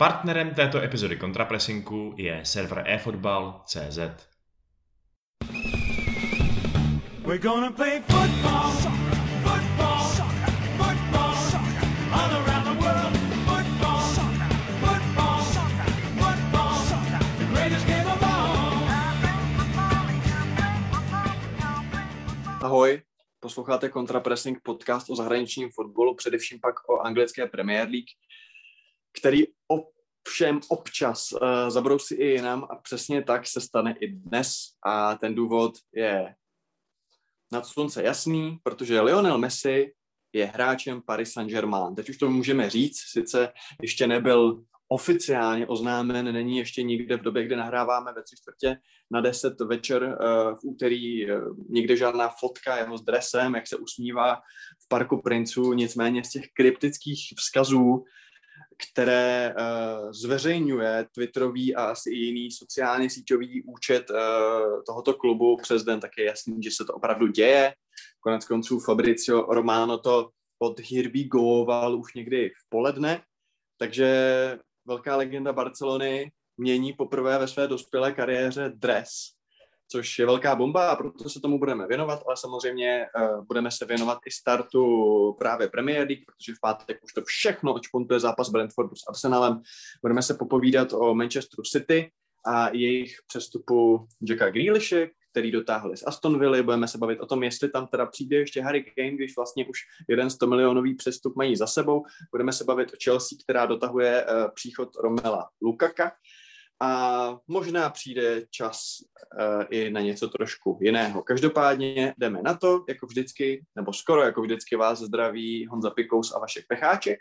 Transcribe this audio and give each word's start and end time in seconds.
Partnerem 0.00 0.54
této 0.54 0.82
epizody 0.82 1.16
kontrapresinku 1.16 2.14
je 2.16 2.40
server 2.44 2.84
eFootball.cz. 2.86 3.98
We're 7.26 7.42
gonna 7.42 7.70
play 7.70 8.00
football, 8.00 8.70
football, 9.44 10.04
football, 10.76 11.36
all 12.12 12.32
around 12.32 12.64
the 12.64 12.84
world. 12.84 13.12
Football, 13.44 14.00
football, 14.80 15.42
football, 16.18 16.78
the 17.38 17.44
greatest 17.52 17.86
game 17.86 18.06
of 18.06 18.22
all. 18.22 18.88
Ahoj, 22.62 23.02
posloucháte 23.40 23.88
Kontrapressing 23.88 24.60
podcast 24.62 25.10
o 25.10 25.16
zahraničním 25.16 25.70
fotbalu, 25.74 26.14
především 26.14 26.60
pak 26.60 26.88
o 26.88 26.98
anglické 26.98 27.46
Premier 27.46 27.88
League, 27.88 28.10
který 29.20 29.59
ovšem 30.26 30.60
občas 30.68 31.32
uh, 31.32 31.38
zabrousí 31.68 32.14
i 32.14 32.26
jinam 32.26 32.66
a 32.70 32.76
přesně 32.76 33.22
tak 33.22 33.46
se 33.46 33.60
stane 33.60 33.94
i 34.00 34.08
dnes 34.08 34.54
a 34.86 35.14
ten 35.14 35.34
důvod 35.34 35.72
je 35.94 36.34
nad 37.52 37.66
slunce 37.66 38.02
jasný, 38.02 38.58
protože 38.62 39.00
Lionel 39.00 39.38
Messi 39.38 39.92
je 40.32 40.46
hráčem 40.46 41.02
Paris 41.02 41.32
Saint-Germain. 41.32 41.94
Teď 41.94 42.10
už 42.10 42.16
to 42.16 42.30
můžeme 42.30 42.70
říct, 42.70 42.98
sice 42.98 43.52
ještě 43.82 44.06
nebyl 44.06 44.64
oficiálně 44.92 45.66
oznámen, 45.66 46.32
není 46.32 46.58
ještě 46.58 46.82
nikde 46.82 47.16
v 47.16 47.22
době, 47.22 47.44
kdy 47.44 47.56
nahráváme 47.56 48.12
ve 48.12 48.22
tři 48.22 48.36
čtvrtě 48.36 48.76
na 49.10 49.20
deset 49.20 49.60
večer 49.60 50.02
uh, 50.02 50.54
v 50.54 50.64
úterý 50.64 51.30
uh, 51.30 51.56
nikde 51.68 51.96
žádná 51.96 52.28
fotka 52.40 52.76
jeho 52.76 52.98
s 52.98 53.02
dresem, 53.02 53.54
jak 53.54 53.66
se 53.66 53.76
usmívá 53.76 54.36
v 54.84 54.88
Parku 54.88 55.22
princů, 55.22 55.72
nicméně 55.72 56.24
z 56.24 56.30
těch 56.30 56.46
kryptických 56.54 57.32
vzkazů 57.36 58.04
které 58.92 59.54
uh, 59.58 60.12
zveřejňuje 60.12 61.06
Twitterový 61.14 61.74
a 61.74 61.84
asi 61.84 62.10
i 62.10 62.16
jiný 62.16 62.50
sociálně 62.50 63.10
síťový 63.10 63.62
účet 63.62 64.10
uh, 64.10 64.16
tohoto 64.86 65.14
klubu. 65.14 65.56
Přes 65.62 65.84
den, 65.84 66.00
tak 66.00 66.10
je 66.18 66.24
jasný, 66.24 66.62
že 66.62 66.70
se 66.70 66.84
to 66.84 66.94
opravdu 66.94 67.26
děje. 67.26 67.74
Konec 68.20 68.44
konců 68.44 68.80
Fabricio 68.80 69.42
Romano 69.42 69.98
to 69.98 70.30
od 70.58 70.80
Hirby 70.80 71.24
gooval 71.24 71.98
už 71.98 72.14
někdy 72.14 72.48
v 72.48 72.68
poledne, 72.68 73.22
takže 73.78 74.58
velká 74.84 75.16
legenda 75.16 75.52
Barcelony 75.52 76.32
mění 76.56 76.92
poprvé 76.92 77.38
ve 77.38 77.48
své 77.48 77.68
dospělé 77.68 78.12
kariéře 78.12 78.72
dres 78.74 79.10
což 79.92 80.18
je 80.18 80.26
velká 80.26 80.54
bomba 80.54 80.90
a 80.90 80.96
proto 80.96 81.28
se 81.28 81.40
tomu 81.40 81.58
budeme 81.58 81.86
věnovat, 81.86 82.22
ale 82.26 82.36
samozřejmě 82.36 83.06
uh, 83.20 83.44
budeme 83.44 83.70
se 83.70 83.84
věnovat 83.84 84.18
i 84.26 84.30
startu 84.30 84.82
právě 85.38 85.68
Premier 85.68 86.06
League, 86.06 86.24
protože 86.26 86.54
v 86.54 86.60
pátek 86.60 86.98
už 87.04 87.12
to 87.12 87.22
všechno 87.24 87.74
očpuntuje 87.74 88.20
zápas 88.20 88.48
Brentfordu 88.48 88.96
s 88.96 89.08
Arsenalem. 89.08 89.62
Budeme 90.02 90.22
se 90.22 90.34
popovídat 90.34 90.92
o 90.92 91.14
Manchesteru 91.14 91.62
City 91.62 92.10
a 92.46 92.68
jejich 92.68 93.16
přestupu 93.26 94.06
Jacka 94.28 94.50
Grealishe, 94.50 95.10
který 95.30 95.50
dotáhli 95.50 95.96
z 95.96 96.06
Aston 96.06 96.38
Villa. 96.38 96.62
Budeme 96.62 96.88
se 96.88 96.98
bavit 96.98 97.20
o 97.20 97.26
tom, 97.26 97.42
jestli 97.42 97.68
tam 97.68 97.86
teda 97.86 98.06
přijde 98.06 98.36
ještě 98.36 98.62
Harry 98.62 98.84
Kane, 98.84 99.10
když 99.10 99.36
vlastně 99.36 99.66
už 99.66 99.78
jeden 100.08 100.30
100 100.30 100.46
milionový 100.46 100.94
přestup 100.94 101.36
mají 101.36 101.56
za 101.56 101.66
sebou. 101.66 102.04
Budeme 102.30 102.52
se 102.52 102.64
bavit 102.64 102.88
o 102.92 102.96
Chelsea, 103.04 103.38
která 103.44 103.66
dotahuje 103.66 104.24
uh, 104.24 104.50
příchod 104.54 104.88
Romela 104.96 105.48
Lukaka 105.62 106.12
a 106.82 107.36
možná 107.48 107.90
přijde 107.90 108.42
čas 108.50 108.96
uh, 109.00 109.64
i 109.70 109.90
na 109.90 110.00
něco 110.00 110.28
trošku 110.28 110.78
jiného. 110.82 111.22
Každopádně 111.22 112.14
jdeme 112.18 112.42
na 112.42 112.54
to, 112.54 112.84
jako 112.88 113.06
vždycky, 113.06 113.64
nebo 113.76 113.92
skoro 113.92 114.22
jako 114.22 114.42
vždycky 114.42 114.76
vás 114.76 114.98
zdraví 114.98 115.66
Honza 115.66 115.90
Pikous 115.90 116.34
a 116.34 116.38
Vašek 116.38 116.64
Pecháček. 116.68 117.18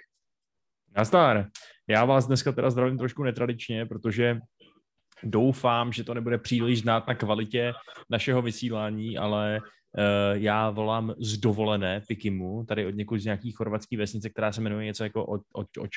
Nazdar. 0.96 1.48
Já 1.88 2.06
vás 2.06 2.28
dneska 2.28 2.52
teda 2.52 2.70
zdravím 2.70 2.98
trošku 2.98 3.24
netradičně, 3.24 3.86
protože 3.86 4.40
doufám, 5.24 5.92
že 5.92 6.04
to 6.04 6.14
nebude 6.14 6.38
příliš 6.38 6.82
znát 6.82 7.08
na 7.08 7.16
kvalitě 7.16 7.74
našeho 8.10 8.42
vysílání, 8.42 9.18
ale 9.18 9.60
já 10.34 10.70
volám 10.70 11.16
z 11.20 11.38
dovolené 11.38 12.02
Pikimu, 12.08 12.66
tady 12.66 12.86
od 12.86 12.96
někud 12.96 13.20
z 13.20 13.26
nějaký 13.26 13.52
chorvatský 13.52 13.98
vesnice, 13.98 14.30
která 14.30 14.52
se 14.52 14.62
jmenuje 14.62 14.86
něco 14.86 15.04
jako 15.04 15.26
o, 15.26 15.36
o, 15.36 15.62
o 15.62 15.88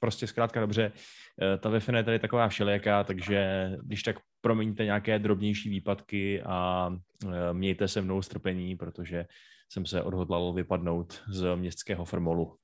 prostě 0.00 0.26
zkrátka 0.26 0.60
dobře. 0.60 0.92
Uh, 0.92 1.60
ta 1.60 1.68
wi 1.68 1.78
je 1.96 2.04
tady 2.04 2.18
taková 2.18 2.48
všelijaká, 2.48 3.04
takže 3.04 3.70
když 3.82 4.02
tak 4.02 4.16
promiňte 4.40 4.84
nějaké 4.84 5.18
drobnější 5.18 5.70
výpadky 5.70 6.42
a 6.42 6.88
uh, 7.24 7.32
mějte 7.52 7.88
se 7.88 8.02
mnou 8.02 8.22
strpení, 8.22 8.76
protože 8.76 9.26
jsem 9.72 9.86
se 9.86 10.02
odhodlal 10.02 10.52
vypadnout 10.52 11.22
z 11.28 11.56
městského 11.56 12.04
formolu. 12.04 12.56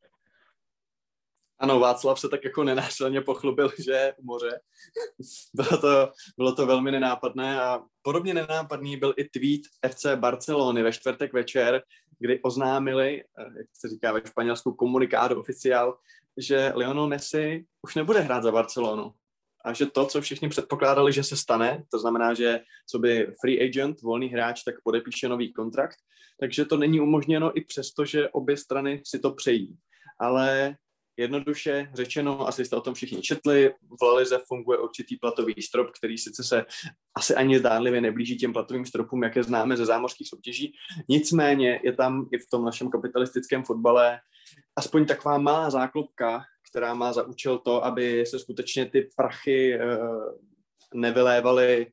Ano, 1.59 1.81
Václav 1.81 2.21
se 2.21 2.29
tak 2.29 2.45
jako 2.45 2.65
nenásilně 2.65 3.21
pochlubil, 3.21 3.71
že 3.85 3.93
je 3.93 4.15
u 4.19 4.25
moře. 4.25 4.61
bylo, 5.55 5.81
to, 5.81 6.13
bylo 6.37 6.55
to 6.55 6.67
velmi 6.67 6.91
nenápadné 6.91 7.63
a 7.63 7.83
podobně 8.03 8.35
nenápadný 8.35 8.97
byl 8.97 9.15
i 9.17 9.25
tweet 9.25 9.93
FC 9.95 10.07
Barcelony 10.15 10.83
ve 10.83 10.93
čtvrtek 10.93 11.33
večer, 11.33 11.83
kdy 12.19 12.41
oznámili, 12.43 13.23
eh, 13.23 13.59
jak 13.59 13.67
se 13.73 13.89
říká 13.89 14.13
ve 14.13 14.21
španělsku, 14.27 14.73
komunikádo 14.73 15.41
oficiál, 15.41 15.99
že 16.37 16.73
Lionel 16.75 17.07
Messi 17.07 17.65
už 17.83 17.95
nebude 17.95 18.21
hrát 18.21 18.43
za 18.43 18.53
Barcelonu. 18.53 19.13
A 19.65 19.73
že 19.73 19.87
to, 19.87 20.07
co 20.07 20.21
všichni 20.21 20.49
předpokládali, 20.49 21.13
že 21.13 21.25
se 21.25 21.37
stane, 21.37 21.85
to 21.91 21.99
znamená, 21.99 22.35
že 22.35 22.61
co 22.87 22.99
by 22.99 23.35
free 23.41 23.69
agent, 23.69 24.03
volný 24.03 24.29
hráč, 24.29 24.63
tak 24.63 24.75
podepíše 24.85 25.29
nový 25.29 25.53
kontrakt, 25.53 25.97
takže 26.41 26.65
to 26.65 26.77
není 26.77 27.01
umožněno 27.01 27.59
i 27.59 27.65
přesto, 27.65 28.05
že 28.05 28.29
obě 28.29 28.57
strany 28.57 29.03
si 29.05 29.19
to 29.19 29.31
přejí. 29.31 29.77
Ale 30.19 30.77
Jednoduše 31.17 31.91
řečeno, 31.95 32.49
asi 32.49 32.65
jste 32.65 32.77
o 32.77 32.81
tom 32.81 32.95
všichni 32.95 33.23
četli, 33.23 33.75
v 34.01 34.03
Lalize 34.03 34.39
funguje 34.49 34.79
určitý 34.79 35.17
platový 35.17 35.63
strop, 35.63 35.91
který 35.99 36.19
sice 36.19 36.45
se 36.45 36.65
asi 37.15 37.35
ani 37.35 37.59
zdánlivě 37.59 38.01
neblíží 38.01 38.37
těm 38.37 38.53
platovým 38.53 38.87
stropům, 38.87 39.23
jaké 39.23 39.43
známe 39.43 39.77
ze 39.77 39.87
zámořských 39.87 40.29
soutěží. 40.29 40.75
Nicméně 41.09 41.81
je 41.85 41.93
tam 41.93 42.29
i 42.33 42.39
v 42.39 42.47
tom 42.51 42.65
našem 42.65 42.91
kapitalistickém 42.91 43.65
fotbale 43.65 44.21
aspoň 44.77 45.07
taková 45.07 45.39
malá 45.39 45.71
záklopka, 45.71 46.43
která 46.71 46.95
má 46.95 47.13
za 47.13 47.23
účel 47.23 47.59
to, 47.59 47.85
aby 47.85 48.27
se 48.27 48.39
skutečně 48.39 48.87
ty 48.87 49.09
prachy 49.17 49.75
eh, 49.75 49.99
nevylévaly 50.95 51.87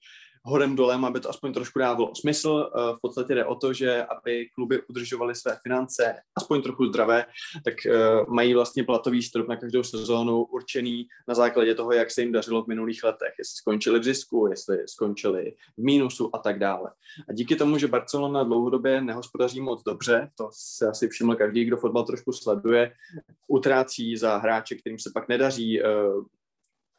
horem 0.45 0.75
dolem, 0.75 1.05
aby 1.05 1.19
to 1.19 1.29
aspoň 1.29 1.53
trošku 1.53 1.79
dávalo 1.79 2.15
smysl. 2.15 2.71
Eh, 2.75 2.95
v 2.95 3.01
podstatě 3.01 3.35
jde 3.35 3.45
o 3.45 3.55
to, 3.55 3.73
že 3.73 4.03
aby 4.03 4.49
kluby 4.55 4.81
udržovaly 4.89 5.35
své 5.35 5.57
finance 5.63 6.15
aspoň 6.35 6.61
trochu 6.61 6.85
zdravé, 6.85 7.25
tak 7.65 7.85
eh, 7.85 7.91
mají 8.27 8.53
vlastně 8.53 8.83
platový 8.83 9.23
strop 9.23 9.47
na 9.47 9.55
každou 9.55 9.83
sezónu 9.83 10.43
určený 10.43 11.07
na 11.27 11.35
základě 11.35 11.75
toho, 11.75 11.91
jak 11.91 12.11
se 12.11 12.21
jim 12.21 12.31
dařilo 12.31 12.63
v 12.63 12.67
minulých 12.67 13.03
letech, 13.03 13.33
jestli 13.39 13.57
skončili 13.57 13.99
v 13.99 14.03
zisku, 14.03 14.47
jestli 14.47 14.77
skončili 14.87 15.53
v 15.77 15.83
mínusu 15.83 16.35
a 16.35 16.37
tak 16.37 16.59
dále. 16.59 16.91
A 17.29 17.33
díky 17.33 17.55
tomu, 17.55 17.77
že 17.77 17.87
Barcelona 17.87 18.43
dlouhodobě 18.43 19.01
nehospodaří 19.01 19.61
moc 19.61 19.83
dobře, 19.83 20.29
to 20.37 20.49
se 20.51 20.87
asi 20.87 21.07
všiml 21.07 21.35
každý, 21.35 21.65
kdo 21.65 21.77
fotbal 21.77 22.03
trošku 22.03 22.31
sleduje, 22.31 22.91
utrácí 23.47 24.17
za 24.17 24.37
hráče, 24.37 24.75
kterým 24.75 24.99
se 24.99 25.11
pak 25.13 25.27
nedaří, 25.27 25.81
eh, 25.81 25.85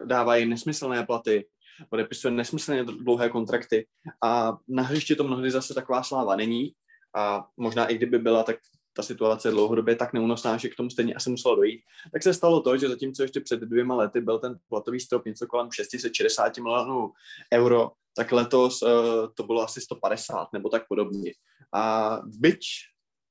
dává 0.05 0.37
jim 0.37 0.51
nesmyslné 0.51 1.07
platy, 1.07 1.47
podepisuje 1.91 2.31
nesmyslně 2.31 2.85
dlouhé 2.85 3.31
kontrakty. 3.31 3.87
A 4.23 4.59
na 4.69 4.83
hřišti 4.83 5.17
to 5.17 5.25
mnohdy 5.25 5.51
zase 5.51 5.75
taková 5.75 6.03
sláva 6.03 6.37
není. 6.37 6.73
A 7.17 7.47
možná 7.57 7.87
i 7.87 7.95
kdyby 7.95 8.19
byla, 8.19 8.43
tak 8.43 8.57
ta 8.95 9.03
situace 9.03 9.51
dlouhodobě 9.51 9.97
tak 9.97 10.13
neúnosná, 10.13 10.57
že 10.57 10.69
k 10.69 10.75
tomu 10.75 10.91
stejně 10.91 11.15
asi 11.15 11.31
muselo 11.31 11.57
dojít, 11.57 11.81
tak 12.13 12.23
se 12.23 12.35
stalo 12.35 12.61
to, 12.61 12.77
že 12.77 12.89
zatímco 12.89 13.23
ještě 13.23 13.41
před 13.41 13.61
dvěma 13.61 13.95
lety 13.95 14.21
byl 14.21 14.39
ten 14.39 14.59
platový 14.69 15.01
strop 15.01 15.25
něco 15.25 15.47
kolem 15.47 15.69
660 15.73 16.59
milionů 16.59 17.13
euro, 17.53 17.91
tak 18.17 18.33
letos 18.33 18.83
uh, 18.83 18.91
to 19.35 19.43
bylo 19.43 19.63
asi 19.63 19.81
150 19.81 20.53
nebo 20.53 20.69
tak 20.69 20.89
podobně. 20.89 21.33
A 21.75 22.21
byť 22.25 22.61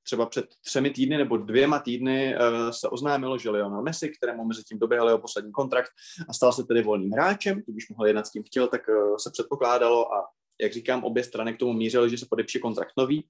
třeba 0.04 0.26
před 0.26 0.46
třemi 0.66 0.90
týdny 0.90 1.18
nebo 1.18 1.38
dvěma 1.38 1.80
týdny 1.80 2.36
uh, 2.36 2.70
se 2.70 2.90
oznámilo, 2.90 3.38
že 3.38 3.50
Lionel 3.50 3.82
Messi, 3.82 4.10
kterému 4.10 4.46
mezi 4.46 4.64
tím 4.64 4.80
doběhal 4.80 5.08
jeho 5.08 5.20
poslední 5.20 5.52
kontrakt 5.52 5.92
a 6.30 6.34
stal 6.34 6.54
se 6.54 6.64
tedy 6.64 6.82
volným 6.82 7.12
hráčem, 7.12 7.62
když 7.68 7.90
mohl 7.90 8.08
jednat 8.08 8.28
s 8.28 8.32
tím 8.32 8.44
chtěl, 8.44 8.68
tak 8.68 8.82
uh, 8.88 9.16
se 9.18 9.30
předpokládalo 9.32 10.14
a 10.14 10.28
jak 10.62 10.74
říkám, 10.74 11.04
obě 11.04 11.24
strany 11.24 11.54
k 11.54 11.60
tomu 11.60 11.74
mířily, 11.74 12.10
že 12.10 12.18
se 12.18 12.26
podepíše 12.30 12.60
kontrakt 12.60 12.94
nový, 12.98 13.28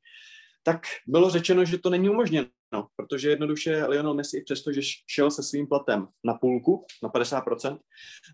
tak 0.63 0.81
bylo 1.07 1.29
řečeno, 1.29 1.65
že 1.65 1.77
to 1.77 1.89
není 1.89 2.09
umožněno, 2.09 2.47
protože 2.95 3.29
jednoduše 3.29 3.85
Lionel 3.85 4.13
Messi, 4.13 4.41
přestože 4.45 4.81
šel 5.07 5.31
se 5.31 5.43
svým 5.43 5.67
platem 5.67 6.07
na 6.23 6.33
půlku, 6.33 6.85
na 7.03 7.09
50%, 7.09 7.79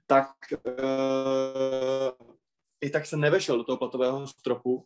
tak 0.07 0.27
uh, 0.53 2.27
i 2.81 2.89
tak 2.89 3.06
se 3.06 3.18
nevešel 3.18 3.57
do 3.57 3.63
toho 3.63 3.77
platového 3.77 4.27
stropu 4.27 4.85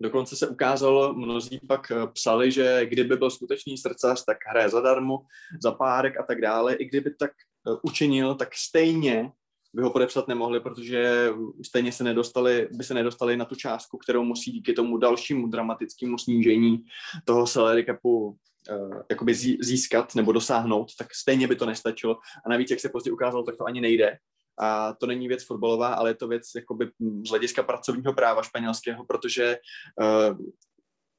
Dokonce 0.00 0.36
se 0.36 0.48
ukázalo, 0.48 1.14
mnozí 1.14 1.60
pak 1.68 1.90
eh, 1.90 2.06
psali, 2.12 2.52
že 2.52 2.86
kdyby 2.86 3.16
byl 3.16 3.30
skutečný 3.30 3.78
srdcař, 3.78 4.24
tak 4.24 4.36
hraje 4.50 4.68
zadarmo, 4.68 5.18
za 5.62 5.72
párek 5.72 6.20
a 6.20 6.22
tak 6.22 6.40
dále. 6.40 6.74
I 6.74 6.84
kdyby 6.84 7.14
tak 7.14 7.30
eh, 7.30 7.76
učinil, 7.82 8.34
tak 8.34 8.54
stejně 8.54 9.30
by 9.76 9.82
ho 9.82 9.90
podepsat 9.90 10.28
nemohli, 10.28 10.60
protože 10.60 11.28
stejně 11.66 11.92
se 11.92 12.04
nedostali, 12.04 12.68
by 12.72 12.84
se 12.84 12.94
nedostali 12.94 13.36
na 13.36 13.44
tu 13.44 13.54
částku, 13.54 13.98
kterou 13.98 14.24
musí 14.24 14.52
díky 14.52 14.72
tomu 14.72 14.98
dalšímu 14.98 15.46
dramatickému 15.46 16.18
snížení 16.18 16.84
toho 17.24 17.46
salary 17.46 17.84
capu 17.84 18.26
uh, 18.26 19.02
jakoby 19.10 19.34
získat 19.60 20.14
nebo 20.14 20.32
dosáhnout, 20.32 20.96
tak 20.98 21.14
stejně 21.14 21.48
by 21.48 21.56
to 21.56 21.66
nestačilo. 21.66 22.16
A 22.46 22.48
navíc, 22.48 22.70
jak 22.70 22.80
se 22.80 22.88
později 22.88 23.12
ukázalo, 23.12 23.42
tak 23.42 23.56
to 23.56 23.64
ani 23.64 23.80
nejde. 23.80 24.18
A 24.58 24.92
to 24.92 25.06
není 25.06 25.28
věc 25.28 25.44
fotbalová, 25.44 25.94
ale 25.94 26.10
je 26.10 26.14
to 26.14 26.28
věc 26.28 26.42
jakoby 26.56 26.90
z 27.26 27.28
hlediska 27.28 27.62
pracovního 27.62 28.12
práva 28.12 28.42
španělského, 28.42 29.04
protože 29.04 29.58
uh, 30.00 30.38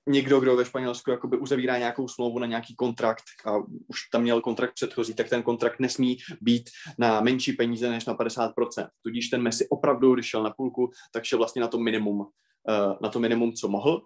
někdo, 0.08 0.40
kdo 0.40 0.56
ve 0.56 0.66
Španělsku 0.66 1.12
jakoby 1.12 1.38
uzavírá 1.38 1.78
nějakou 1.78 2.08
smlouvu 2.08 2.40
na 2.40 2.46
nějaký 2.46 2.76
kontrakt 2.76 3.24
a 3.46 3.58
už 3.88 4.10
tam 4.12 4.22
měl 4.22 4.42
kontrakt 4.42 4.74
předchozí, 4.74 5.14
tak 5.14 5.30
ten 5.30 5.44
kontrakt 5.44 5.80
nesmí 5.80 6.18
být 6.42 6.70
na 6.98 7.22
menší 7.22 7.54
peníze 7.54 7.90
než 7.90 8.06
na 8.06 8.16
50%. 8.16 8.88
Tudíž 9.02 9.28
ten 9.28 9.42
Messi 9.42 9.70
opravdu, 9.70 10.14
když 10.14 10.26
šel 10.26 10.44
na 10.44 10.50
půlku, 10.50 10.92
tak 11.14 11.24
šel 11.24 11.38
vlastně 11.38 11.62
na 11.62 11.68
to 11.68 11.78
minimum, 11.78 12.28
eh, 12.70 12.96
na 13.02 13.10
to 13.10 13.20
minimum, 13.20 13.54
co 13.54 13.68
mohl. 13.68 14.02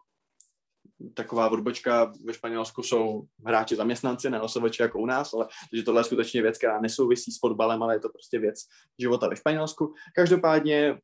Taková 1.14 1.50
odbočka 1.50 2.14
ve 2.26 2.34
Španělsku 2.34 2.84
jsou 2.84 3.24
hráči 3.46 3.76
zaměstnanci, 3.76 4.30
ne 4.30 4.42
osobeči 4.42 4.82
jako 4.82 5.00
u 5.00 5.06
nás, 5.06 5.34
ale 5.34 5.48
takže 5.72 5.84
tohle 5.84 6.00
je 6.00 6.06
skutečně 6.06 6.42
věc, 6.42 6.58
která 6.58 6.82
nesouvisí 6.82 7.32
s 7.32 7.40
fotbalem, 7.40 7.84
ale 7.84 7.96
je 7.96 8.00
to 8.00 8.10
prostě 8.10 8.40
věc 8.40 8.60
života 9.00 9.28
ve 9.28 9.36
Španělsku. 9.36 9.94
Každopádně 10.16 10.98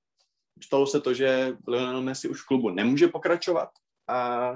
stalo 0.63 0.87
se 0.87 1.01
to, 1.01 1.13
že 1.13 1.57
Lionel 1.67 2.01
Messi 2.01 2.29
už 2.29 2.41
v 2.41 2.45
klubu 2.45 2.69
nemůže 2.69 3.07
pokračovat 3.07 3.69
a 4.07 4.51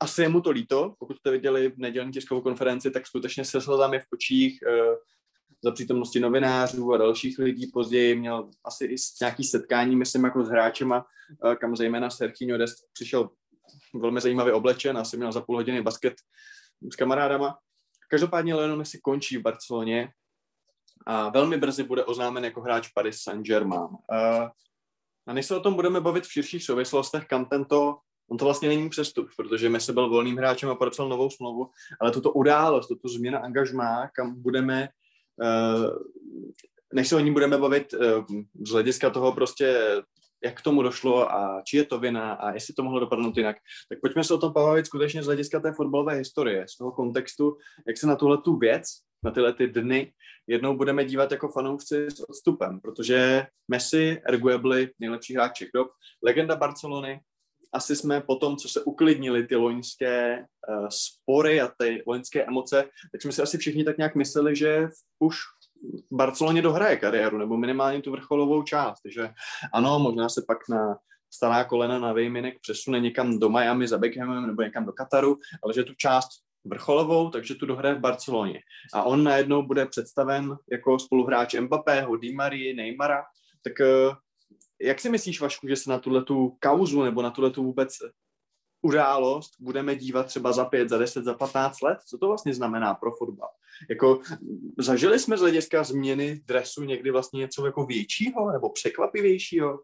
asi 0.00 0.22
je 0.22 0.28
mu 0.28 0.40
to 0.40 0.50
líto, 0.50 0.94
pokud 0.98 1.16
jste 1.16 1.30
viděli 1.30 1.68
v 1.68 1.78
nedělní 1.78 2.12
tiskovou 2.12 2.40
konferenci, 2.40 2.90
tak 2.90 3.06
skutečně 3.06 3.44
se 3.44 3.60
slzami 3.60 4.00
v 4.00 4.06
očích 4.12 4.62
e, 4.62 4.96
za 5.64 5.70
přítomnosti 5.70 6.20
novinářů 6.20 6.92
a 6.92 6.96
dalších 6.96 7.38
lidí. 7.38 7.70
Později 7.72 8.14
měl 8.14 8.50
asi 8.64 8.84
i 8.84 8.96
nějaký 9.20 9.44
setkání, 9.44 9.96
myslím, 9.96 10.24
jako 10.24 10.44
s 10.44 10.48
hráčema, 10.48 11.06
e, 11.52 11.56
kam 11.56 11.76
zejména 11.76 12.10
Sergio 12.10 12.58
Dest 12.58 12.76
přišel 12.92 13.30
velmi 13.94 14.20
zajímavě 14.20 14.52
oblečen, 14.52 14.98
asi 14.98 15.16
měl 15.16 15.32
za 15.32 15.40
půl 15.40 15.56
hodiny 15.56 15.82
basket 15.82 16.14
s 16.92 16.96
kamarádama. 16.96 17.58
Každopádně 18.10 18.54
Lionel 18.54 18.76
Messi 18.76 19.00
končí 19.02 19.36
v 19.36 19.42
Barceloně 19.42 20.12
a 21.06 21.28
velmi 21.28 21.56
brzy 21.56 21.82
bude 21.82 22.04
oznámen 22.04 22.44
jako 22.44 22.60
hráč 22.60 22.88
Paris 22.88 23.22
Saint-Germain. 23.22 23.88
A 25.26 25.32
než 25.32 25.46
se 25.46 25.56
o 25.56 25.60
tom 25.60 25.74
budeme 25.74 26.00
bavit 26.00 26.24
v 26.24 26.32
širších 26.32 26.64
souvislostech, 26.64 27.26
kam 27.26 27.44
tento 27.44 27.98
On 28.30 28.36
to 28.36 28.44
vlastně 28.44 28.68
není 28.68 28.88
přestup, 28.88 29.28
protože 29.36 29.68
Messi 29.68 29.92
byl 29.92 30.08
volným 30.08 30.36
hráčem 30.36 30.70
a 30.70 30.74
podepsal 30.74 31.08
novou 31.08 31.30
smlouvu, 31.30 31.70
ale 32.00 32.10
tuto 32.10 32.32
událost, 32.32 32.88
tuto 32.88 33.08
změna 33.08 33.38
angažmá, 33.38 34.08
kam 34.08 34.42
budeme, 34.42 34.88
uh, 35.42 35.90
než 36.92 37.08
se 37.08 37.16
o 37.16 37.18
ní 37.18 37.32
budeme 37.32 37.58
bavit 37.58 37.94
uh, 37.94 38.24
z 38.66 38.70
hlediska 38.70 39.10
toho 39.10 39.32
prostě, 39.32 39.96
jak 40.44 40.58
k 40.58 40.62
tomu 40.62 40.82
došlo 40.82 41.32
a 41.32 41.62
či 41.62 41.76
je 41.76 41.84
to 41.84 41.98
vina 41.98 42.32
a 42.32 42.52
jestli 42.52 42.74
to 42.74 42.82
mohlo 42.82 43.00
dopadnout 43.00 43.36
jinak, 43.36 43.56
tak 43.88 44.00
pojďme 44.00 44.24
se 44.24 44.34
o 44.34 44.38
tom 44.38 44.52
bavit 44.52 44.86
skutečně 44.86 45.22
z 45.22 45.26
hlediska 45.26 45.60
té 45.60 45.72
fotbalové 45.72 46.14
historie, 46.14 46.66
z 46.68 46.76
toho 46.76 46.92
kontextu, 46.92 47.56
jak 47.86 47.98
se 47.98 48.06
na 48.06 48.16
tuhle 48.16 48.38
tu 48.38 48.56
věc, 48.56 48.84
na 49.24 49.30
tyhle 49.30 49.52
ty 49.52 49.66
dny 49.66 50.12
jednou 50.46 50.76
budeme 50.76 51.04
dívat 51.04 51.32
jako 51.32 51.48
fanoušci 51.48 52.06
s 52.10 52.20
odstupem, 52.28 52.80
protože 52.80 53.46
Messi, 53.68 54.22
arguably 54.28 54.90
nejlepší 54.98 55.34
hráč 55.34 55.62
dob, 55.74 55.88
legenda 56.24 56.56
Barcelony, 56.56 57.20
asi 57.72 57.96
jsme 57.96 58.20
po 58.20 58.36
tom, 58.36 58.56
co 58.56 58.68
se 58.68 58.84
uklidnili 58.84 59.46
ty 59.46 59.56
loňské 59.56 60.38
uh, 60.38 60.88
spory 60.88 61.60
a 61.60 61.72
ty 61.78 62.02
loňské 62.06 62.44
emoce, 62.44 62.84
tak 63.12 63.22
jsme 63.22 63.32
si 63.32 63.42
asi 63.42 63.58
všichni 63.58 63.84
tak 63.84 63.98
nějak 63.98 64.14
mysleli, 64.14 64.56
že 64.56 64.88
už 65.18 65.36
Barceloně 66.12 66.62
dohraje 66.62 66.96
kariéru, 66.96 67.38
nebo 67.38 67.56
minimálně 67.56 68.02
tu 68.02 68.10
vrcholovou 68.10 68.62
část. 68.62 69.00
Takže 69.00 69.30
ano, 69.72 69.98
možná 69.98 70.28
se 70.28 70.44
pak 70.46 70.58
na 70.68 70.96
stará 71.32 71.64
kolena 71.64 71.98
na 71.98 72.12
Vejminek 72.12 72.60
přesune 72.60 73.00
někam 73.00 73.38
do 73.38 73.48
Miami 73.48 73.88
za 73.88 73.98
Beckhamem 73.98 74.46
nebo 74.46 74.62
někam 74.62 74.84
do 74.84 74.92
Kataru, 74.92 75.38
ale 75.64 75.74
že 75.74 75.84
tu 75.84 75.94
část 75.94 76.28
vrcholovou, 76.64 77.30
takže 77.30 77.54
tu 77.54 77.66
dohraje 77.66 77.94
v 77.94 78.00
Barceloně. 78.00 78.60
A 78.94 79.02
on 79.02 79.24
najednou 79.24 79.62
bude 79.62 79.86
představen 79.86 80.56
jako 80.72 80.98
spoluhráč 80.98 81.54
Mbappého, 81.54 82.16
Di 82.16 82.32
Marie, 82.34 82.74
Neymara, 82.74 83.22
tak 83.64 83.72
uh, 83.80 84.14
jak 84.82 85.00
si 85.00 85.10
myslíš, 85.10 85.40
Vašku, 85.40 85.68
že 85.68 85.76
se 85.76 85.90
na 85.90 85.98
tuhle 85.98 86.24
tu 86.24 86.56
kauzu 86.60 87.02
nebo 87.02 87.22
na 87.22 87.30
tuhle 87.30 87.50
tu 87.50 87.64
vůbec 87.64 87.98
událost 88.82 89.50
budeme 89.60 89.96
dívat 89.96 90.26
třeba 90.26 90.52
za 90.52 90.64
pět, 90.64 90.88
za 90.88 90.98
deset, 90.98 91.24
za 91.24 91.34
patnáct 91.34 91.82
let? 91.82 91.98
Co 92.06 92.18
to 92.18 92.28
vlastně 92.28 92.54
znamená 92.54 92.94
pro 92.94 93.12
fotbal? 93.12 93.48
Jako, 93.88 94.20
zažili 94.78 95.18
jsme 95.18 95.36
z 95.36 95.40
hlediska 95.40 95.84
změny 95.84 96.40
dresu 96.46 96.84
někdy 96.84 97.10
vlastně 97.10 97.38
něco 97.38 97.66
jako 97.66 97.86
většího 97.86 98.52
nebo 98.52 98.70
překvapivějšího? 98.70 99.78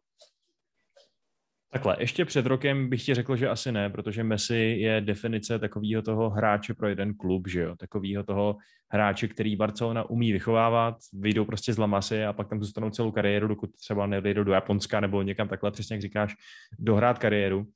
Takhle, 1.73 1.97
ještě 1.99 2.25
před 2.25 2.47
rokem 2.47 2.89
bych 2.89 3.05
ti 3.05 3.15
řekl, 3.15 3.37
že 3.37 3.49
asi 3.49 3.73
ne, 3.73 3.91
protože 3.91 4.25
Messi 4.25 4.57
je 4.57 5.01
definice 5.01 5.59
takového 5.59 6.03
toho 6.03 6.31
hráče 6.31 6.75
pro 6.75 6.89
jeden 6.89 7.15
klub, 7.15 7.49
že 7.49 7.61
jo, 7.61 7.77
takového 7.77 8.25
toho 8.25 8.57
hráče, 8.91 9.29
který 9.29 9.57
Barcelona 9.57 10.11
umí 10.11 10.33
vychovávat, 10.33 10.97
vyjdou 11.13 11.45
prostě 11.45 11.73
z 11.73 11.79
Lamasy 11.79 12.25
a 12.25 12.33
pak 12.33 12.49
tam 12.49 12.63
zůstanou 12.63 12.91
celou 12.91 13.11
kariéru, 13.11 13.49
dokud 13.49 13.71
třeba 13.73 14.07
nevyjdou 14.07 14.45
do 14.45 14.53
Japonska 14.53 15.01
nebo 15.01 15.23
někam 15.23 15.49
takhle, 15.49 15.71
přesně 15.71 15.95
jak 15.95 16.03
říkáš, 16.03 16.35
dohrát 16.79 17.19
kariéru. 17.19 17.67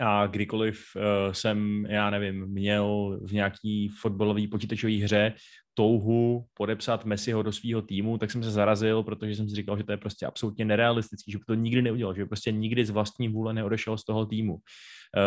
A 0.00 0.26
kdykoliv 0.26 0.84
uh, 0.96 1.32
jsem, 1.32 1.86
já 1.88 2.10
nevím, 2.10 2.46
měl 2.46 3.18
v 3.22 3.32
nějaký 3.32 3.88
fotbalový 3.88 4.48
počítačové 4.48 4.92
hře 4.92 5.32
touhu 5.74 6.44
podepsat 6.54 7.04
Messiho 7.04 7.42
do 7.42 7.52
svého 7.52 7.82
týmu, 7.82 8.18
tak 8.18 8.30
jsem 8.30 8.42
se 8.42 8.50
zarazil, 8.50 9.02
protože 9.02 9.36
jsem 9.36 9.48
si 9.48 9.56
říkal, 9.56 9.78
že 9.78 9.84
to 9.84 9.92
je 9.92 9.98
prostě 9.98 10.26
absolutně 10.26 10.64
nerealistický, 10.64 11.32
že 11.32 11.38
by 11.38 11.44
to 11.44 11.54
nikdy 11.54 11.82
neudělal, 11.82 12.14
že 12.14 12.26
prostě 12.26 12.52
nikdy 12.52 12.84
z 12.84 12.90
vlastní 12.90 13.28
vůle 13.28 13.54
neodešel 13.54 13.98
z 13.98 14.04
toho 14.04 14.26
týmu, 14.26 14.54
uh, 14.54 14.60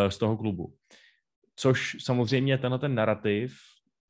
z 0.08 0.18
toho 0.18 0.36
klubu. 0.36 0.74
Což 1.56 1.96
samozřejmě 2.00 2.58
tenhle 2.58 2.78
ten 2.78 2.94
narrativ 2.94 3.56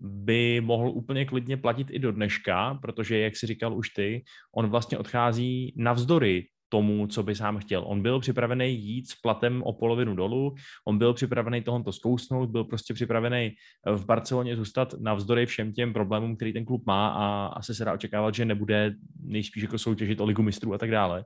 by 0.01 0.61
mohl 0.61 0.91
úplně 0.91 1.25
klidně 1.25 1.57
platit 1.57 1.87
i 1.91 1.99
do 1.99 2.13
dneška, 2.13 2.79
protože, 2.83 3.19
jak 3.19 3.37
si 3.37 3.47
říkal 3.47 3.79
už 3.79 3.91
ty, 3.91 4.25
on 4.57 4.71
vlastně 4.71 4.99
odchází 4.99 5.75
navzdory 5.77 6.47
tomu, 6.69 7.07
co 7.07 7.23
by 7.23 7.35
sám 7.35 7.59
chtěl. 7.59 7.85
On 7.87 8.03
byl 8.03 8.21
připravený 8.21 8.79
jít 8.79 9.09
s 9.09 9.15
platem 9.15 9.63
o 9.63 9.73
polovinu 9.73 10.15
dolů, 10.15 10.55
on 10.87 10.99
byl 10.99 11.15
připravený 11.15 11.63
tohoto 11.63 11.93
zkousnout, 11.93 12.51
byl 12.51 12.65
prostě 12.65 12.95
připravený 12.95 13.53
eh, 13.87 13.93
v 13.93 14.07
Barceloně 14.07 14.57
zůstat 14.57 14.95
navzdory 15.01 15.47
všem 15.47 15.73
těm 15.73 15.93
problémům, 15.93 16.37
který 16.37 16.53
ten 16.53 16.65
klub 16.65 16.87
má 16.87 17.09
a 17.09 17.47
asi 17.47 17.75
se 17.75 17.85
dá 17.85 17.93
očekávat, 17.93 18.35
že 18.35 18.45
nebude 18.45 18.95
nejspíš 19.23 19.63
jako 19.63 19.79
soutěžit 19.79 20.21
o 20.21 20.25
ligu 20.25 20.43
mistrů 20.43 20.75
a 20.75 20.79
tak 20.79 20.91
dále. 20.91 21.25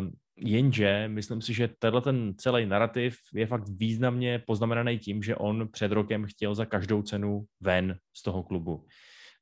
Um, 0.00 0.12
jenže 0.36 1.08
myslím 1.08 1.42
si, 1.42 1.54
že 1.54 1.68
tenhle 1.78 2.00
ten 2.00 2.34
celý 2.36 2.66
narrativ 2.66 3.16
je 3.34 3.46
fakt 3.46 3.68
významně 3.68 4.42
poznamenaný 4.46 4.98
tím, 4.98 5.22
že 5.22 5.36
on 5.36 5.68
před 5.72 5.92
rokem 5.92 6.24
chtěl 6.24 6.54
za 6.54 6.64
každou 6.64 7.02
cenu 7.02 7.44
ven 7.60 7.96
z 8.16 8.22
toho 8.22 8.42
klubu. 8.42 8.84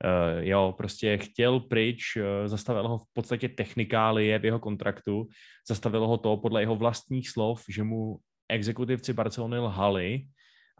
Uh, 0.04 0.44
jo, 0.44 0.74
prostě 0.76 1.18
chtěl 1.18 1.60
pryč, 1.60 2.16
uh, 2.16 2.22
zastavil 2.46 2.88
ho 2.88 2.98
v 2.98 3.06
podstatě 3.12 3.48
technikálie 3.48 4.38
v 4.38 4.44
jeho 4.44 4.58
kontraktu, 4.58 5.28
zastavilo 5.68 6.08
ho 6.08 6.18
to 6.18 6.36
podle 6.36 6.62
jeho 6.62 6.76
vlastních 6.76 7.28
slov, 7.28 7.64
že 7.68 7.82
mu 7.82 8.18
exekutivci 8.48 9.12
Barcelony 9.12 9.58
lhali 9.58 10.24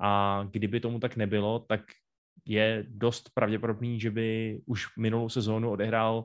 a 0.00 0.42
kdyby 0.50 0.80
tomu 0.80 1.00
tak 1.00 1.16
nebylo, 1.16 1.58
tak 1.58 1.80
je 2.46 2.84
dost 2.88 3.30
pravděpodobný, 3.34 4.00
že 4.00 4.10
by 4.10 4.60
už 4.66 4.96
minulou 4.96 5.28
sezónu 5.28 5.70
odehrál 5.70 6.24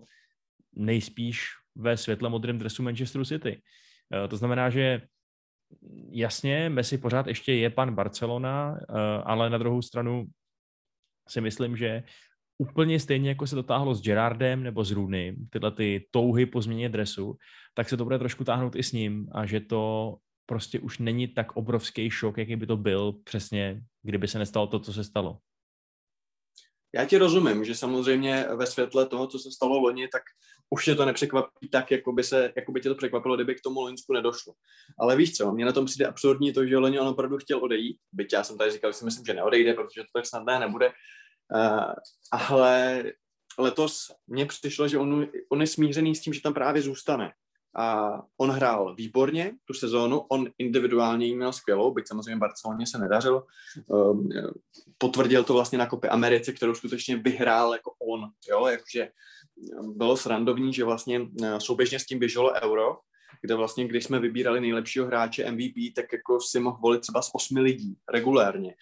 nejspíš 0.76 1.46
ve 1.76 1.98
světle 1.98 2.30
modrém 2.30 2.58
dresu 2.58 2.84
Manchesteru 2.84 3.26
City. 3.26 3.62
Uh, 4.22 4.28
to 4.28 4.38
znamená, 4.38 4.70
že 4.70 5.02
jasně, 6.12 6.70
Messi 6.70 6.98
pořád 6.98 7.28
ještě 7.28 7.54
je 7.54 7.70
pan 7.70 7.96
Barcelona, 7.96 8.80
ale 9.24 9.50
na 9.50 9.58
druhou 9.58 9.82
stranu 9.82 10.26
si 11.28 11.42
myslím, 11.42 11.78
že 11.78 12.04
úplně 12.60 13.00
stejně, 13.00 13.30
jako 13.30 13.48
se 13.48 13.56
to 13.56 13.64
táhlo 13.64 13.96
s 13.96 14.02
Gerardem 14.02 14.64
nebo 14.64 14.84
s 14.84 14.92
Rooney, 14.92 15.36
tyhle 15.50 15.72
ty 15.72 16.08
touhy 16.12 16.46
po 16.46 16.62
změně 16.62 16.90
dresu, 16.90 17.38
tak 17.74 17.90
se 17.90 17.98
to 17.98 18.04
bude 18.04 18.20
trošku 18.20 18.44
táhnout 18.44 18.76
i 18.76 18.84
s 18.84 18.92
ním 18.92 19.28
a 19.32 19.46
že 19.46 19.60
to 19.60 20.16
prostě 20.46 20.80
už 20.80 21.00
není 21.00 21.28
tak 21.28 21.56
obrovský 21.56 22.10
šok, 22.10 22.38
jaký 22.38 22.56
by 22.56 22.68
to 22.68 22.78
byl 22.78 23.14
přesně, 23.24 23.82
kdyby 24.04 24.28
se 24.28 24.40
nestalo 24.40 24.68
to, 24.68 24.80
co 24.80 24.94
se 24.94 25.04
stalo. 25.04 25.38
Já 26.96 27.06
ti 27.06 27.18
rozumím, 27.18 27.66
že 27.66 27.76
samozřejmě 27.76 28.46
ve 28.56 28.66
světle 28.66 29.06
toho, 29.06 29.28
co 29.28 29.40
se 29.40 29.52
stalo 29.52 29.80
loni, 29.80 30.08
tak 30.08 30.22
už 30.70 30.86
tě 30.86 30.96
to 30.96 31.06
nepřekvapí 31.06 31.70
tak, 31.72 31.92
jako 31.92 32.12
by, 32.12 32.24
se, 32.24 32.54
jako 32.56 32.72
by 32.72 32.82
tě 32.82 32.90
to 32.90 32.96
překvapilo, 32.96 33.36
kdyby 33.36 33.56
k 33.56 33.62
tomu 33.62 33.82
Loňsku 33.82 34.14
nedošlo. 34.14 34.54
Ale 35.00 35.16
víš 35.16 35.34
co, 35.34 35.52
mě 35.52 35.66
na 35.66 35.72
tom 35.72 35.86
přijde 35.86 36.06
absurdní 36.06 36.54
to, 36.54 36.66
že 36.66 36.78
loni 36.78 37.00
on 37.00 37.08
opravdu 37.08 37.38
chtěl 37.38 37.64
odejít, 37.64 37.98
byť 38.12 38.34
já 38.34 38.44
jsem 38.44 38.58
tady 38.58 38.72
říkal, 38.72 38.92
že 38.92 38.98
si 38.98 39.06
myslím, 39.06 39.26
že 39.26 39.34
neodejde, 39.34 39.74
protože 39.74 40.02
to 40.02 40.08
tak 40.14 40.26
snadné 40.26 40.60
nebude, 40.60 40.92
Uh, 41.56 41.94
ale 42.32 43.04
letos 43.60 44.12
mně 44.28 44.46
přišlo, 44.46 44.88
že 44.88 44.98
on, 44.98 45.28
on 45.50 45.62
je 45.62 45.68
smířený 45.68 46.16
s 46.16 46.22
tím, 46.22 46.34
že 46.34 46.42
tam 46.42 46.54
právě 46.54 46.82
zůstane. 46.82 47.34
A 47.76 48.14
on 48.38 48.50
hrál 48.50 48.96
výborně 48.96 49.52
tu 49.66 49.74
sezónu, 49.74 50.20
on 50.20 50.50
individuálně 50.58 51.26
jí 51.26 51.36
měl 51.36 51.54
skvělou, 51.54 51.94
byť 51.94 52.08
samozřejmě 52.08 52.36
Barceloně 52.36 52.88
se 52.88 52.98
nedařilo. 52.98 53.44
Um, 53.88 54.30
potvrdil 54.98 55.44
to 55.44 55.54
vlastně 55.54 55.78
na 55.78 55.86
kopě 55.86 56.10
Americe, 56.10 56.54
kterou 56.54 56.76
skutečně 56.76 57.18
vyhrál 57.18 57.74
jako 57.74 57.92
on. 58.12 58.30
Jo? 58.50 58.68
Jakože 58.68 59.10
bylo 59.82 60.18
srandovní, 60.18 60.74
že 60.74 60.84
vlastně 60.84 61.22
souběžně 61.58 62.00
s 62.00 62.06
tím 62.06 62.20
běželo 62.20 62.54
euro 62.64 62.98
kde 63.42 63.56
vlastně, 63.56 63.88
když 63.88 64.04
jsme 64.04 64.20
vybírali 64.20 64.62
nejlepšího 64.62 65.06
hráče 65.06 65.52
MVP, 65.52 65.94
tak 65.96 66.14
jako 66.14 66.42
si 66.42 66.60
mohl 66.60 66.78
volit 66.82 67.02
třeba 67.02 67.22
z 67.22 67.32
osmi 67.34 67.60
lidí 67.60 67.98
regulérně. 68.14 68.76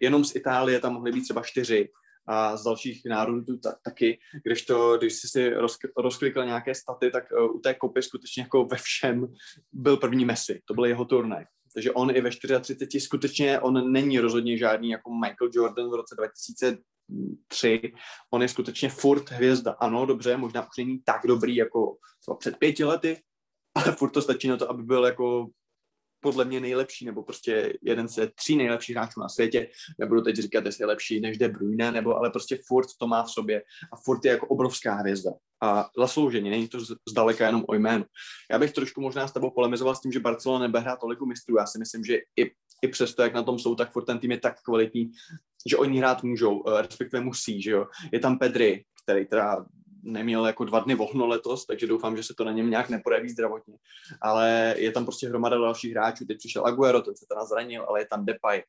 Jenom 0.00 0.24
z 0.24 0.36
Itálie 0.36 0.80
tam 0.80 0.92
mohly 0.92 1.12
být 1.12 1.22
třeba 1.22 1.42
čtyři 1.42 1.88
a 2.26 2.56
z 2.56 2.64
dalších 2.64 3.02
národů 3.06 3.58
ta, 3.58 3.74
taky, 3.84 4.18
když 4.44 4.64
to, 4.64 4.98
když 4.98 5.14
jsi 5.14 5.28
si 5.28 5.50
roz, 5.50 5.78
rozklikl 5.96 6.44
nějaké 6.44 6.74
staty, 6.74 7.10
tak 7.10 7.24
uh, 7.32 7.56
u 7.56 7.58
té 7.58 7.74
kopy 7.74 8.02
skutečně 8.02 8.42
jako 8.42 8.64
ve 8.64 8.76
všem 8.76 9.26
byl 9.72 9.96
první 9.96 10.24
Messi, 10.24 10.60
to 10.64 10.74
byl 10.74 10.84
jeho 10.84 11.04
turnaj. 11.04 11.44
Takže 11.74 11.92
on 11.92 12.16
i 12.16 12.20
ve 12.20 12.30
34 12.30 13.00
skutečně, 13.00 13.60
on 13.60 13.92
není 13.92 14.18
rozhodně 14.18 14.58
žádný 14.58 14.90
jako 14.90 15.14
Michael 15.14 15.50
Jordan 15.52 15.90
v 15.90 15.94
roce 15.94 16.14
2003, 16.18 17.92
on 18.30 18.42
je 18.42 18.48
skutečně 18.48 18.88
furt 18.88 19.30
hvězda. 19.30 19.76
Ano, 19.80 20.06
dobře, 20.06 20.36
možná 20.36 20.62
už 20.62 20.76
není 20.78 20.98
tak 21.04 21.20
dobrý 21.26 21.56
jako 21.56 21.96
třeba 22.20 22.36
před 22.36 22.56
pěti 22.56 22.84
lety, 22.84 23.22
ale 23.74 23.92
furt 23.92 24.10
to 24.10 24.22
stačí 24.22 24.48
na 24.48 24.56
to, 24.56 24.70
aby 24.70 24.82
byl 24.82 25.04
jako 25.04 25.48
podle 26.24 26.44
mě 26.44 26.60
nejlepší, 26.60 27.04
nebo 27.04 27.22
prostě 27.22 27.72
jeden 27.82 28.08
ze 28.08 28.26
tří 28.26 28.56
nejlepších 28.56 28.96
hráčů 28.96 29.20
na 29.20 29.28
světě. 29.28 29.68
Nebudu 29.98 30.22
teď 30.22 30.36
říkat, 30.36 30.64
jestli 30.64 30.82
je 30.82 30.86
lepší 30.86 31.20
než 31.20 31.38
De 31.38 31.48
Bruyne, 31.48 31.92
nebo 31.92 32.16
ale 32.16 32.30
prostě 32.30 32.58
furt 32.66 32.86
to 32.98 33.06
má 33.06 33.22
v 33.22 33.30
sobě 33.30 33.62
a 33.92 33.96
furt 34.04 34.24
je 34.24 34.30
jako 34.30 34.46
obrovská 34.46 34.94
hvězda. 34.94 35.30
A 35.62 35.88
zaslouženě, 35.98 36.50
není 36.50 36.68
to 36.68 36.78
zdaleka 37.08 37.46
jenom 37.46 37.64
o 37.68 37.74
jménu. 37.74 38.04
Já 38.50 38.58
bych 38.58 38.72
trošku 38.72 39.00
možná 39.00 39.28
s 39.28 39.32
tebou 39.32 39.50
polemizoval 39.50 39.94
s 39.94 40.00
tím, 40.00 40.12
že 40.12 40.20
Barcelona 40.20 40.62
nebude 40.62 40.80
hrát 40.80 41.00
tolik 41.00 41.20
mistrů. 41.20 41.56
Já 41.56 41.66
si 41.66 41.78
myslím, 41.78 42.04
že 42.04 42.16
i, 42.16 42.50
i 42.82 42.88
přesto, 42.88 43.22
jak 43.22 43.34
na 43.34 43.42
tom 43.42 43.58
jsou, 43.58 43.74
tak 43.74 43.92
furt 43.92 44.04
ten 44.04 44.18
tým 44.18 44.30
je 44.30 44.40
tak 44.40 44.62
kvalitní, 44.62 45.10
že 45.68 45.76
oni 45.76 45.98
hrát 45.98 46.22
můžou, 46.22 46.64
eh, 46.68 46.82
respektive 46.82 47.22
musí, 47.22 47.62
že 47.62 47.70
jo. 47.70 47.86
Je 48.12 48.20
tam 48.20 48.38
Pedri, 48.38 48.84
který 49.04 49.26
teda 49.26 49.64
neměl 50.04 50.46
jako 50.46 50.64
dva 50.64 50.80
dny 50.80 50.94
volno 50.94 51.26
letos, 51.26 51.66
takže 51.66 51.86
doufám, 51.86 52.16
že 52.16 52.22
se 52.22 52.34
to 52.34 52.44
na 52.44 52.52
něm 52.52 52.70
nějak 52.70 52.88
neprojeví 52.88 53.28
zdravotně. 53.28 53.74
Ale 54.22 54.74
je 54.78 54.92
tam 54.92 55.04
prostě 55.04 55.28
hromada 55.28 55.58
dalších 55.58 55.92
hráčů, 55.92 56.24
teď 56.24 56.38
přišel 56.38 56.66
Aguero, 56.66 57.00
ten 57.00 57.16
se 57.16 57.26
teda 57.28 57.44
zranil, 57.44 57.84
ale 57.88 58.00
je 58.00 58.06
tam 58.06 58.26
Depay, 58.26 58.62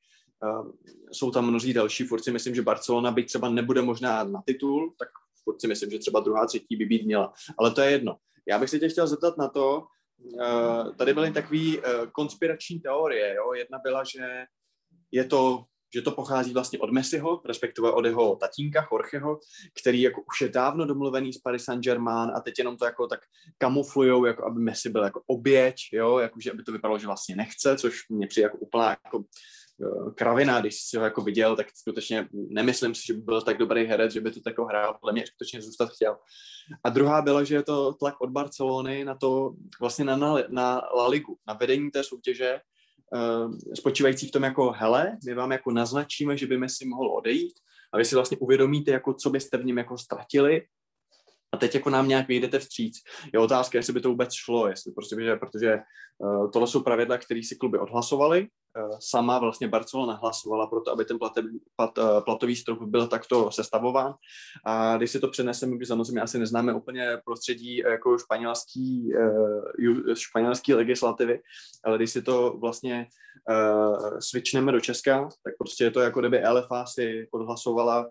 uh, 0.44 0.72
jsou 1.12 1.32
tam 1.32 1.48
mnozí 1.48 1.74
další, 1.74 2.04
furt 2.04 2.28
myslím, 2.28 2.56
že 2.56 2.62
Barcelona 2.62 3.12
by 3.12 3.24
třeba 3.24 3.50
nebude 3.50 3.82
možná 3.82 4.24
na 4.24 4.42
titul, 4.46 4.94
tak 5.00 5.08
furt 5.44 5.64
myslím, 5.68 5.92
že 5.92 6.00
třeba 6.00 6.20
druhá, 6.20 6.46
třetí 6.46 6.76
by 6.76 6.86
být 6.86 7.06
měla. 7.06 7.34
Ale 7.58 7.72
to 7.72 7.82
je 7.82 7.92
jedno. 7.92 8.18
Já 8.48 8.60
bych 8.60 8.70
se 8.70 8.80
tě 8.80 8.90
chtěl 8.90 9.08
zeptat 9.08 9.38
na 9.38 9.48
to, 9.48 9.84
uh, 10.24 10.96
tady 10.96 11.14
byly 11.14 11.32
takové 11.32 11.78
uh, 11.78 12.10
konspirační 12.12 12.80
teorie, 12.80 13.36
jo? 13.36 13.54
jedna 13.54 13.80
byla, 13.84 14.04
že 14.04 14.46
je 15.12 15.26
to 15.26 15.66
že 15.96 16.02
to 16.02 16.12
pochází 16.12 16.54
vlastně 16.54 16.80
od 16.80 16.92
Messiho, 16.92 17.42
respektive 17.46 17.92
od 17.92 18.06
jeho 18.06 18.36
tatínka 18.36 18.88
Jorgeho, 18.92 19.40
který 19.82 20.02
jako 20.02 20.22
už 20.22 20.42
je 20.42 20.50
dávno 20.50 20.86
domluvený 20.86 21.34
s 21.34 21.38
Paris 21.38 21.64
Saint-Germain 21.64 22.32
a 22.36 22.40
teď 22.40 22.54
jenom 22.60 22.78
to 22.78 22.86
jako 22.86 23.08
tak 23.08 23.20
kamuflujou, 23.58 24.26
jako 24.26 24.46
aby 24.46 24.60
Messi 24.60 24.90
byl 24.90 25.04
jako 25.04 25.22
oběť, 25.28 25.76
jo, 25.92 26.18
jakože 26.18 26.52
aby 26.52 26.64
to 26.64 26.72
vypadalo, 26.72 27.00
že 27.00 27.08
vlastně 27.08 27.36
nechce, 27.36 27.78
což 27.78 28.10
mě 28.10 28.28
přijde 28.28 28.46
jako 28.46 28.58
úplná 28.58 28.90
jako 28.90 29.24
eh, 29.82 30.12
kravina, 30.16 30.60
když 30.62 30.82
si 30.82 30.98
ho 30.98 31.04
jako 31.04 31.22
viděl, 31.22 31.56
tak 31.56 31.68
skutečně 31.76 32.28
nemyslím 32.32 32.96
si, 32.96 33.06
že 33.06 33.14
by 33.14 33.22
byl 33.22 33.42
tak 33.42 33.58
dobrý 33.58 33.86
herec, 33.86 34.14
že 34.14 34.22
by 34.22 34.32
to 34.32 34.40
tako 34.40 34.66
hrál, 34.66 34.98
podle 35.00 35.14
mě 35.14 35.24
skutečně 35.28 35.62
zůstat 35.62 35.90
chtěl. 35.90 36.18
A 36.84 36.90
druhá 36.90 37.22
byla, 37.22 37.44
že 37.44 37.56
je 37.56 37.64
to 37.64 37.94
tlak 37.94 38.22
od 38.22 38.30
Barcelony 38.30 39.06
na 39.06 39.16
to, 39.16 39.54
vlastně 39.82 40.06
na, 40.06 40.16
na, 40.16 40.36
na 40.50 40.82
La 40.96 41.08
Ligu, 41.08 41.38
na 41.48 41.54
vedení 41.54 41.92
té 41.92 42.04
soutěže, 42.04 42.60
spočívající 43.74 44.28
v 44.28 44.32
tom 44.32 44.44
jako, 44.44 44.72
hele, 44.72 45.18
my 45.26 45.34
vám 45.34 45.52
jako 45.52 45.72
naznačíme, 45.72 46.38
že 46.38 46.48
by 46.48 46.58
Messi 46.58 46.86
mohl 46.86 47.12
odejít 47.12 47.54
a 47.94 47.98
vy 47.98 48.06
si 48.06 48.16
vlastně 48.16 48.38
uvědomíte, 48.38 48.92
jako 48.92 49.14
co 49.14 49.30
byste 49.30 49.58
v 49.58 49.66
něm 49.66 49.78
jako 49.78 49.98
ztratili 49.98 50.62
a 51.56 51.58
teď 51.58 51.76
jako 51.76 51.90
nám 51.90 52.08
nějak 52.08 52.28
vyjdete 52.28 52.60
vstříc. 52.60 52.98
Je 53.34 53.40
otázka, 53.40 53.78
jestli 53.78 53.94
by 53.94 54.02
to 54.02 54.10
vůbec 54.10 54.34
šlo, 54.34 54.68
jestli 54.68 54.92
prostě, 54.92 55.16
protože, 55.16 55.36
protože 55.36 55.78
uh, 56.18 56.52
tohle 56.52 56.68
jsou 56.68 56.84
pravidla, 56.84 57.18
které 57.18 57.42
si 57.44 57.56
kluby 57.56 57.80
odhlasovali. 57.80 58.48
Uh, 58.78 58.98
sama 59.00 59.40
vlastně 59.40 59.68
Barcelona 59.68 60.14
hlasovala 60.14 60.68
pro 60.68 60.82
to, 60.82 60.92
aby 60.92 61.06
ten 61.06 61.20
plate, 61.20 61.42
plat, 61.76 61.98
uh, 61.98 62.20
platový 62.20 62.56
strop 62.56 62.84
byl 62.84 63.08
takto 63.08 63.52
sestavován. 63.52 64.14
A 64.66 64.98
když 64.98 65.12
si 65.12 65.20
to 65.20 65.28
přeneseme, 65.28 65.76
my 65.76 65.86
samozřejmě 65.86 66.22
asi 66.22 66.40
neznáme 66.40 66.74
úplně 66.74 67.18
prostředí 67.26 67.78
jako 67.78 68.18
španělský, 68.18 69.14
uh, 69.16 70.14
španělský 70.14 70.74
legislativy, 70.74 71.40
ale 71.84 71.98
když 71.98 72.12
si 72.12 72.22
to 72.22 72.58
vlastně 72.62 73.08
uh, 73.50 74.20
switchneme 74.20 74.72
do 74.72 74.80
Česka, 74.80 75.30
tak 75.44 75.54
prostě 75.58 75.84
je 75.84 75.92
to 75.92 76.00
jako 76.00 76.20
kdyby 76.20 76.44
LFA 76.50 76.86
si 76.86 77.28
odhlasovala 77.32 78.10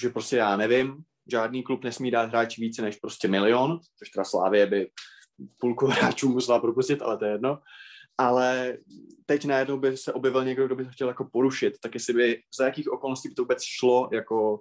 že 0.00 0.10
prostě 0.10 0.36
já 0.36 0.56
nevím, 0.56 0.96
žádný 1.30 1.62
klub 1.62 1.84
nesmí 1.84 2.10
dát 2.10 2.28
hráči 2.28 2.60
více 2.60 2.82
než 2.82 2.96
prostě 2.96 3.28
milion, 3.28 3.80
což 3.98 4.10
teda 4.10 4.24
Slávě 4.24 4.66
by 4.66 4.90
půlku 5.58 5.86
hráčů 5.86 6.28
musela 6.28 6.58
propustit, 6.58 7.02
ale 7.02 7.18
to 7.18 7.24
je 7.24 7.30
jedno. 7.30 7.58
Ale 8.18 8.78
teď 9.26 9.44
najednou 9.44 9.78
by 9.78 9.96
se 9.96 10.12
objevil 10.12 10.44
někdo, 10.44 10.66
kdo 10.66 10.76
by 10.76 10.84
to 10.84 10.90
chtěl 10.90 11.08
jako 11.08 11.28
porušit, 11.32 11.74
tak 11.82 11.94
jestli 11.94 12.14
by 12.14 12.40
za 12.58 12.64
jakých 12.64 12.92
okolností 12.92 13.28
by 13.28 13.34
to 13.34 13.42
vůbec 13.42 13.62
šlo 13.62 14.08
jako 14.12 14.60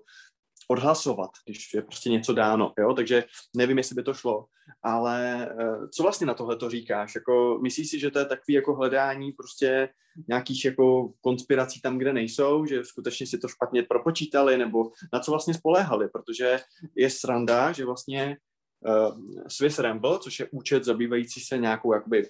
odhlasovat, 0.68 1.30
když 1.46 1.74
je 1.74 1.82
prostě 1.82 2.10
něco 2.10 2.34
dáno, 2.34 2.74
jo, 2.80 2.94
takže 2.94 3.24
nevím, 3.56 3.78
jestli 3.78 3.96
by 3.96 4.04
to 4.04 4.14
šlo, 4.14 4.46
ale 4.84 5.50
eh, 5.52 5.88
co 5.94 6.04
vlastně 6.04 6.28
na 6.28 6.34
tohle 6.34 6.56
to 6.56 6.70
říkáš, 6.70 7.16
jako 7.16 7.60
myslíš 7.64 7.90
si, 7.90 8.00
že 8.00 8.12
to 8.12 8.20
je 8.20 8.26
takový 8.26 8.54
jako 8.54 8.76
hledání 8.76 9.32
prostě 9.32 9.90
nějakých 10.28 10.66
jako 10.66 11.12
konspirací 11.22 11.82
tam, 11.82 11.98
kde 11.98 12.14
nejsou, 12.14 12.66
že 12.66 12.84
skutečně 12.84 13.28
si 13.28 13.38
to 13.38 13.48
špatně 13.48 13.84
propočítali, 13.84 14.58
nebo 14.58 14.92
na 15.14 15.20
co 15.20 15.32
vlastně 15.32 15.54
spoléhali, 15.54 16.10
protože 16.10 16.60
je 16.96 17.10
sranda, 17.10 17.72
že 17.72 17.86
vlastně 17.86 18.38
uh, 18.88 19.20
Swiss 19.48 19.80
Ramble, 19.80 20.20
což 20.20 20.40
je 20.40 20.48
účet 20.52 20.84
zabývající 20.84 21.42
se 21.42 21.58
nějakou 21.58 21.94
jakoby 21.94 22.28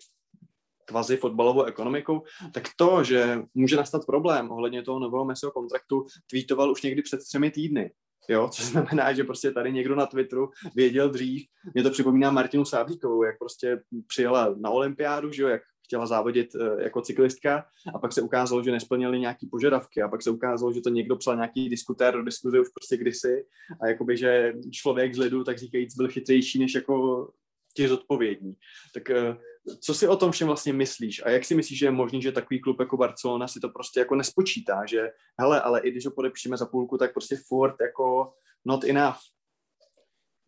kvazi 0.85 1.17
fotbalovou 1.17 1.63
ekonomikou, 1.63 2.23
tak 2.53 2.63
to, 2.75 3.03
že 3.03 3.39
může 3.53 3.75
nastat 3.75 4.05
problém 4.05 4.51
ohledně 4.51 4.83
toho 4.83 4.99
nového 4.99 5.25
Messiho 5.25 5.51
kontraktu, 5.51 6.05
tweetoval 6.29 6.71
už 6.71 6.81
někdy 6.81 7.01
před 7.01 7.17
třemi 7.17 7.51
týdny. 7.51 7.91
Jo, 8.29 8.49
což 8.53 8.65
znamená, 8.65 9.13
že 9.13 9.23
prostě 9.23 9.51
tady 9.51 9.73
někdo 9.73 9.95
na 9.95 10.05
Twitteru 10.05 10.49
věděl 10.75 11.09
dřív. 11.09 11.47
Mě 11.73 11.83
to 11.83 11.89
připomíná 11.89 12.31
Martinu 12.31 12.65
Sáblíkovou, 12.65 13.23
jak 13.23 13.39
prostě 13.39 13.81
přijela 14.07 14.55
na 14.57 14.69
olympiádu, 14.69 15.31
že 15.31 15.43
jo, 15.43 15.49
jak 15.49 15.61
chtěla 15.85 16.05
závodit 16.05 16.55
eh, 16.55 16.83
jako 16.83 17.01
cyklistka 17.01 17.65
a 17.95 17.99
pak 17.99 18.13
se 18.13 18.21
ukázalo, 18.21 18.63
že 18.63 18.71
nesplnili 18.71 19.19
nějaký 19.19 19.47
požadavky 19.47 20.01
a 20.01 20.07
pak 20.07 20.23
se 20.23 20.29
ukázalo, 20.29 20.73
že 20.73 20.81
to 20.81 20.89
někdo 20.89 21.15
psal 21.15 21.35
nějaký 21.35 21.69
diskutér 21.69 22.13
do 22.13 22.23
diskuze 22.23 22.59
už 22.59 22.69
prostě 22.69 22.97
kdysi 22.97 23.45
a 23.81 23.87
jakoby, 23.87 24.17
že 24.17 24.53
člověk 24.71 25.15
z 25.15 25.17
lidu, 25.17 25.43
tak 25.43 25.57
říkajíc, 25.57 25.95
byl 25.95 26.07
chytřejší 26.07 26.59
než 26.59 26.75
jako 26.75 27.27
ti 27.73 27.87
zodpovědní. 27.87 28.53
Tak 28.93 29.09
eh, 29.09 29.37
co 29.79 29.93
si 29.93 30.07
o 30.07 30.15
tom 30.15 30.31
všem 30.31 30.47
vlastně 30.47 30.73
myslíš 30.73 31.21
a 31.25 31.29
jak 31.29 31.45
si 31.45 31.55
myslíš, 31.55 31.79
že 31.79 31.85
je 31.85 31.91
možný, 31.91 32.21
že 32.21 32.31
takový 32.31 32.61
klub 32.61 32.79
jako 32.79 32.97
Barcelona 32.97 33.47
si 33.47 33.59
to 33.59 33.69
prostě 33.69 33.99
jako 33.99 34.15
nespočítá, 34.15 34.85
že 34.85 35.09
hele, 35.39 35.61
ale 35.61 35.79
i 35.79 35.91
když 35.91 36.05
ho 36.05 36.11
podepříme 36.11 36.57
za 36.57 36.65
půlku, 36.65 36.97
tak 36.97 37.13
prostě 37.13 37.37
furt 37.47 37.75
jako 37.81 38.33
not 38.65 38.83
enough. 38.83 39.17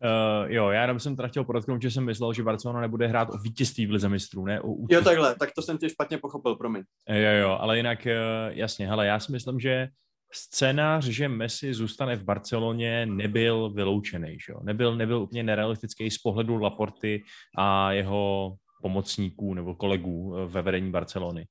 Uh, 0.04 0.52
jo, 0.52 0.68
já 0.68 0.82
jenom 0.82 1.00
jsem 1.00 1.16
teda 1.16 1.28
chtěl 1.28 1.44
podotknout, 1.44 1.82
že 1.82 1.90
jsem 1.90 2.04
myslel, 2.04 2.32
že 2.32 2.42
Barcelona 2.42 2.80
nebude 2.80 3.06
hrát 3.06 3.28
o 3.34 3.38
vítězství 3.38 3.86
v 3.86 3.90
Lize 3.90 4.08
mistrů, 4.08 4.44
ne 4.44 4.60
o 4.60 4.72
účast. 4.72 4.98
Jo, 4.98 5.04
takhle, 5.04 5.34
tak 5.34 5.50
to 5.54 5.62
jsem 5.62 5.78
tě 5.78 5.88
špatně 5.88 6.18
pochopil, 6.18 6.56
promiň. 6.56 6.82
Jo, 7.08 7.32
jo, 7.40 7.50
ale 7.60 7.76
jinak 7.76 7.98
uh, 8.06 8.56
jasně, 8.56 8.88
hele, 8.88 9.06
já 9.06 9.20
si 9.20 9.32
myslím, 9.32 9.60
že 9.60 9.88
scénář, 10.32 11.04
že 11.04 11.28
Messi 11.28 11.74
zůstane 11.74 12.16
v 12.16 12.24
Barceloně, 12.24 13.06
nebyl 13.06 13.70
vyloučený, 13.70 14.38
že 14.46 14.52
jo? 14.52 14.60
Nebyl, 14.62 14.96
nebyl 14.96 15.22
úplně 15.22 15.42
nerealistický 15.42 16.10
z 16.10 16.18
pohledu 16.18 16.56
Laporty 16.56 17.22
a 17.58 17.92
jeho 17.92 18.54
pomocníků 18.82 19.54
nebo 19.54 19.74
kolegů 19.74 20.36
eh, 20.36 20.46
ve 20.46 20.62
vedení 20.62 20.90
Barcelony. 20.90 21.46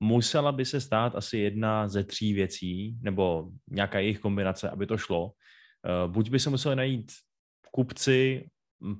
Musela 0.00 0.52
by 0.52 0.64
se 0.64 0.80
stát 0.80 1.14
asi 1.14 1.38
jedna 1.38 1.88
ze 1.88 2.04
tří 2.04 2.32
věcí, 2.32 2.96
nebo 3.02 3.48
nějaká 3.70 3.98
jejich 3.98 4.18
kombinace, 4.18 4.70
aby 4.70 4.86
to 4.86 4.96
šlo. 4.96 5.30
Buď 6.06 6.30
by 6.30 6.38
se 6.38 6.50
museli 6.50 6.76
najít 6.76 7.12
kupci 7.70 8.48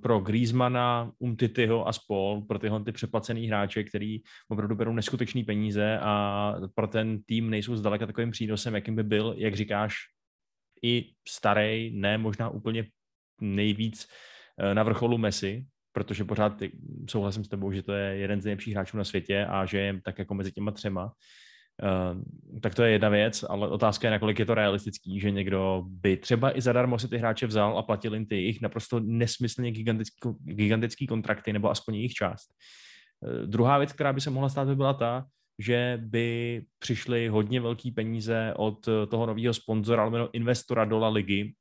pro 0.02 0.20
Griezmana, 0.20 1.12
Umtityho 1.18 1.88
a 1.88 1.92
spol, 1.92 2.40
pro 2.40 2.58
tyhle 2.58 2.84
ty 2.84 2.92
přeplacený 2.92 3.46
hráče, 3.46 3.84
který 3.84 4.18
opravdu 4.48 4.74
berou 4.76 4.92
neskutečný 4.92 5.44
peníze 5.44 5.98
a 5.98 6.54
pro 6.74 6.86
ten 6.86 7.22
tým 7.22 7.50
nejsou 7.50 7.76
zdaleka 7.76 8.06
takovým 8.06 8.30
přínosem, 8.30 8.74
jakým 8.74 8.96
by 8.96 9.02
byl, 9.02 9.34
jak 9.38 9.54
říkáš, 9.54 9.94
i 10.82 11.12
starý, 11.28 11.90
ne 11.94 12.18
možná 12.18 12.48
úplně 12.48 12.86
nejvíc 13.40 14.06
eh, 14.58 14.74
na 14.74 14.82
vrcholu 14.82 15.18
Messi, 15.18 15.66
protože 15.92 16.24
pořád 16.24 16.62
souhlasím 17.10 17.44
s 17.44 17.48
tebou, 17.48 17.72
že 17.72 17.82
to 17.82 17.92
je 17.92 18.16
jeden 18.16 18.40
z 18.40 18.44
nejlepších 18.44 18.74
hráčů 18.74 18.96
na 18.96 19.04
světě 19.04 19.46
a 19.46 19.66
že 19.66 19.78
je 19.78 20.00
tak 20.04 20.18
jako 20.18 20.34
mezi 20.34 20.52
těma 20.52 20.70
třema. 20.70 21.12
Uh, 21.82 22.60
tak 22.60 22.74
to 22.74 22.82
je 22.82 22.92
jedna 22.92 23.08
věc, 23.08 23.44
ale 23.48 23.68
otázka 23.68 24.06
je, 24.06 24.10
nakolik 24.10 24.38
je 24.38 24.46
to 24.46 24.54
realistický, 24.54 25.20
že 25.20 25.30
někdo 25.30 25.82
by 25.86 26.16
třeba 26.16 26.58
i 26.58 26.60
zadarmo 26.60 26.98
si 26.98 27.08
ty 27.08 27.18
hráče 27.18 27.46
vzal 27.46 27.78
a 27.78 27.82
platil 27.82 28.14
jim 28.14 28.26
ty 28.26 28.34
jejich 28.34 28.60
naprosto 28.60 29.00
nesmyslně 29.00 29.70
gigantický, 29.70 30.28
gigantický 30.44 31.06
kontrakty, 31.06 31.52
nebo 31.52 31.70
aspoň 31.70 31.94
jejich 31.94 32.12
část. 32.12 32.50
Uh, 33.20 33.46
druhá 33.46 33.78
věc, 33.78 33.92
která 33.92 34.12
by 34.12 34.20
se 34.20 34.30
mohla 34.30 34.48
stát, 34.48 34.68
by 34.68 34.76
byla 34.76 34.94
ta, 34.94 35.26
že 35.58 35.98
by 36.02 36.62
přišly 36.78 37.28
hodně 37.28 37.60
velké 37.60 37.90
peníze 37.94 38.54
od 38.56 38.88
toho 39.10 39.26
nového 39.26 39.54
sponzora, 39.54 40.02
alebo 40.02 40.28
investora 40.32 40.84
do 40.84 40.98
La 40.98 41.08
Ligy, 41.08 41.54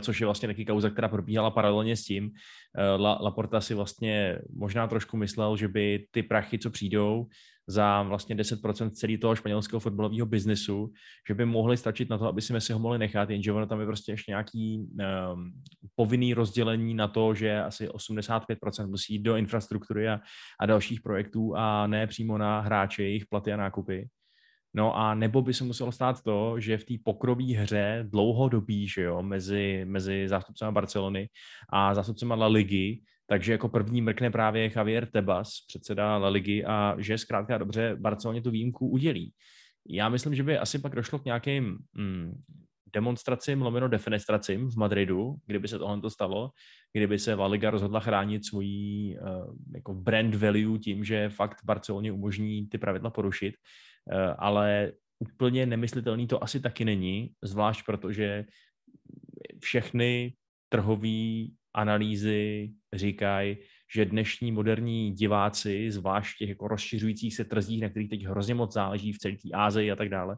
což 0.00 0.20
je 0.20 0.26
vlastně 0.26 0.48
taky 0.48 0.64
kauza, 0.64 0.90
která 0.90 1.08
probíhala 1.08 1.50
paralelně 1.50 1.96
s 1.96 2.04
tím. 2.04 2.30
Eh, 2.78 2.96
La, 2.96 3.18
Laporta 3.22 3.60
si 3.60 3.74
vlastně 3.74 4.38
možná 4.56 4.86
trošku 4.86 5.16
myslel, 5.16 5.56
že 5.56 5.68
by 5.68 6.06
ty 6.10 6.22
prachy, 6.22 6.58
co 6.58 6.70
přijdou 6.70 7.26
za 7.70 8.02
vlastně 8.02 8.36
10% 8.36 8.90
celý 8.90 9.18
toho 9.18 9.36
španělského 9.36 9.80
fotbalového 9.80 10.26
biznesu, 10.26 10.92
že 11.28 11.34
by 11.34 11.44
mohly 11.44 11.76
stačit 11.76 12.10
na 12.10 12.18
to, 12.18 12.26
aby 12.26 12.42
si 12.42 12.52
Messi 12.52 12.72
ho 12.72 12.78
mohli 12.78 12.98
nechat, 12.98 13.30
jenže 13.30 13.52
ono 13.52 13.66
tam 13.66 13.80
je 13.80 13.86
prostě 13.86 14.12
ještě 14.12 14.32
nějaký 14.32 14.78
um, 14.78 15.52
povinný 15.94 16.34
rozdělení 16.34 16.94
na 16.94 17.08
to, 17.08 17.34
že 17.34 17.62
asi 17.62 17.88
85% 17.88 18.88
musí 18.88 19.12
jít 19.14 19.22
do 19.22 19.36
infrastruktury 19.36 20.08
a, 20.08 20.20
a 20.60 20.66
dalších 20.66 21.00
projektů 21.00 21.56
a 21.56 21.86
ne 21.86 22.06
přímo 22.06 22.38
na 22.38 22.60
hráče, 22.60 23.02
jejich 23.02 23.26
platy 23.26 23.52
a 23.52 23.56
nákupy. 23.56 24.08
No 24.74 24.96
a 24.96 25.14
nebo 25.14 25.42
by 25.42 25.54
se 25.54 25.64
muselo 25.64 25.92
stát 25.92 26.22
to, 26.22 26.60
že 26.60 26.78
v 26.78 26.84
té 26.84 26.94
pokrové 27.04 27.44
hře 27.44 28.06
dlouhodobí, 28.08 28.88
že 28.88 29.02
jo, 29.02 29.22
mezi, 29.22 29.84
mezi 29.84 30.28
zástupcema 30.28 30.70
Barcelony 30.70 31.28
a 31.72 31.94
zástupcema 31.94 32.34
La 32.34 32.46
Ligy, 32.46 33.02
takže 33.26 33.52
jako 33.52 33.68
první 33.68 34.02
mrkne 34.02 34.30
právě 34.30 34.70
Javier 34.76 35.06
Tebas, 35.06 35.48
předseda 35.68 36.16
La 36.16 36.28
Ligy, 36.28 36.64
a 36.64 36.94
že 36.98 37.18
zkrátka 37.18 37.58
dobře 37.58 37.96
Barceloně 38.00 38.42
tu 38.42 38.50
výjimku 38.50 38.88
udělí. 38.88 39.32
Já 39.88 40.08
myslím, 40.08 40.34
že 40.34 40.42
by 40.42 40.58
asi 40.58 40.78
pak 40.78 40.94
došlo 40.94 41.18
k 41.18 41.24
nějakým 41.24 41.78
mm, 41.94 42.32
demonstracím, 42.92 43.62
lomeno 43.62 43.88
defenestracím 43.88 44.68
v 44.68 44.76
Madridu, 44.76 45.34
kdyby 45.46 45.68
se 45.68 45.78
tohle 45.78 46.00
to 46.00 46.10
stalo, 46.10 46.50
kdyby 46.92 47.18
se 47.18 47.34
La 47.34 47.46
Liga 47.46 47.70
rozhodla 47.70 48.00
chránit 48.00 48.46
svůj 48.46 48.66
uh, 49.20 49.54
jako 49.74 49.94
brand 49.94 50.34
value 50.34 50.78
tím, 50.78 51.04
že 51.04 51.28
fakt 51.28 51.58
Barceloně 51.64 52.12
umožní 52.12 52.66
ty 52.66 52.78
pravidla 52.78 53.10
porušit. 53.10 53.54
Eh, 54.12 54.34
ale 54.38 54.92
úplně 55.18 55.66
nemyslitelný 55.66 56.26
to 56.26 56.44
asi 56.44 56.60
taky 56.60 56.84
není, 56.84 57.30
zvlášť 57.42 57.86
protože 57.86 58.44
všechny 59.60 60.34
trhové 60.68 61.46
analýzy 61.74 62.70
říkají, 62.92 63.56
že 63.94 64.04
dnešní 64.04 64.52
moderní 64.52 65.12
diváci, 65.12 65.90
zvlášť 65.90 66.38
těch 66.38 66.48
jako 66.48 66.68
rozšiřujících 66.68 67.34
se 67.34 67.44
trzích, 67.44 67.82
na 67.82 67.88
kterých 67.88 68.08
teď 68.08 68.26
hrozně 68.26 68.54
moc 68.54 68.74
záleží 68.74 69.12
v 69.12 69.18
celé 69.18 69.34
Ázii 69.54 69.90
a 69.90 69.96
tak 69.96 70.08
dále, 70.08 70.36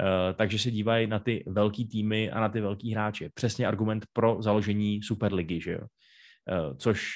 eh, 0.00 0.34
takže 0.34 0.58
se 0.58 0.70
dívají 0.70 1.06
na 1.06 1.18
ty 1.18 1.44
velký 1.46 1.88
týmy 1.88 2.30
a 2.30 2.40
na 2.40 2.48
ty 2.48 2.60
velký 2.60 2.92
hráče. 2.92 3.30
Přesně 3.34 3.66
argument 3.66 4.06
pro 4.12 4.42
založení 4.42 5.02
Superligy, 5.02 5.60
že 5.60 5.72
jo? 5.72 5.86
Eh, 6.50 6.74
což 6.76 7.12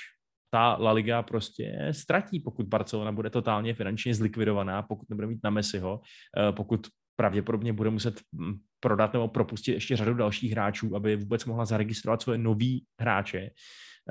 ta 0.50 0.76
La 0.81 0.93
Liga 0.93 1.23
prostě 1.23 1.88
ztratí, 1.93 2.40
pokud 2.40 2.67
Barcelona 2.67 3.12
bude 3.12 3.31
totálně 3.31 3.75
finančně 3.75 4.14
zlikvidovaná, 4.14 4.83
pokud 4.83 5.11
nebude 5.11 5.26
mít 5.26 5.40
na 5.45 5.50
Messiho, 5.50 6.00
eh, 6.38 6.52
pokud 6.52 6.87
pravděpodobně 7.17 7.73
bude 7.73 7.90
muset 7.90 8.21
hm, 8.35 8.59
prodat 8.81 9.12
nebo 9.12 9.28
propustit 9.28 9.73
ještě 9.73 9.97
řadu 9.97 10.14
dalších 10.14 10.52
hráčů, 10.52 10.97
aby 10.97 11.17
vůbec 11.17 11.45
mohla 11.45 11.64
zaregistrovat 11.64 12.23
svoje 12.23 12.38
nový 12.38 12.85
hráče. 13.00 13.50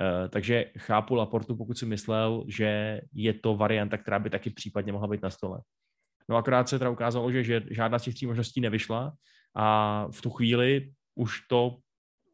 Eh, 0.02 0.30
takže 0.30 0.66
chápu 0.78 1.16
Laportu, 1.16 1.56
pokud 1.56 1.78
si 1.78 1.86
myslel, 1.86 2.44
že 2.48 3.02
je 3.14 3.34
to 3.34 3.56
varianta, 3.56 3.98
která 3.98 4.20
by 4.20 4.30
taky 4.30 4.50
případně 4.50 4.92
mohla 4.92 5.08
být 5.08 5.22
na 5.22 5.30
stole. 5.30 5.62
No 6.30 6.36
akorát 6.36 6.70
se 6.70 6.80
teda 6.80 6.90
ukázalo, 6.90 7.32
že 7.32 7.64
žádná 7.72 8.00
z 8.00 8.04
těch 8.04 8.14
tří 8.14 8.26
možností 8.26 8.62
nevyšla 8.62 9.14
a 9.56 10.08
v 10.12 10.22
tu 10.22 10.30
chvíli 10.30 10.92
už 11.16 11.48
to 11.50 11.78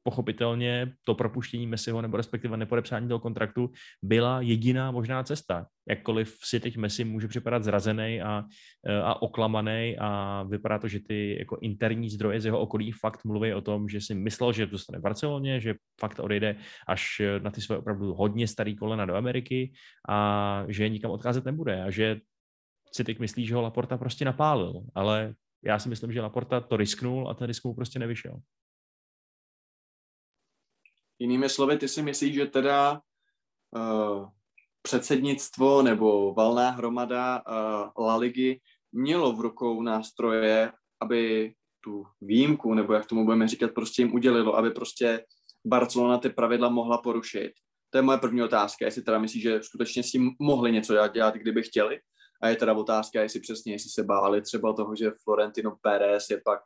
pochopitelně 0.03 0.93
to 1.05 1.15
propuštění 1.15 1.67
Messiho 1.67 2.01
nebo 2.01 2.17
respektive 2.17 2.57
nepodepsání 2.57 3.07
toho 3.07 3.19
kontraktu 3.19 3.71
byla 4.01 4.41
jediná 4.41 4.91
možná 4.91 5.23
cesta. 5.23 5.65
Jakkoliv 5.89 6.37
si 6.43 6.59
teď 6.59 6.77
Messi 6.77 7.03
může 7.03 7.27
připadat 7.27 7.63
zrazený 7.63 8.21
a, 8.21 8.43
a 9.03 9.21
oklamaný 9.21 9.97
a 9.99 10.43
vypadá 10.43 10.79
to, 10.79 10.87
že 10.87 10.99
ty 10.99 11.39
jako 11.39 11.57
interní 11.61 12.09
zdroje 12.09 12.41
z 12.41 12.45
jeho 12.45 12.59
okolí 12.59 12.91
fakt 12.91 13.25
mluví 13.25 13.53
o 13.53 13.61
tom, 13.61 13.89
že 13.89 14.01
si 14.01 14.15
myslel, 14.15 14.53
že 14.53 14.65
dostane 14.65 14.99
v 14.99 15.01
Barceloně, 15.01 15.59
že 15.59 15.75
fakt 15.99 16.19
odejde 16.19 16.55
až 16.87 17.21
na 17.41 17.51
ty 17.51 17.61
své 17.61 17.77
opravdu 17.77 18.13
hodně 18.13 18.47
starý 18.47 18.75
kolena 18.75 19.05
do 19.05 19.15
Ameriky 19.15 19.73
a 20.09 20.65
že 20.67 20.89
nikam 20.89 21.11
odcházet 21.11 21.45
nebude 21.45 21.83
a 21.83 21.91
že 21.91 22.19
si 22.93 23.03
teď 23.03 23.19
myslí, 23.19 23.45
že 23.45 23.55
ho 23.55 23.61
Laporta 23.61 23.97
prostě 23.97 24.25
napálil, 24.25 24.73
ale 24.95 25.33
já 25.65 25.79
si 25.79 25.89
myslím, 25.89 26.11
že 26.11 26.21
Laporta 26.21 26.61
to 26.61 26.77
risknul 26.77 27.29
a 27.29 27.33
ten 27.33 27.47
risk 27.47 27.65
mu 27.65 27.73
prostě 27.73 27.99
nevyšel. 27.99 28.39
Jinými 31.19 31.49
slovy, 31.49 31.77
ty 31.77 31.87
si 31.87 32.01
myslíš, 32.01 32.35
že 32.35 32.45
teda 32.45 33.01
uh, 33.75 34.29
předsednictvo 34.81 35.81
nebo 35.81 36.33
valná 36.33 36.69
hromada 36.69 37.43
uh, 37.47 38.05
La 38.05 38.15
Ligy 38.15 38.61
mělo 38.91 39.33
v 39.33 39.41
rukou 39.41 39.81
nástroje, 39.81 40.71
aby 41.01 41.53
tu 41.83 42.05
výjimku, 42.21 42.73
nebo 42.73 42.93
jak 42.93 43.05
tomu 43.05 43.25
budeme 43.25 43.47
říkat, 43.47 43.71
prostě 43.71 44.01
jim 44.01 44.13
udělilo, 44.13 44.55
aby 44.55 44.71
prostě 44.71 45.25
Barcelona 45.65 46.17
ty 46.17 46.29
pravidla 46.29 46.69
mohla 46.69 46.97
porušit. 46.97 47.51
To 47.89 47.97
je 47.97 48.01
moje 48.01 48.17
první 48.17 48.43
otázka, 48.43 48.85
jestli 48.85 49.01
teda 49.01 49.19
myslíš, 49.19 49.43
že 49.43 49.63
skutečně 49.63 50.03
s 50.03 50.11
tím 50.11 50.31
mohli 50.39 50.71
něco 50.71 51.07
dělat, 51.07 51.35
kdyby 51.35 51.63
chtěli. 51.63 51.99
A 52.41 52.47
je 52.47 52.55
teda 52.55 52.73
otázka, 52.73 53.21
jestli 53.21 53.39
přesně, 53.39 53.73
jestli 53.73 53.89
se 53.89 54.03
báli 54.03 54.41
třeba 54.41 54.73
toho, 54.73 54.95
že 54.95 55.11
Florentino 55.23 55.75
Pérez 55.81 56.29
je 56.29 56.41
pak 56.45 56.59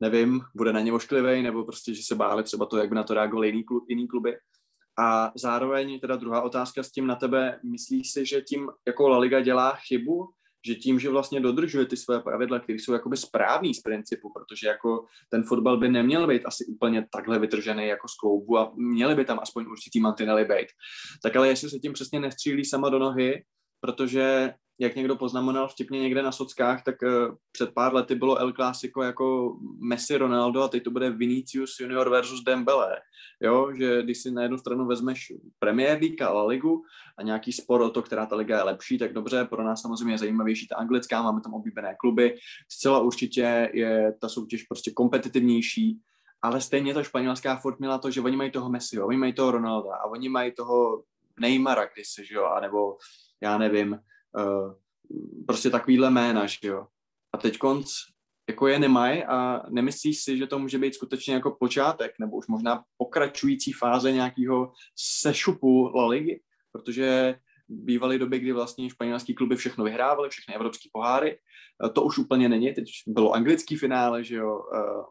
nevím, 0.00 0.40
bude 0.54 0.72
na 0.72 0.80
ně 0.80 0.92
ošklivý, 0.92 1.42
nebo 1.42 1.64
prostě, 1.64 1.94
že 1.94 2.02
se 2.02 2.14
báli 2.14 2.42
třeba 2.42 2.66
to, 2.66 2.76
jak 2.76 2.88
by 2.88 2.94
na 2.94 3.02
to 3.02 3.14
reagovali 3.14 3.48
jiný, 3.48 3.64
klub, 3.64 3.84
jiný 3.88 4.08
kluby. 4.08 4.36
A 4.98 5.32
zároveň 5.36 6.00
teda 6.00 6.16
druhá 6.16 6.42
otázka 6.42 6.82
s 6.82 6.90
tím 6.90 7.06
na 7.06 7.16
tebe, 7.16 7.60
myslíš 7.64 8.12
si, 8.12 8.26
že 8.26 8.40
tím 8.40 8.68
jako 8.86 9.08
La 9.08 9.18
Liga 9.18 9.40
dělá 9.40 9.76
chybu, 9.88 10.28
že 10.66 10.74
tím, 10.74 10.98
že 10.98 11.10
vlastně 11.10 11.40
dodržuje 11.40 11.86
ty 11.86 11.96
své 11.96 12.20
pravidla, 12.20 12.58
které 12.58 12.78
jsou 12.78 12.92
jakoby 12.92 13.16
správný 13.16 13.74
z 13.74 13.80
principu, 13.80 14.32
protože 14.32 14.68
jako 14.68 15.04
ten 15.28 15.42
fotbal 15.42 15.76
by 15.76 15.88
neměl 15.88 16.26
být 16.26 16.46
asi 16.46 16.64
úplně 16.66 17.06
takhle 17.12 17.38
vytržený 17.38 17.86
jako 17.86 18.08
z 18.08 18.14
kloubu 18.14 18.58
a 18.58 18.72
měli 18.76 19.14
by 19.14 19.24
tam 19.24 19.38
aspoň 19.42 19.66
určitý 19.66 20.00
mantinely 20.00 20.44
být. 20.44 20.66
Tak 21.22 21.36
ale 21.36 21.48
jestli 21.48 21.70
se 21.70 21.78
tím 21.78 21.92
přesně 21.92 22.20
nestřílí 22.20 22.64
sama 22.64 22.88
do 22.88 22.98
nohy, 22.98 23.44
protože 23.80 24.54
jak 24.78 24.96
někdo 24.96 25.16
poznamenal 25.16 25.68
vtipně 25.68 26.00
někde 26.00 26.22
na 26.22 26.32
sockách, 26.32 26.82
tak 26.82 26.94
uh, 27.02 27.34
před 27.52 27.74
pár 27.74 27.94
lety 27.94 28.14
bylo 28.14 28.36
El 28.38 28.52
Clásico 28.52 29.02
jako 29.02 29.56
Messi 29.80 30.16
Ronaldo 30.16 30.62
a 30.62 30.68
teď 30.68 30.82
to 30.82 30.90
bude 30.90 31.10
Vinicius 31.10 31.80
Junior 31.80 32.10
versus 32.10 32.44
Dembele. 32.44 32.96
Jo, 33.42 33.72
že 33.78 34.02
když 34.02 34.18
si 34.18 34.30
na 34.30 34.42
jednu 34.42 34.58
stranu 34.58 34.86
vezmeš 34.86 35.32
Premier 35.58 35.98
League 36.00 36.22
a 36.22 36.32
La 36.32 36.46
Ligu 36.46 36.82
a 37.18 37.22
nějaký 37.22 37.52
spor 37.52 37.80
o 37.80 37.90
to, 37.90 38.02
která 38.02 38.26
ta 38.26 38.36
liga 38.36 38.56
je 38.56 38.62
lepší, 38.62 38.98
tak 38.98 39.12
dobře, 39.12 39.44
pro 39.44 39.64
nás 39.64 39.82
samozřejmě 39.82 40.14
je 40.14 40.18
zajímavější 40.18 40.68
ta 40.68 40.76
anglická, 40.76 41.22
máme 41.22 41.40
tam 41.40 41.54
oblíbené 41.54 41.96
kluby, 41.98 42.34
zcela 42.68 43.00
určitě 43.00 43.70
je 43.74 44.14
ta 44.20 44.28
soutěž 44.28 44.62
prostě 44.62 44.90
kompetitivnější, 44.90 46.00
ale 46.42 46.60
stejně 46.60 46.94
to 46.94 47.04
španělská 47.04 47.56
furt 47.56 47.78
měla 47.78 47.98
to, 47.98 48.10
že 48.10 48.20
oni 48.20 48.36
mají 48.36 48.50
toho 48.50 48.70
Messi, 48.70 49.00
oni 49.00 49.16
mají 49.16 49.32
toho 49.32 49.50
Ronalda 49.50 49.94
a 49.94 50.04
oni 50.04 50.28
mají 50.28 50.52
toho 50.52 51.02
Neymara 51.40 51.86
kdysi, 51.94 52.26
že 52.26 52.34
jo, 52.34 52.44
anebo 52.44 52.96
já 53.42 53.58
nevím, 53.58 53.98
uh, 54.38 54.72
prostě 55.46 55.70
takovýhle 55.70 56.10
jména, 56.10 56.46
že 56.46 56.68
jo. 56.68 56.86
A 57.32 57.38
teď 57.38 57.58
konc 57.58 57.92
jako 58.48 58.66
je 58.66 58.78
nemají 58.78 59.24
a 59.24 59.62
nemyslíš 59.68 60.22
si, 60.22 60.38
že 60.38 60.46
to 60.46 60.58
může 60.58 60.78
být 60.78 60.94
skutečně 60.94 61.34
jako 61.34 61.56
počátek 61.60 62.12
nebo 62.20 62.36
už 62.36 62.46
možná 62.46 62.84
pokračující 62.96 63.72
fáze 63.72 64.12
nějakého 64.12 64.72
sešupu 64.96 65.90
La 65.94 66.06
Ligy, 66.06 66.40
protože 66.72 67.38
bývaly 67.68 68.18
doby, 68.18 68.38
kdy 68.38 68.52
vlastně 68.52 68.90
španělský 68.90 69.34
kluby 69.34 69.56
všechno 69.56 69.84
vyhrávaly, 69.84 70.30
všechny 70.30 70.54
evropské 70.54 70.88
poháry. 70.92 71.38
Eh, 71.84 71.88
to 71.88 72.02
už 72.02 72.18
úplně 72.18 72.48
není, 72.48 72.74
teď 72.74 72.84
bylo 73.06 73.32
anglický 73.32 73.76
finále, 73.76 74.24
že 74.24 74.36
jo. 74.36 74.62
Eh, 74.74 75.02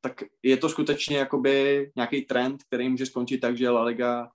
tak 0.00 0.24
je 0.42 0.56
to 0.56 0.68
skutečně 0.68 1.18
jakoby 1.18 1.90
nějaký 1.96 2.22
trend, 2.22 2.62
který 2.62 2.88
může 2.88 3.06
skončit 3.06 3.38
tak, 3.38 3.56
že 3.56 3.70
La 3.70 3.84
Liga 3.84 4.30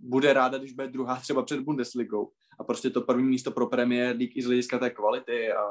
bude 0.00 0.32
ráda, 0.32 0.58
když 0.58 0.72
bude 0.72 0.88
druhá 0.88 1.20
třeba 1.20 1.42
před 1.42 1.60
Bundesligou 1.60 2.32
a 2.60 2.64
prostě 2.64 2.90
to 2.90 3.00
první 3.00 3.28
místo 3.28 3.50
pro 3.50 3.66
Premier 3.66 4.16
League 4.16 4.36
i 4.36 4.42
z 4.42 4.46
hlediska 4.46 4.78
té 4.78 4.90
kvality 4.90 5.52
a 5.52 5.62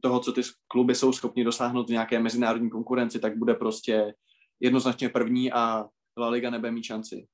toho, 0.00 0.20
co 0.20 0.32
ty 0.32 0.40
kluby 0.68 0.94
jsou 0.94 1.12
schopni 1.12 1.44
dosáhnout 1.44 1.88
v 1.88 1.92
nějaké 1.92 2.20
mezinárodní 2.20 2.70
konkurenci, 2.70 3.20
tak 3.20 3.38
bude 3.38 3.54
prostě 3.54 4.14
jednoznačně 4.60 5.08
první 5.08 5.52
a 5.52 5.84
La 6.18 6.28
Liga 6.28 6.50
nebude 6.50 6.70
mít 6.70 6.84
šanci. 6.84 7.26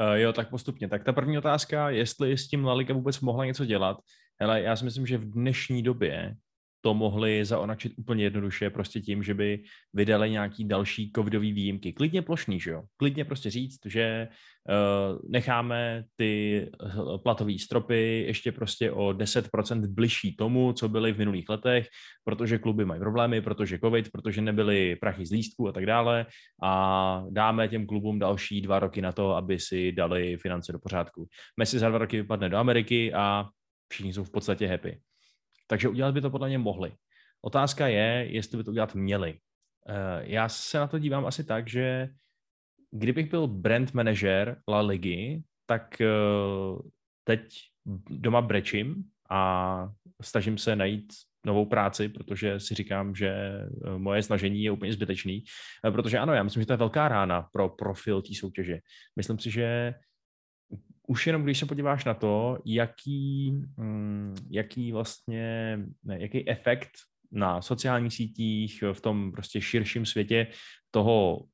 Uh, 0.00 0.14
jo, 0.14 0.32
tak 0.32 0.50
postupně. 0.50 0.88
Tak 0.88 1.04
ta 1.04 1.12
první 1.12 1.38
otázka, 1.38 1.90
jestli 1.90 2.38
s 2.38 2.48
tím 2.48 2.64
La 2.64 2.74
Liga 2.74 2.94
vůbec 2.94 3.20
mohla 3.20 3.44
něco 3.44 3.64
dělat. 3.64 3.96
Ale 4.40 4.62
já 4.62 4.76
si 4.76 4.84
myslím, 4.84 5.06
že 5.06 5.18
v 5.18 5.30
dnešní 5.30 5.82
době 5.82 6.36
to 6.80 6.94
mohli 6.94 7.44
zaonačit 7.44 7.92
úplně 7.96 8.24
jednoduše 8.24 8.70
prostě 8.70 9.00
tím, 9.00 9.22
že 9.22 9.34
by 9.34 9.62
vydali 9.94 10.30
nějaký 10.30 10.64
další 10.64 11.12
covidový 11.16 11.52
výjimky. 11.52 11.92
Klidně 11.92 12.22
plošný, 12.22 12.60
že 12.60 12.70
jo? 12.70 12.82
Klidně 12.96 13.24
prostě 13.24 13.50
říct, 13.50 13.78
že 13.86 14.28
uh, 14.28 15.18
necháme 15.30 16.04
ty 16.16 16.62
eh, 16.84 17.18
platové 17.22 17.58
stropy 17.58 18.24
ještě 18.26 18.52
prostě 18.52 18.92
o 18.92 19.08
10% 19.08 19.94
bližší 19.94 20.36
tomu, 20.36 20.72
co 20.72 20.88
byly 20.88 21.12
v 21.12 21.18
minulých 21.18 21.48
letech, 21.48 21.88
protože 22.24 22.58
kluby 22.58 22.84
mají 22.84 23.00
problémy, 23.00 23.40
protože 23.40 23.78
covid, 23.78 24.08
protože 24.12 24.40
nebyly 24.40 24.96
prachy 24.96 25.26
z 25.26 25.32
lístku 25.32 25.68
a 25.68 25.72
tak 25.72 25.86
dále 25.86 26.26
a 26.62 27.24
dáme 27.30 27.68
těm 27.68 27.86
klubům 27.86 28.18
další 28.18 28.60
dva 28.60 28.78
roky 28.78 29.02
na 29.02 29.12
to, 29.12 29.36
aby 29.36 29.58
si 29.58 29.92
dali 29.92 30.36
finance 30.36 30.72
do 30.72 30.78
pořádku. 30.78 31.28
Messi 31.56 31.78
za 31.78 31.88
dva 31.88 31.98
roky 31.98 32.16
vypadne 32.16 32.48
do 32.48 32.56
Ameriky 32.56 33.12
a 33.12 33.46
všichni 33.88 34.12
jsou 34.12 34.24
v 34.24 34.30
podstatě 34.30 34.66
happy. 34.66 35.00
Takže 35.70 35.88
udělat 35.88 36.14
by 36.14 36.20
to 36.20 36.30
podle 36.30 36.48
mě 36.48 36.58
mohli. 36.58 36.92
Otázka 37.42 37.88
je, 37.88 38.26
jestli 38.30 38.58
by 38.58 38.64
to 38.64 38.70
udělat 38.70 38.94
měli. 38.94 39.38
já 40.20 40.48
se 40.48 40.78
na 40.78 40.86
to 40.86 40.98
dívám 40.98 41.26
asi 41.26 41.44
tak, 41.44 41.68
že 41.68 42.08
kdybych 42.90 43.30
byl 43.30 43.46
brand 43.46 43.94
manager 43.94 44.56
La 44.68 44.80
Ligy, 44.80 45.42
tak 45.66 46.02
teď 47.24 47.58
doma 48.10 48.42
brečím 48.42 49.04
a 49.30 49.88
snažím 50.22 50.58
se 50.58 50.76
najít 50.76 51.12
novou 51.46 51.66
práci, 51.66 52.08
protože 52.08 52.60
si 52.60 52.74
říkám, 52.74 53.14
že 53.14 53.28
eh, 53.28 53.98
moje 53.98 54.22
snažení 54.22 54.62
je 54.62 54.70
úplně 54.70 54.92
zbytečný. 54.92 55.44
Eh, 55.86 55.90
protože 55.90 56.18
ano, 56.18 56.34
já 56.34 56.42
myslím, 56.42 56.62
že 56.62 56.66
to 56.66 56.72
je 56.72 56.76
velká 56.76 57.08
rána 57.08 57.48
pro 57.52 57.68
profil 57.68 58.22
té 58.22 58.34
soutěže. 58.34 58.78
Myslím 59.16 59.38
si, 59.38 59.50
že 59.50 59.94
už 61.10 61.26
jenom 61.26 61.42
když 61.42 61.58
se 61.58 61.66
podíváš 61.66 62.04
na 62.04 62.14
to, 62.14 62.58
jaký, 62.64 63.52
mm, 63.76 64.34
jaký 64.50 64.92
vlastně, 64.92 65.78
ne, 66.04 66.20
jaký 66.20 66.48
efekt 66.48 66.90
na 67.32 67.62
sociálních 67.62 68.14
sítích, 68.14 68.84
v 68.92 69.00
tom 69.00 69.32
prostě 69.32 69.60
širším 69.60 70.06
světě 70.06 70.46
toho 70.90 71.44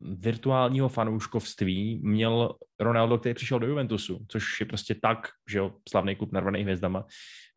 virtuálního 0.00 0.88
fanouškovství 0.88 2.00
měl 2.02 2.54
Ronaldo, 2.80 3.18
který 3.18 3.34
přišel 3.34 3.58
do 3.58 3.66
Juventusu, 3.66 4.18
což 4.28 4.60
je 4.60 4.66
prostě 4.66 4.94
tak, 5.02 5.28
že 5.50 5.58
jo, 5.58 5.72
slavný 5.88 6.16
klub 6.16 6.32
narvaný 6.32 6.62
hvězdama, 6.62 7.04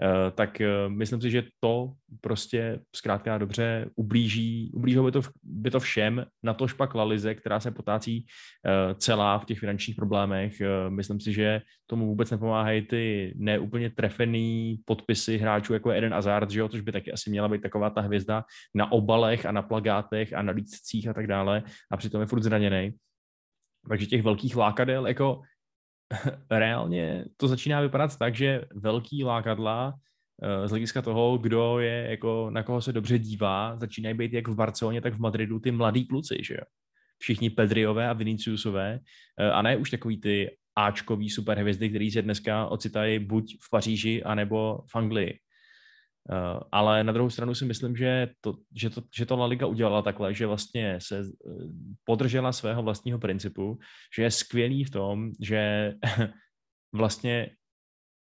eh, 0.03 0.31
tak 0.31 0.62
eh, 0.62 0.69
myslím 0.88 1.21
si, 1.21 1.31
že 1.31 1.43
to 1.59 1.93
prostě 2.21 2.79
zkrátka 2.95 3.38
dobře 3.38 3.89
ublíží, 3.95 4.71
ublížilo 4.73 5.05
by 5.05 5.12
to, 5.12 5.21
by 5.43 5.71
to 5.71 5.79
všem, 5.79 6.25
na 6.43 6.53
to 6.53 6.67
špak 6.67 6.95
Lalize, 6.95 7.36
která 7.36 7.59
se 7.59 7.71
potácí 7.71 8.25
eh, 8.25 8.95
celá 8.95 9.39
v 9.39 9.45
těch 9.45 9.59
finančních 9.59 9.95
problémech. 9.95 10.62
Myslím 10.89 11.19
si, 11.19 11.33
že 11.33 11.62
tomu 11.88 12.05
vůbec 12.05 12.31
nepomáhají 12.31 12.81
ty 12.81 13.33
neúplně 13.38 13.89
trefený 13.89 14.79
podpisy 14.86 15.38
hráčů, 15.38 15.73
jako 15.73 15.91
je 15.91 15.97
Eden 15.97 16.13
Hazard, 16.13 16.51
že 16.51 16.59
jo, 16.59 16.69
což 16.69 16.81
by 16.81 16.91
taky 16.91 17.12
asi 17.12 17.29
měla 17.29 17.47
být 17.49 17.62
taková 17.62 17.89
ta 17.89 18.01
hvězda 18.01 18.43
na 18.75 18.91
obalech 18.91 19.45
a 19.45 19.51
na 19.51 19.62
plagátech 19.62 20.33
a 20.33 20.41
na 20.41 20.53
lístcích 20.53 21.07
a 21.07 21.13
tak 21.13 21.27
dále 21.27 21.63
a 21.91 21.97
přitom 21.97 22.21
je 22.21 22.27
furt 22.27 22.43
zraněný. 22.43 22.93
Takže 23.89 24.06
těch 24.06 24.24
velkých 24.24 24.56
lákadel, 24.56 25.08
jako 25.08 25.41
reálně 26.52 27.26
to 27.38 27.48
začíná 27.48 27.82
vypadat 27.82 28.17
tak, 28.17 28.36
že 28.36 28.65
velký 28.76 29.24
lákadla 29.24 29.93
eh, 30.41 30.67
z 30.67 30.69
hlediska 30.69 31.02
toho, 31.02 31.38
kdo 31.38 31.80
je, 31.80 32.08
jako, 32.10 32.50
na 32.50 32.63
koho 32.63 32.82
se 32.82 32.93
dobře 32.93 33.19
dívá, 33.19 33.78
začínají 33.78 34.15
být 34.15 34.34
jak 34.34 34.48
v 34.48 34.56
Barceloně, 34.56 35.02
tak 35.02 35.13
v 35.13 35.19
Madridu 35.19 35.60
ty 35.60 35.72
mladí 35.72 36.06
kluci, 36.06 36.38
že 36.43 36.54
jo. 36.54 36.63
Všichni 37.17 37.50
Pedriové 37.50 38.10
a 38.10 38.13
Viniciusové, 38.13 39.00
eh, 39.39 39.52
a 39.52 39.62
ne 39.62 39.78
už 39.78 39.91
takový 39.91 40.22
ty 40.22 40.58
Ačkový 40.76 41.30
superhvězdy, 41.30 41.89
který 41.89 42.12
se 42.12 42.22
dneska 42.22 42.65
ocitají 42.65 43.19
buď 43.19 43.58
v 43.62 43.69
Paříži, 43.69 44.24
anebo 44.24 44.80
v 44.91 44.96
Anglii. 44.96 45.39
Uh, 46.31 46.59
ale 46.71 47.03
na 47.03 47.13
druhou 47.13 47.29
stranu 47.29 47.55
si 47.55 47.65
myslím, 47.65 47.95
že 47.95 48.29
to, 48.41 48.55
že, 48.75 48.89
to, 48.89 49.01
že 49.15 49.25
to 49.25 49.38
La 49.38 49.45
Liga 49.45 49.67
udělala 49.67 50.01
takhle, 50.01 50.33
že 50.33 50.47
vlastně 50.47 50.99
se 51.01 51.19
uh, 51.19 51.63
podržela 52.03 52.51
svého 52.51 52.83
vlastního 52.83 53.19
principu, 53.19 53.79
že 54.15 54.23
je 54.23 54.31
skvělý 54.31 54.83
v 54.83 54.89
tom, 54.89 55.31
že 55.41 55.93
vlastně 56.93 57.49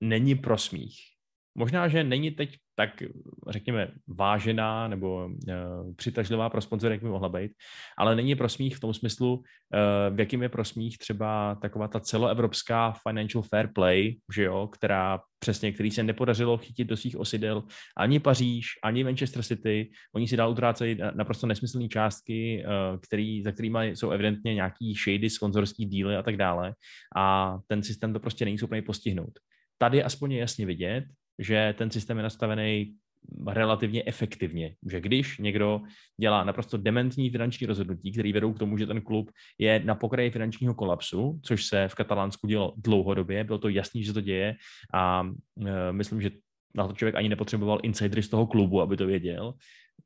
není 0.02 0.36
prosmích. 0.36 1.12
Možná, 1.56 1.88
že 1.88 2.04
není 2.04 2.32
teď 2.32 2.58
tak, 2.76 3.04
řekněme, 3.50 3.92
vážená 4.08 4.88
nebo 4.88 5.26
uh, 5.26 5.94
přitažlivá 5.96 6.50
pro 6.50 6.62
sponzory, 6.62 6.94
jak 6.94 7.04
by 7.04 7.10
mohla 7.10 7.30
být, 7.30 7.52
ale 7.98 8.16
není 8.16 8.36
prosmích 8.36 8.78
v 8.78 8.80
tom 8.80 8.94
smyslu, 8.94 9.34
uh, 9.34 10.16
v 10.16 10.20
jakým 10.20 10.44
je 10.44 10.50
prosmích 10.50 10.98
třeba 10.98 11.56
taková 11.62 11.88
ta 11.88 12.00
celoevropská 12.00 12.94
financial 13.08 13.44
fair 13.44 13.70
play, 13.76 14.16
že 14.36 14.44
jo, 14.44 14.68
která 14.68 15.20
přesně, 15.39 15.72
který 15.72 15.92
se 15.92 16.04
nepodařilo 16.04 16.58
chytit 16.58 16.88
do 16.88 16.98
svých 16.98 17.18
osidel 17.18 17.63
ani 17.98 18.20
Paříž, 18.20 18.68
ani 18.84 19.04
Manchester 19.04 19.44
City. 19.44 19.92
Oni 20.16 20.28
si 20.28 20.38
dál 20.38 20.52
utrácejí 20.52 20.98
naprosto 21.13 21.48
nesmyslné 21.48 21.88
částky, 21.88 22.66
uh, 22.66 23.00
který, 23.00 23.44
za 23.44 23.52
kterými 23.52 23.89
jsou 23.96 24.10
evidentně 24.10 24.54
nějaký 24.54 24.94
shady, 24.94 25.30
sponzorský 25.30 25.86
díly 25.86 26.16
a 26.16 26.24
tak 26.24 26.38
dále. 26.38 26.74
A 27.16 27.58
ten 27.68 27.84
systém 27.84 28.13
to 28.13 28.20
prostě 28.20 28.46
není 28.46 28.58
schopný 28.58 28.82
postihnout. 28.82 29.39
Tady 29.78 30.04
aspoň 30.04 30.32
je 30.32 30.39
jasně 30.39 30.66
vidět, 30.66 31.04
že 31.39 31.76
ten 31.78 31.91
systém 31.91 32.17
je 32.17 32.24
nastavený 32.24 32.96
relativně 33.48 34.04
efektivně. 34.06 34.76
Že 34.89 35.02
když 35.02 35.38
někdo 35.38 35.82
dělá 36.19 36.43
naprosto 36.43 36.78
dementní 36.78 37.30
finanční 37.30 37.67
rozhodnutí, 37.67 38.12
které 38.12 38.34
vedou 38.34 38.54
k 38.54 38.60
tomu, 38.60 38.78
že 38.78 38.88
ten 38.88 39.02
klub 39.02 39.32
je 39.58 39.82
na 39.86 39.96
pokraji 39.96 40.32
finančního 40.32 40.74
kolapsu, 40.74 41.39
což 41.43 41.65
se 41.65 41.88
v 41.88 41.96
Katalánsku 41.96 42.48
dělo 42.48 42.74
dlouhodobě, 42.78 43.43
bylo 43.43 43.58
to 43.58 43.69
jasný, 43.69 44.04
že 44.04 44.13
to 44.13 44.22
děje 44.22 44.56
a 44.93 45.30
e, 45.65 45.91
myslím, 45.91 46.22
že 46.22 46.32
na 46.76 46.88
to 46.88 46.93
člověk 46.93 47.15
ani 47.15 47.30
nepotřeboval 47.30 47.80
insidery 47.84 48.24
z 48.24 48.30
toho 48.30 48.48
klubu, 48.48 48.82
aby 48.82 48.98
to 48.98 49.06
věděl, 49.06 49.54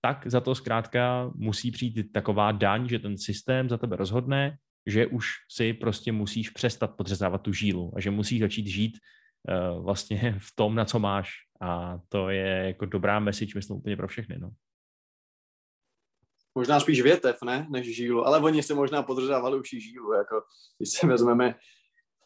tak 0.01 0.27
za 0.27 0.41
to 0.41 0.55
zkrátka 0.55 1.31
musí 1.35 1.71
přijít 1.71 2.11
taková 2.13 2.51
daň, 2.51 2.89
že 2.89 2.99
ten 2.99 3.17
systém 3.17 3.69
za 3.69 3.77
tebe 3.77 3.95
rozhodne, 3.95 4.57
že 4.85 5.07
už 5.07 5.29
si 5.51 5.73
prostě 5.73 6.11
musíš 6.11 6.49
přestat 6.49 6.95
podřezávat 6.95 7.41
tu 7.41 7.53
žílu 7.53 7.93
a 7.95 7.99
že 7.99 8.11
musíš 8.11 8.39
začít 8.39 8.67
žít 8.67 8.97
vlastně 9.79 10.36
v 10.39 10.55
tom, 10.55 10.75
na 10.75 10.86
co 10.86 10.99
máš. 10.99 11.29
A 11.62 11.99
to 12.10 12.29
je 12.29 12.67
jako 12.67 12.86
dobrá 12.86 13.19
message, 13.19 13.51
myslím, 13.55 13.77
úplně 13.77 13.97
pro 13.97 14.07
všechny. 14.07 14.38
No. 14.39 14.51
Možná 16.55 16.79
spíš 16.79 17.01
větev, 17.01 17.38
ne, 17.45 17.67
než 17.69 17.95
žílu, 17.95 18.27
ale 18.27 18.39
oni 18.39 18.63
se 18.63 18.73
možná 18.73 19.03
podržávali 19.03 19.60
už 19.60 19.73
i 19.73 19.81
žílu, 19.81 20.13
jako 20.13 20.41
když 20.77 20.89
se 20.89 21.07
vezmeme, 21.07 21.55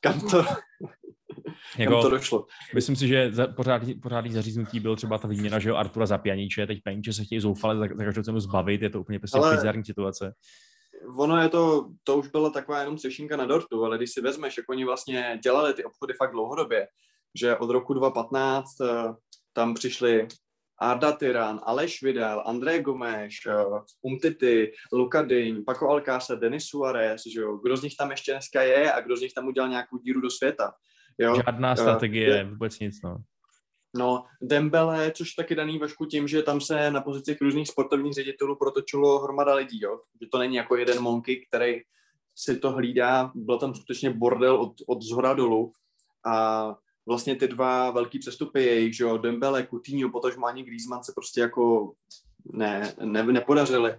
kam 0.02 0.22
to, 0.22 0.38
jako, 1.78 1.94
kam 1.94 2.02
to 2.02 2.10
došlo. 2.10 2.46
Myslím 2.76 2.96
si, 2.96 3.08
že 3.08 3.32
za, 3.32 3.48
pořádný, 3.48 3.94
pořádný 3.94 4.32
zaříznutí 4.32 4.80
byl 4.80 4.96
třeba 4.96 5.18
ta 5.18 5.28
výměna, 5.28 5.60
že 5.60 5.70
jo, 5.70 5.76
Artura 5.76 6.06
za 6.06 6.18
pianíče, 6.18 6.68
teď 6.68 6.84
pianíče 6.84 7.14
se 7.14 7.24
chtějí 7.24 7.42
zoufale 7.42 7.78
za, 7.78 7.96
za 7.96 8.04
každou 8.04 8.24
cenu 8.24 8.40
zbavit, 8.40 8.82
je 8.82 8.90
to 8.90 9.02
úplně 9.02 9.20
prostě 9.20 9.38
ale... 9.38 9.56
bizarní 9.56 9.86
situace 9.86 10.34
ono 11.18 11.42
je 11.42 11.50
to, 11.50 11.90
to 12.04 12.18
už 12.18 12.28
byla 12.28 12.50
taková 12.50 12.80
jenom 12.80 12.98
sešinka 12.98 13.38
na 13.38 13.46
dortu, 13.46 13.86
ale 13.86 13.98
když 13.98 14.12
si 14.12 14.22
vezmeš, 14.22 14.58
jak 14.58 14.70
oni 14.70 14.86
vlastně 14.86 15.40
dělali 15.44 15.74
ty 15.74 15.84
obchody 15.84 16.14
fakt 16.14 16.32
dlouhodobě, 16.32 16.88
že 17.36 17.56
od 17.56 17.70
roku 17.70 17.94
2015 17.94 18.80
uh, 18.80 18.88
eh, 18.88 19.14
tam 19.54 19.74
přišli 19.74 20.28
Arda 20.82 21.12
Tyran, 21.12 21.60
Aleš 21.64 22.02
Vidal, 22.04 22.44
André 22.46 22.82
Gomeš, 22.82 23.46
uh, 23.46 23.80
Umtity, 24.02 24.72
Luka 24.94 25.22
Dyň, 25.22 25.64
Paco 25.66 25.90
Alcácer, 25.90 26.40
Denis 26.40 26.66
Suarez, 26.66 27.22
že 27.34 27.42
jo, 27.42 27.58
kdo 27.58 27.78
z 27.78 27.84
nich 27.84 27.96
tam 27.96 28.12
ještě 28.12 28.32
dneska 28.32 28.62
je 28.62 28.94
a 28.94 29.02
kdo 29.02 29.18
z 29.18 29.22
nich 29.22 29.34
tam 29.34 29.48
udělal 29.48 29.70
nějakou 29.70 29.98
díru 29.98 30.22
do 30.22 30.30
světa. 30.30 30.74
Jo? 31.18 31.36
Žádná 31.36 31.76
strategie, 31.76 32.44
uh, 32.44 32.50
vůbec 32.50 32.80
nic, 32.80 33.02
no. 33.04 33.18
No, 33.96 34.26
Dembele, 34.42 35.12
což 35.12 35.34
taky 35.34 35.56
daný 35.56 35.80
Vašku 35.80 36.06
tím, 36.06 36.28
že 36.28 36.44
tam 36.44 36.62
se 36.62 36.92
na 36.92 37.02
pozicích 37.02 37.42
různých 37.42 37.68
sportovních 37.68 38.14
ředitelů 38.14 38.56
protočilo 38.56 39.20
hromada 39.20 39.56
lidí, 39.56 39.80
jo? 39.82 40.00
že 40.22 40.28
to 40.32 40.38
není 40.38 40.56
jako 40.56 40.76
jeden 40.76 41.02
monkey, 41.02 41.46
který 41.48 41.82
si 42.36 42.60
to 42.60 42.72
hlídá, 42.72 43.32
byl 43.36 43.60
tam 43.60 43.76
skutečně 43.76 44.10
bordel 44.10 44.56
od, 44.56 44.74
od 44.88 45.02
zhora 45.02 45.34
dolů 45.34 45.72
a 46.26 46.76
vlastně 47.06 47.36
ty 47.36 47.48
dva 47.48 47.92
velký 47.92 48.20
přestupy 48.20 48.64
jejich, 48.64 48.96
že 48.96 49.04
jo, 49.04 49.18
Dembele, 49.18 49.68
Coutinho, 49.68 50.10
potažmo 50.10 50.46
ani 50.46 50.64
Griezmann 50.64 51.04
se 51.04 51.12
prostě 51.16 51.42
jako 51.42 51.94
ne, 52.46 52.94
ne, 53.04 53.24
nepodařily. 53.24 53.96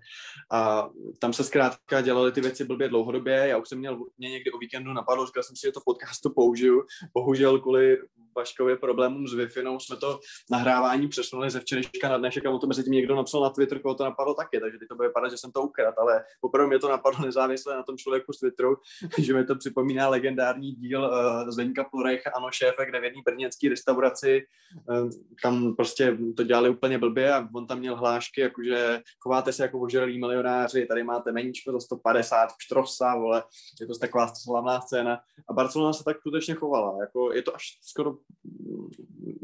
A 0.53 0.89
tam 1.19 1.33
se 1.33 1.45
zkrátka 1.45 2.01
dělaly 2.01 2.33
ty 2.33 2.41
věci 2.41 2.65
blbě 2.65 2.89
dlouhodobě. 2.89 3.35
Já 3.35 3.57
už 3.57 3.69
jsem 3.69 3.79
měl, 3.79 3.99
mě 4.19 4.31
někdy 4.31 4.51
o 4.53 4.59
víkendu 4.59 4.93
napadlo, 4.93 5.27
říkal 5.27 5.43
jsem 5.43 5.57
si, 5.57 5.67
že 5.67 5.73
to 5.73 5.81
podcastu 5.85 6.33
použiju. 6.35 6.83
Bohužel 7.15 7.61
kvůli 7.61 7.99
Vaškově 8.37 8.77
problémům 8.77 9.29
s 9.29 9.35
wi 9.35 9.49
jsme 9.79 9.97
to 9.97 10.21
nahrávání 10.51 11.09
přesunuli 11.09 11.51
ze 11.51 11.61
včerejška 11.61 12.09
na 12.09 12.19
dnešek 12.19 12.47
a 12.47 12.51
o 12.51 12.59
to 12.59 12.67
mezi 12.67 12.85
tím 12.85 12.93
někdo 12.93 13.17
napsal 13.17 13.43
na 13.43 13.51
Twitter, 13.51 13.79
koho 13.79 13.95
to 13.95 14.05
napadlo 14.05 14.35
taky, 14.35 14.61
takže 14.61 14.79
teď 14.79 14.89
to 14.89 14.95
bude 14.95 15.09
vypadat, 15.09 15.31
že 15.31 15.37
jsem 15.37 15.53
to 15.53 15.63
ukradl, 15.63 15.95
ale 15.99 16.25
opravdu 16.41 16.69
mě 16.69 16.79
to 16.79 16.89
napadlo 16.89 17.27
nezávisle 17.27 17.77
na 17.77 17.83
tom 17.83 17.97
člověku 17.97 18.33
z 18.33 18.39
Twitteru, 18.39 18.77
že 19.19 19.35
mi 19.35 19.45
to 19.45 19.57
připomíná 19.57 20.09
legendární 20.09 20.73
díl 20.73 21.05
uh, 21.05 21.51
Zdeňka 21.51 21.85
Plurecha, 21.85 22.31
ano 22.37 22.49
šéfe, 22.53 22.87
kde 22.87 23.01
v 23.01 23.05
jedné 23.05 23.23
restauraci 23.69 24.47
uh, 24.89 25.11
tam 25.43 25.75
prostě 25.77 26.19
to 26.37 26.43
dělali 26.43 26.71
úplně 26.71 26.99
blbě 26.99 27.33
a 27.33 27.49
on 27.55 27.67
tam 27.67 27.79
měl 27.79 27.97
hlášky, 28.33 28.41
jakože 28.41 29.01
chováte 29.19 29.53
se 29.53 29.63
jako 29.63 29.81
ožralí 29.81 30.19
milionáři, 30.19 30.87
tady 30.87 31.05
máte 31.05 31.33
meníčko 31.33 31.73
za 31.73 31.81
150 31.81 32.49
štrosa, 32.59 33.17
vole, 33.17 33.43
je 33.81 33.87
to 33.87 33.99
taková 33.99 34.35
slavná 34.35 34.81
scéna 34.81 35.21
a 35.49 35.53
Barcelona 35.53 35.93
se 35.93 36.05
tak 36.05 36.19
skutečně 36.19 36.55
chovala, 36.55 37.01
jako 37.01 37.33
je 37.33 37.43
to 37.43 37.55
až 37.55 37.65
skoro 37.83 38.17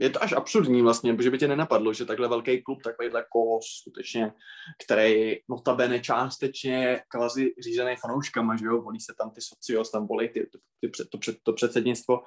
je 0.00 0.10
to 0.10 0.22
až 0.22 0.32
absurdní 0.32 0.82
vlastně, 0.82 1.14
protože 1.14 1.30
by 1.30 1.38
tě 1.38 1.48
nenapadlo, 1.48 1.92
že 1.92 2.04
takhle 2.04 2.28
velký 2.28 2.62
klub, 2.62 2.82
takovýhle 2.82 3.24
kolos 3.32 3.64
skutečně, 3.80 4.32
který 4.84 5.36
notabene 5.48 6.00
částečně 6.00 7.02
kvazi 7.08 7.54
řízený 7.64 7.96
fanouškama, 7.96 8.56
že 8.56 8.66
jo, 8.66 8.82
volí 8.82 9.00
se 9.00 9.14
tam 9.18 9.30
ty 9.30 9.40
socios, 9.40 9.90
tam 9.90 10.06
volí 10.06 10.28
ty, 10.28 10.46
ty, 10.80 10.88
ty, 10.90 11.04
to, 11.10 11.18
to 11.42 11.52
předsednictvo. 11.52 12.22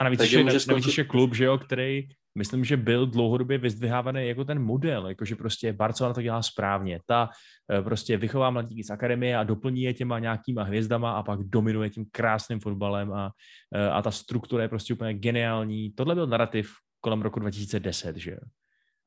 A 0.00 0.04
navíc, 0.04 0.18
Takže 0.18 0.38
je, 0.38 0.44
navíc 0.44 0.98
je 0.98 1.04
klub, 1.04 1.34
že 1.34 1.44
jo, 1.44 1.58
který 1.58 2.08
myslím, 2.38 2.64
že 2.64 2.76
byl 2.76 3.06
dlouhodobě 3.06 3.58
vyzdvihávaný 3.58 4.28
jako 4.28 4.44
ten 4.44 4.62
model, 4.62 5.08
jakože 5.08 5.36
prostě 5.36 5.72
Barcelona 5.72 6.14
to 6.14 6.22
dělá 6.22 6.42
správně. 6.42 7.00
Ta 7.06 7.28
eh, 7.72 7.82
prostě 7.82 8.16
vychová 8.16 8.50
mladíky 8.50 8.84
z 8.84 8.90
akademie 8.90 9.36
a 9.36 9.44
doplní 9.44 9.82
je 9.82 9.94
těma 9.94 10.18
nějakýma 10.18 10.62
hvězdama 10.62 11.12
a 11.12 11.22
pak 11.22 11.40
dominuje 11.42 11.90
tím 11.90 12.06
krásným 12.10 12.60
fotbalem 12.60 13.12
a, 13.12 13.30
eh, 13.74 13.90
a 13.90 14.02
ta 14.02 14.10
struktura 14.10 14.62
je 14.62 14.68
prostě 14.68 14.94
úplně 14.94 15.14
geniální. 15.14 15.92
Tohle 15.92 16.14
byl 16.14 16.26
narrativ 16.26 16.72
kolem 17.00 17.22
roku 17.22 17.40
2010, 17.40 18.16
že. 18.16 18.36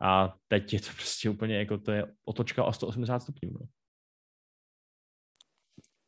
A 0.02 0.34
teď 0.48 0.74
je 0.74 0.80
to 0.80 0.88
prostě 0.96 1.30
úplně 1.30 1.58
jako, 1.58 1.78
to 1.78 1.92
je 1.92 2.06
otočka 2.26 2.64
o 2.64 2.74
180 2.74 3.20
stupňů. 3.20 3.52
No. 3.52 3.66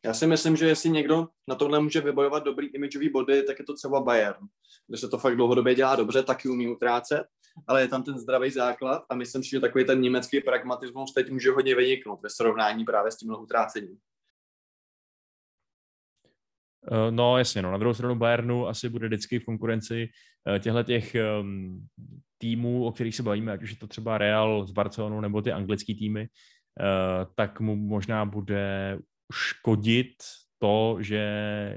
Já 0.05 0.13
si 0.13 0.27
myslím, 0.27 0.55
že 0.55 0.67
jestli 0.67 0.89
někdo 0.89 1.27
na 1.47 1.55
tohle 1.55 1.79
může 1.79 2.01
vybojovat 2.01 2.43
dobrý 2.43 2.67
imidžový 2.67 3.09
body, 3.09 3.43
tak 3.43 3.59
je 3.59 3.65
to 3.65 3.73
třeba 3.73 4.01
Bayern, 4.01 4.47
kde 4.87 4.97
se 4.97 5.09
to 5.09 5.17
fakt 5.17 5.35
dlouhodobě 5.35 5.75
dělá 5.75 5.95
dobře, 5.95 6.23
taky 6.23 6.49
umí 6.49 6.67
utrácet, 6.67 7.23
ale 7.67 7.81
je 7.81 7.87
tam 7.87 8.03
ten 8.03 8.17
zdravý 8.17 8.51
základ 8.51 9.03
a 9.09 9.15
myslím 9.15 9.43
si, 9.43 9.49
že 9.49 9.59
takový 9.59 9.85
ten 9.85 10.01
německý 10.01 10.41
pragmatismus 10.41 11.13
teď 11.13 11.31
může 11.31 11.51
hodně 11.51 11.75
vyniknout 11.75 12.19
ve 12.23 12.29
srovnání 12.29 12.85
právě 12.85 13.11
s 13.11 13.17
tímhle 13.17 13.37
utrácením. 13.37 13.97
Eh, 16.91 17.11
no 17.11 17.37
jasně, 17.37 17.61
no. 17.61 17.71
na 17.71 17.77
druhou 17.77 17.93
stranu 17.93 18.15
Bayernu 18.15 18.67
asi 18.67 18.89
bude 18.89 19.07
vždycky 19.07 19.39
v 19.39 19.45
konkurenci 19.45 20.09
eh, 20.55 20.59
těchto 20.59 20.83
těch 20.83 21.15
um, 21.41 21.87
týmů, 22.37 22.85
o 22.85 22.91
kterých 22.91 23.15
se 23.15 23.23
bavíme, 23.23 23.51
ať 23.51 23.63
už 23.63 23.71
je 23.71 23.77
to 23.77 23.87
třeba 23.87 24.17
Real 24.17 24.67
s 24.67 24.71
Barcelonou 24.71 25.21
nebo 25.21 25.41
ty 25.41 25.51
anglické 25.51 25.95
týmy, 25.95 26.21
uh, 26.21 27.33
tak 27.35 27.59
mu 27.59 27.75
možná 27.75 28.25
bude 28.25 28.99
škodit 29.31 30.13
to, 30.59 30.97
že 30.99 31.23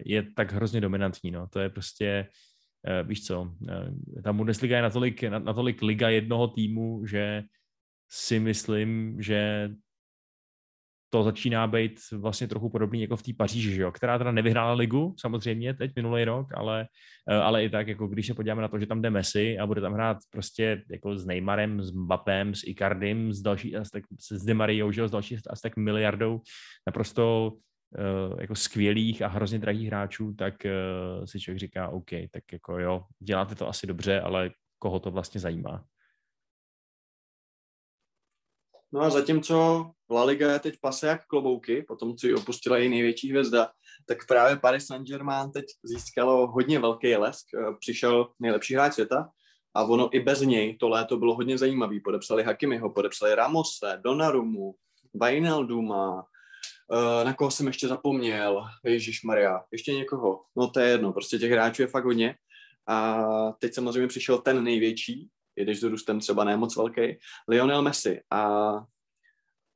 je 0.05 0.23
tak 0.23 0.53
hrozně 0.53 0.81
dominantní. 0.81 1.31
No. 1.31 1.47
To 1.47 1.61
je 1.61 1.69
prostě, 1.71 2.29
uh, 2.89 3.09
víš 3.09 3.27
co, 3.27 3.43
uh, 3.43 4.23
ta 4.23 4.33
Bundesliga 4.33 4.77
je 4.77 4.83
natolik, 4.83 5.23
natolik 5.23 5.83
liga 5.83 6.09
jednoho 6.09 6.49
týmu, 6.49 7.07
že 7.07 7.43
si 8.11 8.41
myslím, 8.41 9.23
že 9.23 9.71
to 11.17 11.23
začíná 11.23 11.67
být 11.67 12.01
vlastně 12.13 12.49
trochu 12.49 12.69
podobný 12.69 13.01
jako 13.01 13.17
v 13.17 13.23
té 13.23 13.33
Paříži, 13.33 13.75
že 13.75 13.83
jo? 13.83 13.93
která 13.93 14.19
teda 14.19 14.33
nevyhrála 14.33 14.73
ligu, 14.73 15.15
samozřejmě 15.19 15.75
teď 15.75 15.93
minulý 15.97 16.25
rok, 16.25 16.47
ale, 16.55 16.87
eh, 17.31 17.35
ale 17.35 17.65
i 17.65 17.71
tak, 17.71 17.89
jako 17.89 18.07
když 18.07 18.27
se 18.27 18.35
podíváme 18.35 18.63
na 18.63 18.69
to, 18.69 18.79
že 18.79 18.87
tam 18.87 19.03
jde 19.03 19.11
Messi 19.11 19.59
a 19.59 19.67
bude 19.67 19.81
tam 19.81 19.93
hrát 19.93 20.19
prostě 20.31 20.83
jako 20.91 21.17
s 21.17 21.27
Neymarem, 21.27 21.83
s 21.83 21.91
Mbappem, 21.91 22.55
s 22.55 22.65
Icardim, 22.67 23.33
s 23.33 23.41
další, 23.41 23.75
tak, 23.93 24.05
s 24.21 24.45
Demariou, 24.45 24.93
že 24.93 25.01
jo, 25.01 25.09
s 25.09 25.11
další 25.11 25.37
asi 25.51 25.63
tak 25.63 25.77
miliardou, 25.77 26.41
naprosto 26.87 27.53
uh, 27.53 28.41
jako 28.41 28.55
skvělých 28.55 29.23
a 29.23 29.29
hrozně 29.29 29.59
drahých 29.59 29.87
hráčů, 29.87 30.35
tak 30.35 30.55
uh, 30.65 31.25
si 31.25 31.41
člověk 31.41 31.59
říká, 31.59 31.89
OK, 31.89 32.11
tak 32.31 32.43
jako 32.53 32.79
jo, 32.79 33.03
děláte 33.19 33.55
to 33.55 33.69
asi 33.69 33.87
dobře, 33.87 34.21
ale 34.21 34.51
koho 34.79 35.01
to 35.01 35.11
vlastně 35.11 35.41
zajímá? 35.41 35.85
No 38.97 39.03
a 39.03 39.11
zatímco 39.11 39.91
La 40.11 40.25
Liga 40.25 40.53
je 40.53 40.59
teď 40.59 40.75
pase 40.81 41.07
jak 41.07 41.27
klobouky, 41.27 41.83
potom 41.83 42.17
co 42.17 42.27
ji 42.27 42.35
opustila 42.35 42.79
její 42.79 42.89
největší 42.89 43.31
hvězda, 43.31 43.69
tak 44.07 44.27
právě 44.29 44.57
Paris 44.57 44.87
Saint-Germain 44.87 45.51
teď 45.53 45.65
získalo 45.83 46.47
hodně 46.47 46.79
velký 46.79 47.17
lesk. 47.17 47.47
Eh, 47.55 47.75
přišel 47.81 48.29
nejlepší 48.41 48.75
hráč 48.75 48.93
světa 48.93 49.29
a 49.75 49.85
ono 49.85 50.17
i 50.17 50.21
bez 50.21 50.41
něj 50.41 50.77
to 50.77 50.89
léto 50.89 51.17
bylo 51.17 51.35
hodně 51.35 51.59
zajímavý. 51.59 52.01
Podepsali 52.01 52.43
Hakimiho, 52.43 52.91
podepsali 52.91 53.35
Ramose, 53.35 54.01
Donarumu, 54.05 54.75
Wijnalduma, 55.23 56.25
eh, 56.93 57.25
na 57.25 57.35
koho 57.35 57.51
jsem 57.51 57.67
ještě 57.67 57.89
zapomněl, 57.89 58.65
Ježíš 58.85 59.23
Maria, 59.23 59.61
ještě 59.73 59.93
někoho, 59.93 60.41
no 60.57 60.71
to 60.71 60.81
je 60.81 60.89
jedno, 60.89 61.13
prostě 61.13 61.39
těch 61.39 61.53
hráčů 61.53 61.83
je 61.83 61.89
fakt 61.89 62.05
hodně. 62.05 62.35
A 62.89 63.23
teď 63.59 63.75
samozřejmě 63.75 64.09
přišel 64.09 64.39
ten 64.39 64.65
největší, 64.65 65.29
i 65.57 65.65
když 65.65 65.81
s 65.81 65.83
růstem 65.83 66.21
třeba 66.21 66.45
ne 66.45 66.57
moc 66.57 66.77
velký, 66.77 67.19
Lionel 67.49 67.83
Messi. 67.83 68.21
A 68.31 68.73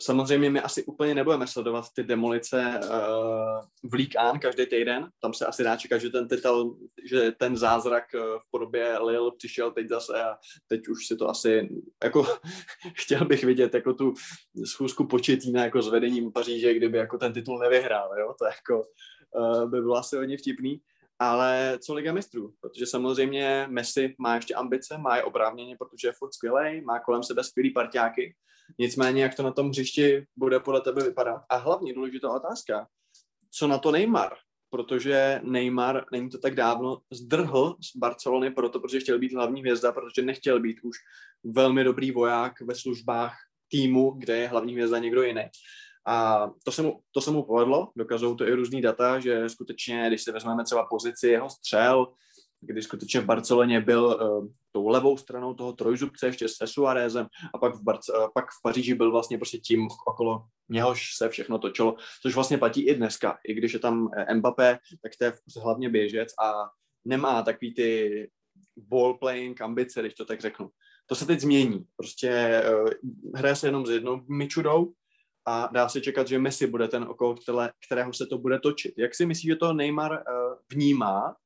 samozřejmě 0.01 0.51
my 0.51 0.61
asi 0.61 0.85
úplně 0.85 1.15
nebudeme 1.15 1.47
sledovat 1.47 1.85
ty 1.95 2.05
demolice 2.05 2.81
uh, 2.83 3.91
v 3.91 3.95
League 3.95 4.41
každý 4.41 4.67
týden. 4.67 5.09
Tam 5.23 5.35
se 5.35 5.47
asi 5.47 5.65
dá 5.65 5.77
čekat, 5.77 5.99
že 5.99 6.11
ten 6.11 6.29
titel, 6.29 6.77
že 7.11 7.33
ten 7.33 7.57
zázrak 7.57 8.05
uh, 8.15 8.21
v 8.21 8.51
podobě 8.51 8.99
Lil 8.99 9.31
přišel 9.31 9.71
teď 9.71 9.89
zase 9.89 10.23
a 10.23 10.37
teď 10.69 10.89
už 10.89 11.07
si 11.07 11.17
to 11.17 11.29
asi, 11.29 11.69
jako 12.05 12.27
chtěl 12.95 13.25
bych 13.25 13.45
vidět 13.45 13.75
jako 13.75 13.95
tu 13.95 14.15
schůzku 14.65 15.07
početína 15.07 15.65
jako 15.65 15.83
s 15.83 15.89
vedením 15.89 16.33
Paříže, 16.33 16.75
kdyby 16.75 16.99
jako 16.99 17.19
ten 17.19 17.33
titul 17.33 17.59
nevyhrál, 17.59 18.19
jo, 18.19 18.35
to 18.39 18.45
jako 18.45 18.85
uh, 19.35 19.71
by 19.71 19.81
bylo 19.81 19.97
asi 19.97 20.17
hodně 20.17 20.37
vtipný. 20.37 20.81
Ale 21.23 21.79
co 21.83 21.95
Liga 21.95 22.13
mistrů? 22.13 22.55
Protože 22.61 22.87
samozřejmě 22.87 23.67
Messi 23.71 24.15
má 24.19 24.35
ještě 24.35 24.55
ambice, 24.55 24.99
má 24.99 25.17
je 25.17 25.23
oprávněně, 25.23 25.77
protože 25.77 26.09
je 26.09 26.13
furt 26.19 26.35
skvělý, 26.35 26.81
má 26.81 27.01
kolem 27.01 27.23
sebe 27.23 27.45
skvělý 27.45 27.71
parťáky. 27.71 28.35
Nicméně, 28.79 29.23
jak 29.23 29.35
to 29.35 29.43
na 29.43 29.53
tom 29.53 29.69
hřišti 29.69 30.27
bude 30.37 30.61
podle 30.61 30.81
tebe 30.81 31.05
vypadat? 31.05 31.43
A 31.49 31.57
hlavně 31.57 31.95
důležitá 31.95 32.31
otázka, 32.31 32.87
co 33.51 33.67
na 33.67 33.79
to 33.79 33.91
Neymar? 33.91 34.33
Protože 34.71 35.41
Neymar, 35.45 36.05
není 36.13 36.31
to 36.31 36.39
tak 36.39 36.55
dávno, 36.55 37.01
zdrhl 37.11 37.77
z 37.81 37.97
Barcelony 37.97 38.51
proto, 38.51 38.81
protože 38.81 39.01
chtěl 39.01 39.19
být 39.19 39.33
hlavní 39.33 39.61
hvězda, 39.61 39.93
protože 39.93 40.23
nechtěl 40.23 40.61
být 40.61 40.81
už 40.83 40.97
velmi 41.45 41.85
dobrý 41.85 42.11
voják 42.11 42.61
ve 42.61 42.75
službách 42.75 43.35
týmu, 43.69 44.11
kde 44.11 44.37
je 44.37 44.49
hlavní 44.49 44.73
hvězda 44.73 44.99
někdo 44.99 45.23
jiný. 45.23 45.43
A 46.11 46.51
to 46.65 46.73
se, 46.73 46.83
mu, 46.83 47.01
to 47.11 47.21
se 47.21 47.31
mu 47.31 47.43
povedlo, 47.43 47.89
dokazují 47.97 48.37
to 48.37 48.49
i 48.49 48.55
různý 48.55 48.83
data, 48.83 49.21
že 49.21 49.49
skutečně, 49.49 50.05
když 50.09 50.23
si 50.23 50.33
vezmeme 50.33 50.65
třeba 50.65 50.87
pozici 50.87 51.29
jeho 51.29 51.51
střel, 51.51 52.13
kdy 52.61 52.83
skutečně 52.83 53.21
v 53.21 53.25
Barceloně 53.25 53.81
byl 53.81 54.05
uh, 54.05 54.47
tou 54.73 54.89
levou 54.89 55.17
stranou 55.17 55.55
toho 55.55 55.73
trojzubce 55.73 56.27
ještě 56.27 56.49
se 56.49 56.67
Suárezem 56.67 57.27
a 57.55 57.59
pak 57.59 57.75
v, 57.75 57.83
Barce, 57.83 58.13
uh, 58.13 58.27
pak 58.35 58.45
v 58.45 58.63
Paříži 58.63 58.95
byl 58.95 59.11
vlastně 59.11 59.39
prostě 59.39 59.59
tím, 59.59 59.89
okolo 60.07 60.45
něhož 60.69 61.17
se 61.17 61.29
všechno 61.29 61.59
točilo, 61.59 61.97
což 62.23 62.35
vlastně 62.35 62.59
platí 62.59 62.89
i 62.89 62.95
dneska. 62.95 63.39
I 63.49 63.55
když 63.55 63.73
je 63.73 63.79
tam 63.79 64.11
eh, 64.17 64.35
Mbappé, 64.35 64.79
tak 65.03 65.13
to 65.19 65.25
je 65.25 65.33
hlavně 65.63 65.89
běžec 65.89 66.29
a 66.43 66.53
nemá 67.05 67.43
takový 67.43 67.75
ty 67.75 68.31
ball 68.77 69.15
playing 69.15 69.61
ambice, 69.61 70.01
když 70.01 70.15
to 70.15 70.25
tak 70.25 70.41
řeknu. 70.41 70.71
To 71.07 71.15
se 71.15 71.27
teď 71.27 71.41
změní. 71.41 71.85
Prostě 71.97 72.63
uh, 72.83 72.91
hraje 73.35 73.57
se 73.57 73.69
jenom 73.69 73.87
s 73.87 73.91
jednou 73.91 74.21
myčudou 74.29 74.93
a 75.47 75.69
dá 75.73 75.89
se 75.89 76.01
čekat, 76.01 76.29
že 76.29 76.39
Messi 76.39 76.67
bude 76.67 76.89
ten, 76.89 77.03
okolo 77.03 77.37
kterého 77.87 78.13
se 78.13 78.27
to 78.27 78.39
bude 78.39 78.59
točit. 78.59 78.95
Jak 78.99 79.15
si 79.15 79.27
myslíš, 79.27 79.47
že 79.47 79.57
to 79.57 79.73
Neymar 79.73 80.13
uh, 80.13 80.19
vnímá? 80.73 81.37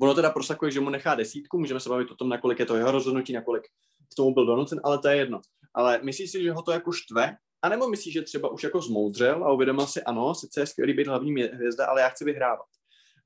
Ono 0.00 0.14
teda 0.14 0.30
prosakuje, 0.30 0.70
že 0.70 0.80
mu 0.80 0.90
nechá 0.90 1.14
desítku, 1.14 1.58
můžeme 1.58 1.80
se 1.80 1.88
bavit 1.88 2.10
o 2.10 2.14
tom, 2.14 2.28
nakolik 2.28 2.58
je 2.58 2.66
to 2.66 2.76
jeho 2.76 2.90
rozhodnutí, 2.90 3.32
nakolik 3.32 3.62
k 4.12 4.14
tomu 4.16 4.34
byl 4.34 4.46
donucen, 4.46 4.80
ale 4.84 4.98
to 4.98 5.08
je 5.08 5.16
jedno. 5.16 5.40
Ale 5.74 6.00
myslíš 6.02 6.30
si, 6.30 6.42
že 6.42 6.52
ho 6.52 6.62
to 6.62 6.72
jako 6.72 6.92
štve? 6.92 7.36
A 7.62 7.68
nebo 7.68 7.88
myslíš, 7.88 8.14
že 8.14 8.22
třeba 8.22 8.48
už 8.48 8.64
jako 8.64 8.80
zmoudřel 8.80 9.44
a 9.44 9.52
uvědomil 9.52 9.86
si, 9.86 10.02
ano, 10.02 10.34
sice 10.34 10.60
je 10.60 10.66
skvělý 10.66 10.92
být 10.92 11.06
hlavní 11.06 11.42
hvězda, 11.42 11.86
ale 11.86 12.00
já 12.00 12.08
chci 12.08 12.24
vyhrávat. 12.24 12.66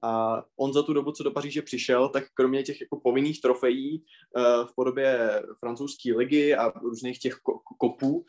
A 0.02 0.42
on 0.56 0.72
za 0.72 0.82
tu 0.82 0.92
dobu, 0.92 1.12
co 1.12 1.22
do 1.22 1.30
Paříže 1.30 1.62
přišel, 1.62 2.08
tak 2.08 2.24
kromě 2.34 2.62
těch 2.62 2.80
jako 2.80 3.00
povinných 3.00 3.40
trofejí 3.40 4.04
uh, 4.36 4.66
v 4.66 4.74
podobě 4.76 5.42
francouzské 5.60 6.14
ligy 6.16 6.54
a 6.54 6.72
různých 6.80 7.18
těch 7.18 7.38
kopů, 7.78 8.26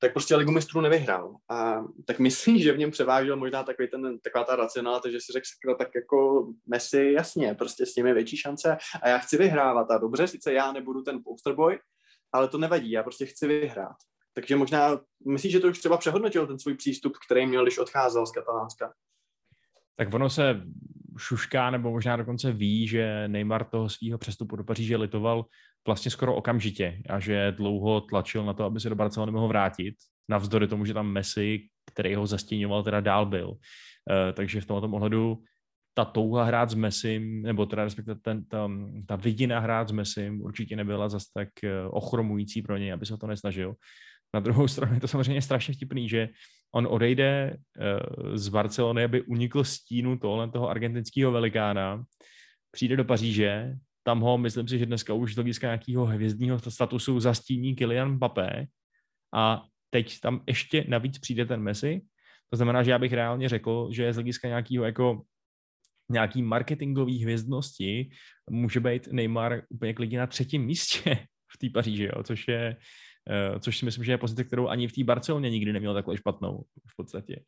tak 0.00 0.12
prostě 0.12 0.36
Ligu 0.36 0.52
mistrů 0.52 0.80
nevyhrál. 0.80 1.36
A 1.50 1.84
tak 2.06 2.18
myslím, 2.18 2.58
že 2.58 2.72
v 2.72 2.78
něm 2.78 2.90
převážel 2.90 3.36
možná 3.36 3.62
takový 3.62 3.88
ten, 3.88 4.18
taková 4.18 4.44
ta 4.44 4.56
racionalita, 4.56 5.10
že 5.10 5.20
si 5.20 5.32
řekl, 5.32 5.74
tak 5.78 5.88
jako 5.94 6.48
Messi, 6.66 7.12
jasně, 7.16 7.54
prostě 7.54 7.86
s 7.86 7.94
tím 7.94 8.06
je 8.06 8.14
větší 8.14 8.36
šance 8.36 8.76
a 9.02 9.08
já 9.08 9.18
chci 9.18 9.36
vyhrávat. 9.36 9.90
A 9.90 9.98
dobře, 9.98 10.28
sice 10.28 10.52
já 10.52 10.72
nebudu 10.72 11.02
ten 11.02 11.20
posterboy, 11.24 11.78
ale 12.32 12.48
to 12.48 12.58
nevadí, 12.58 12.90
já 12.90 13.02
prostě 13.02 13.26
chci 13.26 13.46
vyhrát. 13.46 13.96
Takže 14.34 14.56
možná, 14.56 15.00
myslíš, 15.26 15.52
že 15.52 15.60
to 15.60 15.68
už 15.68 15.78
třeba 15.78 15.96
přehodnotil 15.96 16.46
ten 16.46 16.58
svůj 16.58 16.76
přístup, 16.76 17.12
který 17.26 17.46
měl, 17.46 17.62
když 17.62 17.78
odcházel 17.78 18.26
z 18.26 18.32
Katalánska? 18.32 18.92
Tak 19.96 20.14
ono 20.14 20.30
se 20.30 20.62
šušká, 21.18 21.70
nebo 21.70 21.90
možná 21.90 22.16
dokonce 22.16 22.52
ví, 22.52 22.86
že 22.86 23.28
Neymar 23.28 23.64
toho 23.64 23.88
svého 23.88 24.18
přestupu 24.18 24.56
do 24.56 24.64
Paříže 24.64 24.96
litoval 24.96 25.44
vlastně 25.86 26.10
skoro 26.10 26.34
okamžitě 26.34 27.02
a 27.08 27.20
že 27.20 27.52
dlouho 27.56 28.00
tlačil 28.00 28.44
na 28.44 28.52
to, 28.52 28.64
aby 28.64 28.80
se 28.80 28.88
do 28.88 28.94
Barcelony 28.94 29.32
mohl 29.32 29.48
vrátit, 29.48 29.94
navzdory 30.30 30.68
tomu, 30.68 30.84
že 30.84 30.94
tam 30.94 31.12
Messi, 31.12 31.60
který 31.90 32.14
ho 32.14 32.26
zastěňoval, 32.26 32.82
teda 32.82 33.00
dál 33.00 33.26
byl. 33.26 33.48
Uh, 33.48 33.56
takže 34.32 34.60
v 34.60 34.66
tomto 34.66 34.88
ohledu 34.88 35.38
ta 35.98 36.04
touha 36.04 36.44
hrát 36.44 36.70
s 36.70 36.74
Messim, 36.74 37.42
nebo 37.42 37.66
teda 37.66 37.84
respektive 37.84 38.16
ten, 38.22 38.44
ta, 38.44 38.70
ta 39.06 39.16
vidina 39.16 39.58
hrát 39.58 39.88
s 39.88 39.92
Messim 39.92 40.40
určitě 40.40 40.76
nebyla 40.76 41.08
zas 41.08 41.26
tak 41.34 41.48
eh, 41.64 41.82
ochromující 41.90 42.62
pro 42.62 42.76
něj, 42.76 42.92
aby 42.92 43.06
se 43.06 43.16
to 43.18 43.26
nesnažil. 43.26 43.74
Na 44.34 44.40
druhou 44.40 44.68
stranu 44.68 44.94
je 44.94 45.00
to 45.00 45.08
samozřejmě 45.08 45.42
strašně 45.42 45.74
vtipný, 45.74 46.08
že 46.08 46.28
on 46.74 46.86
odejde 46.90 47.56
uh, 47.56 48.36
z 48.36 48.48
Barcelony, 48.48 49.04
aby 49.04 49.22
unikl 49.22 49.64
stínu 49.64 50.18
tohle 50.18 50.50
toho 50.50 50.68
argentinského 50.68 51.32
velikána, 51.32 52.04
přijde 52.70 52.96
do 52.96 53.04
Paříže, 53.04 53.74
tam 54.02 54.20
ho, 54.20 54.38
myslím 54.38 54.68
si, 54.68 54.78
že 54.78 54.86
dneska 54.86 55.14
už 55.14 55.32
z 55.32 55.36
hlediska 55.36 55.66
nějakého 55.66 56.06
hvězdního 56.06 56.58
statusu 56.58 57.20
zastíní 57.20 57.76
Kylian 57.76 58.12
Mbappé. 58.12 58.66
A 59.34 59.62
teď 59.90 60.20
tam 60.20 60.40
ještě 60.46 60.84
navíc 60.88 61.18
přijde 61.18 61.46
ten 61.46 61.60
Messi. 61.60 62.00
To 62.50 62.56
znamená, 62.56 62.82
že 62.82 62.90
já 62.90 62.98
bych 62.98 63.12
reálně 63.12 63.48
řekl, 63.48 63.88
že 63.92 64.12
z 64.12 64.16
hlediska 64.16 64.48
nějakého 64.48 64.84
jako 64.84 65.22
nějaký 66.10 66.42
marketingový 66.42 67.22
hvězdnosti 67.22 68.10
může 68.50 68.80
být 68.80 69.08
Neymar 69.12 69.62
úplně 69.68 69.94
klidně 69.94 70.18
na 70.18 70.26
třetím 70.26 70.64
místě 70.64 71.18
v 71.52 71.58
té 71.58 71.66
Paříži, 71.70 72.04
jo, 72.04 72.22
což 72.22 72.48
je 72.48 72.76
Eh, 72.76 72.76
což 73.60 73.78
si 73.78 73.84
myslím, 73.84 74.04
že 74.04 74.12
je 74.12 74.18
pozice, 74.18 74.44
kterou 74.44 74.68
ani 74.68 74.88
v 74.88 74.92
té 74.92 75.04
Barceloně 75.04 75.50
nikdy 75.50 75.72
neměl 75.72 75.94
takhle 75.94 76.16
špatnou 76.16 76.64
v 76.86 76.96
podstatě. 76.96 77.40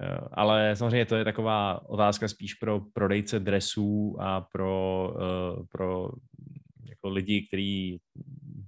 Eh, 0.00 0.18
ale 0.32 0.76
samozřejmě 0.76 1.06
to 1.06 1.16
je 1.16 1.24
taková 1.24 1.88
otázka 1.88 2.28
spíš 2.28 2.54
pro 2.54 2.80
prodejce 2.92 3.40
dresů 3.40 4.16
a 4.20 4.40
pro, 4.40 5.14
eh, 5.16 5.64
pro 5.72 6.10
jako 6.88 7.08
lidi, 7.08 7.46
kteří 7.48 8.00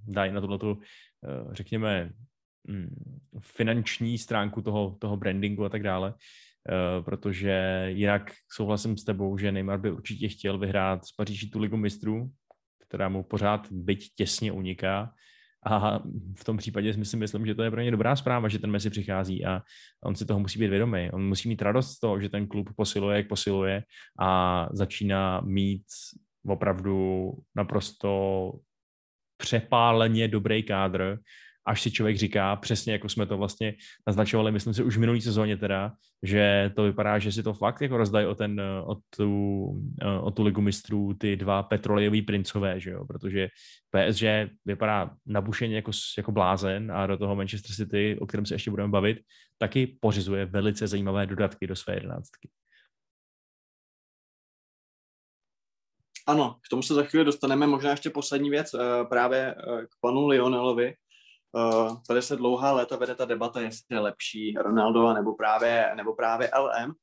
dají 0.07 0.31
na 0.31 0.41
tuhle 0.41 0.59
tu, 0.59 0.79
řekněme, 1.51 2.11
mm, 2.67 3.19
finanční 3.39 4.17
stránku 4.17 4.61
toho, 4.61 4.97
toho 4.99 5.17
brandingu 5.17 5.65
a 5.65 5.69
tak 5.69 5.83
dále, 5.83 6.13
protože 7.05 7.85
jinak 7.89 8.31
souhlasím 8.51 8.97
s 8.97 9.03
tebou, 9.03 9.37
že 9.37 9.51
Neymar 9.51 9.79
by 9.79 9.91
určitě 9.91 10.27
chtěl 10.27 10.57
vyhrát 10.57 11.05
z 11.05 11.11
Paříží 11.11 11.49
tu 11.49 11.59
ligu 11.59 11.77
mistrů, 11.77 12.31
která 12.87 13.09
mu 13.09 13.23
pořád 13.23 13.71
byť 13.71 14.15
těsně 14.15 14.51
uniká, 14.51 15.13
a 15.65 15.99
v 16.35 16.43
tom 16.43 16.57
případě 16.57 16.93
si 16.93 17.17
myslím, 17.17 17.45
že 17.45 17.55
to 17.55 17.63
je 17.63 17.71
pro 17.71 17.81
ně 17.81 17.91
dobrá 17.91 18.15
zpráva, 18.15 18.47
že 18.47 18.59
ten 18.59 18.71
Messi 18.71 18.89
přichází 18.89 19.45
a 19.45 19.61
on 20.03 20.15
si 20.15 20.25
toho 20.25 20.39
musí 20.39 20.59
být 20.59 20.67
vědomý. 20.67 21.09
On 21.11 21.27
musí 21.27 21.49
mít 21.49 21.61
radost 21.61 21.91
z 21.91 21.99
toho, 21.99 22.21
že 22.21 22.29
ten 22.29 22.47
klub 22.47 22.69
posiluje, 22.75 23.17
jak 23.17 23.27
posiluje 23.27 23.83
a 24.19 24.69
začíná 24.71 25.41
mít 25.41 25.83
opravdu 26.47 27.31
naprosto 27.55 28.51
přepáleně 29.37 30.27
dobrý 30.27 30.63
kádr, 30.63 31.17
až 31.65 31.81
si 31.81 31.91
člověk 31.91 32.17
říká, 32.17 32.55
přesně 32.55 32.93
jako 32.93 33.09
jsme 33.09 33.25
to 33.25 33.37
vlastně 33.37 33.73
naznačovali, 34.07 34.51
myslím 34.51 34.73
si 34.73 34.83
už 34.83 34.97
v 34.97 34.99
minulý 34.99 35.21
sezóně 35.21 35.57
teda, 35.57 35.91
že 36.23 36.71
to 36.75 36.83
vypadá, 36.83 37.19
že 37.19 37.31
si 37.31 37.43
to 37.43 37.53
fakt 37.53 37.81
jako 37.81 37.97
rozdají 37.97 38.27
o, 38.27 38.35
ten, 38.35 38.61
o, 38.85 38.97
tu, 39.17 39.65
o 40.21 40.31
tu 40.31 40.43
ligu 40.43 40.61
mistrů 40.61 41.13
ty 41.13 41.35
dva 41.35 41.63
petrolejový 41.63 42.21
princové, 42.21 42.79
že 42.79 42.91
jo? 42.91 43.05
protože 43.05 43.47
PSG 43.89 44.23
vypadá 44.65 45.11
nabušeně 45.25 45.75
jako, 45.75 45.91
jako 46.17 46.31
blázen 46.31 46.91
a 46.91 47.07
do 47.07 47.17
toho 47.17 47.35
Manchester 47.35 47.75
City, 47.75 48.17
o 48.19 48.25
kterém 48.25 48.45
se 48.45 48.55
ještě 48.55 48.71
budeme 48.71 48.89
bavit, 48.89 49.17
taky 49.57 49.87
pořizuje 49.87 50.45
velice 50.45 50.87
zajímavé 50.87 51.25
dodatky 51.25 51.67
do 51.67 51.75
své 51.75 51.93
jedenáctky. 51.93 52.49
Ano, 56.27 56.57
k 56.65 56.69
tomu 56.69 56.81
se 56.81 56.93
za 56.93 57.03
chvíli 57.03 57.25
dostaneme. 57.25 57.67
Možná 57.67 57.91
ještě 57.91 58.09
poslední 58.09 58.49
věc 58.49 58.73
eh, 58.73 59.05
právě 59.09 59.55
eh, 59.57 59.85
k 59.85 59.89
panu 60.01 60.27
Lionelovi. 60.27 60.93
Uh, 61.55 61.97
tady 62.07 62.21
se 62.21 62.35
dlouhá 62.35 62.71
léta 62.71 62.95
vede 62.95 63.15
ta 63.15 63.25
debata, 63.25 63.61
jestli 63.61 63.95
je 63.95 63.99
lepší 63.99 64.53
Ronaldo 64.57 65.13
nebo 65.13 65.35
právě, 65.35 65.91
nebo 65.95 66.15
právě 66.15 66.51
LM. 66.59 66.93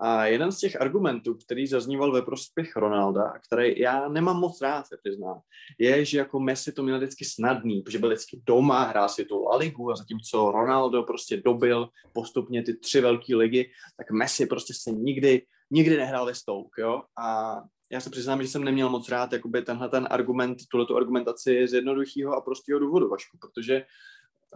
A 0.00 0.26
jeden 0.26 0.52
z 0.52 0.58
těch 0.58 0.80
argumentů, 0.80 1.34
který 1.34 1.66
zazníval 1.66 2.12
ve 2.12 2.22
prospěch 2.22 2.76
Ronalda, 2.76 3.24
a 3.24 3.38
který 3.38 3.80
já 3.80 4.08
nemám 4.08 4.40
moc 4.40 4.60
rád, 4.60 4.86
se 4.86 4.96
přiznám, 5.04 5.40
je, 5.78 6.04
že 6.04 6.18
jako 6.18 6.40
Messi 6.40 6.72
to 6.72 6.82
měl 6.82 6.96
vždycky 6.98 7.24
snadný, 7.24 7.82
protože 7.82 7.98
byl 7.98 8.08
vždycky 8.08 8.40
doma, 8.46 8.82
hrál 8.82 9.08
si 9.08 9.24
tu 9.24 9.42
La 9.42 9.56
Ligu 9.56 9.90
a 9.90 9.96
zatímco 9.96 10.50
Ronaldo 10.52 11.02
prostě 11.02 11.36
dobil 11.36 11.88
postupně 12.12 12.62
ty 12.62 12.76
tři 12.76 13.00
velké 13.00 13.36
ligy, 13.36 13.70
tak 13.96 14.10
Messi 14.10 14.46
prostě 14.46 14.74
se 14.74 14.90
nikdy, 14.90 15.42
nikdy 15.70 15.96
nehrál 15.96 16.26
ve 16.26 16.34
Stoke, 16.34 16.82
jo? 16.82 17.02
A 17.18 17.56
já 17.92 18.00
se 18.00 18.10
přiznám, 18.10 18.42
že 18.42 18.48
jsem 18.48 18.64
neměl 18.64 18.90
moc 18.90 19.08
rád 19.08 19.32
jakoby 19.32 19.62
tenhle 19.62 19.88
ten 19.88 20.08
argument, 20.10 20.58
tuhle 20.70 20.86
argumentaci 20.96 21.68
z 21.68 21.72
jednoduchého 21.72 22.34
a 22.34 22.40
prostého 22.40 22.78
důvodu, 22.78 23.08
Vašku, 23.08 23.38
protože 23.40 23.84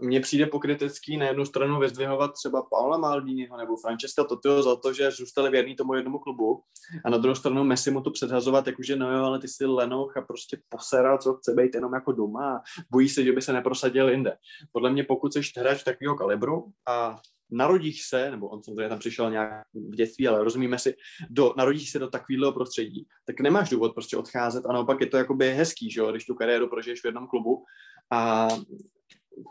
mně 0.01 0.21
přijde 0.21 0.47
pokrytecký 0.47 1.17
na 1.17 1.27
jednu 1.27 1.45
stranu 1.45 1.81
vyzdvihovat 1.81 2.33
třeba 2.33 2.63
Paula 2.71 2.99
Maldiniho 2.99 3.57
nebo 3.57 3.77
Francesca 3.77 4.25
Totio 4.25 4.63
za 4.63 4.77
to, 4.77 4.93
že 4.93 5.11
zůstali 5.11 5.51
věrní 5.51 5.77
tomu 5.77 5.95
jednomu 5.95 6.19
klubu 6.19 6.63
a 7.05 7.11
na 7.11 7.19
druhou 7.19 7.35
stranu 7.35 7.65
Messi 7.65 7.91
mu 7.91 8.01
to 8.01 8.11
předhazovat, 8.11 8.67
jakože 8.67 8.97
no 8.97 9.13
jo, 9.13 9.25
ale 9.25 9.39
ty 9.39 9.49
jsi 9.49 9.67
lenoch 9.67 10.17
a 10.17 10.23
prostě 10.23 10.59
poseral, 10.69 11.19
co 11.19 11.35
chce 11.35 11.55
být 11.55 11.75
jenom 11.75 11.95
jako 11.95 12.13
doma 12.13 12.57
a 12.57 12.61
bojí 12.91 13.09
se, 13.09 13.25
že 13.25 13.33
by 13.33 13.43
se 13.43 13.53
neprosadil 13.53 14.09
jinde. 14.09 14.37
Podle 14.73 14.91
mě 14.91 15.05
pokud 15.05 15.33
jsi 15.33 15.41
hráč 15.57 15.83
takového 15.83 16.17
kalibru 16.17 16.73
a 16.89 17.21
narodíš 17.53 18.03
se, 18.07 18.31
nebo 18.31 18.49
on 18.49 18.63
samozřejmě 18.63 18.89
tam 18.89 18.99
přišel 18.99 19.31
nějak 19.31 19.67
v 19.75 19.95
dětství, 19.95 20.29
ale 20.29 20.45
rozumíme 20.45 20.79
si, 20.79 20.97
do, 21.31 21.55
narodíš 21.57 21.91
se 21.91 21.99
do 21.99 22.09
takového 22.09 22.53
prostředí, 22.53 23.07
tak 23.25 23.41
nemáš 23.41 23.71
důvod 23.71 23.95
prostě 23.95 24.17
odcházet 24.17 24.67
a 24.67 24.73
naopak 24.73 25.01
je 25.01 25.07
to 25.07 25.17
jakoby 25.17 25.51
hezký, 25.51 25.91
že 25.91 26.01
jo, 26.01 26.11
když 26.11 26.25
tu 26.25 26.35
kariéru 26.35 26.69
prožiješ 26.69 27.01
v 27.01 27.05
jednom 27.05 27.27
klubu. 27.27 27.65
A 28.13 28.49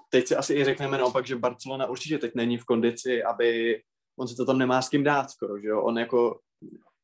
teď 0.10 0.28
si 0.28 0.36
asi 0.36 0.54
i 0.54 0.66
řekneme 0.66 0.98
naopak, 0.98 1.26
že 1.26 1.36
Barcelona 1.36 1.86
určitě 1.86 2.18
teď 2.18 2.32
není 2.36 2.58
v 2.58 2.66
kondici, 2.66 3.24
aby 3.24 3.82
on 4.20 4.28
se 4.28 4.36
to 4.36 4.46
tam 4.46 4.58
nemá 4.58 4.82
s 4.82 4.90
kým 4.90 5.04
dát 5.04 5.32
skoro, 5.32 5.60
že 5.60 5.68
jo, 5.68 5.82
on 5.82 5.98
jako 5.98 6.40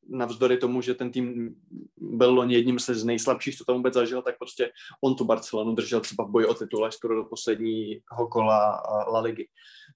navzdory 0.09 0.57
tomu, 0.57 0.81
že 0.81 0.93
ten 0.93 1.11
tým 1.11 1.55
byl 1.97 2.33
loni 2.33 2.55
jedním 2.55 2.79
z 2.79 3.03
nejslabších, 3.03 3.57
co 3.57 3.65
tam 3.65 3.75
vůbec 3.75 3.93
zažil, 3.93 4.21
tak 4.21 4.37
prostě 4.37 4.71
on 5.03 5.15
tu 5.15 5.25
Barcelonu 5.25 5.75
držel 5.75 5.99
třeba 5.99 6.23
v 6.23 6.29
boji 6.29 6.45
o 6.45 6.53
titul 6.53 6.91
skoro 6.91 7.15
do 7.15 7.23
posledního 7.23 8.27
kola 8.31 8.83
La 9.11 9.19
Ligy. 9.19 9.47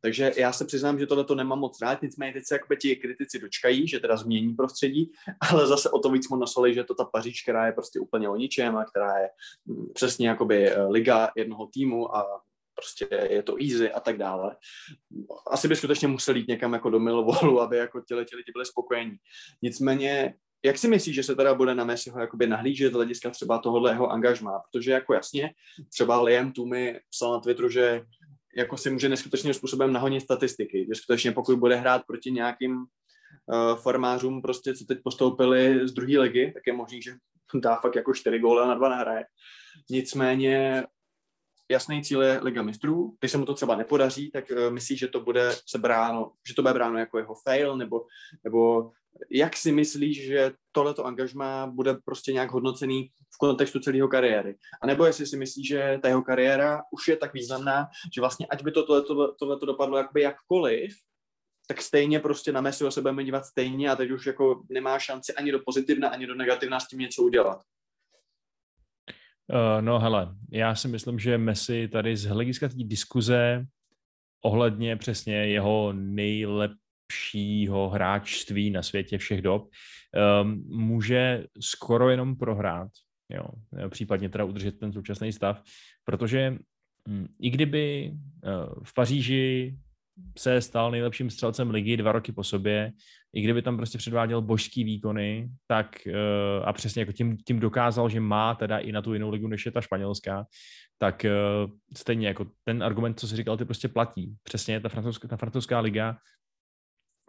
Takže 0.02 0.32
já 0.38 0.54
se 0.54 0.66
přiznám, 0.66 1.00
že 1.00 1.08
tohle 1.08 1.24
to 1.24 1.36
nemám 1.36 1.60
moc 1.60 1.82
rád, 1.82 2.02
nicméně 2.02 2.34
teď 2.34 2.44
se 2.48 2.56
jakoby 2.56 2.78
ti 2.78 2.96
kritici 2.96 3.40
dočkají, 3.40 3.88
že 3.88 4.00
teda 4.00 4.18
změní 4.18 4.54
prostředí, 4.54 5.12
ale 5.52 5.68
zase 5.68 5.90
o 5.90 6.00
to 6.00 6.10
víc 6.10 6.30
mu 6.30 6.36
nasoli, 6.36 6.74
že 6.74 6.84
to 6.84 6.96
ta 6.96 7.06
Paříž, 7.06 7.44
která 7.44 7.66
je 7.66 7.72
prostě 7.72 8.00
úplně 8.00 8.30
o 8.30 8.36
ničem 8.36 8.78
a 8.78 8.86
která 8.86 9.18
je 9.18 9.30
mm, 9.66 9.86
přesně 9.94 10.28
jakoby 10.28 10.70
eh, 10.70 10.84
liga 10.84 11.32
jednoho 11.36 11.68
týmu 11.74 12.16
a 12.16 12.42
prostě 12.82 13.28
je 13.30 13.44
to 13.44 13.56
easy 13.62 13.92
a 13.92 14.00
tak 14.00 14.18
dále. 14.18 14.56
Asi 15.52 15.68
by 15.68 15.76
skutečně 15.76 16.08
museli 16.08 16.40
jít 16.40 16.48
někam 16.48 16.74
jako 16.74 16.90
do 16.90 17.00
Millwallu, 17.00 17.62
aby 17.62 17.78
jako 17.78 18.02
těle 18.02 18.26
ti 18.26 18.36
lidi 18.36 18.52
byli 18.54 18.66
spokojení. 18.66 19.16
Nicméně 19.62 20.34
jak 20.66 20.78
si 20.78 20.88
myslíš, 20.88 21.16
že 21.16 21.24
se 21.24 21.36
teda 21.36 21.54
bude 21.54 21.76
na 21.76 21.84
Messiho 21.84 22.20
jakoby 22.20 22.48
nahlížet 22.48 22.92
z 22.92 22.96
hlediska 22.96 23.30
třeba 23.30 23.58
tohohle 23.58 23.92
jeho 23.92 24.12
angažmá? 24.12 24.60
Protože 24.60 24.92
jako 24.92 25.14
jasně, 25.14 25.54
třeba 25.90 26.22
Liam 26.22 26.52
Tumi 26.52 27.00
psal 27.10 27.32
na 27.32 27.40
Twitteru, 27.40 27.70
že 27.70 28.02
jako 28.56 28.78
si 28.78 28.90
může 28.90 29.10
neskutečným 29.10 29.54
způsobem 29.54 29.94
nahonit 29.94 30.24
statistiky, 30.24 30.86
že 30.90 30.96
skutečně 30.96 31.32
pokud 31.32 31.60
bude 31.60 31.76
hrát 31.76 32.02
proti 32.08 32.32
nějakým 32.32 32.76
uh, 32.76 33.76
farmářům, 33.76 34.42
prostě 34.42 34.74
co 34.74 34.86
teď 34.86 34.98
postoupili 35.04 35.88
z 35.88 35.92
druhé 35.92 36.20
ligy, 36.20 36.52
tak 36.54 36.64
je 36.68 36.74
možný, 36.74 37.02
že 37.02 37.14
dá 37.54 37.76
fakt 37.76 37.96
jako 37.96 38.14
čtyři 38.14 38.40
góly 38.40 38.68
na 38.68 38.76
dva 38.76 38.90
nahraje. 38.90 39.26
Nicméně 39.90 40.84
jasný 41.72 42.04
cíl 42.04 42.22
je 42.22 42.40
Liga 42.44 42.62
mistrů. 42.62 43.16
Když 43.20 43.32
se 43.32 43.38
mu 43.38 43.46
to 43.46 43.54
třeba 43.54 43.76
nepodaří, 43.76 44.32
tak 44.32 44.46
uh, 44.52 44.74
myslíš, 44.74 45.00
že 45.00 45.08
to 45.08 45.20
bude 45.20 45.52
se 45.70 45.78
bráno, 45.78 46.32
že 46.48 46.54
to 46.54 46.62
bude 46.62 46.74
bráno 46.74 46.98
jako 46.98 47.18
jeho 47.18 47.36
fail, 47.36 47.78
nebo, 47.78 48.06
nebo 48.44 48.92
jak 49.30 49.58
si 49.58 49.72
myslíš, 49.72 50.26
že 50.26 50.52
tohleto 50.72 51.06
angažma 51.06 51.68
bude 51.68 51.94
prostě 52.06 52.34
nějak 52.34 52.52
hodnocený 52.52 53.10
v 53.36 53.38
kontextu 53.38 53.80
celého 53.80 54.08
kariéry? 54.08 54.56
A 54.82 54.88
nebo 54.88 55.06
jestli 55.06 55.26
si 55.28 55.38
myslíš, 55.38 55.68
že 55.68 56.00
ta 56.02 56.08
jeho 56.08 56.22
kariéra 56.22 56.82
už 56.92 57.08
je 57.08 57.18
tak 57.18 57.34
významná, 57.34 57.88
že 58.16 58.22
vlastně 58.22 58.48
ať 58.48 58.64
by 58.64 58.72
to 58.72 58.86
tohleto, 58.86 59.34
tohleto 59.40 59.66
dopadlo 59.66 59.98
jakby 59.98 60.22
jakkoliv, 60.22 60.94
tak 61.68 61.82
stejně 61.82 62.20
prostě 62.20 62.52
na 62.52 62.62
Messi 62.62 62.86
se 62.90 63.02
budeme 63.02 63.24
dívat 63.24 63.46
stejně 63.46 63.90
a 63.90 63.96
teď 63.96 64.12
už 64.12 64.26
jako 64.26 64.64
nemá 64.70 65.00
šanci 65.00 65.34
ani 65.34 65.52
do 65.52 65.60
pozitivna, 65.66 66.10
ani 66.10 66.28
do 66.28 66.36
negativna 66.36 66.80
s 66.80 66.88
tím 66.88 67.00
něco 67.00 67.24
udělat. 67.24 67.62
Uh, 69.52 69.82
no 69.82 70.00
hele, 70.00 70.36
já 70.52 70.76
si 70.76 70.88
myslím, 70.88 71.20
že 71.20 71.38
Messi 71.38 71.88
tady 71.88 72.18
z 72.18 72.26
hlediska 72.26 72.70
té 72.70 72.76
diskuze 72.78 73.66
ohledně 74.42 74.96
přesně 74.96 75.36
jeho 75.36 75.94
nejlepšího 75.94 77.90
hráčství 77.90 78.72
na 78.72 78.84
světě 78.84 79.18
všech 79.18 79.42
dob 79.42 79.70
um, 80.44 80.64
může 80.68 81.46
skoro 81.60 82.10
jenom 82.10 82.36
prohrát, 82.36 82.90
jo, 83.30 83.46
případně 83.90 84.30
teda 84.30 84.44
udržet 84.44 84.80
ten 84.80 84.94
současný 84.94 85.32
stav, 85.32 85.64
protože 86.04 86.58
um, 87.08 87.28
i 87.40 87.50
kdyby 87.50 88.12
uh, 88.12 88.84
v 88.84 88.94
Paříži 88.94 89.76
se 90.38 90.62
stal 90.62 90.92
nejlepším 90.92 91.30
střelcem 91.30 91.70
ligy 91.70 91.98
dva 91.98 92.12
roky 92.12 92.32
po 92.32 92.44
sobě, 92.44 92.92
i 93.34 93.42
kdyby 93.42 93.62
tam 93.62 93.78
prostě 93.78 93.98
předváděl 93.98 94.42
božský 94.42 94.84
výkony, 94.84 95.50
tak 95.68 95.98
uh, 96.08 96.68
a 96.68 96.74
přesně 96.74 97.02
jako 97.02 97.12
tím, 97.12 97.38
tím 97.38 97.60
dokázal, 97.60 98.10
že 98.10 98.20
má 98.20 98.56
teda 98.56 98.78
i 98.78 98.92
na 98.92 99.02
tu 99.02 99.14
jinou 99.14 99.30
ligu, 99.30 99.48
než 99.48 99.66
je 99.66 99.72
ta 99.72 99.82
španělská, 99.82 100.46
tak 100.98 101.26
uh, 101.26 101.72
stejně 101.98 102.28
jako 102.28 102.46
ten 102.64 102.84
argument, 102.84 103.20
co 103.20 103.28
jsi 103.28 103.36
říkal, 103.36 103.58
ty 103.58 103.66
prostě 103.66 103.88
platí. 103.88 104.36
Přesně 104.44 104.80
ta 104.80 104.90
francouzská, 104.90 105.28
ta 105.28 105.38
francouzská 105.38 105.80
liga, 105.80 106.18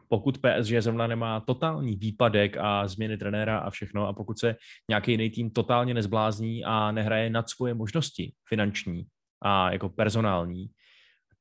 pokud 0.09 0.39
PSG 0.39 0.73
zrovna 0.79 1.07
nemá 1.07 1.41
totální 1.41 1.97
výpadek 1.97 2.57
a 2.57 2.89
změny 2.89 3.17
trenéra 3.17 3.59
a 3.59 3.71
všechno 3.71 4.09
a 4.09 4.13
pokud 4.13 4.39
se 4.39 4.57
nějaký 4.89 5.11
jiný 5.11 5.31
tým 5.31 5.51
totálně 5.51 5.95
nezblázní 5.95 6.65
a 6.65 6.93
nehraje 6.93 7.31
nad 7.31 7.51
svoje 7.51 7.75
možnosti 7.75 8.33
finanční 8.49 9.07
a 9.43 9.73
jako 9.73 9.89
personální, 9.89 10.67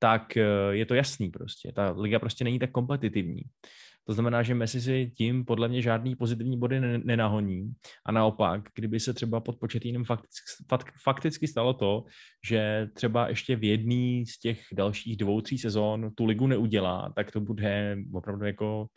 tak 0.02 0.38
eh, 0.38 0.44
je 0.72 0.86
to 0.86 0.94
jasný 0.96 1.30
prostě. 1.30 1.72
Ta 1.72 1.92
liga 1.98 2.20
prostě 2.20 2.44
není 2.44 2.60
tak 2.60 2.72
kompetitivní. 2.72 3.42
To 4.06 4.14
znamená, 4.14 4.44
že 4.44 4.56
Messi 4.56 4.82
si 4.82 5.12
tím 5.16 5.46
podle 5.46 5.68
mě 5.68 5.82
žádný 5.82 6.16
pozitivní 6.16 6.58
body 6.58 6.80
nenahoní. 7.06 7.74
A 8.06 8.12
naopak, 8.12 8.62
kdyby 8.76 9.00
se 9.00 9.14
třeba 9.14 9.40
pod 9.40 9.60
početým 9.60 10.04
fakticky, 10.04 10.92
fakticky 11.04 11.48
stalo 11.48 11.74
to, 11.74 12.06
že 12.48 12.90
třeba 12.94 13.30
ještě 13.30 13.56
v 13.56 13.64
jedný 13.64 14.26
z 14.26 14.40
těch 14.40 14.62
dalších 14.74 15.18
dvou, 15.18 15.42
tří 15.42 15.58
sezon 15.58 16.12
tu 16.16 16.26
ligu 16.26 16.48
neudělá, 16.48 17.14
tak 17.16 17.32
to 17.32 17.42
bude 17.42 17.98
opravdu 18.14 18.46
jako 18.46 18.88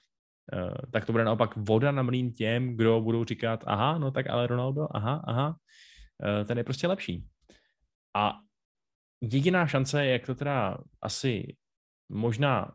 eh, 0.52 0.86
tak 0.92 1.04
to 1.04 1.12
bude 1.12 1.24
naopak 1.24 1.56
voda 1.56 1.92
na 1.92 2.02
mlín 2.02 2.32
těm, 2.32 2.76
kdo 2.76 3.00
budou 3.00 3.24
říkat, 3.24 3.64
aha, 3.66 3.98
no 3.98 4.10
tak 4.10 4.30
ale 4.30 4.46
Ronaldo, 4.46 4.88
aha, 4.90 5.24
aha, 5.26 5.56
eh, 6.24 6.44
ten 6.44 6.58
je 6.58 6.64
prostě 6.64 6.86
lepší. 6.86 7.24
A 8.16 8.40
jediná 9.20 9.66
šance, 9.66 10.06
jak 10.06 10.26
to 10.26 10.34
teda 10.34 10.78
asi 11.02 11.56
možná 12.08 12.74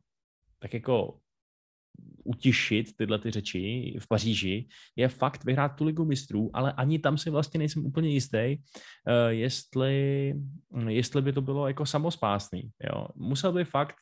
tak 0.59 0.73
jako 0.73 1.19
utišit 2.23 2.97
tyhle 2.97 3.19
ty 3.19 3.31
řeči 3.31 3.95
v 3.99 4.07
Paříži, 4.07 4.67
je 4.95 5.07
fakt 5.07 5.45
vyhrát 5.45 5.75
tu 5.75 5.83
ligu 5.83 6.05
mistrů, 6.05 6.49
ale 6.53 6.73
ani 6.73 6.99
tam 6.99 7.17
si 7.17 7.29
vlastně 7.29 7.57
nejsem 7.57 7.85
úplně 7.85 8.09
jistý, 8.09 8.37
uh, 8.37 9.29
jestli, 9.29 10.33
jestli 10.87 11.21
by 11.21 11.33
to 11.33 11.41
bylo 11.41 11.67
jako 11.67 11.85
samospásný. 11.85 12.61
Jo. 12.83 13.07
Musel 13.15 13.51
by 13.51 13.65
fakt 13.65 13.95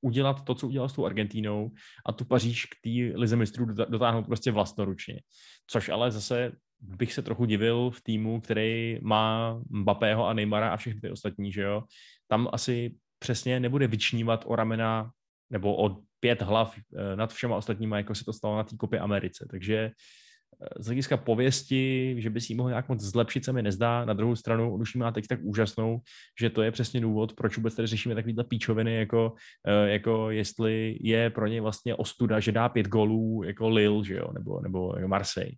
udělat 0.00 0.44
to, 0.44 0.54
co 0.54 0.68
udělal 0.68 0.88
s 0.88 0.92
tou 0.92 1.06
Argentínou 1.06 1.70
a 2.06 2.12
tu 2.12 2.24
Paříž 2.24 2.66
k 2.66 2.74
té 2.84 3.18
lize 3.18 3.36
mistrů 3.36 3.66
dotáhnout 3.66 4.26
prostě 4.26 4.52
vlastnoručně. 4.52 5.20
Což 5.66 5.88
ale 5.88 6.10
zase 6.10 6.52
bych 6.80 7.12
se 7.12 7.22
trochu 7.22 7.44
divil 7.44 7.90
v 7.90 8.00
týmu, 8.02 8.40
který 8.40 8.98
má 9.02 9.58
Mbappého 9.70 10.26
a 10.26 10.32
Neymara 10.32 10.70
a 10.70 10.76
všechny 10.76 11.00
ty 11.00 11.10
ostatní, 11.10 11.52
že 11.52 11.62
jo. 11.62 11.82
Tam 12.28 12.48
asi 12.52 12.94
přesně 13.18 13.60
nebude 13.60 13.86
vyčnívat 13.86 14.44
o 14.46 14.56
ramena 14.56 15.10
nebo 15.50 15.84
o 15.84 15.96
pět 16.20 16.42
hlav 16.42 16.78
eh, 16.78 17.16
nad 17.16 17.32
všema 17.32 17.56
ostatníma, 17.56 17.96
jako 17.96 18.14
se 18.14 18.24
to 18.24 18.32
stalo 18.32 18.56
na 18.56 18.64
té 18.64 18.76
kopě 18.76 18.98
Americe. 18.98 19.46
Takže 19.50 19.76
eh, 19.76 20.82
z 20.82 20.86
hlediska 20.86 21.16
pověsti, 21.16 22.14
že 22.18 22.30
by 22.30 22.40
si 22.40 22.52
ji 22.52 22.56
mohl 22.56 22.68
nějak 22.68 22.88
moc 22.88 23.00
zlepšit, 23.00 23.44
se 23.44 23.52
mi 23.52 23.62
nezdá. 23.62 24.04
Na 24.04 24.12
druhou 24.12 24.36
stranu, 24.36 24.74
on 24.74 24.80
už 24.82 24.94
má 24.94 25.12
teď 25.12 25.26
tak 25.26 25.40
úžasnou, 25.42 26.00
že 26.40 26.50
to 26.50 26.62
je 26.62 26.70
přesně 26.70 27.00
důvod, 27.00 27.32
proč 27.34 27.56
vůbec 27.56 27.74
tady 27.74 27.88
řešíme 27.88 28.14
takovýhle 28.14 28.44
píčoviny, 28.44 28.96
jako, 28.96 29.34
eh, 29.66 29.88
jako 29.88 30.30
jestli 30.30 30.98
je 31.00 31.30
pro 31.30 31.46
ně 31.46 31.60
vlastně 31.60 31.94
ostuda, 31.94 32.40
že 32.40 32.52
dá 32.52 32.68
pět 32.68 32.88
golů 32.88 33.42
jako 33.42 33.68
Lille, 33.68 34.04
že 34.04 34.14
jo, 34.14 34.30
nebo, 34.34 34.60
nebo 34.60 34.94
Marseille. 35.06 35.56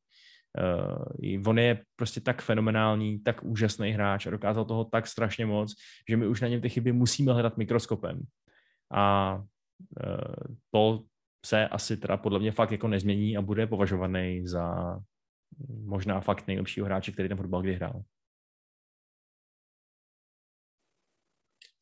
Uh, 0.59 1.42
on 1.46 1.59
je 1.59 1.84
prostě 1.96 2.20
tak 2.20 2.42
fenomenální, 2.42 3.20
tak 3.20 3.44
úžasný 3.44 3.90
hráč 3.90 4.26
a 4.26 4.30
dokázal 4.30 4.64
toho 4.64 4.84
tak 4.84 5.07
strašně 5.07 5.46
moc, 5.46 5.74
že 6.09 6.16
my 6.16 6.26
už 6.26 6.40
na 6.40 6.49
něm 6.49 6.61
ty 6.61 6.68
chyby 6.68 6.92
musíme 6.92 7.32
hledat 7.32 7.57
mikroskopem. 7.57 8.22
A 8.92 9.34
uh, 9.36 10.55
to 10.70 11.05
se 11.46 11.68
asi 11.68 11.96
teda 11.96 12.16
podle 12.16 12.38
mě 12.38 12.53
fakt 12.53 12.72
jako 12.72 12.88
nezmění 12.88 13.36
a 13.36 13.42
bude 13.42 13.66
považovaný 13.66 14.46
za 14.46 14.99
možná 15.68 16.20
fakt 16.20 16.46
nejlepšího 16.46 16.86
hráče, 16.86 17.12
který 17.12 17.28
ten 17.28 17.36
fotbal 17.36 17.62
kdy 17.62 17.74
hrál. 17.74 18.03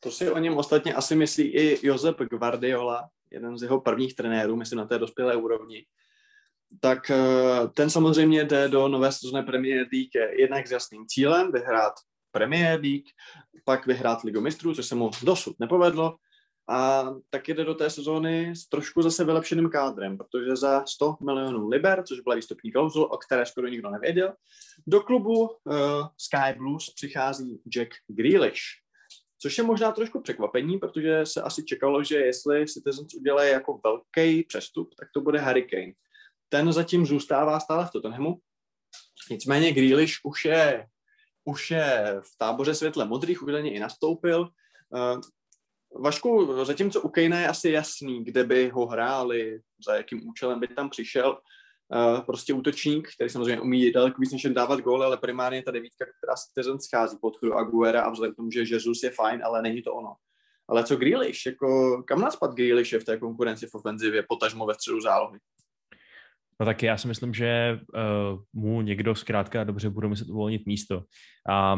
To 0.01 0.11
si 0.11 0.31
o 0.31 0.39
něm 0.39 0.57
ostatně 0.57 0.95
asi 0.95 1.17
myslí 1.17 1.45
i 1.45 1.87
Josep 1.87 2.17
Guardiola, 2.21 3.11
jeden 3.31 3.59
z 3.59 3.63
jeho 3.63 3.81
prvních 3.81 4.15
trenérů, 4.15 4.57
myslím 4.57 4.79
na 4.79 4.87
té 4.87 4.99
dospělé 4.99 5.37
úrovni 5.37 5.87
tak 6.81 7.11
eh, 7.11 7.69
ten 7.75 7.91
samozřejmě 7.91 8.45
jde 8.45 8.69
do 8.69 8.89
nové 8.89 9.13
sezóny 9.13 9.43
Premier 9.43 9.87
League. 9.93 10.39
Jednak 10.39 10.67
s 10.67 10.71
jasným 10.71 11.07
cílem 11.07 11.53
vyhrát 11.53 11.93
Premier 12.31 12.81
League, 12.81 13.07
pak 13.65 13.87
vyhrát 13.87 14.23
Ligu 14.23 14.41
mistrů, 14.41 14.75
což 14.75 14.87
se 14.87 14.95
mu 14.95 15.11
dosud 15.23 15.61
nepovedlo, 15.61 16.17
a 16.69 17.11
tak 17.31 17.49
jde 17.49 17.65
do 17.65 17.75
té 17.75 17.91
sezóny 17.91 18.57
s 18.57 18.69
trošku 18.69 19.03
zase 19.03 19.25
vylepšeným 19.25 19.69
kádrem, 19.69 20.19
protože 20.19 20.57
za 20.57 20.85
100 20.87 21.17
milionů 21.25 21.69
liber, 21.69 22.03
což 22.03 22.21
byla 22.21 22.37
výstupní 22.37 22.73
klauzul, 22.73 23.05
o 23.05 23.17
které 23.17 23.47
skoro 23.47 23.69
nikdo 23.69 23.91
nevěděl, 23.91 24.33
do 24.87 25.01
klubu 25.01 25.41
uh, 25.41 25.49
Sky 26.19 26.59
Blues 26.59 26.91
přichází 26.95 27.61
Jack 27.69 27.89
Grealish, 28.09 28.63
což 29.39 29.59
je 29.59 29.65
možná 29.65 29.93
trošku 29.93 30.21
překvapení, 30.21 30.79
protože 30.79 31.27
se 31.27 31.43
asi 31.43 31.65
čekalo, 31.65 32.05
že 32.05 32.17
jestli 32.17 32.67
Citizens 32.67 33.15
udělají 33.15 33.53
jako 33.53 33.81
velký 33.85 34.43
přestup, 34.43 34.95
tak 34.95 35.09
to 35.15 35.21
bude 35.21 35.39
Harry 35.39 35.63
Kane 35.63 35.93
ten 36.49 36.73
zatím 36.73 37.07
zůstává 37.07 37.61
stále 37.61 37.87
v 37.87 37.91
Tottenhamu. 37.91 38.39
Nicméně 39.31 39.73
Grealish 39.73 40.15
už 40.25 40.45
je, 40.45 40.87
už 41.45 41.71
je 41.71 42.21
v 42.21 42.39
táboře 42.39 42.75
světle 42.75 43.05
modrých, 43.05 43.43
už 43.43 43.53
i 43.65 43.81
nastoupil. 43.81 44.49
Uh, 44.91 45.21
Vašku, 46.01 46.65
zatímco 46.65 47.01
u 47.01 47.09
Kejna 47.09 47.41
je 47.41 47.49
asi 47.49 47.71
jasný, 47.71 48.25
kde 48.25 48.45
by 48.45 48.69
ho 48.69 48.87
hráli, 48.87 49.61
za 49.87 49.95
jakým 49.95 50.29
účelem 50.29 50.61
by 50.61 50.69
tam 50.69 50.91
přišel, 50.91 51.39
uh, 51.95 52.21
prostě 52.21 52.55
útočník, 52.55 53.09
který 53.15 53.31
samozřejmě 53.31 53.61
umí 53.61 53.93
daleko 53.93 54.21
víc 54.21 54.33
než 54.33 54.45
jen 54.45 54.55
dávat 54.55 54.81
góly, 54.81 55.05
ale 55.05 55.17
primárně 55.17 55.63
ta 55.63 55.71
devítka, 55.71 56.05
která 56.05 56.37
se 56.37 56.79
schází 56.81 57.19
pod 57.21 57.37
chodu 57.37 57.55
Aguera 57.55 58.03
a 58.03 58.11
vzhledem 58.11 58.35
k 58.35 58.37
tomu, 58.37 58.51
že 58.51 58.61
Jesus 58.61 59.03
je 59.03 59.11
fajn, 59.11 59.43
ale 59.45 59.63
není 59.63 59.83
to 59.83 59.95
ono. 59.95 60.15
Ale 60.69 60.85
co 60.85 60.97
Grealish, 60.97 61.47
jako 61.47 62.03
kam 62.03 62.21
nás 62.21 62.37
pad 62.37 62.55
Grealish 62.55 62.93
je 62.93 63.01
v 63.01 63.05
té 63.05 63.19
konkurenci 63.19 63.67
v 63.67 63.75
ofenzivě, 63.75 64.25
potažmo 64.29 64.67
ve 64.67 64.75
středu 64.75 65.01
zálohy? 65.01 65.39
No 66.61 66.67
tak 66.67 66.83
já 66.83 66.97
si 66.97 67.09
myslím, 67.09 67.35
že 67.35 67.79
uh, 67.95 68.41
mu 68.53 68.83
někdo 68.83 69.15
zkrátka 69.15 69.65
dobře 69.65 69.91
bude 69.91 70.09
muset 70.09 70.29
uvolnit 70.29 70.67
místo. 70.67 71.03
A 71.49 71.75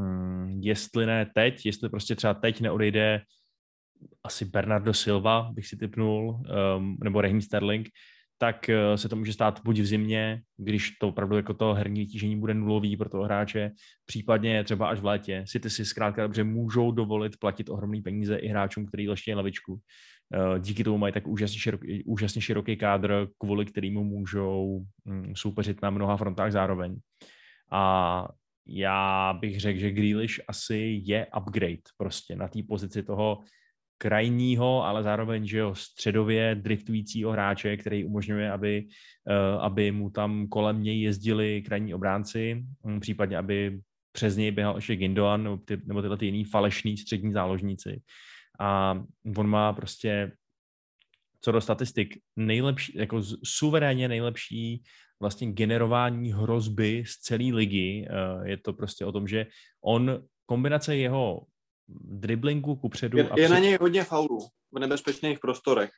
hm, 0.00 0.60
jestli 0.62 1.06
ne 1.06 1.26
teď, 1.34 1.66
jestli 1.66 1.88
prostě 1.88 2.16
třeba 2.16 2.34
teď 2.34 2.60
neodejde 2.60 3.22
asi 4.24 4.44
Bernardo 4.44 4.94
Silva, 4.94 5.50
bych 5.52 5.66
si 5.66 5.76
typnul, 5.76 6.42
um, 6.76 6.96
nebo 7.04 7.20
Raheem 7.20 7.40
Sterling, 7.40 7.88
tak 8.38 8.66
uh, 8.68 8.96
se 8.96 9.08
to 9.08 9.16
může 9.16 9.32
stát 9.32 9.60
buď 9.64 9.78
v 9.78 9.86
zimě, 9.86 10.42
když 10.56 10.90
to 11.00 11.08
opravdu 11.08 11.36
jako 11.36 11.54
to 11.54 11.74
herní 11.74 12.00
vytížení 12.00 12.40
bude 12.40 12.54
nulový 12.54 12.96
pro 12.96 13.08
toho 13.08 13.24
hráče, 13.24 13.70
případně 14.06 14.64
třeba 14.64 14.88
až 14.88 15.00
v 15.00 15.04
létě. 15.04 15.44
City 15.48 15.70
si 15.70 15.84
zkrátka 15.84 16.22
dobře 16.22 16.44
můžou 16.44 16.92
dovolit 16.92 17.36
platit 17.36 17.68
ohromné 17.68 18.02
peníze 18.02 18.36
i 18.36 18.48
hráčům, 18.48 18.86
který 18.86 19.08
leštějí 19.08 19.34
lavičku. 19.34 19.80
Eh, 20.34 20.60
díky 20.60 20.84
tomu 20.84 20.98
mají 20.98 21.12
tak 21.12 21.26
úžasně 21.26 21.58
široký, 21.58 22.04
úžasně 22.04 22.40
široký 22.40 22.76
kádr, 22.76 23.28
kvůli 23.38 23.64
kterému 23.64 24.04
můžou 24.04 24.84
mm, 25.04 25.32
soupeřit 25.36 25.82
na 25.82 25.90
mnoha 25.90 26.16
frontách 26.16 26.52
zároveň. 26.52 26.96
A 27.72 28.28
já 28.66 29.32
bych 29.40 29.60
řekl, 29.60 29.80
že 29.80 29.90
Grealish 29.90 30.40
asi 30.48 31.00
je 31.04 31.26
upgrade 31.40 31.82
prostě 31.96 32.36
na 32.36 32.48
té 32.48 32.62
pozici 32.68 33.02
toho 33.02 33.38
krajního, 33.98 34.84
ale 34.84 35.02
zároveň, 35.02 35.46
že 35.46 35.58
jo, 35.58 35.74
středově 35.74 36.54
driftujícího 36.54 37.30
hráče, 37.30 37.76
který 37.76 38.04
umožňuje, 38.04 38.52
aby, 38.52 38.86
uh, 39.30 39.62
aby 39.64 39.92
mu 39.92 40.10
tam 40.10 40.48
kolem 40.48 40.82
něj 40.82 41.00
jezdili 41.00 41.62
krajní 41.62 41.94
obránci, 41.94 42.64
um, 42.82 43.00
případně 43.00 43.38
aby 43.38 43.80
přes 44.12 44.36
něj 44.36 44.50
běhal 44.50 44.76
ještě 44.76 44.96
Gindoan 44.96 45.44
nebo, 45.44 45.56
ty, 45.56 45.78
nebo 45.84 46.02
tyhle 46.02 46.16
ty 46.16 46.26
jiný 46.26 46.44
falešný 46.44 46.96
střední 46.96 47.32
záložníci 47.32 48.02
a 48.62 49.02
on 49.36 49.46
má 49.46 49.72
prostě 49.72 50.32
co 51.40 51.52
do 51.52 51.60
statistik 51.60 52.18
nejlepší, 52.36 52.98
jako 52.98 53.22
suverénně 53.44 54.08
nejlepší 54.08 54.82
vlastně 55.20 55.52
generování 55.52 56.32
hrozby 56.32 57.04
z 57.06 57.16
celé 57.16 57.44
ligy. 57.54 58.06
Eh, 58.10 58.48
je 58.48 58.56
to 58.56 58.72
prostě 58.72 59.04
o 59.04 59.12
tom, 59.12 59.28
že 59.28 59.46
on 59.84 60.22
kombinace 60.46 60.96
jeho 60.96 61.40
driblingu 62.00 62.76
kupředu... 62.76 63.18
Je, 63.18 63.28
a 63.28 63.40
je 63.40 63.48
na 63.48 63.58
něj 63.58 63.78
hodně 63.80 64.04
faulů 64.04 64.38
v 64.72 64.78
nebezpečných 64.78 65.38
prostorech. 65.38 65.90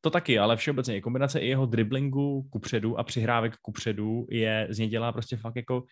To 0.00 0.10
taky, 0.10 0.38
ale 0.38 0.56
všeobecně 0.56 1.00
kombinace 1.00 1.40
i 1.40 1.48
jeho 1.48 1.66
driblingu 1.66 2.42
kupředu 2.52 2.98
a 2.98 3.04
přihrávek 3.04 3.56
kupředu 3.62 4.26
je, 4.30 4.68
z 4.70 4.78
něj 4.78 4.88
dělá 4.88 5.12
prostě 5.12 5.36
fakt 5.36 5.56
jako 5.56 5.84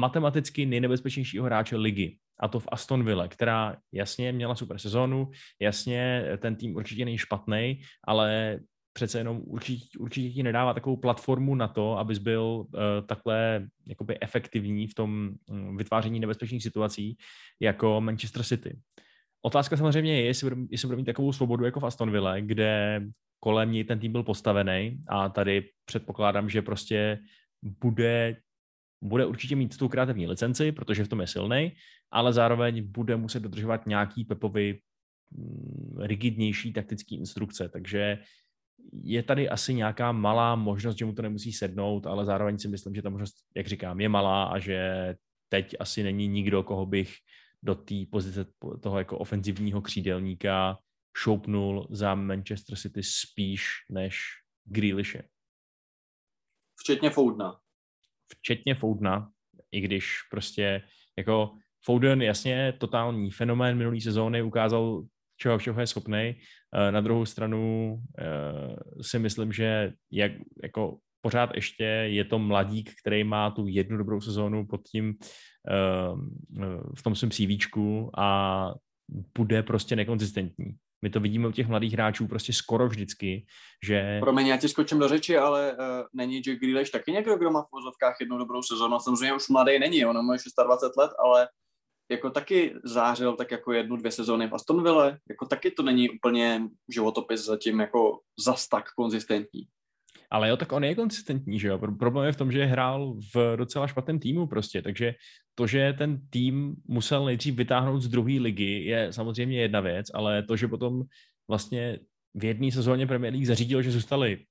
matematicky 0.00 0.66
nejnebezpečnějšího 0.66 1.44
hráče 1.44 1.76
ligy. 1.76 2.18
A 2.40 2.48
to 2.48 2.60
v 2.60 2.68
Aston 2.68 3.04
Villa, 3.04 3.28
která 3.28 3.76
jasně 3.92 4.32
měla 4.32 4.54
super 4.54 4.78
sezónu, 4.78 5.30
jasně 5.60 6.24
ten 6.38 6.56
tým 6.56 6.76
určitě 6.76 7.04
není 7.04 7.18
špatný, 7.18 7.80
ale 8.06 8.58
přece 8.92 9.18
jenom 9.18 9.40
určitě, 9.44 9.98
určitě 9.98 10.30
ti 10.30 10.42
nedává 10.42 10.74
takovou 10.74 10.96
platformu 10.96 11.54
na 11.54 11.68
to, 11.68 11.98
abys 11.98 12.18
byl 12.18 12.42
uh, 12.42 12.66
takhle 13.06 13.68
jakoby 13.86 14.18
efektivní 14.20 14.86
v 14.86 14.94
tom 14.94 15.30
um, 15.46 15.76
vytváření 15.76 16.20
nebezpečných 16.20 16.62
situací 16.62 17.16
jako 17.60 18.00
Manchester 18.00 18.42
City. 18.42 18.78
Otázka 19.42 19.76
samozřejmě 19.76 20.20
je, 20.20 20.24
jestli 20.24 20.50
bude, 20.50 20.62
jestli 20.70 20.88
bude 20.88 20.96
mít 20.96 21.04
takovou 21.04 21.32
svobodu 21.32 21.64
jako 21.64 21.80
v 21.80 21.84
Aston 21.84 22.10
Villa, 22.10 22.40
kde 22.40 23.02
kolem 23.40 23.72
něj 23.72 23.84
ten 23.84 23.98
tým 23.98 24.12
byl 24.12 24.22
postavený 24.22 25.00
a 25.08 25.28
tady 25.28 25.70
předpokládám, 25.84 26.50
že 26.50 26.62
prostě 26.62 27.18
bude 27.62 28.36
bude 29.00 29.26
určitě 29.26 29.56
mít 29.56 29.76
tu 29.76 29.88
kreativní 29.88 30.26
licenci, 30.26 30.72
protože 30.72 31.04
v 31.04 31.08
tom 31.08 31.20
je 31.20 31.26
silný, 31.26 31.72
ale 32.10 32.32
zároveň 32.32 32.82
bude 32.92 33.16
muset 33.16 33.40
dodržovat 33.40 33.86
nějaký 33.86 34.24
Pepovi 34.24 34.80
mm, 35.30 35.96
rigidnější 36.00 36.72
taktický 36.72 37.16
instrukce, 37.16 37.68
takže 37.68 38.18
je 38.92 39.22
tady 39.22 39.48
asi 39.48 39.74
nějaká 39.74 40.12
malá 40.12 40.56
možnost, 40.56 40.98
že 40.98 41.04
mu 41.04 41.12
to 41.12 41.22
nemusí 41.22 41.52
sednout, 41.52 42.06
ale 42.06 42.24
zároveň 42.24 42.58
si 42.58 42.68
myslím, 42.68 42.94
že 42.94 43.02
ta 43.02 43.10
možnost, 43.10 43.36
jak 43.56 43.66
říkám, 43.66 44.00
je 44.00 44.08
malá 44.08 44.44
a 44.44 44.58
že 44.58 45.14
teď 45.48 45.76
asi 45.80 46.02
není 46.02 46.28
nikdo, 46.28 46.62
koho 46.62 46.86
bych 46.86 47.14
do 47.62 47.74
té 47.74 47.94
pozice 48.10 48.46
toho 48.82 48.98
jako 48.98 49.18
ofenzivního 49.18 49.82
křídelníka 49.82 50.78
šoupnul 51.16 51.88
za 51.90 52.14
Manchester 52.14 52.78
City 52.78 53.02
spíš 53.02 53.68
než 53.90 54.20
Grealishe. 54.64 55.22
Včetně 56.80 57.10
Foudna 57.10 57.60
včetně 58.32 58.74
Foudna, 58.74 59.28
i 59.72 59.80
když 59.80 60.16
prostě 60.30 60.82
jako 61.18 61.50
Foden 61.84 62.22
jasně 62.22 62.72
totální 62.78 63.30
fenomén 63.30 63.78
minulý 63.78 64.00
sezóny, 64.00 64.42
ukázal, 64.42 65.04
čeho 65.36 65.58
všeho 65.58 65.80
je 65.80 65.86
schopný. 65.86 66.34
Eh, 66.74 66.92
na 66.92 67.00
druhou 67.00 67.26
stranu 67.26 67.96
eh, 68.18 69.02
si 69.02 69.18
myslím, 69.18 69.52
že 69.52 69.92
jak, 70.12 70.32
jako 70.62 70.98
pořád 71.20 71.50
ještě 71.54 71.84
je 71.84 72.24
to 72.24 72.38
mladík, 72.38 72.90
který 73.00 73.24
má 73.24 73.50
tu 73.50 73.66
jednu 73.66 73.96
dobrou 73.96 74.20
sezónu 74.20 74.66
pod 74.66 74.82
tím 74.82 75.14
eh, 75.70 76.74
v 76.98 77.02
tom 77.02 77.14
svém 77.14 77.30
CVčku 77.30 78.10
a 78.18 78.74
bude 79.38 79.62
prostě 79.62 79.96
nekonzistentní. 79.96 80.76
My 81.02 81.10
to 81.10 81.20
vidíme 81.20 81.48
u 81.48 81.52
těch 81.52 81.68
mladých 81.68 81.92
hráčů 81.92 82.26
prostě 82.26 82.52
skoro 82.52 82.88
vždycky, 82.88 83.46
že... 83.86 84.18
Promiň, 84.20 84.46
já 84.46 84.56
ti 84.56 84.68
skočím 84.68 84.98
do 84.98 85.08
řeči, 85.08 85.36
ale 85.36 85.72
uh, 85.72 85.78
není 86.12 86.40
Jack 86.40 86.60
Grealish 86.60 86.90
taky 86.90 87.12
někdo, 87.12 87.36
kdo 87.36 87.50
má 87.50 87.62
v 87.62 87.72
vozovkách 87.72 88.16
jednu 88.20 88.38
dobrou 88.38 88.62
sezónu. 88.62 89.00
Samozřejmě 89.00 89.34
už 89.34 89.48
mladý 89.48 89.78
není, 89.78 90.06
on 90.06 90.26
má 90.26 90.36
26 90.64 90.96
let, 90.96 91.10
ale 91.24 91.48
jako 92.10 92.30
taky 92.30 92.74
zářil 92.84 93.36
tak 93.36 93.50
jako 93.50 93.72
jednu, 93.72 93.96
dvě 93.96 94.12
sezóny 94.12 94.48
v 94.48 94.54
Aston 94.54 94.82
Villa, 94.82 95.16
jako 95.28 95.46
taky 95.46 95.70
to 95.70 95.82
není 95.82 96.10
úplně 96.10 96.62
životopis 96.88 97.44
zatím 97.44 97.80
jako 97.80 98.20
zas 98.44 98.68
tak 98.68 98.84
konzistentní. 98.96 99.68
Ale 100.30 100.48
jo, 100.48 100.56
tak 100.56 100.72
on 100.72 100.84
je 100.84 100.94
konsistentní, 100.94 101.58
že 101.58 101.68
jo? 101.68 101.78
Problém 101.78 102.26
je 102.26 102.32
v 102.32 102.36
tom, 102.36 102.52
že 102.52 102.64
hrál 102.64 103.14
v 103.34 103.56
docela 103.56 103.86
špatném 103.86 104.18
týmu 104.18 104.46
prostě, 104.46 104.82
takže 104.82 105.14
to, 105.54 105.66
že 105.66 105.94
ten 105.98 106.20
tým 106.30 106.74
musel 106.88 107.24
nejdřív 107.24 107.54
vytáhnout 107.54 108.00
z 108.02 108.08
druhé 108.08 108.40
ligy, 108.40 108.84
je 108.84 109.12
samozřejmě 109.12 109.60
jedna 109.60 109.80
věc, 109.80 110.06
ale 110.14 110.42
to, 110.42 110.56
že 110.56 110.68
potom 110.68 111.02
vlastně 111.48 111.98
v 112.34 112.44
jedné 112.44 112.72
sezóně 112.72 113.06
Premier 113.06 113.32
League 113.32 113.46
zařídil, 113.46 113.82
že 113.82 113.90
zůstali 113.90 114.44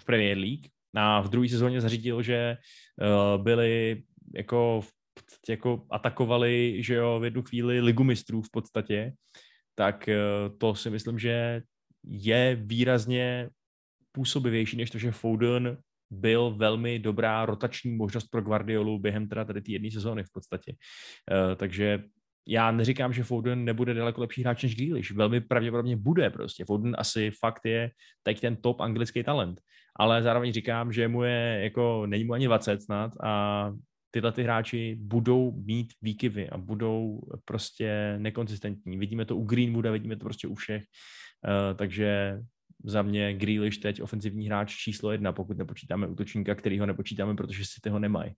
v 0.00 0.04
Premier 0.04 0.38
League, 0.38 0.66
a 0.94 1.20
v 1.20 1.28
druhé 1.28 1.48
sezóně 1.48 1.80
zařídil, 1.80 2.22
že 2.22 2.56
uh, 3.00 3.42
byli 3.42 4.02
jako 4.34 4.80
jako 5.48 5.86
atakovali, 5.90 6.82
že 6.82 6.94
jo, 6.94 7.20
v 7.20 7.24
jednu 7.24 7.42
chvíli 7.42 7.80
ligu 7.80 8.04
mistrů 8.04 8.42
v 8.42 8.50
podstatě, 8.50 9.12
tak 9.74 10.08
uh, 10.08 10.58
to 10.58 10.74
si 10.74 10.90
myslím, 10.90 11.18
že 11.18 11.62
je 12.04 12.56
výrazně 12.60 13.48
působivější, 14.12 14.76
než 14.76 14.90
to, 14.90 14.98
že 14.98 15.12
Foden 15.12 15.78
byl 16.10 16.54
velmi 16.56 16.98
dobrá 16.98 17.46
rotační 17.46 17.96
možnost 17.96 18.28
pro 18.28 18.42
Guardiolu 18.42 18.98
během 18.98 19.28
teda 19.28 19.44
tady 19.44 19.62
té 19.62 19.72
jedné 19.72 19.90
sezóny 19.90 20.24
v 20.24 20.32
podstatě. 20.32 20.72
Uh, 20.72 21.54
takže 21.54 22.02
já 22.48 22.70
neříkám, 22.70 23.12
že 23.12 23.24
Foden 23.24 23.64
nebude 23.64 23.94
daleko 23.94 24.20
lepší 24.20 24.42
hráč 24.42 24.62
než 24.62 24.76
Grealish. 24.76 25.10
Velmi 25.10 25.40
pravděpodobně 25.40 25.96
bude 25.96 26.30
prostě. 26.30 26.64
Foden 26.64 26.96
asi 26.98 27.30
fakt 27.30 27.60
je 27.64 27.90
teď 28.22 28.40
ten 28.40 28.56
top 28.56 28.80
anglický 28.80 29.22
talent. 29.22 29.60
Ale 29.96 30.22
zároveň 30.22 30.52
říkám, 30.52 30.92
že 30.92 31.08
mu 31.08 31.22
je 31.22 31.60
jako, 31.62 32.06
není 32.06 32.24
mu 32.24 32.32
ani 32.32 32.46
20 32.46 32.82
snad 32.82 33.12
a 33.22 33.72
tyhle 34.10 34.32
ty 34.32 34.42
hráči 34.42 34.96
budou 35.00 35.52
mít 35.52 35.92
výkyvy 36.02 36.50
a 36.50 36.58
budou 36.58 37.20
prostě 37.44 38.14
nekonzistentní. 38.18 38.98
Vidíme 38.98 39.24
to 39.24 39.36
u 39.36 39.44
Greenwooda, 39.44 39.90
vidíme 39.90 40.16
to 40.16 40.24
prostě 40.24 40.48
u 40.48 40.54
všech. 40.54 40.82
Uh, 40.82 41.76
takže 41.76 42.38
za 42.84 43.02
mě 43.02 43.34
Grealish 43.34 43.78
teď 43.78 44.02
ofenzivní 44.02 44.46
hráč 44.46 44.76
číslo 44.76 45.12
jedna, 45.12 45.32
pokud 45.32 45.58
nepočítáme 45.58 46.06
útočníka, 46.06 46.54
který 46.54 46.78
ho 46.78 46.86
nepočítáme, 46.86 47.36
protože 47.36 47.64
si 47.64 47.80
toho 47.80 47.98
nemají. 47.98 48.34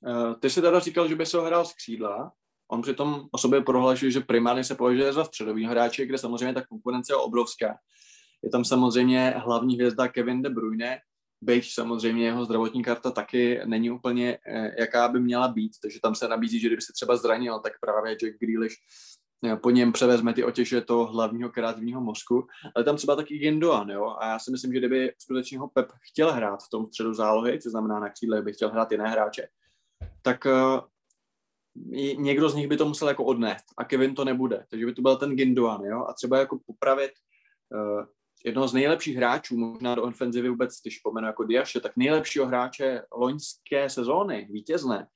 Uh, 0.00 0.34
ty 0.40 0.50
jsi 0.50 0.62
teda 0.62 0.80
říkal, 0.80 1.08
že 1.08 1.16
by 1.16 1.26
se 1.26 1.36
ho 1.36 1.44
hrál 1.44 1.64
z 1.64 1.74
křídla. 1.74 2.32
On 2.70 2.82
přitom 2.82 3.28
o 3.32 3.38
sobě 3.38 3.60
prohlašuje, 3.60 4.10
že 4.10 4.20
primárně 4.20 4.64
se 4.64 4.74
považuje 4.74 5.12
za 5.12 5.24
středový 5.24 5.64
hráče, 5.64 6.06
kde 6.06 6.18
samozřejmě 6.18 6.54
ta 6.54 6.66
konkurence 6.66 7.12
je 7.12 7.16
obrovská. 7.16 7.78
Je 8.42 8.50
tam 8.50 8.64
samozřejmě 8.64 9.30
hlavní 9.30 9.74
hvězda 9.74 10.08
Kevin 10.08 10.42
De 10.42 10.50
Bruyne, 10.50 10.98
byť 11.42 11.74
samozřejmě 11.74 12.26
jeho 12.26 12.44
zdravotní 12.44 12.82
karta 12.82 13.10
taky 13.10 13.60
není 13.64 13.90
úplně 13.90 14.38
eh, 14.46 14.80
jaká 14.80 15.08
by 15.08 15.20
měla 15.20 15.48
být, 15.48 15.72
takže 15.82 16.00
tam 16.02 16.14
se 16.14 16.28
nabízí, 16.28 16.60
že 16.60 16.66
kdyby 16.66 16.82
se 16.82 16.92
třeba 16.92 17.16
zranil, 17.16 17.60
tak 17.60 17.72
právě 17.80 18.12
Jack 18.12 18.38
Grealish 18.38 18.74
eh, 18.74 19.11
po 19.62 19.70
něm 19.70 19.92
převezme 19.92 20.34
ty 20.34 20.44
otěže 20.44 20.80
toho 20.80 21.06
hlavního 21.06 21.50
kreativního 21.50 22.00
mozku, 22.00 22.46
ale 22.74 22.84
tam 22.84 22.96
třeba 22.96 23.16
taky 23.16 23.38
Gindoan, 23.38 23.90
jo, 23.90 24.16
a 24.18 24.28
já 24.28 24.38
si 24.38 24.50
myslím, 24.50 24.72
že 24.72 24.78
kdyby 24.78 25.12
skutečně 25.18 25.58
ho 25.58 25.68
Pep 25.68 25.92
chtěl 26.10 26.32
hrát 26.32 26.62
v 26.62 26.70
tom 26.70 26.86
středu 26.86 27.14
zálohy, 27.14 27.60
co 27.60 27.70
znamená 27.70 28.00
na 28.00 28.08
křídle, 28.08 28.42
by 28.42 28.52
chtěl 28.52 28.70
hrát 28.70 28.92
jiné 28.92 29.08
hráče, 29.08 29.48
tak 30.22 30.44
uh, 30.44 30.80
někdo 32.16 32.48
z 32.48 32.54
nich 32.54 32.68
by 32.68 32.76
to 32.76 32.86
musel 32.86 33.08
jako 33.08 33.24
odnést 33.24 33.64
a 33.76 33.84
Kevin 33.84 34.14
to 34.14 34.24
nebude, 34.24 34.64
takže 34.70 34.86
by 34.86 34.94
to 34.94 35.02
byl 35.02 35.16
ten 35.16 35.36
Gindoan, 35.36 35.84
jo, 35.84 36.06
a 36.08 36.12
třeba 36.12 36.38
jako 36.38 36.58
popravit 36.66 37.12
uh, 37.74 38.04
jednoho 38.44 38.68
z 38.68 38.72
nejlepších 38.72 39.16
hráčů, 39.16 39.56
možná 39.56 39.94
do 39.94 40.02
ofenzivy 40.02 40.48
vůbec, 40.48 40.80
když 40.82 40.98
pomenu 40.98 41.26
jako 41.26 41.44
Diaše, 41.44 41.80
tak 41.80 41.92
nejlepšího 41.96 42.46
hráče 42.46 43.02
loňské 43.12 43.90
sezóny, 43.90 44.48
vítězné, 44.50 45.06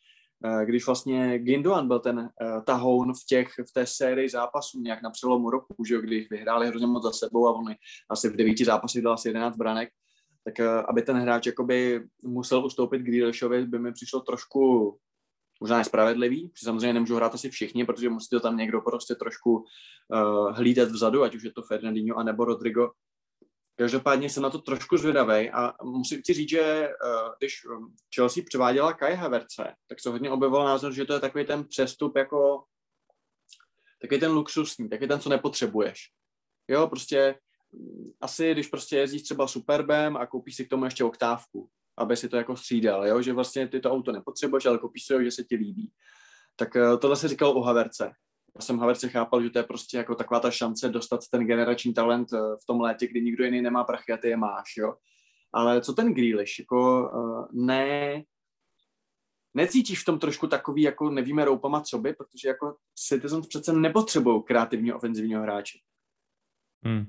když 0.64 0.86
vlastně 0.86 1.38
Gindoan 1.38 1.88
byl 1.88 1.98
ten 1.98 2.18
uh, 2.18 2.64
tahoun 2.64 3.12
v, 3.14 3.26
těch, 3.28 3.48
v 3.68 3.72
té 3.72 3.86
sérii 3.86 4.28
zápasů 4.28 4.80
nějak 4.80 5.02
na 5.02 5.10
přelomu 5.10 5.50
roku, 5.50 5.84
že 5.88 6.00
když 6.00 6.30
vyhráli 6.30 6.66
hrozně 6.66 6.86
moc 6.86 7.02
za 7.02 7.12
sebou 7.12 7.48
a 7.48 7.52
on 7.52 7.64
asi 8.10 8.28
v 8.28 8.36
devíti 8.36 8.64
zápasech 8.64 9.02
dal 9.02 9.12
asi 9.12 9.28
11 9.28 9.56
branek, 9.56 9.88
tak 10.44 10.54
uh, 10.58 10.82
aby 10.88 11.02
ten 11.02 11.16
hráč 11.16 11.46
jakoby 11.46 12.06
musel 12.22 12.64
ustoupit 12.64 12.98
Grealishovi, 12.98 13.66
by 13.66 13.78
mi 13.78 13.92
přišlo 13.92 14.20
trošku 14.20 14.96
možná 15.60 15.78
nespravedlivý, 15.78 16.48
protože 16.48 16.64
samozřejmě 16.64 16.92
nemůžou 16.92 17.16
hrát 17.16 17.34
asi 17.34 17.50
všichni, 17.50 17.84
protože 17.84 18.08
musí 18.08 18.28
to 18.30 18.40
tam 18.40 18.56
někdo 18.56 18.80
prostě 18.80 19.14
trošku 19.14 19.56
uh, 19.56 20.56
hlídat 20.56 20.88
vzadu, 20.88 21.22
ať 21.22 21.34
už 21.34 21.42
je 21.42 21.52
to 21.52 21.62
Fernandinho 21.62 22.16
anebo 22.16 22.44
Rodrigo, 22.44 22.90
Každopádně 23.78 24.30
jsem 24.30 24.42
na 24.42 24.50
to 24.50 24.58
trošku 24.58 24.96
zvědavý 24.96 25.50
a 25.50 25.84
musím 25.84 26.22
ti 26.22 26.32
říct, 26.32 26.48
že 26.48 26.88
uh, 26.88 27.32
když 27.38 27.66
Chelsea 28.14 28.42
převáděla 28.46 28.92
Kai 28.92 29.14
Havertze, 29.14 29.74
tak 29.88 30.00
se 30.00 30.10
hodně 30.10 30.30
objevil 30.30 30.64
názor, 30.64 30.92
že 30.92 31.04
to 31.04 31.12
je 31.12 31.20
takový 31.20 31.44
ten 31.44 31.64
přestup 31.64 32.16
jako 32.16 32.64
takový 34.00 34.20
ten 34.20 34.32
luxusní, 34.32 34.88
takový 34.88 35.08
ten, 35.08 35.20
co 35.20 35.28
nepotřebuješ. 35.28 36.10
Jo, 36.68 36.86
prostě 36.86 37.38
mm, 37.72 38.12
asi 38.20 38.52
když 38.52 38.66
prostě 38.66 38.96
jezdíš 38.96 39.22
třeba 39.22 39.48
Superbem 39.48 40.16
a 40.16 40.26
koupíš 40.26 40.56
si 40.56 40.64
k 40.64 40.70
tomu 40.70 40.84
ještě 40.84 41.04
oktávku, 41.04 41.68
aby 41.96 42.16
si 42.16 42.28
to 42.28 42.36
jako 42.36 42.56
střídal, 42.56 43.06
jo, 43.06 43.22
že 43.22 43.32
vlastně 43.32 43.68
ty 43.68 43.80
to 43.80 43.90
auto 43.90 44.12
nepotřebuješ, 44.12 44.66
ale 44.66 44.78
koupíš 44.78 45.04
si 45.04 45.14
ho, 45.14 45.22
že 45.22 45.30
se 45.30 45.44
ti 45.44 45.56
líbí. 45.56 45.92
Tak 46.56 46.74
uh, 46.74 46.98
tohle 46.98 47.16
se 47.16 47.28
říkal 47.28 47.50
o 47.50 47.62
Haverce 47.62 48.12
jsem 48.60 48.78
Haverce 48.78 49.08
chápal, 49.08 49.42
že 49.42 49.50
to 49.50 49.58
je 49.58 49.62
prostě 49.62 49.96
jako 49.96 50.14
taková 50.14 50.40
ta 50.40 50.50
šance 50.50 50.88
dostat 50.88 51.20
ten 51.30 51.46
generační 51.46 51.94
talent 51.94 52.32
eh, 52.32 52.38
v 52.38 52.66
tom 52.66 52.80
létě, 52.80 53.06
kdy 53.06 53.20
nikdo 53.20 53.44
jiný 53.44 53.62
nemá 53.62 53.84
prachy 53.84 54.12
a 54.12 54.16
ty 54.16 54.28
je 54.28 54.36
máš, 54.36 54.76
jo. 54.78 54.94
Ale 55.52 55.80
co 55.80 55.92
ten 55.92 56.14
Grealish, 56.14 56.58
jako 56.58 57.10
uh, 57.14 57.46
ne, 57.52 58.22
necítíš 59.54 60.02
v 60.02 60.04
tom 60.04 60.18
trošku 60.18 60.46
takový, 60.46 60.82
jako 60.82 61.10
nevíme 61.10 61.44
roupama 61.44 61.80
co 61.80 61.98
by, 61.98 62.12
protože 62.12 62.48
jako 62.48 62.76
Citizens 62.94 63.46
přece 63.46 63.72
nepotřebují 63.72 64.42
kreativního 64.42 64.96
ofenzivního 64.96 65.42
hráče. 65.42 65.78
Hmm. 66.84 67.04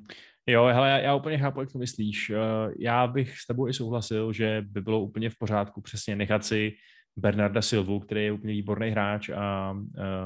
Jo, 0.47 0.65
hele, 0.65 0.89
já, 0.89 0.97
já 0.97 1.15
úplně 1.15 1.37
chápu, 1.37 1.59
jak 1.59 1.71
to 1.71 1.77
myslíš. 1.77 2.29
Eh, 2.29 2.73
já 2.79 3.07
bych 3.07 3.39
s 3.39 3.47
tebou 3.47 3.67
i 3.67 3.73
souhlasil, 3.73 4.33
že 4.33 4.61
by 4.67 4.81
bylo 4.81 5.01
úplně 5.01 5.29
v 5.29 5.37
pořádku 5.37 5.81
přesně 5.81 6.15
nechat 6.15 6.45
si 6.45 6.71
Bernarda 7.18 7.61
Silvu, 7.61 7.99
který 7.99 8.24
je 8.24 8.32
úplně 8.32 8.53
výborný 8.53 8.89
hráč 8.89 9.30
a, 9.30 9.36
a, 9.38 9.76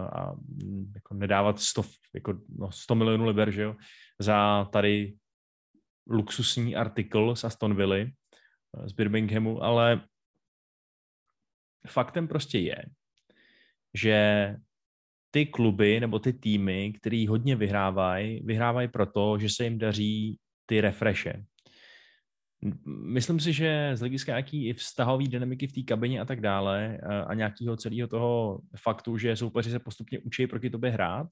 a 0.06 0.36
jako 0.96 1.14
nedávat 1.14 1.60
100, 1.60 1.84
jako, 2.14 2.42
no 2.58 2.72
100 2.72 2.96
milionů 2.96 3.26
liber, 3.26 3.52
že 3.52 3.62
jo, 3.62 3.76
za 4.20 4.66
tady 4.72 5.14
luxusní 6.08 6.76
artikl 6.76 7.36
z 7.36 7.44
Aston 7.44 7.76
Villa, 7.76 8.12
z 8.86 8.94
Birminghamu, 8.94 9.64
ale 9.64 10.02
faktem 11.88 12.28
prostě 12.28 12.60
je, 12.60 12.86
že 13.94 14.56
ty 15.32 15.46
kluby 15.46 16.00
nebo 16.00 16.20
ty 16.20 16.34
týmy, 16.34 16.94
který 16.94 17.28
hodně 17.28 17.56
vyhrávají, 17.56 18.42
vyhrávají 18.44 18.88
proto, 18.88 19.38
že 19.40 19.50
se 19.50 19.64
jim 19.64 19.78
daří 19.78 20.40
ty 20.66 20.82
refreshe, 20.82 21.44
Myslím 22.86 23.40
si, 23.40 23.54
že 23.54 23.92
z 23.94 24.00
hlediska 24.00 24.32
nějaký 24.32 24.68
i 24.68 24.74
vztahový 24.74 25.28
dynamiky 25.28 25.68
v 25.68 25.74
té 25.74 25.82
kabině 25.82 26.22
a 26.22 26.26
tak 26.26 26.42
dále 26.42 26.98
a 27.28 27.34
nějakého 27.34 27.78
celého 27.78 28.08
toho 28.08 28.62
faktu, 28.78 29.18
že 29.18 29.36
soupeři 29.36 29.72
se 29.72 29.80
postupně 29.80 30.20
učí 30.20 30.48
proti 30.48 30.70
tobě 30.70 30.92
hrát, 30.92 31.28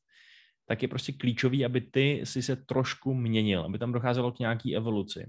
tak 0.67 0.81
je 0.81 0.87
prostě 0.87 1.11
klíčový, 1.11 1.65
aby 1.65 1.81
ty 1.81 2.21
si 2.23 2.41
se 2.41 2.55
trošku 2.55 3.13
měnil, 3.13 3.61
aby 3.61 3.77
tam 3.77 3.91
docházelo 3.91 4.31
k 4.31 4.39
nějaký 4.39 4.75
evoluci. 4.75 5.25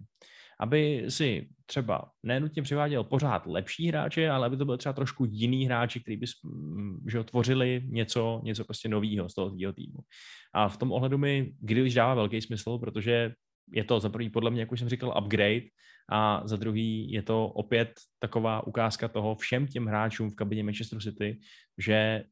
Aby 0.60 1.04
si 1.08 1.48
třeba 1.66 2.10
nenutně 2.22 2.62
přiváděl 2.62 3.04
pořád 3.04 3.46
lepší 3.46 3.88
hráče, 3.88 4.30
ale 4.30 4.46
aby 4.46 4.56
to 4.56 4.64
byl 4.64 4.76
třeba 4.76 4.92
trošku 4.92 5.24
jiný 5.24 5.64
hráči, 5.64 6.00
kteří 6.00 6.16
by 6.16 6.26
že 7.10 7.24
tvořili 7.24 7.82
něco, 7.86 8.40
něco 8.44 8.64
prostě 8.64 8.88
nového 8.88 9.28
z 9.28 9.34
toho 9.34 9.50
týmu. 9.50 9.98
A 10.54 10.68
v 10.68 10.76
tom 10.76 10.92
ohledu 10.92 11.18
mi 11.18 11.52
když 11.60 11.94
dává 11.94 12.14
velký 12.14 12.40
smysl, 12.40 12.78
protože 12.78 13.32
je 13.72 13.84
to 13.84 14.00
za 14.00 14.08
prvý 14.08 14.30
podle 14.30 14.50
mě, 14.50 14.60
jak 14.60 14.72
už 14.72 14.80
jsem 14.80 14.88
říkal, 14.88 15.14
upgrade 15.18 15.66
a 16.12 16.42
za 16.44 16.56
druhý 16.56 17.12
je 17.12 17.22
to 17.22 17.48
opět 17.48 17.92
taková 18.18 18.66
ukázka 18.66 19.08
toho 19.08 19.34
všem 19.34 19.66
těm 19.66 19.86
hráčům 19.86 20.30
v 20.30 20.34
kabině 20.34 20.64
Manchester 20.64 20.98
City, 20.98 21.38
že 21.78 22.24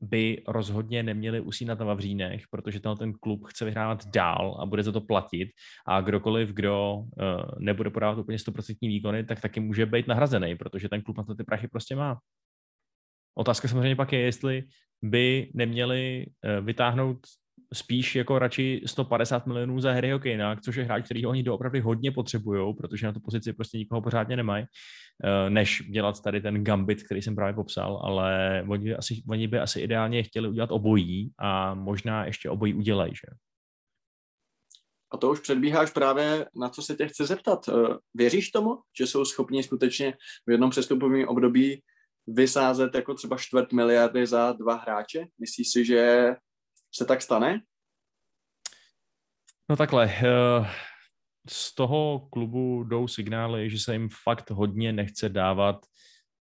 by 0.00 0.42
rozhodně 0.48 1.02
neměli 1.02 1.40
usínat 1.40 1.78
na 1.78 1.84
Vavřínech, 1.84 2.42
protože 2.50 2.80
ten, 2.80 2.96
ten 2.96 3.12
klub 3.12 3.46
chce 3.46 3.64
vyhrávat 3.64 4.06
dál 4.06 4.58
a 4.60 4.66
bude 4.66 4.82
za 4.82 4.92
to 4.92 5.00
platit 5.00 5.48
a 5.86 6.00
kdokoliv, 6.00 6.48
kdo 6.48 6.94
uh, 6.94 7.04
nebude 7.58 7.90
podávat 7.90 8.18
úplně 8.18 8.38
100% 8.38 8.76
výkony, 8.82 9.24
tak 9.24 9.40
taky 9.40 9.60
může 9.60 9.86
být 9.86 10.06
nahrazený, 10.06 10.56
protože 10.56 10.88
ten 10.88 11.02
klub 11.02 11.16
na 11.18 11.24
to 11.24 11.34
ty 11.34 11.44
prachy 11.44 11.68
prostě 11.68 11.96
má. 11.96 12.18
Otázka 13.34 13.68
samozřejmě 13.68 13.96
pak 13.96 14.12
je, 14.12 14.20
jestli 14.20 14.64
by 15.02 15.50
neměli 15.54 16.26
uh, 16.26 16.66
vytáhnout 16.66 17.18
spíš 17.74 18.16
jako 18.16 18.38
radši 18.38 18.82
150 18.86 19.46
milionů 19.46 19.80
za 19.80 19.92
Harryho 19.92 20.18
Kanea, 20.18 20.56
což 20.56 20.76
je 20.76 20.84
hráč, 20.84 21.04
který 21.04 21.26
oni 21.26 21.42
doopravdy 21.42 21.80
hodně 21.80 22.12
potřebují, 22.12 22.74
protože 22.74 23.06
na 23.06 23.12
tu 23.12 23.20
pozici 23.20 23.52
prostě 23.52 23.78
nikoho 23.78 24.02
pořádně 24.02 24.36
nemají, 24.36 24.64
eh, 25.24 25.50
než 25.50 25.82
dělat 25.90 26.22
tady 26.22 26.40
ten 26.40 26.64
gambit, 26.64 27.02
který 27.02 27.22
jsem 27.22 27.34
právě 27.34 27.54
popsal, 27.54 28.00
ale 28.04 28.64
oni 28.68 28.84
by 28.84 28.96
asi, 28.96 29.22
oni 29.28 29.48
by 29.48 29.58
asi 29.58 29.80
ideálně 29.80 30.22
chtěli 30.22 30.48
udělat 30.48 30.72
obojí 30.72 31.32
a 31.38 31.74
možná 31.74 32.24
ještě 32.24 32.50
obojí 32.50 32.74
udělají, 32.74 33.12
že? 33.14 33.36
a 35.10 35.16
to 35.16 35.30
už 35.30 35.40
předbíháš 35.40 35.90
právě 35.90 36.46
na 36.56 36.68
co 36.68 36.82
se 36.82 36.96
tě 36.96 37.08
chce 37.08 37.26
zeptat. 37.26 37.68
Eh, 37.68 37.72
věříš 38.14 38.50
tomu, 38.50 38.78
že 38.98 39.06
jsou 39.06 39.24
schopni 39.24 39.62
skutečně 39.62 40.14
v 40.46 40.50
jednom 40.50 40.70
přestupovém 40.70 41.28
období 41.28 41.82
vysázet 42.26 42.94
jako 42.94 43.14
třeba 43.14 43.36
čtvrt 43.36 43.72
miliardy 43.72 44.26
za 44.26 44.52
dva 44.52 44.74
hráče? 44.74 45.26
Myslíš 45.40 45.72
si, 45.72 45.84
že 45.84 46.34
se 46.94 47.04
tak 47.04 47.22
stane? 47.22 47.60
No 49.70 49.76
takhle, 49.76 50.04
eh, 50.06 50.66
z 51.48 51.74
toho 51.74 52.28
klubu 52.32 52.84
jdou 52.84 53.08
signály, 53.08 53.70
že 53.70 53.78
se 53.78 53.92
jim 53.92 54.08
fakt 54.24 54.50
hodně 54.50 54.92
nechce 54.92 55.28
dávat 55.28 55.86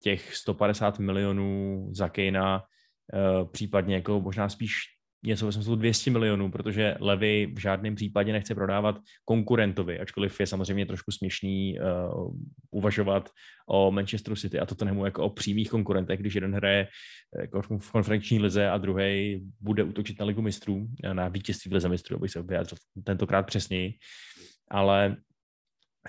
těch 0.02 0.36
150 0.36 0.98
milionů 0.98 1.88
za 1.94 2.08
Kejna, 2.08 2.62
eh, 3.14 3.44
případně 3.44 3.94
jako 3.94 4.20
možná 4.20 4.48
spíš 4.48 4.93
něco 5.26 5.46
ve 5.46 5.52
smyslu 5.52 5.76
200 5.76 6.10
milionů, 6.10 6.50
protože 6.50 6.96
Levy 7.00 7.52
v 7.54 7.58
žádném 7.60 7.94
případě 7.94 8.32
nechce 8.32 8.54
prodávat 8.54 8.98
konkurentovi, 9.24 10.00
ačkoliv 10.00 10.40
je 10.40 10.46
samozřejmě 10.46 10.86
trošku 10.86 11.10
směšný 11.10 11.78
uh, 11.78 12.34
uvažovat 12.70 13.30
o 13.68 13.90
Manchesteru 13.90 14.36
City 14.36 14.60
a 14.60 14.66
Tottenhamu 14.66 15.04
jako 15.04 15.24
o 15.24 15.30
přímých 15.30 15.70
konkurentech, 15.70 16.20
když 16.20 16.34
jeden 16.34 16.54
hraje 16.54 16.88
eh, 17.38 17.40
jako 17.40 17.62
v 17.62 17.90
konferenční 17.90 18.38
lize 18.38 18.70
a 18.70 18.78
druhý 18.78 19.40
bude 19.60 19.82
útočit 19.82 20.20
na 20.20 20.26
ligu 20.26 20.42
mistrů, 20.42 20.86
eh, 21.04 21.14
na 21.14 21.28
vítězství 21.28 21.70
v 21.70 21.74
lize 21.74 21.88
mistrů, 21.88 22.16
abych 22.16 22.30
se 22.30 22.42
vyjádřil 22.42 22.78
tentokrát 23.04 23.42
přesněji. 23.42 23.92
Ale 24.70 25.16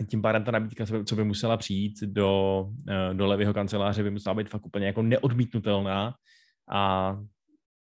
tím 0.09 0.22
pádem 0.22 0.43
ta 0.43 0.51
nabídka, 0.51 0.86
co 1.05 1.16
by 1.16 1.24
musela 1.24 1.57
přijít 1.57 2.03
do, 2.03 2.66
do 3.13 3.28
Levyho 3.28 3.53
kanceláře, 3.53 4.03
by 4.03 4.11
musela 4.11 4.36
být 4.36 4.49
fakt 4.49 4.66
úplně 4.66 4.88
jako 4.88 5.01
neodmítnutelná 5.01 6.13
a 6.72 7.16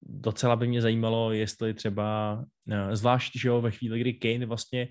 docela 0.03 0.57
by 0.57 0.69
mě 0.69 0.83
zajímalo, 0.83 1.33
jestli 1.33 1.75
třeba, 1.75 2.45
eh, 2.71 2.97
zvlášť, 2.97 3.33
že 3.41 3.49
jo, 3.49 3.61
ve 3.61 3.71
chvíli, 3.71 4.01
kdy 4.01 4.15
Kane 4.15 4.47
vlastně 4.47 4.89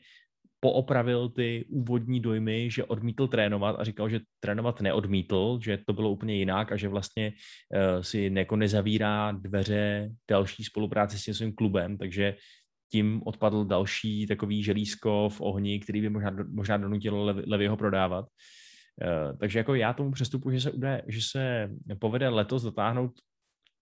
poopravil 0.60 1.30
ty 1.30 1.66
úvodní 1.70 2.20
dojmy, 2.20 2.72
že 2.72 2.84
odmítl 2.84 3.28
trénovat 3.28 3.76
a 3.80 3.84
říkal, 3.84 4.10
že 4.10 4.20
trénovat 4.40 4.82
neodmítl, 4.82 5.60
že 5.62 5.80
to 5.86 5.94
bylo 5.94 6.12
úplně 6.12 6.36
jinak 6.36 6.72
a 6.72 6.78
že 6.78 6.88
vlastně 6.88 7.34
uh, 7.34 8.02
si 8.02 8.32
jako 8.34 8.56
nezavírá 8.56 9.32
dveře 9.32 10.10
další 10.30 10.64
spolupráci 10.64 11.20
s 11.20 11.24
tím 11.24 11.34
svým 11.34 11.54
klubem, 11.54 11.98
takže 11.98 12.36
tím 12.92 13.22
odpadl 13.26 13.66
další 13.66 14.28
takový 14.28 14.64
želízko 14.64 15.30
v 15.30 15.42
ohni, 15.42 15.80
který 15.80 16.02
by 16.02 16.10
možná, 16.10 16.36
možná 16.50 16.78
donutil 16.78 17.36
Levyho 17.48 17.78
prodávat. 17.78 18.26
Uh, 18.26 19.38
takže 19.38 19.60
jako 19.60 19.76
já 19.76 19.94
tomu 19.94 20.12
přestupu, 20.12 20.52
že 20.52 20.62
se, 20.62 20.72
ude, 20.72 21.02
že 21.08 21.20
se 21.22 21.70
povede 22.00 22.30
letos 22.30 22.64
dotáhnout 22.64 23.12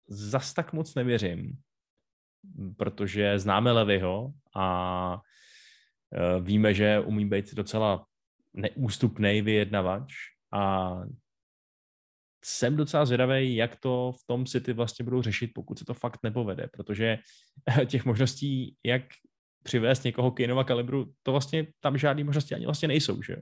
zas 0.08 0.54
tak 0.54 0.72
moc 0.72 0.94
nevěřím, 0.94 1.58
protože 2.76 3.38
známe 3.38 3.72
Levyho 3.72 4.32
a 4.56 5.20
e, 6.12 6.40
víme, 6.40 6.74
že 6.74 7.00
umí 7.00 7.24
být 7.24 7.54
docela 7.54 8.06
neústupný 8.54 9.42
vyjednavač 9.42 10.12
a 10.52 10.94
jsem 12.44 12.76
docela 12.76 13.06
zvědavý, 13.06 13.56
jak 13.56 13.76
to 13.80 14.12
v 14.12 14.26
tom 14.26 14.46
City 14.46 14.72
vlastně 14.72 15.04
budou 15.04 15.22
řešit, 15.22 15.50
pokud 15.54 15.78
se 15.78 15.84
to 15.84 15.94
fakt 15.94 16.18
nepovede, 16.22 16.68
protože 16.72 17.18
těch 17.86 18.04
možností, 18.04 18.76
jak 18.84 19.02
přivést 19.62 20.04
někoho 20.04 20.30
Kaneova 20.30 20.64
kalibru, 20.64 21.12
to 21.22 21.32
vlastně 21.32 21.66
tam 21.80 21.98
žádné 21.98 22.24
možnosti 22.24 22.54
ani 22.54 22.64
vlastně 22.64 22.88
nejsou, 22.88 23.22
že 23.22 23.36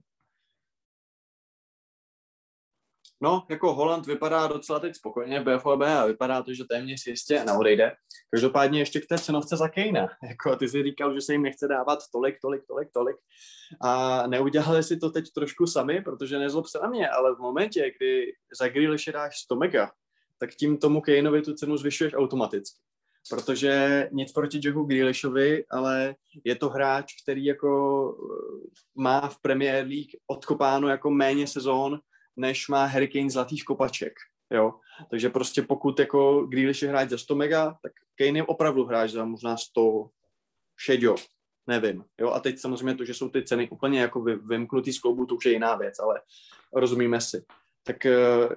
No, 3.23 3.47
jako 3.49 3.75
Holland 3.75 4.07
vypadá 4.07 4.47
docela 4.47 4.81
teď 4.81 4.97
spokojeně 4.97 5.41
v 5.41 5.45
BFOB 5.45 5.83
a 5.83 6.07
vypadá 6.07 6.43
to, 6.43 6.55
že 6.55 6.65
téměř 6.65 7.07
jistě 7.07 7.45
neodejde. 7.45 7.93
Každopádně 8.31 8.79
ještě 8.79 9.01
k 9.01 9.07
té 9.07 9.19
cenovce 9.19 9.57
za 9.57 9.69
Kejna. 9.69 10.09
Jako 10.29 10.57
ty 10.57 10.69
jsi 10.69 10.83
říkal, 10.83 11.15
že 11.15 11.21
se 11.21 11.33
jim 11.33 11.43
nechce 11.43 11.69
dávat 11.69 11.99
tolik, 12.13 12.37
tolik, 12.43 12.63
tolik, 12.67 12.89
tolik. 12.93 13.17
A 13.81 14.23
neudělali 14.27 14.83
si 14.83 14.97
to 14.97 15.11
teď 15.11 15.25
trošku 15.35 15.67
sami, 15.67 16.03
protože 16.03 16.39
nezlob 16.39 16.67
se 16.67 16.79
na 16.83 16.89
mě, 16.89 17.09
ale 17.09 17.35
v 17.35 17.39
momentě, 17.39 17.93
kdy 17.99 18.33
za 18.59 18.69
Grealishe 18.69 19.13
dáš 19.13 19.39
100 19.39 19.57
mega, 19.57 19.93
tak 20.39 20.51
tím 20.51 20.79
tomu 20.79 21.01
Kejnovi 21.01 21.43
tu 21.43 21.55
cenu 21.55 21.77
zvyšuješ 21.77 22.15
automaticky. 22.15 22.79
Protože 23.31 24.09
nic 24.13 24.33
proti 24.33 24.61
Jacku 24.65 24.85
Grealishovi, 24.85 25.65
ale 25.71 26.15
je 26.45 26.55
to 26.55 26.69
hráč, 26.69 27.13
který 27.23 27.45
jako 27.45 28.15
má 28.95 29.29
v 29.29 29.41
Premier 29.43 29.87
League 29.87 30.11
odkopáno 30.27 30.89
jako 30.89 31.11
méně 31.11 31.47
sezón, 31.47 32.01
než 32.37 32.69
má 32.69 32.85
Harry 32.85 33.09
Kane 33.09 33.31
zlatých 33.31 33.65
kopaček. 33.65 34.13
Jo? 34.51 34.75
Takže 35.11 35.29
prostě 35.29 35.63
pokud 35.63 35.99
jako 35.99 36.47
Grealish 36.47 36.83
je 36.83 36.89
hráč 36.89 37.09
za 37.09 37.19
100 37.19 37.35
mega, 37.35 37.79
tak 37.83 37.93
Kane 38.19 38.39
je 38.39 38.43
opravdu 38.43 38.85
hráč 38.85 39.11
za 39.11 39.25
možná 39.25 39.57
100 39.57 40.09
šeďo, 40.77 41.15
nevím. 41.67 42.05
Jo? 42.21 42.31
A 42.31 42.41
teď 42.41 42.59
samozřejmě 42.59 42.95
to, 42.95 43.05
že 43.05 43.15
jsou 43.15 43.29
ty 43.29 43.43
ceny 43.43 43.69
úplně 43.71 44.01
jako 44.01 44.21
vymknutý 44.21 44.93
z 44.93 44.99
kloubu, 44.99 45.27
to 45.27 45.35
už 45.35 45.47
je 45.47 45.53
jiná 45.53 45.77
věc, 45.77 45.99
ale 45.99 46.21
rozumíme 46.73 47.21
si. 47.21 47.45
Tak 47.83 47.97
uh, 48.05 48.55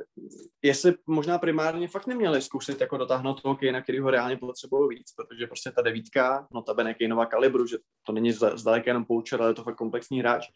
jestli 0.61 0.93
možná 1.07 1.37
primárně 1.37 1.87
fakt 1.87 2.07
neměli 2.07 2.41
zkusit 2.41 2.81
jako 2.81 2.97
dotáhnout 2.97 3.41
toho 3.41 3.55
Kejna, 3.55 3.81
který 3.81 3.99
ho 3.99 4.09
reálně 4.09 4.37
potřebují 4.37 4.97
víc, 4.97 5.11
protože 5.15 5.47
prostě 5.47 5.71
ta 5.71 5.81
devítka, 5.81 6.47
no 6.51 6.61
ta 6.61 6.93
Kejnova 6.93 7.25
kalibru, 7.25 7.67
že 7.67 7.77
to 8.05 8.11
není 8.11 8.31
zdaleka 8.31 8.89
jenom 8.89 9.05
poučer, 9.05 9.41
ale 9.41 9.49
je 9.49 9.53
to 9.53 9.63
fakt 9.63 9.75
komplexní 9.75 10.19
hráč, 10.19 10.47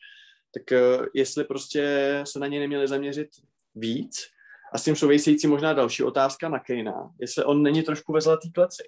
tak 0.53 0.63
uh, 0.71 1.05
jestli 1.13 1.43
prostě 1.43 1.83
se 2.27 2.39
na 2.39 2.47
ně 2.47 2.59
neměli 2.59 2.87
zaměřit 2.87 3.29
víc, 3.75 4.27
a 4.73 4.77
s 4.77 4.83
tím 4.83 4.95
související 4.95 5.47
možná 5.47 5.73
další 5.73 6.03
otázka 6.03 6.49
na 6.49 6.59
Kejna, 6.59 7.11
jestli 7.19 7.43
on 7.43 7.63
není 7.63 7.83
trošku 7.83 8.13
ve 8.13 8.21
zlatý 8.21 8.51
kleci, 8.51 8.83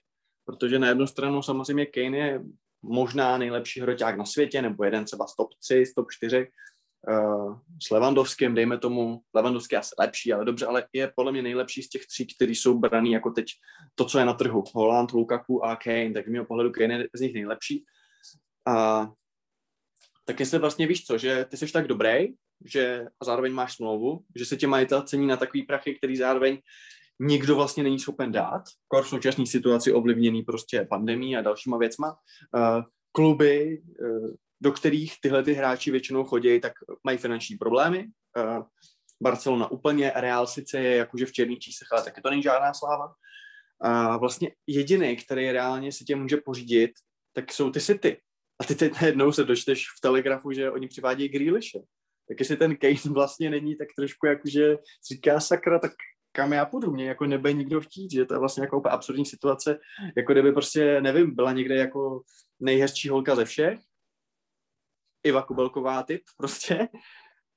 protože 0.46 0.80
na 0.80 0.88
jednu 0.88 1.08
stranu 1.08 1.42
samozřejmě 1.42 1.86
Kane 1.86 2.18
je 2.18 2.42
možná 2.82 3.38
nejlepší 3.38 3.82
hroťák 3.82 4.18
na 4.18 4.26
světě, 4.26 4.62
nebo 4.62 4.84
jeden 4.84 5.06
třeba 5.06 5.28
z 5.28 5.36
top 5.36 5.50
3, 5.64 5.86
z 5.86 5.94
top 5.94 6.08
4, 6.12 6.38
uh, 6.38 6.46
eh, 7.14 7.60
s 7.88 7.90
Levandovským, 7.90 8.56
dejme 8.56 8.78
tomu, 8.78 9.22
Levandovský 9.34 9.76
asi 9.76 9.96
lepší, 10.00 10.34
ale 10.34 10.46
dobře, 10.46 10.66
ale 10.66 10.88
je 10.94 11.12
podle 11.16 11.32
mě 11.32 11.42
nejlepší 11.42 11.84
z 11.84 11.90
těch 11.90 12.06
tří, 12.06 12.28
kteří 12.36 12.56
jsou 12.56 12.80
braný 12.80 13.12
jako 13.12 13.32
teď 13.32 13.46
to, 13.96 14.06
co 14.06 14.20
je 14.20 14.26
na 14.26 14.34
trhu. 14.34 14.64
Holland, 14.74 15.12
Lukaku 15.12 15.66
a 15.66 15.76
Kane, 15.76 16.12
tak 16.14 16.28
z 16.28 16.30
mého 16.30 16.46
pohledu 16.46 16.72
Kane 16.72 16.94
je 16.94 17.08
z 17.16 17.22
nich 17.22 17.34
nejlepší. 17.34 17.86
A 18.68 19.08
tak 20.30 20.40
jestli 20.40 20.60
vlastně 20.60 20.88
víš 20.88 21.06
co, 21.06 21.18
že 21.18 21.46
ty 21.46 21.58
jsi 21.58 21.72
tak 21.72 21.88
dobrý, 21.88 22.28
že 22.66 23.06
a 23.20 23.26
zároveň 23.26 23.54
máš 23.54 23.76
smlouvu, 23.76 24.20
že 24.36 24.46
se 24.46 24.58
tě 24.58 24.68
majitel 24.68 25.02
cení 25.02 25.28
na 25.28 25.38
takový 25.38 25.64
prachy, 25.64 25.96
který 25.96 26.18
zároveň 26.18 26.58
nikdo 27.20 27.56
vlastně 27.56 27.84
není 27.84 28.00
schopen 28.00 28.32
dát, 28.32 28.64
kor 28.88 29.04
v 29.04 29.08
současné 29.08 29.46
situaci 29.46 29.94
ovlivněný 29.94 30.44
prostě 30.44 30.88
pandemí 30.90 31.38
a 31.38 31.42
dalšíma 31.42 31.78
věcma. 31.78 32.18
Uh, 32.56 32.84
kluby, 33.12 33.82
uh, 34.02 34.30
do 34.62 34.72
kterých 34.72 35.14
tyhle 35.22 35.44
ty 35.44 35.54
hráči 35.54 35.92
většinou 35.92 36.24
chodí, 36.24 36.62
tak 36.62 36.74
mají 37.04 37.18
finanční 37.18 37.58
problémy. 37.58 38.08
Uh, 38.38 38.64
Barcelona 39.22 39.72
úplně, 39.72 40.12
Real 40.16 40.48
sice 40.48 40.80
je 40.80 40.96
jakože 40.96 41.26
v 41.26 41.32
černých 41.32 41.60
číslech, 41.60 41.88
ale 41.92 42.04
taky 42.04 42.22
to 42.22 42.30
není 42.30 42.44
žádná 42.44 42.74
sláva. 42.74 43.14
A 43.82 44.18
vlastně 44.18 44.52
jediný, 44.68 45.16
který 45.16 45.52
reálně 45.52 45.92
si 45.92 46.06
tě 46.06 46.16
může 46.16 46.38
pořídit, 46.38 46.92
tak 47.34 47.54
jsou 47.54 47.72
ty 47.72 47.82
City. 47.82 48.22
A 48.60 48.64
ty 48.64 48.76
teď 48.76 49.02
najednou 49.02 49.32
se 49.32 49.44
dočteš 49.44 49.86
v 49.98 50.02
Telegrafu, 50.02 50.52
že 50.52 50.72
oni 50.72 50.88
přivádějí 50.88 51.30
Grealishe. 51.30 51.80
Tak 52.28 52.40
jestli 52.40 52.58
ten 52.58 52.76
Kane 52.76 53.14
vlastně 53.14 53.50
není 53.50 53.76
tak 53.76 53.88
trošku 53.96 54.26
jakože 54.26 54.78
říká 55.12 55.40
sakra, 55.40 55.80
tak 55.80 55.92
kam 56.32 56.54
já 56.54 56.66
půjdu, 56.66 56.92
mě 56.92 57.08
jako 57.08 57.26
nebude 57.26 57.54
nikdo 57.54 57.82
chtít, 57.82 58.12
že 58.12 58.26
to 58.26 58.34
je 58.34 58.40
vlastně 58.40 58.64
jako 58.64 58.80
úplně 58.80 58.92
absurdní 58.92 59.26
situace, 59.26 59.80
jako 60.18 60.34
kdyby 60.34 60.52
prostě, 60.52 61.02
nevím, 61.02 61.36
byla 61.36 61.52
někde 61.52 61.76
jako 61.76 62.22
nejhezčí 62.60 63.10
holka 63.10 63.36
ze 63.36 63.46
všech, 63.46 63.80
Iva 65.24 65.42
Kubelková 65.42 66.04
typ 66.04 66.22
prostě, 66.38 66.88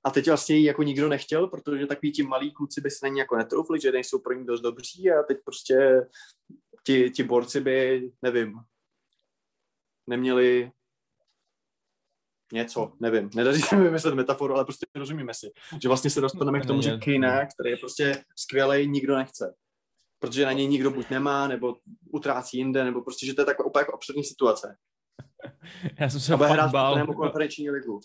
a 0.04 0.10
teď 0.10 0.26
vlastně 0.26 0.56
ji 0.56 0.64
jako 0.64 0.82
nikdo 0.82 1.08
nechtěl, 1.08 1.48
protože 1.48 1.86
takový 1.86 2.12
ti 2.12 2.22
malí 2.22 2.52
kluci 2.52 2.80
by 2.80 2.90
se 2.90 3.06
na 3.06 3.08
ní 3.08 3.18
jako 3.18 3.36
netroufli, 3.36 3.80
že 3.80 3.92
nejsou 3.92 4.18
pro 4.18 4.34
ní 4.34 4.46
dost 4.46 4.60
dobří 4.60 5.10
a 5.10 5.22
teď 5.22 5.38
prostě 5.44 6.06
ti, 6.86 7.10
ti 7.10 7.22
borci 7.22 7.60
by, 7.60 8.10
nevím, 8.22 8.54
neměli 10.06 10.70
něco, 12.52 12.92
nevím, 13.00 13.30
nedaří 13.34 13.62
se 13.62 13.76
mi 13.76 13.82
vymyslet 13.82 14.14
metaforu, 14.14 14.54
ale 14.54 14.64
prostě 14.64 14.86
rozumíme 14.94 15.34
si, 15.34 15.50
že 15.82 15.88
vlastně 15.88 16.10
se 16.10 16.20
dostaneme 16.20 16.60
k 16.60 16.66
tomu, 16.66 16.82
že 16.82 16.98
Kina, 16.98 17.46
který 17.46 17.70
je 17.70 17.76
prostě 17.76 18.24
skvělý, 18.36 18.88
nikdo 18.88 19.16
nechce. 19.16 19.54
Protože 20.18 20.44
na 20.44 20.52
něj 20.52 20.66
nikdo 20.66 20.90
buď 20.90 21.10
nemá, 21.10 21.48
nebo 21.48 21.76
utrácí 22.12 22.58
jinde, 22.58 22.84
nebo 22.84 23.02
prostě, 23.02 23.26
že 23.26 23.34
to 23.34 23.42
je 23.42 23.46
taková 23.46 23.66
úplně 23.66 23.80
jako 23.80 23.94
absurdní 23.94 24.24
situace. 24.24 24.76
Já 26.00 26.10
jsem 26.10 26.20
se 26.20 26.36
fakt 26.36 26.70
bál. 26.70 27.06
konferenční 27.06 27.70
ligu 27.70 28.00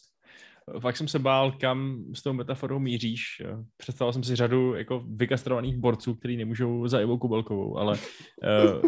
fakt 0.79 0.97
jsem 0.97 1.07
se 1.07 1.19
bál, 1.19 1.51
kam 1.51 2.05
s 2.13 2.23
tou 2.23 2.33
metaforou 2.33 2.79
míříš. 2.79 3.41
Představil 3.77 4.13
jsem 4.13 4.23
si 4.23 4.35
řadu 4.35 4.75
jako 4.75 5.03
vykastrovaných 5.07 5.77
borců, 5.77 6.15
kteří 6.15 6.37
nemůžou 6.37 6.87
za 6.87 6.99
Ivou 6.99 7.17
Kubelkovou, 7.17 7.77
ale 7.77 7.97
uh, 7.97 8.81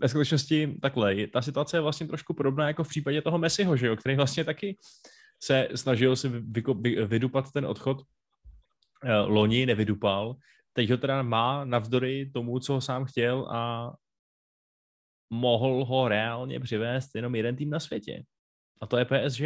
ve 0.00 0.08
skutečnosti 0.08 0.76
takhle, 0.82 1.26
ta 1.26 1.42
situace 1.42 1.76
je 1.76 1.80
vlastně 1.80 2.06
trošku 2.06 2.34
podobná 2.34 2.68
jako 2.68 2.84
v 2.84 2.88
případě 2.88 3.22
toho 3.22 3.38
Messiho, 3.38 3.76
že 3.76 3.86
jo, 3.86 3.96
který 3.96 4.16
vlastně 4.16 4.44
taky 4.44 4.76
se 5.42 5.68
snažil 5.74 6.16
si 6.16 6.28
vyko- 6.28 6.82
vy, 6.82 7.06
vydupat 7.06 7.52
ten 7.52 7.66
odchod. 7.66 8.02
Uh, 9.04 9.30
loni 9.34 9.66
nevydupal, 9.66 10.36
teď 10.72 10.90
ho 10.90 10.96
teda 10.96 11.22
má 11.22 11.64
navzdory 11.64 12.30
tomu, 12.34 12.58
co 12.58 12.72
ho 12.72 12.80
sám 12.80 13.04
chtěl 13.04 13.48
a 13.50 13.92
mohl 15.30 15.84
ho 15.84 16.08
reálně 16.08 16.60
přivést 16.60 17.14
jenom 17.14 17.34
jeden 17.34 17.56
tým 17.56 17.70
na 17.70 17.80
světě. 17.80 18.24
a 18.80 18.86
to 18.86 18.96
je 18.96 19.04
PSG. 19.04 19.40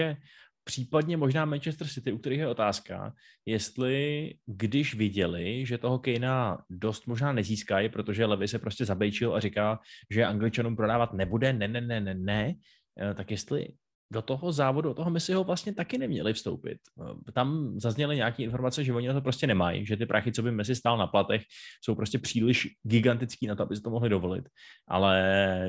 Případně 0.64 1.16
možná 1.16 1.44
Manchester 1.44 1.88
City, 1.88 2.12
u 2.12 2.18
kterých 2.18 2.38
je 2.38 2.48
otázka, 2.48 3.12
jestli 3.46 4.34
když 4.46 4.94
viděli, 4.94 5.66
že 5.66 5.78
toho 5.78 5.98
Kejna 5.98 6.58
dost 6.70 7.06
možná 7.06 7.32
nezískají, 7.32 7.88
protože 7.88 8.26
Levy 8.26 8.48
se 8.48 8.58
prostě 8.58 8.84
zabejčil 8.84 9.34
a 9.34 9.40
říká, 9.40 9.78
že 10.10 10.24
angličanům 10.24 10.76
prodávat 10.76 11.12
nebude, 11.12 11.52
ne, 11.52 11.68
ne, 11.68 11.80
ne, 11.80 12.00
ne, 12.00 12.14
ne, 12.14 12.54
eh, 13.00 13.14
tak 13.14 13.30
jestli 13.30 13.68
do 14.12 14.22
toho 14.22 14.52
závodu, 14.52 14.88
do 14.88 14.94
toho 14.94 15.20
si 15.20 15.32
ho 15.32 15.44
vlastně 15.44 15.74
taky 15.74 15.98
neměli 15.98 16.32
vstoupit. 16.32 16.78
Eh, 17.02 17.32
tam 17.32 17.80
zazněly 17.80 18.16
nějaké 18.16 18.42
informace, 18.42 18.84
že 18.84 18.92
oni 18.92 19.08
na 19.08 19.14
to 19.14 19.20
prostě 19.20 19.46
nemají, 19.46 19.86
že 19.86 19.96
ty 19.96 20.06
prachy, 20.06 20.32
co 20.32 20.42
by 20.42 20.52
Messi 20.52 20.74
stál 20.74 20.98
na 20.98 21.06
platech, 21.06 21.42
jsou 21.84 21.94
prostě 21.94 22.18
příliš 22.18 22.68
gigantický 22.82 23.46
na 23.46 23.54
to, 23.54 23.62
aby 23.62 23.76
si 23.76 23.82
to 23.82 23.90
mohli 23.90 24.08
dovolit. 24.08 24.48
Ale 24.88 25.16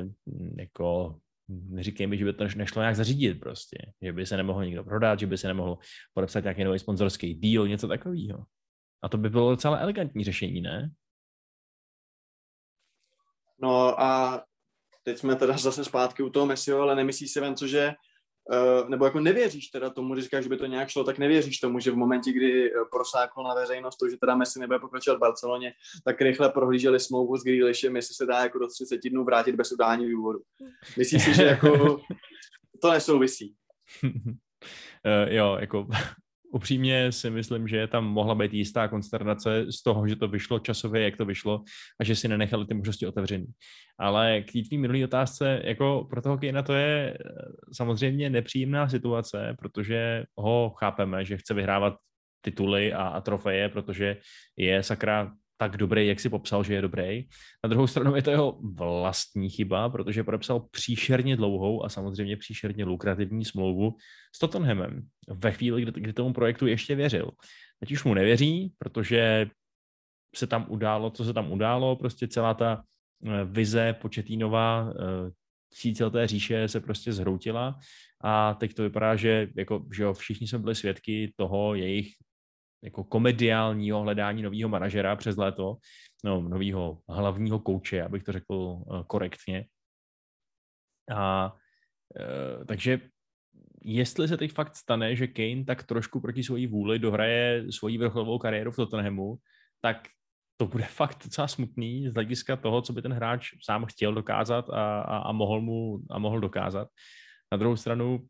hm, 0.02 0.56
jako 0.58 1.16
neříkej 1.68 2.06
mi, 2.06 2.18
že 2.18 2.24
by 2.24 2.32
to 2.32 2.44
nešlo 2.56 2.82
nějak 2.82 2.96
zařídit 2.96 3.40
prostě, 3.40 3.78
že 4.02 4.12
by 4.12 4.26
se 4.26 4.36
nemohl 4.36 4.64
nikdo 4.64 4.84
prodat, 4.84 5.18
že 5.18 5.26
by 5.26 5.38
se 5.38 5.48
nemohl 5.48 5.78
podepsat 6.14 6.44
nějaký 6.44 6.64
nový 6.64 6.78
sponzorský 6.78 7.34
deal, 7.34 7.68
něco 7.68 7.88
takového. 7.88 8.44
A 9.02 9.08
to 9.08 9.18
by 9.18 9.30
bylo 9.30 9.50
docela 9.50 9.78
elegantní 9.78 10.24
řešení, 10.24 10.60
ne? 10.60 10.90
No 13.62 14.00
a 14.00 14.42
teď 15.02 15.18
jsme 15.18 15.36
teda 15.36 15.56
zase 15.58 15.84
zpátky 15.84 16.22
u 16.22 16.30
toho 16.30 16.46
Messiho, 16.46 16.80
ale 16.80 16.96
nemyslíš 16.96 17.32
si, 17.32 17.40
Venco, 17.40 17.66
že 17.66 17.92
nebo 18.88 19.04
jako 19.04 19.20
nevěříš 19.20 19.66
teda 19.66 19.90
tomu, 19.90 20.14
když 20.14 20.24
říkáš, 20.24 20.42
že 20.42 20.48
by 20.48 20.56
to 20.56 20.66
nějak 20.66 20.88
šlo, 20.88 21.04
tak 21.04 21.18
nevěříš 21.18 21.58
tomu, 21.58 21.78
že 21.78 21.90
v 21.90 21.96
momentě, 21.96 22.32
kdy 22.32 22.72
eh, 22.72 22.74
prosáklo 22.90 23.44
na 23.44 23.54
veřejnost 23.54 23.96
to, 23.96 24.08
že 24.08 24.16
teda 24.16 24.36
Messi 24.36 24.60
nebude 24.60 24.78
pokračovat 24.78 25.16
v 25.16 25.20
Barceloně, 25.20 25.72
tak 26.04 26.20
rychle 26.20 26.48
prohlíželi 26.48 27.00
smlouvu 27.00 27.36
s 27.36 27.44
Grealishem, 27.44 27.96
jestli 27.96 28.14
se 28.14 28.26
dá 28.26 28.38
jako 28.38 28.58
do 28.58 28.68
30 28.68 29.00
dnů 29.10 29.24
vrátit 29.24 29.54
bez 29.56 29.72
udání 29.72 30.10
důvodu. 30.10 30.38
Myslíš 30.98 31.24
si, 31.24 31.34
že 31.34 31.44
jako 31.44 32.00
to 32.82 32.90
nesouvisí? 32.90 33.54
uh, 34.04 35.28
jo, 35.28 35.56
jako 35.60 35.86
upřímně 36.52 37.12
si 37.12 37.30
myslím, 37.30 37.68
že 37.68 37.86
tam 37.86 38.04
mohla 38.04 38.34
být 38.34 38.54
jistá 38.54 38.88
konsternace 38.88 39.72
z 39.72 39.82
toho, 39.82 40.08
že 40.08 40.16
to 40.16 40.28
vyšlo 40.28 40.58
časově, 40.58 41.02
jak 41.02 41.16
to 41.16 41.24
vyšlo 41.24 41.64
a 42.00 42.04
že 42.04 42.16
si 42.16 42.28
nenechali 42.28 42.66
ty 42.66 42.74
možnosti 42.74 43.06
otevřený. 43.06 43.46
Ale 43.98 44.42
k 44.42 44.52
té 44.52 44.76
minulý 44.76 45.04
otázce, 45.04 45.62
jako 45.64 46.06
pro 46.10 46.22
toho 46.22 46.38
Kejna 46.38 46.62
to 46.62 46.72
je 46.72 47.14
eh, 47.14 47.18
samozřejmě 47.72 48.30
nepříjemná 48.30 48.88
situace, 48.88 49.56
protože 49.58 50.24
ho 50.38 50.74
chápeme, 50.78 51.24
že 51.24 51.36
chce 51.36 51.54
vyhrávat 51.54 51.94
tituly 52.40 52.92
a, 52.92 53.02
a 53.02 53.20
trofeje, 53.20 53.68
protože 53.68 54.16
je 54.56 54.82
sakra 54.82 55.32
tak 55.56 55.76
dobrý, 55.76 56.06
jak 56.06 56.20
si 56.20 56.28
popsal, 56.28 56.64
že 56.64 56.74
je 56.74 56.82
dobrý. 56.82 57.24
Na 57.64 57.68
druhou 57.68 57.86
stranu 57.86 58.16
je 58.16 58.22
to 58.22 58.30
jeho 58.30 58.58
vlastní 58.62 59.50
chyba, 59.50 59.88
protože 59.88 60.24
podepsal 60.24 60.60
příšerně 60.70 61.36
dlouhou 61.36 61.84
a 61.84 61.88
samozřejmě 61.88 62.36
příšerně 62.36 62.84
lukrativní 62.84 63.44
smlouvu 63.44 63.96
s 64.34 64.38
Tottenhamem 64.38 65.02
ve 65.28 65.52
chvíli, 65.52 65.82
kdy, 65.82 66.00
kdy 66.00 66.12
tomu 66.12 66.32
projektu 66.32 66.66
ještě 66.66 66.94
věřil. 66.94 67.30
Teď 67.80 67.92
už 67.92 68.04
mu 68.04 68.14
nevěří, 68.14 68.72
protože 68.78 69.46
se 70.34 70.46
tam 70.46 70.66
událo, 70.68 71.10
co 71.10 71.24
se 71.24 71.32
tam 71.32 71.52
událo, 71.52 71.96
prostě 71.96 72.28
celá 72.28 72.54
ta 72.54 72.82
eh, 73.26 73.44
vize 73.44 73.92
početínova 73.92 74.92
eh, 74.92 75.30
tisícileté 75.72 76.26
říše 76.26 76.68
se 76.68 76.80
prostě 76.80 77.12
zhroutila 77.12 77.78
a 78.24 78.54
teď 78.54 78.74
to 78.74 78.82
vypadá, 78.82 79.16
že, 79.16 79.48
jako, 79.56 79.84
že 79.92 80.02
jo, 80.02 80.12
všichni 80.12 80.48
jsme 80.48 80.58
byli 80.58 80.74
svědky 80.74 81.32
toho 81.36 81.74
jejich 81.74 82.14
jako 82.84 83.04
komediálního 83.04 84.00
hledání 84.00 84.42
nového 84.42 84.68
manažera 84.68 85.16
přes 85.16 85.36
léto, 85.36 85.76
no, 86.24 86.40
nového 86.40 86.98
hlavního 87.08 87.58
kouče, 87.58 88.02
abych 88.02 88.22
to 88.22 88.32
řekl 88.32 88.54
uh, 88.54 89.02
korektně. 89.02 89.66
A 91.14 91.52
uh, 92.20 92.64
takže 92.64 93.00
jestli 93.84 94.28
se 94.28 94.36
teď 94.36 94.52
fakt 94.52 94.76
stane, 94.76 95.16
že 95.16 95.26
Kane 95.26 95.64
tak 95.64 95.82
trošku 95.82 96.20
proti 96.20 96.42
svojí 96.42 96.66
vůli 96.66 96.98
dohraje 96.98 97.72
svoji 97.72 97.98
vrcholovou 97.98 98.38
kariéru 98.38 98.70
v 98.70 98.76
Tottenhamu, 98.76 99.36
tak 99.80 100.08
to 100.56 100.66
bude 100.66 100.84
fakt 101.02 101.24
docela 101.24 101.48
smutný 101.48 102.08
z 102.08 102.14
hlediska 102.14 102.56
toho, 102.56 102.82
co 102.82 102.92
by 102.92 103.02
ten 103.02 103.12
hráč 103.12 103.50
sám 103.64 103.86
chtěl 103.86 104.14
dokázat 104.14 104.70
a, 104.70 105.00
a, 105.00 105.18
a, 105.18 105.32
mohl, 105.32 105.60
mu, 105.60 105.98
a 106.10 106.18
mohl 106.18 106.40
dokázat. 106.40 106.88
Na 107.52 107.58
druhou 107.58 107.76
stranu 107.76 108.20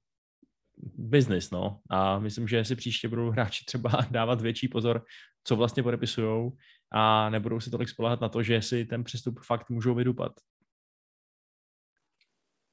business, 0.82 1.50
no. 1.50 1.80
A 1.90 2.18
myslím, 2.18 2.48
že 2.48 2.64
si 2.64 2.76
příště 2.76 3.08
budou 3.08 3.30
hráči 3.30 3.64
třeba 3.64 3.90
dávat 4.10 4.40
větší 4.40 4.68
pozor, 4.68 5.04
co 5.44 5.56
vlastně 5.56 5.82
podepisujou 5.82 6.52
a 6.92 7.30
nebudou 7.30 7.60
si 7.60 7.70
tolik 7.70 7.88
spolehat 7.88 8.20
na 8.20 8.28
to, 8.28 8.42
že 8.42 8.62
si 8.62 8.84
ten 8.84 9.04
přestup 9.04 9.40
fakt 9.40 9.70
můžou 9.70 9.94
vydupat. 9.94 10.32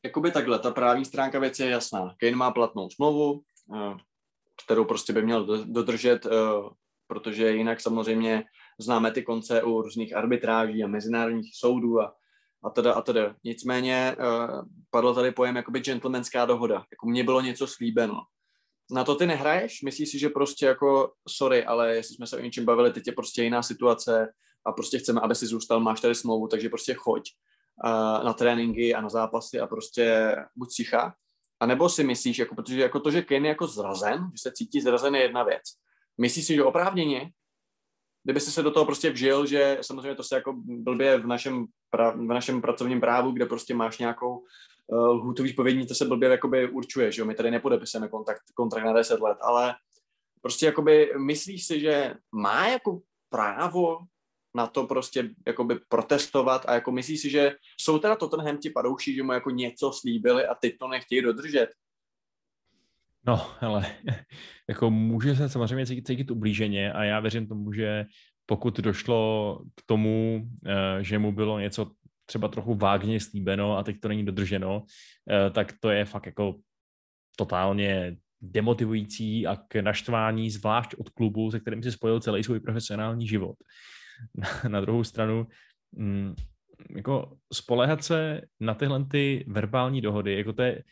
Jakoby 0.06 0.32
takhle, 0.32 0.60
ta 0.60 0.72
právní 0.72 1.06
stránka 1.06 1.40
věci 1.40 1.64
je 1.64 1.70
jasná. 1.70 2.16
Kane 2.20 2.36
má 2.36 2.52
platnou 2.52 2.90
smlouvu, 2.90 3.42
eh, 3.76 3.98
kterou 4.66 4.86
prostě 4.86 5.14
by 5.14 5.22
měl 5.22 5.66
dodržet, 5.66 6.26
eh, 6.26 6.30
protože 7.08 7.52
jinak 7.52 7.82
samozřejmě 7.82 8.44
známe 8.80 9.12
ty 9.12 9.24
konce 9.24 9.64
u 9.64 9.82
různých 9.82 10.16
arbitráží 10.16 10.84
a 10.84 10.88
mezinárodních 10.88 11.56
soudů 11.56 12.02
a 12.02 12.16
a 12.64 12.70
teda 12.70 12.94
a 12.94 13.02
teda. 13.02 13.36
Nicméně 13.44 14.16
uh, 14.20 14.62
padl 14.90 15.14
tady 15.14 15.32
pojem 15.32 15.56
jakoby 15.56 15.80
gentlemanská 15.80 16.46
dohoda. 16.46 16.76
Jako 16.76 17.08
mně 17.08 17.24
bylo 17.24 17.42
něco 17.42 17.68
slíbeno. 17.68 18.22
Na 18.92 19.04
to 19.04 19.16
ty 19.16 19.26
nehraješ? 19.26 19.82
Myslíš 19.82 20.10
si, 20.10 20.20
že 20.20 20.30
prostě 20.30 20.66
jako, 20.66 21.12
sorry, 21.28 21.66
ale 21.66 21.96
jestli 21.96 22.16
jsme 22.16 22.28
se 22.28 22.38
o 22.38 22.40
něčem 22.40 22.66
bavili, 22.66 22.94
teď 22.94 23.08
je 23.08 23.14
prostě 23.14 23.44
jiná 23.44 23.64
situace 23.64 24.34
a 24.66 24.72
prostě 24.72 25.00
chceme, 25.00 25.22
aby 25.22 25.36
si 25.36 25.46
zůstal, 25.46 25.80
máš 25.80 26.02
tady 26.02 26.16
smlouvu, 26.16 26.48
takže 26.48 26.70
prostě 26.70 26.94
choď 26.94 27.32
uh, 27.86 28.24
na 28.24 28.34
tréninky 28.34 28.96
a 28.96 29.02
na 29.02 29.10
zápasy 29.10 29.60
a 29.60 29.68
prostě 29.68 30.36
buď 30.56 30.70
sicha. 30.72 31.14
A 31.60 31.66
nebo 31.66 31.90
si 31.90 32.04
myslíš, 32.04 32.40
jako, 32.40 32.56
protože 32.56 32.82
jako 32.82 33.00
to, 33.00 33.12
že 33.12 33.22
Ken 33.22 33.46
je 33.46 33.50
jako 33.50 33.68
zrazen, 33.68 34.32
že 34.34 34.42
se 34.42 34.52
cítí 34.52 34.82
zrazen 34.82 35.16
je 35.16 35.22
jedna 35.22 35.44
věc. 35.44 35.64
Myslíš 36.18 36.46
si, 36.46 36.56
že 36.56 36.64
oprávněně 36.64 37.32
kdyby 38.30 38.40
se 38.40 38.64
do 38.64 38.72
toho 38.72 38.86
prostě 38.86 39.10
vžil, 39.10 39.46
že 39.46 39.78
samozřejmě 39.82 40.16
to 40.16 40.24
se 40.24 40.36
jako 40.36 40.54
blbě 40.66 41.18
v 41.18 41.28
našem, 41.28 41.66
pra, 41.90 42.12
v 42.12 42.22
našem 42.22 42.62
pracovním 42.62 43.02
právu, 43.02 43.32
kde 43.32 43.46
prostě 43.46 43.76
máš 43.76 43.98
nějakou 43.98 44.38
uh, 44.88 45.08
lhůtu 45.08 45.44
výpovědní, 45.44 45.88
to 45.88 45.96
se 45.96 46.06
blbě 46.06 46.30
jakoby 46.30 46.70
určuje, 46.70 47.12
že 47.12 47.22
jo, 47.22 47.26
my 47.26 47.36
tady 47.36 47.52
nepodepisujeme 47.52 48.08
kontrakt, 48.08 48.42
kontrakt 48.54 48.86
na 48.86 48.94
10 48.94 49.20
let, 49.20 49.38
ale 49.42 49.76
prostě 50.42 50.66
jakoby 50.66 51.14
myslíš 51.18 51.66
si, 51.66 51.80
že 51.80 52.14
má 52.32 52.68
jako 52.68 53.00
právo 53.30 53.98
na 54.56 54.68
to 54.68 54.84
prostě 54.88 55.30
jakoby 55.48 55.80
protestovat 55.90 56.66
a 56.68 56.74
jako 56.74 56.92
myslíš 56.92 57.22
si, 57.22 57.30
že 57.30 57.56
jsou 57.80 58.00
teda 58.00 58.16
Tottenham 58.16 58.58
ti 58.58 58.70
padouší, 58.70 59.16
že 59.16 59.24
mu 59.24 59.34
jako 59.34 59.50
něco 59.50 59.92
slíbili 59.94 60.46
a 60.46 60.56
ty 60.56 60.78
to 60.80 60.88
nechtějí 60.88 61.22
dodržet? 61.22 61.70
No, 63.28 63.48
ale 63.62 63.86
jako 64.70 64.92
může 64.92 65.36
se 65.36 65.50
samozřejmě 65.50 65.86
cítit 65.86 66.32
ublíženě 66.32 66.94
a 66.94 67.04
já 67.04 67.20
věřím 67.20 67.48
tomu, 67.48 67.74
že 67.74 68.06
pokud 68.46 68.80
došlo 68.80 69.62
k 69.76 69.82
tomu, 69.86 70.48
eh, 70.66 71.04
že 71.04 71.20
mu 71.20 71.32
bylo 71.32 71.60
něco 71.60 71.92
třeba 72.26 72.48
trochu 72.48 72.76
vágně 72.76 73.20
slíbeno 73.20 73.78
a 73.78 73.84
teď 73.84 74.00
to 74.00 74.08
není 74.08 74.26
dodrženo, 74.26 74.84
eh, 75.32 75.50
tak 75.50 75.74
to 75.80 75.90
je 75.90 76.06
fakt 76.06 76.26
jako 76.26 76.56
totálně 77.36 78.18
demotivující 78.42 79.48
a 79.48 79.56
k 79.56 79.76
naštvání, 79.76 80.50
zvlášť 80.50 80.96
od 80.98 81.10
klubu, 81.10 81.52
se 81.52 81.60
kterým 81.60 81.84
si 81.84 81.92
spojil 81.92 82.20
celý 82.20 82.44
svůj 82.44 82.60
profesionální 82.60 83.28
život. 83.28 83.56
Na, 84.36 84.48
na 84.70 84.82
druhou 84.82 85.04
stranu, 85.04 85.48
mm, 85.92 86.36
jako 86.96 87.38
spolehat 87.54 88.04
se 88.04 88.42
na 88.60 88.74
tyhle 88.74 89.06
ty 89.06 89.46
verbální 89.48 90.02
dohody, 90.02 90.38
jako 90.38 90.54
to 90.54 90.62
je, 90.62 90.84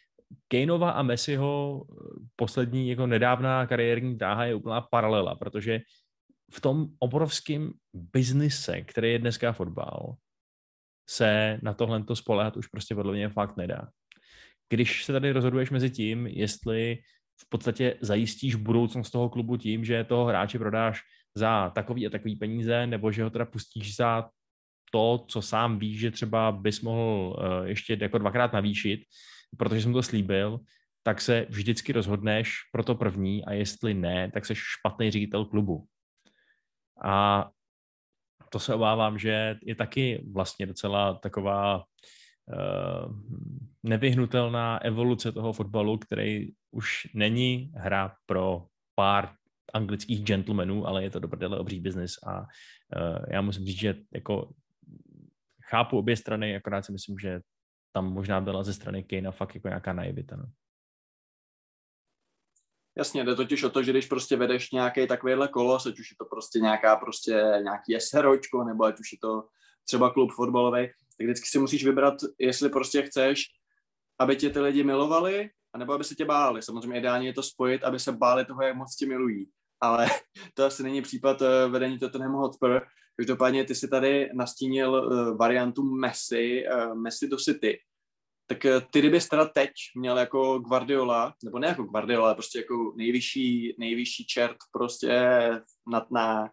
Kaneova 0.47 0.91
a 0.91 1.01
Messiho 1.01 1.83
eh, 1.83 1.95
poslední 2.35 2.89
jako 2.89 3.07
nedávná 3.07 3.67
kariérní 3.67 4.17
dráha 4.17 4.45
je 4.45 4.55
úplná 4.55 4.81
paralela, 4.81 5.35
protože 5.35 5.79
v 6.51 6.61
tom 6.61 6.87
obrovském 6.99 7.71
biznise, 7.93 8.81
který 8.81 9.11
je 9.11 9.19
dneska 9.19 9.53
fotbal, 9.53 10.15
se 11.09 11.59
na 11.61 11.73
tohle 11.73 12.03
to 12.03 12.15
spolehat 12.15 12.57
už 12.57 12.67
prostě 12.67 12.95
podle 12.95 13.13
mě 13.13 13.29
fakt 13.29 13.57
nedá. 13.57 13.87
Když 14.69 15.05
se 15.05 15.13
tady 15.13 15.31
rozhoduješ 15.31 15.69
mezi 15.69 15.89
tím, 15.89 16.27
jestli 16.27 16.97
v 17.41 17.49
podstatě 17.49 17.97
zajistíš 18.01 18.55
budoucnost 18.55 19.11
toho 19.11 19.29
klubu 19.29 19.57
tím, 19.57 19.85
že 19.85 20.03
toho 20.03 20.25
hráče 20.25 20.59
prodáš 20.59 21.01
za 21.35 21.69
takový 21.69 22.07
a 22.07 22.09
takový 22.09 22.35
peníze, 22.35 22.87
nebo 22.87 23.11
že 23.11 23.23
ho 23.23 23.29
teda 23.29 23.45
pustíš 23.45 23.95
za 23.95 24.29
to, 24.91 25.25
co 25.27 25.41
sám 25.41 25.79
víš, 25.79 25.99
že 25.99 26.11
třeba 26.11 26.51
bys 26.51 26.81
mohl 26.81 27.35
uh, 27.37 27.67
ještě 27.67 27.97
jako 28.01 28.17
dvakrát 28.17 28.53
navýšit, 28.53 28.99
protože 29.57 29.81
jsem 29.81 29.93
to 29.93 30.03
slíbil, 30.03 30.59
tak 31.03 31.21
se 31.21 31.45
vždycky 31.49 31.93
rozhodneš 31.93 32.53
pro 32.71 32.83
to 32.83 32.95
první 32.95 33.45
a 33.45 33.53
jestli 33.53 33.93
ne, 33.93 34.31
tak 34.31 34.45
jsi 34.45 34.53
špatný 34.55 35.11
ředitel 35.11 35.45
klubu. 35.45 35.85
A 37.03 37.49
to 38.49 38.59
se 38.59 38.73
obávám, 38.73 39.19
že 39.19 39.55
je 39.63 39.75
taky 39.75 40.25
vlastně 40.33 40.65
docela 40.65 41.13
taková 41.13 41.77
uh, 41.77 43.15
nevyhnutelná 43.83 44.77
evoluce 44.83 45.31
toho 45.31 45.53
fotbalu, 45.53 45.97
který 45.97 46.47
už 46.71 47.07
není 47.13 47.71
hra 47.75 48.15
pro 48.25 48.65
pár 48.95 49.33
anglických 49.73 50.23
gentlemanů, 50.23 50.87
ale 50.87 51.03
je 51.03 51.09
to 51.09 51.19
dobrdele 51.19 51.59
obří 51.59 51.79
biznis 51.79 52.13
a 52.27 52.39
uh, 52.39 52.45
já 53.31 53.41
musím 53.41 53.65
říct, 53.65 53.79
že 53.79 53.95
jako 54.13 54.51
chápu 55.69 55.97
obě 55.97 56.17
strany, 56.17 56.55
akorát 56.55 56.85
si 56.85 56.91
myslím, 56.91 57.19
že 57.19 57.39
tam 57.91 58.13
možná 58.13 58.41
byla 58.41 58.63
ze 58.63 58.73
strany 58.73 59.03
Kejna 59.03 59.31
fakt 59.31 59.55
jako 59.55 59.67
nějaká 59.67 59.93
naivita. 59.93 60.35
No. 60.35 60.45
Jasně, 62.97 63.23
jde 63.23 63.35
totiž 63.35 63.63
o 63.63 63.69
to, 63.69 63.83
že 63.83 63.91
když 63.91 64.05
prostě 64.05 64.35
vedeš 64.35 64.71
nějaký 64.71 65.07
takovýhle 65.07 65.47
kolo, 65.47 65.75
ať 65.75 65.99
už 65.99 66.11
je 66.11 66.17
to 66.17 66.25
prostě 66.25 66.59
nějaká 66.59 66.95
prostě 66.95 67.31
nějaký 67.63 67.99
SROčko, 67.99 68.63
nebo 68.63 68.83
ať 68.83 68.99
už 68.99 69.11
je 69.11 69.17
to 69.21 69.47
třeba 69.87 70.09
klub 70.09 70.31
fotbalový, 70.31 70.87
tak 71.17 71.25
vždycky 71.27 71.47
si 71.49 71.59
musíš 71.59 71.85
vybrat, 71.85 72.13
jestli 72.39 72.69
prostě 72.69 73.01
chceš, 73.01 73.43
aby 74.19 74.35
tě 74.35 74.49
ty 74.49 74.59
lidi 74.59 74.83
milovali, 74.83 75.49
anebo 75.73 75.93
aby 75.93 76.03
se 76.03 76.15
tě 76.15 76.25
báli. 76.25 76.61
Samozřejmě 76.61 76.99
ideálně 76.99 77.27
je 77.27 77.33
to 77.33 77.43
spojit, 77.43 77.83
aby 77.83 77.99
se 77.99 78.11
báli 78.11 78.45
toho, 78.45 78.61
jak 78.61 78.75
moc 78.75 78.95
tě 78.95 79.05
milují. 79.05 79.49
Ale 79.81 80.07
to 80.53 80.65
asi 80.65 80.83
není 80.83 81.01
případ 81.01 81.41
eh, 81.41 81.67
vedení 81.67 81.99
Tottenham 81.99 82.33
Hotspur. 82.33 82.81
Každopádně 83.17 83.65
ty 83.65 83.75
si 83.75 83.87
tady 83.87 84.29
nastínil 84.33 84.91
uh, 84.91 85.37
variantu 85.37 85.83
Messi, 85.83 86.63
uh, 86.67 86.95
Messi 86.95 87.27
do 87.27 87.37
City. 87.37 87.79
Tak 88.47 88.65
uh, 88.65 88.81
ty 88.91 88.99
kdybys 88.99 89.27
teda 89.29 89.45
teď 89.45 89.71
měl 89.95 90.17
jako 90.17 90.59
Guardiola, 90.59 91.33
nebo 91.43 91.59
ne 91.59 91.67
jako 91.67 91.83
Guardiola, 91.83 92.25
ale 92.25 92.35
prostě 92.35 92.59
jako 92.59 92.93
nejvyšší, 92.97 93.75
nejvyšší 93.79 94.25
čert 94.25 94.57
prostě 94.71 95.19
na, 95.91 96.05
na 96.11 96.49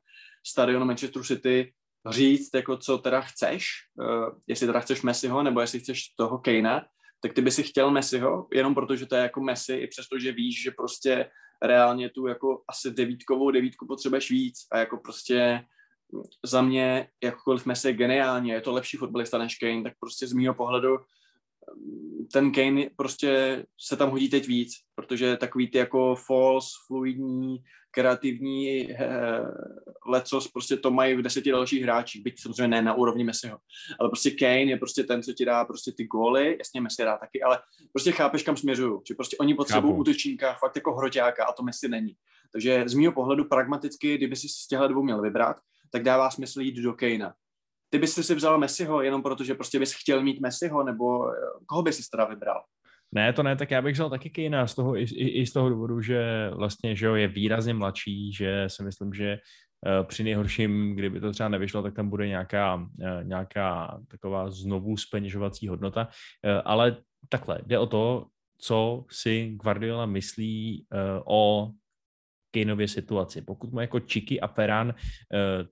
stadionu 0.46 0.86
Manchester 0.86 1.22
City 1.22 1.72
říct, 2.10 2.54
jako 2.54 2.76
co 2.76 2.98
teda 2.98 3.20
chceš, 3.20 3.66
jestli 4.46 4.66
teda 4.66 4.80
chceš 4.80 5.02
Messiho, 5.02 5.42
nebo 5.42 5.60
jestli 5.60 5.80
chceš 5.80 6.08
toho 6.08 6.38
Kejna, 6.38 6.86
tak 7.22 7.32
ty 7.32 7.42
by 7.42 7.50
si 7.50 7.62
chtěl 7.62 7.90
Messiho, 7.90 8.48
jenom 8.52 8.74
protože 8.74 9.06
to 9.06 9.14
je 9.14 9.22
jako 9.22 9.40
Messi, 9.40 9.74
i 9.74 9.86
přesto, 9.86 10.18
že 10.18 10.32
víš, 10.32 10.62
že 10.62 10.70
prostě 10.70 11.30
reálně 11.62 12.10
tu 12.10 12.26
jako 12.26 12.62
asi 12.68 12.90
devítkovou 12.90 13.50
devítku 13.50 13.86
potřebuješ 13.86 14.30
víc 14.30 14.58
a 14.72 14.78
jako 14.78 14.96
prostě 14.96 15.64
za 16.44 16.62
mě 16.62 17.09
jakkoliv 17.22 17.66
Messi 17.66 17.88
je 17.88 17.94
geniální, 17.94 18.48
je 18.48 18.61
to 18.61 18.72
lepší 18.72 18.96
fotbalista 18.96 19.38
než 19.38 19.57
Kane, 19.57 19.82
tak 19.82 19.92
prostě 20.00 20.26
z 20.26 20.32
mýho 20.32 20.55
pohledu 20.55 20.96
ten 22.32 22.52
Kane 22.52 22.86
prostě 22.96 23.62
se 23.80 23.96
tam 23.96 24.11
hodí 24.11 24.28
teď 24.28 24.46
víc, 24.46 24.72
protože 24.94 25.36
takový 25.36 25.70
ty 25.70 25.78
jako 25.78 26.16
false, 26.26 26.68
fluidní, 26.86 27.59
kreativní 27.90 28.92
eh, 28.92 29.40
lecos, 30.07 30.48
prostě 30.48 30.76
to 30.76 30.90
mají 30.90 31.14
v 31.14 31.22
deseti 31.22 31.50
dalších 31.50 31.82
hráčích, 31.82 32.22
byť 32.22 32.42
samozřejmě 32.42 32.68
ne 32.68 32.82
na 32.82 32.94
úrovni 32.94 33.24
Messiho. 33.24 33.59
Ale 34.00 34.09
prostě 34.09 34.30
Kane 34.30 34.62
je 34.62 34.76
prostě 34.76 35.05
ten, 35.05 35.22
co 35.22 35.32
ti 35.32 35.44
dá 35.44 35.64
prostě 35.64 35.92
ty 35.92 36.05
góly, 36.05 36.57
jasně 36.59 36.80
Messi 36.80 37.02
dá 37.05 37.18
taky, 37.18 37.42
ale 37.42 37.59
prostě 37.92 38.12
chápeš, 38.12 38.42
kam 38.42 38.57
směřují, 38.57 39.00
že 39.09 39.14
prostě 39.14 39.36
oni 39.36 39.55
potřebují 39.55 39.94
útočníka 39.94 40.55
fakt 40.55 40.76
jako 40.76 40.94
hroťáka 40.94 41.44
a 41.44 41.52
to 41.52 41.62
Messi 41.62 41.88
není. 41.88 42.16
Takže 42.52 42.84
z 42.86 42.94
mého 42.94 43.12
pohledu 43.12 43.44
pragmaticky, 43.44 44.16
kdyby 44.16 44.36
si 44.36 44.48
z 44.48 44.66
těchto 44.66 44.88
dvou 44.88 45.02
měl 45.02 45.22
vybrat, 45.22 45.57
tak 45.95 46.03
dává 46.03 46.30
smysl 46.30 46.61
jít 46.61 46.82
do 46.82 46.92
Kanea 46.92 47.32
ty 47.95 47.99
bys 47.99 48.14
si 48.14 48.34
vzal 48.34 48.59
Messiho 48.59 49.03
jenom 49.03 49.22
proto, 49.22 49.45
že 49.45 49.55
prostě 49.55 49.78
bys 49.78 49.95
chtěl 49.95 50.22
mít 50.22 50.40
Messiho, 50.40 50.84
nebo 50.84 51.30
eh, 51.30 51.34
koho 51.66 51.82
bys 51.82 51.97
si 51.97 52.11
teda 52.11 52.24
vybral? 52.24 52.62
Ne, 53.12 53.32
to 53.32 53.42
ne, 53.42 53.57
tak 53.57 53.70
já 53.70 53.82
bych 53.82 53.95
vzal 53.95 54.11
taky 54.11 54.30
Kejna 54.30 54.66
z 54.66 54.74
toho, 54.74 54.97
i, 54.97 55.03
i, 55.03 55.47
z 55.47 55.53
toho 55.53 55.68
důvodu, 55.68 56.01
že 56.01 56.51
vlastně 56.55 56.97
že 56.97 57.07
jo, 57.07 57.14
je 57.14 57.28
výrazně 57.28 57.74
mladší, 57.74 58.32
že 58.32 58.64
si 58.66 58.82
myslím, 58.82 59.14
že 59.14 59.38
uh, 59.86 60.07
při 60.07 60.24
nejhorším, 60.24 60.95
kdyby 60.95 61.20
to 61.20 61.32
třeba 61.32 61.49
nevyšlo, 61.49 61.82
tak 61.82 61.95
tam 61.95 62.11
bude 62.11 62.28
nějaká, 62.28 62.74
uh, 62.74 62.88
nějaká 63.22 63.99
taková 64.09 64.51
znovu 64.51 64.97
speněžovací 64.97 65.68
hodnota. 65.68 66.09
Ale 66.64 66.97
takhle, 67.28 67.59
jde 67.66 67.78
o 67.78 67.86
to, 67.86 68.26
co 68.59 69.05
si 69.11 69.51
Guardiola 69.62 70.07
myslí 70.07 70.86
o 71.26 71.70
Kaneově 72.55 72.88
situaci. 72.88 73.42
Pokud 73.42 73.72
mu 73.72 73.80
jako 73.80 74.00
Čiky 74.00 74.40
a 74.40 74.46
Ferran 74.46 74.94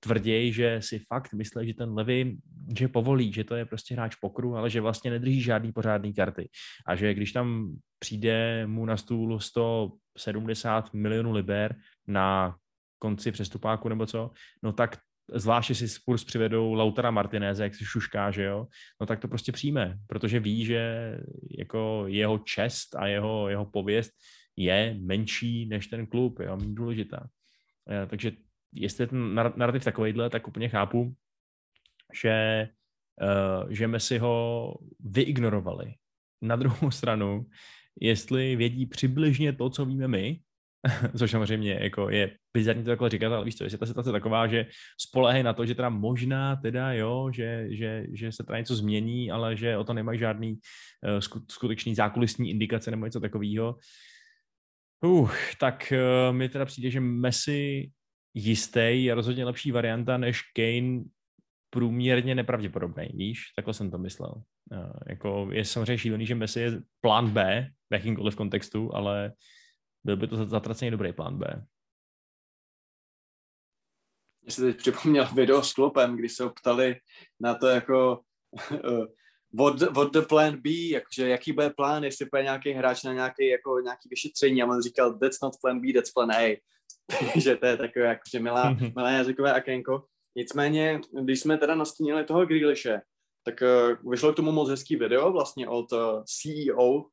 uh, 0.07 0.17
že 0.51 0.83
si 0.83 0.99
fakt 0.99 1.33
myslí, 1.33 1.67
že 1.67 1.75
ten 1.75 1.95
Levy, 1.95 2.37
že 2.79 2.89
povolí, 2.89 3.33
že 3.33 3.45
to 3.45 3.55
je 3.55 3.65
prostě 3.65 3.95
hráč 3.95 4.15
pokru, 4.17 4.57
ale 4.57 4.71
že 4.71 4.81
vlastně 4.81 5.11
nedrží 5.11 5.41
žádný 5.41 5.73
pořádný 5.73 6.15
karty. 6.15 6.49
A 6.87 6.97
že 6.97 7.15
když 7.15 7.33
tam 7.33 7.77
přijde 7.99 8.67
mu 8.67 8.87
na 8.87 8.97
stůl 8.97 9.41
170 9.41 10.95
milionů 10.95 11.33
liber 11.33 11.77
na 12.07 12.57
konci 12.99 13.33
přestupáku 13.33 13.89
nebo 13.89 14.07
co, 14.07 14.31
no 14.63 14.73
tak 14.73 14.99
zvláště 15.35 15.75
si 15.75 15.89
Spurs 15.89 16.25
přivedou 16.25 16.75
Lautara 16.75 17.11
Martineze, 17.11 17.63
jak 17.63 17.75
si 17.75 17.85
šušká, 17.85 18.31
že 18.31 18.45
jo, 18.45 18.67
no 19.01 19.07
tak 19.07 19.21
to 19.21 19.29
prostě 19.29 19.53
přijme, 19.53 19.99
protože 20.07 20.41
ví, 20.41 20.65
že 20.65 21.17
jako 21.59 22.05
jeho 22.07 22.39
čest 22.39 22.95
a 22.95 23.07
jeho, 23.07 23.49
jeho 23.49 23.65
pověst 23.65 24.13
je 24.57 24.97
menší 25.01 25.67
než 25.67 25.87
ten 25.87 26.07
klub, 26.07 26.39
je 26.39 26.57
méně 26.57 26.75
důležitá. 26.75 27.29
Eh, 27.91 28.07
takže 28.07 28.33
jestli 28.73 29.03
je 29.03 29.07
ten 29.07 29.35
narrativ 29.35 29.85
takovýhle, 29.85 30.31
tak 30.31 30.49
úplně 30.49 30.69
chápu, 30.69 31.15
že, 32.23 32.69
uh, 33.23 33.71
že 33.71 33.89
Messi 33.89 34.19
ho 34.19 34.75
vyignorovali. 35.01 35.95
Na 36.43 36.57
druhou 36.57 36.91
stranu, 37.01 37.47
jestli 38.01 38.57
vědí 38.57 38.87
přibližně 38.87 39.53
to, 39.53 39.71
co 39.71 39.85
víme 39.85 40.09
my, 40.09 40.41
což 41.19 41.31
samozřejmě 41.31 41.79
jako 41.81 42.11
je 42.11 42.37
bizarní 42.55 42.85
to 42.85 42.91
takhle 42.91 43.11
říkat, 43.11 43.33
ale 43.33 43.45
víš 43.45 43.57
co, 43.57 43.65
jestli 43.65 43.79
ta 43.79 43.87
situace 43.87 44.13
taková, 44.13 44.47
že 44.47 44.67
spolehají 45.01 45.43
na 45.43 45.53
to, 45.53 45.67
že 45.67 45.75
teda 45.75 45.89
možná 45.89 46.57
teda 46.57 46.93
jo, 46.93 47.31
že, 47.35 47.67
že, 47.71 48.07
že 48.13 48.33
se 48.33 48.45
teda 48.45 48.59
něco 48.59 48.77
změní, 48.77 49.31
ale 49.31 49.57
že 49.57 49.77
o 49.77 49.85
to 49.85 49.95
nemají 49.95 50.19
žádný 50.19 50.53
uh, 50.53 51.41
skutečný 51.51 51.95
zákulisní 51.95 52.51
indikace 52.51 52.91
nebo 52.91 53.05
něco 53.05 53.21
takového, 53.21 53.77
Uh, 55.05 55.31
tak 55.61 55.93
uh, 55.93 56.37
mi 56.37 56.49
teda 56.49 56.65
přijde, 56.65 56.91
že 56.91 57.01
Messi 57.01 57.91
jistý 58.35 59.05
je 59.05 59.15
rozhodně 59.15 59.45
lepší 59.45 59.73
varianta 59.73 60.19
než 60.19 60.43
Kane 60.43 61.05
průměrně 61.71 62.35
nepravděpodobný, 62.35 63.09
víš? 63.15 63.53
Takhle 63.57 63.75
jsem 63.75 63.91
to 63.91 63.99
myslel. 63.99 64.43
Uh, 64.73 64.93
jako 65.07 65.49
je 65.53 65.65
samozřejmě 65.65 65.99
šílený, 65.99 66.27
že 66.27 66.35
Messi 66.35 66.61
je 66.61 66.81
plán 67.01 67.31
B 67.31 67.69
v 67.91 67.95
jakýmkoliv 67.95 68.37
kontextu, 68.37 68.95
ale 68.95 69.33
byl 70.05 70.17
by 70.17 70.29
to 70.29 70.47
zatracený 70.47 70.91
dobrý 70.91 71.13
plán 71.13 71.39
B. 71.39 71.67
Mě 74.43 74.51
se 74.51 74.63
teď 74.63 74.77
připomněl 74.77 75.29
video 75.35 75.63
s 75.63 75.73
Klopem, 75.73 76.17
když 76.17 76.33
se 76.33 76.45
ptali 76.61 76.97
na 77.41 77.55
to 77.55 77.67
jako 77.67 78.21
eh, 78.73 78.79
what, 79.53 79.97
what 79.97 80.13
the 80.13 80.23
plan 80.23 80.57
B, 80.57 80.71
jakože 80.71 81.29
jaký 81.29 81.53
bude 81.53 81.71
plán, 81.71 82.05
jestli 82.05 82.27
bude 82.33 82.43
nějaký 82.43 82.73
hráč 82.73 83.03
na 83.03 83.13
nějaký, 83.13 83.49
jako, 83.49 83.81
nějaký 83.81 84.09
vyšetření 84.09 84.63
a 84.63 84.67
on 84.67 84.83
říkal, 84.83 85.19
that's 85.19 85.41
not 85.41 85.53
plan 85.61 85.81
B, 85.81 85.93
that's 85.93 86.13
plan 86.13 86.33
A. 86.33 86.63
Takže 87.33 87.57
to 87.57 87.67
je 87.67 87.77
takové 87.77 88.05
jakože 88.07 88.41
milá, 88.41 88.77
milé 88.97 89.13
jazykové 89.13 89.53
akénko. 89.53 90.05
Nicméně, 90.37 91.01
když 91.23 91.41
jsme 91.41 91.59
teda 91.59 91.75
nastínili 91.75 92.25
toho 92.25 92.47
Grealishe, 92.47 93.01
tak 93.45 93.63
uh, 93.63 94.11
vyšlo 94.11 94.33
k 94.33 94.37
tomu 94.37 94.53
moc 94.53 94.71
hezký 94.71 94.97
video 94.97 95.33
vlastně 95.33 95.69
od 95.69 95.93
uh, 95.93 95.99
eh, 95.99 96.23
CEO 96.27 96.95
uh, 96.95 97.05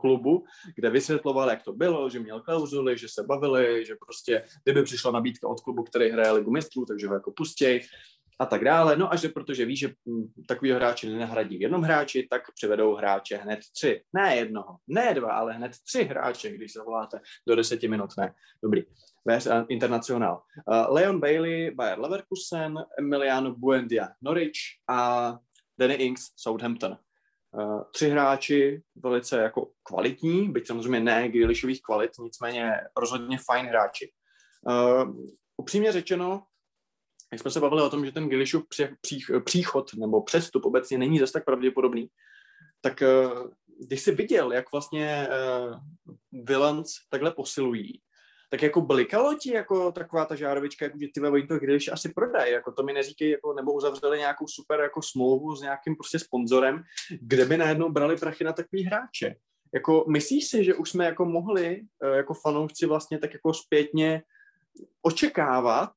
klubu, 0.00 0.44
kde 0.76 0.90
vysvětloval, 0.90 1.50
jak 1.50 1.62
to 1.62 1.72
bylo, 1.72 2.10
že 2.10 2.20
měl 2.20 2.40
klauzuly, 2.40 2.98
že 2.98 3.08
se 3.08 3.22
bavili, 3.22 3.84
že 3.86 3.94
prostě 4.06 4.44
kdyby 4.64 4.82
přišla 4.82 5.10
nabídka 5.10 5.48
od 5.48 5.60
klubu, 5.60 5.82
který 5.82 6.10
hraje 6.10 6.30
ligu 6.30 6.50
mistrů, 6.50 6.84
takže 6.84 7.08
ho 7.08 7.14
jako 7.14 7.32
pustěj, 7.32 7.80
a 8.38 8.46
tak 8.46 8.64
dále. 8.64 8.96
No 8.96 9.12
a 9.12 9.16
že 9.16 9.28
protože 9.28 9.64
ví, 9.64 9.76
že 9.76 9.88
hm, 9.88 10.32
takový 10.48 10.70
hráči 10.70 11.08
nenahradí 11.08 11.58
v 11.58 11.62
jednom 11.62 11.82
hráči, 11.82 12.26
tak 12.30 12.42
přivedou 12.54 12.94
hráče 12.94 13.36
hned 13.36 13.60
tři. 13.74 14.02
Ne 14.12 14.36
jednoho, 14.36 14.76
ne 14.86 15.14
dva, 15.14 15.32
ale 15.32 15.52
hned 15.52 15.72
tři 15.86 16.04
hráče, 16.04 16.50
když 16.50 16.72
zavoláte 16.72 17.20
do 17.48 17.56
deseti 17.56 17.88
minut. 17.88 18.10
Ne, 18.18 18.34
dobrý. 18.62 18.82
Bez 19.26 19.48
internacionál. 19.68 20.42
Uh, 20.66 20.94
Leon 20.94 21.20
Bailey, 21.20 21.70
Bayer 21.70 21.98
Leverkusen, 21.98 22.78
Emiliano 22.98 23.54
Buendia, 23.54 24.08
Norwich 24.22 24.58
a 24.88 25.38
Danny 25.78 25.94
Ings, 25.94 26.22
Southampton. 26.36 26.98
Uh, 27.50 27.82
tři 27.92 28.08
hráči 28.08 28.82
velice 28.96 29.40
jako 29.40 29.70
kvalitní, 29.82 30.52
byť 30.52 30.66
samozřejmě 30.66 31.00
ne 31.00 31.28
Grealishových 31.28 31.82
kvalit, 31.82 32.10
nicméně 32.22 32.72
rozhodně 32.96 33.38
fajn 33.46 33.66
hráči. 33.66 34.12
Uh, 34.68 35.24
upřímně 35.56 35.92
řečeno, 35.92 36.42
jak 37.32 37.40
jsme 37.40 37.50
se 37.50 37.60
bavili 37.60 37.82
o 37.82 37.90
tom, 37.90 38.06
že 38.06 38.12
ten 38.12 38.28
Gilishův 38.28 38.68
pří, 38.68 38.84
pří, 39.00 39.24
příchod 39.44 39.94
nebo 39.94 40.22
přestup 40.22 40.64
obecně 40.64 40.98
není 40.98 41.18
zase 41.18 41.32
tak 41.32 41.44
pravděpodobný, 41.44 42.08
tak 42.80 43.02
eh, 43.02 43.28
když 43.86 44.02
jsi 44.02 44.12
viděl, 44.12 44.52
jak 44.52 44.72
vlastně 44.72 45.28
uh, 45.28 45.76
Villains 46.32 46.90
takhle 47.10 47.30
posilují, 47.30 48.00
tak 48.50 48.62
jako 48.62 48.80
blikalo 48.80 49.34
ti 49.34 49.52
jako 49.52 49.92
taková 49.92 50.24
ta 50.24 50.34
žárovička, 50.34 50.84
jako, 50.84 50.98
že 51.00 51.08
ty 51.14 51.20
oni 51.20 51.46
to 51.46 51.58
když 51.58 51.88
asi 51.88 52.12
prodají, 52.12 52.52
jako 52.52 52.72
to 52.72 52.82
mi 52.82 52.92
neříkej, 52.92 53.30
jako, 53.30 53.52
nebo 53.52 53.72
uzavřeli 53.72 54.18
nějakou 54.18 54.46
super 54.48 54.80
jako 54.80 55.02
smlouvu 55.02 55.56
s 55.56 55.60
nějakým 55.60 55.96
prostě 55.96 56.18
sponzorem, 56.18 56.82
kde 57.20 57.44
by 57.44 57.56
najednou 57.56 57.90
brali 57.90 58.16
prachy 58.16 58.44
na 58.44 58.52
takový 58.52 58.84
hráče. 58.84 59.34
Jako 59.74 60.04
myslíš 60.08 60.48
si, 60.48 60.64
že 60.64 60.74
už 60.74 60.90
jsme 60.90 61.04
jako 61.04 61.24
mohli 61.24 61.80
uh, 62.02 62.16
jako 62.16 62.34
fanoušci 62.34 62.86
vlastně 62.86 63.18
tak 63.18 63.32
jako 63.32 63.54
zpětně 63.54 64.22
očekávat, 65.02 65.90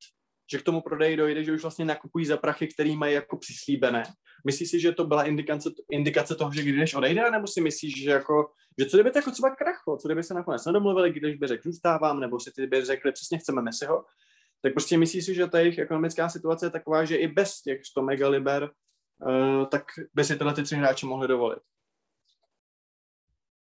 že 0.50 0.58
k 0.58 0.62
tomu 0.62 0.80
prodeji 0.80 1.16
dojde, 1.16 1.44
že 1.44 1.52
už 1.52 1.62
vlastně 1.62 1.84
nakupují 1.84 2.26
za 2.26 2.36
prachy, 2.36 2.68
který 2.68 2.96
mají 2.96 3.14
jako 3.14 3.36
přislíbené. 3.36 4.02
Myslíš 4.46 4.70
si, 4.70 4.80
že 4.80 4.92
to 4.92 5.04
byla 5.04 5.24
indikace, 5.24 5.70
indikace 5.90 6.34
toho, 6.34 6.52
že 6.52 6.62
když 6.62 6.94
odejde, 6.94 7.30
nebo 7.30 7.46
si 7.46 7.60
myslíš, 7.60 8.02
že 8.02 8.10
jako, 8.10 8.50
že 8.80 8.86
co 8.86 8.96
kdyby 8.96 9.10
to 9.10 9.18
jako 9.18 9.30
třeba 9.30 9.50
krachlo, 9.50 9.96
co 9.96 10.08
kdyby 10.08 10.22
se 10.22 10.34
nakonec 10.34 10.66
nedomluvili, 10.66 11.12
když 11.12 11.36
by 11.36 11.46
řekl, 11.46 11.62
zůstávám, 11.64 12.20
nebo 12.20 12.40
si 12.40 12.52
ty 12.52 12.66
by 12.66 12.84
řekli, 12.84 13.12
přesně 13.12 13.38
chceme 13.38 13.62
Messiho, 13.62 14.04
tak 14.62 14.72
prostě 14.72 14.98
myslíš 14.98 15.24
si, 15.24 15.34
že 15.34 15.46
ta 15.46 15.58
jejich 15.58 15.78
ekonomická 15.78 16.28
situace 16.28 16.66
je 16.66 16.70
taková, 16.70 17.04
že 17.04 17.16
i 17.16 17.28
bez 17.28 17.62
těch 17.62 17.84
100 17.86 18.02
megaliber, 18.02 18.70
uh, 19.26 19.66
tak 19.66 19.84
by 20.14 20.24
si 20.24 20.36
tyhle 20.36 20.54
ty 20.54 20.62
tři 20.62 20.76
hráči 20.76 21.06
mohli 21.06 21.28
dovolit. 21.28 21.58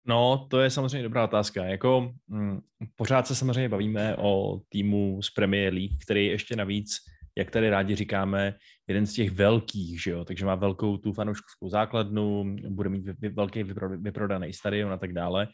No, 0.07 0.47
to 0.51 0.61
je 0.61 0.71
samozřejmě 0.71 1.03
dobrá 1.03 1.25
otázka. 1.25 1.65
Jako, 1.65 2.13
hm, 2.31 2.61
pořád 2.97 3.27
se 3.27 3.35
samozřejmě 3.35 3.69
bavíme 3.69 4.17
o 4.17 4.61
týmu 4.69 5.23
z 5.23 5.31
Premier 5.31 5.75
League, 5.75 6.03
který 6.03 6.27
ještě 6.27 6.57
navíc, 6.57 6.97
jak 7.39 7.51
tady 7.51 7.71
rádi 7.71 7.95
říkáme, 7.95 8.55
jeden 8.89 9.07
z 9.07 9.13
těch 9.13 9.31
velkých, 9.31 10.03
že 10.03 10.11
jo? 10.11 10.25
takže 10.25 10.47
má 10.47 10.55
velkou 10.55 10.97
tu 10.97 11.13
fanouškovskou 11.13 11.69
základnu, 11.69 12.57
bude 12.69 12.89
mít 12.89 13.05
velký 13.33 13.63
vyprodaný 13.97 14.53
stadion 14.53 14.93
a 14.93 14.99
tak 14.99 15.13
dále. 15.13 15.49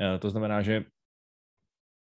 Eh, 0.00 0.18
to 0.18 0.30
znamená, 0.30 0.62
že 0.62 0.84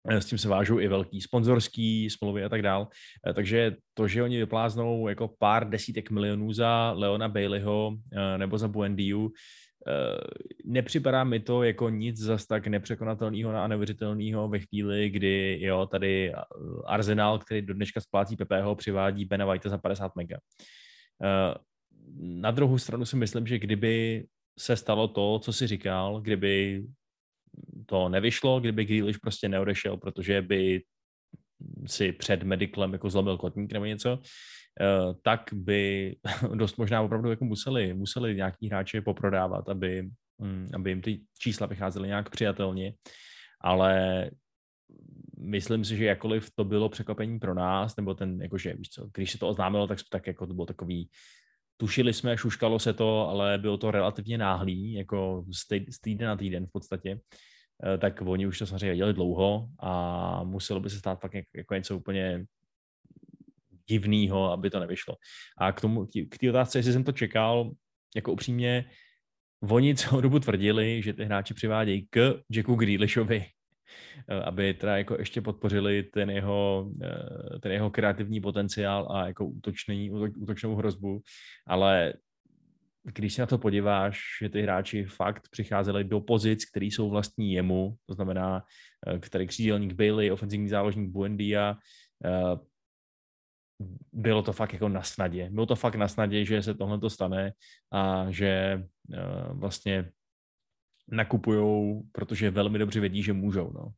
eh, 0.09 0.21
s 0.21 0.25
tím 0.25 0.37
se 0.37 0.49
vážou 0.49 0.79
i 0.79 0.87
velký 0.87 1.21
sponzorský 1.21 2.09
smlouvy 2.09 2.43
a 2.43 2.49
tak 2.49 2.61
dál. 2.61 2.87
Eh, 3.27 3.33
takže 3.33 3.75
to, 3.93 4.07
že 4.07 4.23
oni 4.23 4.37
vypláznou 4.37 5.07
jako 5.07 5.27
pár 5.39 5.69
desítek 5.69 6.11
milionů 6.11 6.53
za 6.53 6.91
Leona 6.91 7.29
Baileyho 7.29 7.97
nebo 8.37 8.57
za 8.57 8.67
Buendiu, 8.67 9.31
nepřipadá 10.65 11.23
mi 11.23 11.39
to 11.39 11.63
jako 11.63 11.89
nic 11.89 12.17
zas 12.17 12.45
tak 12.45 12.67
nepřekonatelného 12.67 13.55
a 13.55 13.67
neuvěřitelného 13.67 14.47
ve 14.47 14.59
chvíli, 14.59 15.09
kdy 15.09 15.59
jo, 15.61 15.85
tady 15.85 16.33
Arsenal, 16.85 17.39
který 17.39 17.61
do 17.61 17.73
dneška 17.73 18.01
splácí 18.01 18.35
Pepeho, 18.35 18.75
přivádí 18.75 19.25
Bena 19.25 19.45
White 19.45 19.65
za 19.65 19.77
50 19.77 20.15
mega. 20.15 20.37
Na 22.19 22.51
druhou 22.51 22.77
stranu 22.77 23.05
si 23.05 23.15
myslím, 23.15 23.47
že 23.47 23.59
kdyby 23.59 24.25
se 24.59 24.75
stalo 24.75 25.07
to, 25.07 25.39
co 25.39 25.53
si 25.53 25.67
říkal, 25.67 26.21
kdyby 26.21 26.83
to 27.85 28.09
nevyšlo, 28.09 28.59
kdyby 28.59 28.85
Grealish 28.85 29.19
prostě 29.19 29.49
neodešel, 29.49 29.97
protože 29.97 30.41
by 30.41 30.83
si 31.85 32.11
před 32.11 32.43
mediclem 32.43 32.93
jako 32.93 33.09
zlomil 33.09 33.37
kotník 33.37 33.73
nebo 33.73 33.85
něco, 33.85 34.19
eh, 34.19 34.27
tak 35.21 35.49
by 35.53 36.15
dost 36.55 36.77
možná 36.77 37.01
opravdu 37.01 37.29
jako 37.29 37.45
museli, 37.45 37.93
museli 37.93 38.35
nějaký 38.35 38.67
hráče 38.67 39.01
poprodávat, 39.01 39.69
aby, 39.69 40.09
hm, 40.41 40.67
aby 40.73 40.91
jim 40.91 41.01
ty 41.01 41.21
čísla 41.39 41.67
vycházely 41.67 42.07
nějak 42.07 42.29
přijatelně, 42.29 42.93
ale 43.61 44.29
myslím 45.39 45.85
si, 45.85 45.97
že 45.97 46.05
jakkoliv 46.05 46.51
to 46.55 46.63
bylo 46.63 46.89
překvapení 46.89 47.39
pro 47.39 47.53
nás, 47.53 47.95
nebo 47.95 48.13
ten, 48.13 48.41
jakože, 48.41 48.73
víš 48.73 48.89
co, 48.89 49.09
když 49.13 49.31
se 49.31 49.37
to 49.37 49.49
oznámilo, 49.49 49.87
tak, 49.87 49.99
tak 50.09 50.27
jako 50.27 50.47
to 50.47 50.53
bylo 50.53 50.65
takový, 50.65 51.09
tušili 51.77 52.13
jsme, 52.13 52.37
šuškalo 52.37 52.79
se 52.79 52.93
to, 52.93 53.29
ale 53.29 53.57
bylo 53.57 53.77
to 53.77 53.91
relativně 53.91 54.37
náhlý, 54.37 54.93
jako 54.93 55.45
z 55.91 55.99
týden 56.01 56.27
na 56.27 56.35
týden 56.35 56.65
v 56.65 56.71
podstatě, 56.71 57.19
eh, 57.85 57.97
tak 57.97 58.21
oni 58.21 58.47
už 58.47 58.59
to 58.59 58.65
samozřejmě 58.65 58.89
věděli 58.89 59.13
dlouho 59.13 59.67
a 59.79 60.43
muselo 60.43 60.79
by 60.79 60.89
se 60.89 60.97
stát 60.97 61.19
fakt 61.21 61.33
jako 61.55 61.73
něco 61.73 61.97
úplně 61.97 62.45
divného, 63.89 64.51
aby 64.51 64.69
to 64.69 64.79
nevyšlo. 64.79 65.15
A 65.57 65.71
k 65.71 65.81
tomu, 65.81 66.05
k 66.29 66.37
té 66.37 66.49
otázce, 66.49 66.79
jestli 66.79 66.93
jsem 66.93 67.03
to 67.03 67.11
čekal, 67.11 67.71
jako 68.15 68.31
upřímně, 68.31 68.85
oni 69.69 69.95
celou 69.95 70.21
dobu 70.21 70.39
tvrdili, 70.39 71.01
že 71.01 71.13
ty 71.13 71.25
hráči 71.25 71.53
přivádějí 71.53 72.07
k 72.09 72.41
Jacku 72.49 72.75
Grealishovi, 72.75 73.45
Eh, 74.27 74.41
aby 74.41 74.73
teda 74.73 74.97
jako 74.97 75.15
ještě 75.19 75.41
podpořili 75.41 76.03
ten 76.03 76.29
jeho, 76.29 76.91
eh, 77.03 77.59
ten 77.59 77.71
jeho 77.71 77.89
kreativní 77.89 78.41
potenciál 78.41 79.07
a 79.11 79.27
jako 79.27 79.45
útočný, 79.45 80.11
útočnou 80.11 80.75
hrozbu, 80.75 81.21
ale 81.67 82.13
když 83.03 83.33
se 83.33 83.41
na 83.41 83.45
to 83.45 83.57
podíváš, 83.57 84.21
že 84.41 84.49
ty 84.49 84.61
hráči 84.61 85.05
fakt 85.05 85.49
přicházeli 85.51 86.03
do 86.03 86.19
pozic, 86.19 86.65
které 86.65 86.85
jsou 86.85 87.09
vlastní 87.09 87.53
jemu, 87.53 87.95
to 88.05 88.13
znamená, 88.13 88.63
eh, 89.07 89.19
který 89.19 89.47
křídelník 89.47 89.93
Bailey, 89.93 90.31
ofenzivní 90.31 90.69
záložník 90.69 91.09
Buendia, 91.09 91.77
bylo 94.13 94.41
to 94.41 94.53
fakt 94.53 94.73
jako 94.73 94.89
na 94.89 95.03
snadě. 95.03 95.49
Bylo 95.51 95.65
to 95.65 95.75
fakt 95.75 95.95
na 95.95 96.07
snadě, 96.07 96.45
že 96.45 96.63
se 96.63 96.73
tohle 96.73 96.99
to 96.99 97.09
stane 97.09 97.53
a 97.91 98.25
že 98.29 98.83
vlastně 99.53 100.11
nakupujou, 101.07 102.03
protože 102.11 102.51
velmi 102.51 102.79
dobře 102.79 102.99
vědí, 102.99 103.23
že 103.23 103.33
můžou. 103.33 103.71
No. 103.73 103.91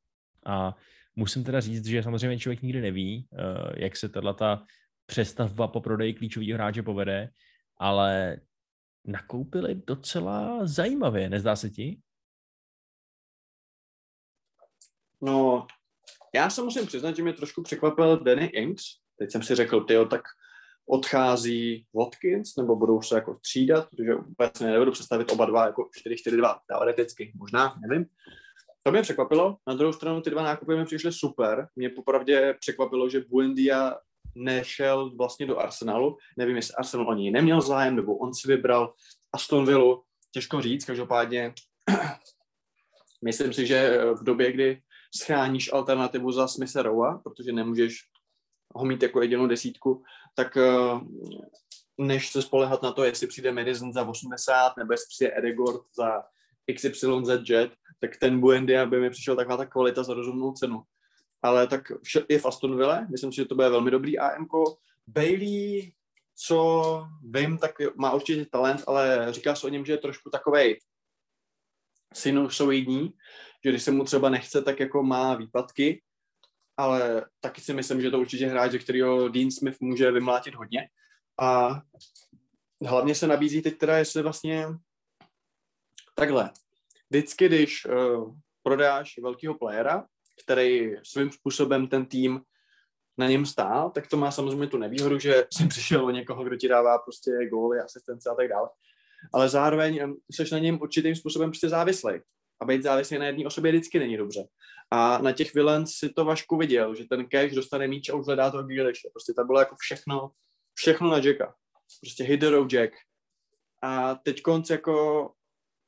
A 0.46 0.76
musím 1.16 1.44
teda 1.44 1.60
říct, 1.60 1.86
že 1.86 2.04
samozřejmě 2.04 2.40
člověk 2.40 2.62
nikdy 2.62 2.82
neví, 2.82 3.28
uh, 3.32 3.40
jak 3.78 3.96
se 3.98 4.10
tato 4.10 4.60
přestavba 5.06 5.68
po 5.68 5.82
prodeji 5.82 6.14
klíčových 6.14 6.54
hráče 6.54 6.84
povede, 6.84 7.30
ale 7.78 8.40
nakoupili 9.06 9.76
docela 9.76 10.68
zajímavě, 10.68 11.30
nezdá 11.30 11.56
se 11.56 11.70
ti? 11.70 12.02
No, 15.22 15.68
já 16.36 16.50
se 16.50 16.62
musím 16.62 16.88
přiznat, 16.88 17.16
že 17.16 17.24
mě 17.24 17.34
trošku 17.34 17.64
překvapil 17.64 18.24
Danny 18.24 18.46
Ings. 18.46 18.84
Teď 19.18 19.32
jsem 19.32 19.44
si 19.44 19.56
řekl, 19.56 19.82
tyjo, 19.82 20.06
tak 20.06 20.22
odchází 20.90 21.86
Watkins, 21.94 22.56
nebo 22.56 22.76
budou 22.76 23.02
se 23.02 23.16
jako 23.16 23.36
střídat, 23.36 23.90
protože 23.90 24.14
vůbec 24.14 24.60
nebudu 24.60 24.92
představit 24.92 25.32
oba 25.32 25.46
dva 25.46 25.66
jako 25.66 25.90
4-4-2 26.28 26.60
teoreticky, 26.68 27.34
možná, 27.36 27.76
nevím. 27.88 28.06
To 28.84 28.92
mě 28.92 29.02
překvapilo. 29.02 29.58
Na 29.68 29.74
druhou 29.74 29.94
stranu 29.94 30.22
ty 30.22 30.30
dva 30.30 30.44
nákupy 30.44 30.76
mi 30.76 30.86
přišly 30.86 31.12
super. 31.12 31.68
Mě 31.76 31.90
popravdě 31.90 32.56
překvapilo, 32.60 33.10
že 33.10 33.26
Buendia 33.30 33.98
nešel 34.36 35.16
vlastně 35.16 35.46
do 35.46 35.60
Arsenalu. 35.60 36.18
Nevím, 36.38 36.56
jestli 36.56 36.76
Arsenal 36.76 37.10
o 37.10 37.14
něj 37.14 37.32
neměl 37.32 37.62
zájem, 37.62 37.96
nebo 37.96 38.18
on 38.18 38.34
si 38.34 38.48
vybral 38.48 38.94
Aston 39.34 39.66
Villa. 39.66 40.02
Těžko 40.32 40.62
říct, 40.62 40.86
každopádně 40.86 41.54
myslím 43.24 43.54
si, 43.54 43.68
že 43.68 44.00
v 44.20 44.24
době, 44.24 44.52
kdy 44.52 44.82
schráníš 45.16 45.74
alternativu 45.74 46.32
za 46.32 46.48
Smitha 46.48 47.22
protože 47.24 47.52
nemůžeš 47.52 48.00
ho 48.76 48.86
mít 48.86 49.04
jako 49.04 49.22
jedinou 49.22 49.48
desítku, 49.48 50.04
tak 50.36 50.58
eh, 50.58 51.00
než 51.98 52.32
se 52.32 52.42
spolehat 52.42 52.82
na 52.82 52.92
to, 52.92 53.04
jestli 53.04 53.28
přijde 53.28 53.52
Madison 53.52 53.94
za 53.94 54.04
80 54.08 54.78
nebo 54.78 54.94
jestli 54.94 55.08
přijde 55.10 55.38
Edegord 55.38 55.82
za 55.98 56.24
XYZ 56.76 57.50
jet, 57.50 57.72
tak 58.00 58.18
ten 58.18 58.40
Buendia 58.40 58.86
by 58.86 59.00
mi 59.00 59.10
přišel 59.10 59.36
taková 59.36 59.58
ta 59.58 59.66
kvalita 59.66 60.04
za 60.04 60.14
rozumnou 60.14 60.52
cenu. 60.52 60.84
Ale 61.42 61.68
tak 61.68 61.82
je 62.30 62.40
v 62.40 62.46
Aston 62.46 62.78
Villa, 62.78 63.08
myslím 63.12 63.32
si, 63.32 63.36
že 63.36 63.46
to 63.46 63.56
bude 63.56 63.70
velmi 63.70 63.92
dobrý 63.92 64.20
AMK. 64.20 64.52
Bailey, 65.08 65.94
co 66.36 67.08
vím, 67.24 67.58
tak 67.58 67.72
má 67.96 68.14
určitě 68.14 68.46
talent, 68.46 68.84
ale 68.88 69.28
říká 69.30 69.56
se 69.56 69.68
o 69.68 69.70
něm, 69.70 69.86
že 69.86 69.94
je 69.94 69.98
trošku 69.98 70.30
takovej 70.30 70.80
sinusoidní, 72.14 73.14
že 73.66 73.70
když 73.70 73.84
se 73.84 73.92
mu 73.92 74.04
třeba 74.04 74.30
nechce, 74.30 74.62
tak 74.62 74.80
jako 74.80 75.04
má 75.04 75.36
výpadky, 75.36 76.02
ale 76.78 77.26
taky 77.40 77.62
si 77.62 77.74
myslím, 77.74 78.02
že 78.02 78.12
to 78.12 78.20
určitě 78.20 78.48
hráč, 78.48 78.72
ze 78.72 78.80
kterého 78.80 79.30
Dean 79.30 79.52
Smith 79.52 79.82
může 79.82 80.12
vymlátit 80.12 80.56
hodně. 80.56 80.90
A 81.42 81.82
hlavně 82.86 83.16
se 83.16 83.28
nabízí 83.28 83.62
teď 83.62 83.78
teda, 83.78 83.98
jestli 83.98 84.22
vlastně 84.22 84.68
takhle. 86.16 86.52
Vždycky, 87.10 87.46
když 87.48 87.86
uh, 87.86 88.36
prodáš 88.64 89.18
velkého 89.18 89.56
playera, 89.56 90.06
který 90.44 90.96
svým 91.04 91.32
způsobem 91.32 91.88
ten 91.88 92.06
tým 92.06 92.42
na 93.18 93.28
něm 93.28 93.46
stál, 93.46 93.90
tak 93.90 94.08
to 94.08 94.18
má 94.18 94.32
samozřejmě 94.32 94.68
tu 94.68 94.78
nevýhodu, 94.78 95.20
že 95.20 95.46
si 95.58 95.68
přišel 95.68 96.06
o 96.06 96.10
někoho, 96.10 96.44
kdo 96.44 96.56
ti 96.56 96.68
dává 96.68 96.98
prostě 96.98 97.32
góly, 97.50 97.80
asistence 97.80 98.30
a 98.30 98.36
tak 98.36 98.48
dále. 98.48 98.70
Ale 99.34 99.50
zároveň 99.50 100.16
jsi 100.32 100.44
na 100.52 100.60
něm 100.60 100.82
určitým 100.82 101.16
způsobem 101.16 101.50
prostě 101.50 101.70
závislý 101.70 102.14
a 102.62 102.66
být 102.66 102.84
závislý 102.84 103.18
na 103.18 103.26
jedné 103.26 103.46
osobě 103.46 103.72
vždycky 103.72 104.00
není 104.00 104.18
dobře. 104.18 104.44
A 104.96 105.18
na 105.18 105.32
těch 105.32 105.54
Villains 105.54 105.92
si 105.92 106.10
to 106.10 106.26
Vašku 106.26 106.58
viděl, 106.58 106.96
že 106.96 107.06
ten 107.06 107.28
cash 107.28 107.54
dostane 107.54 107.88
míč 107.88 108.10
a 108.10 108.16
už 108.16 108.26
hledá 108.26 108.52
toho 108.52 108.64
Grealishe. 108.64 109.10
Prostě 109.14 109.34
to 109.34 109.44
bylo 109.44 109.60
jako 109.60 109.76
všechno, 109.80 110.32
všechno 110.74 111.10
na 111.10 111.18
Jacka. 111.18 111.56
Prostě 112.02 112.24
hit 112.24 112.40
the 112.40 112.50
road 112.50 112.74
Jack. 112.74 112.92
A 113.84 114.16
teď 114.16 114.42
konc 114.42 114.70
jako 114.70 115.32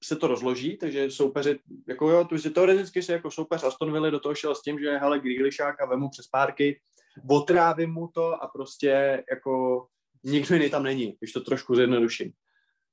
se 0.03 0.15
to 0.15 0.27
rozloží, 0.27 0.77
takže 0.77 1.11
soupeři, 1.11 1.59
jako 1.87 2.09
jo, 2.09 2.25
tu 2.25 2.37
si 2.37 2.49
teoreticky 2.49 3.03
se 3.03 3.13
jako 3.13 3.31
soupeř 3.31 3.63
Aston 3.63 3.93
Villa 3.93 4.09
do 4.09 4.19
toho 4.19 4.35
šel 4.35 4.55
s 4.55 4.61
tím, 4.61 4.79
že 4.79 4.97
hele, 4.97 5.19
Grealishák 5.19 5.81
a 5.81 5.85
vemu 5.85 6.09
přes 6.09 6.27
párky, 6.27 6.81
otrávím 7.29 7.93
mu 7.93 8.07
to 8.07 8.43
a 8.43 8.47
prostě 8.47 9.23
jako 9.31 9.85
nikdo 10.23 10.55
jiný 10.55 10.69
tam 10.69 10.83
není, 10.83 11.15
když 11.19 11.31
to 11.31 11.41
trošku 11.41 11.75
zjednoduším 11.75 12.31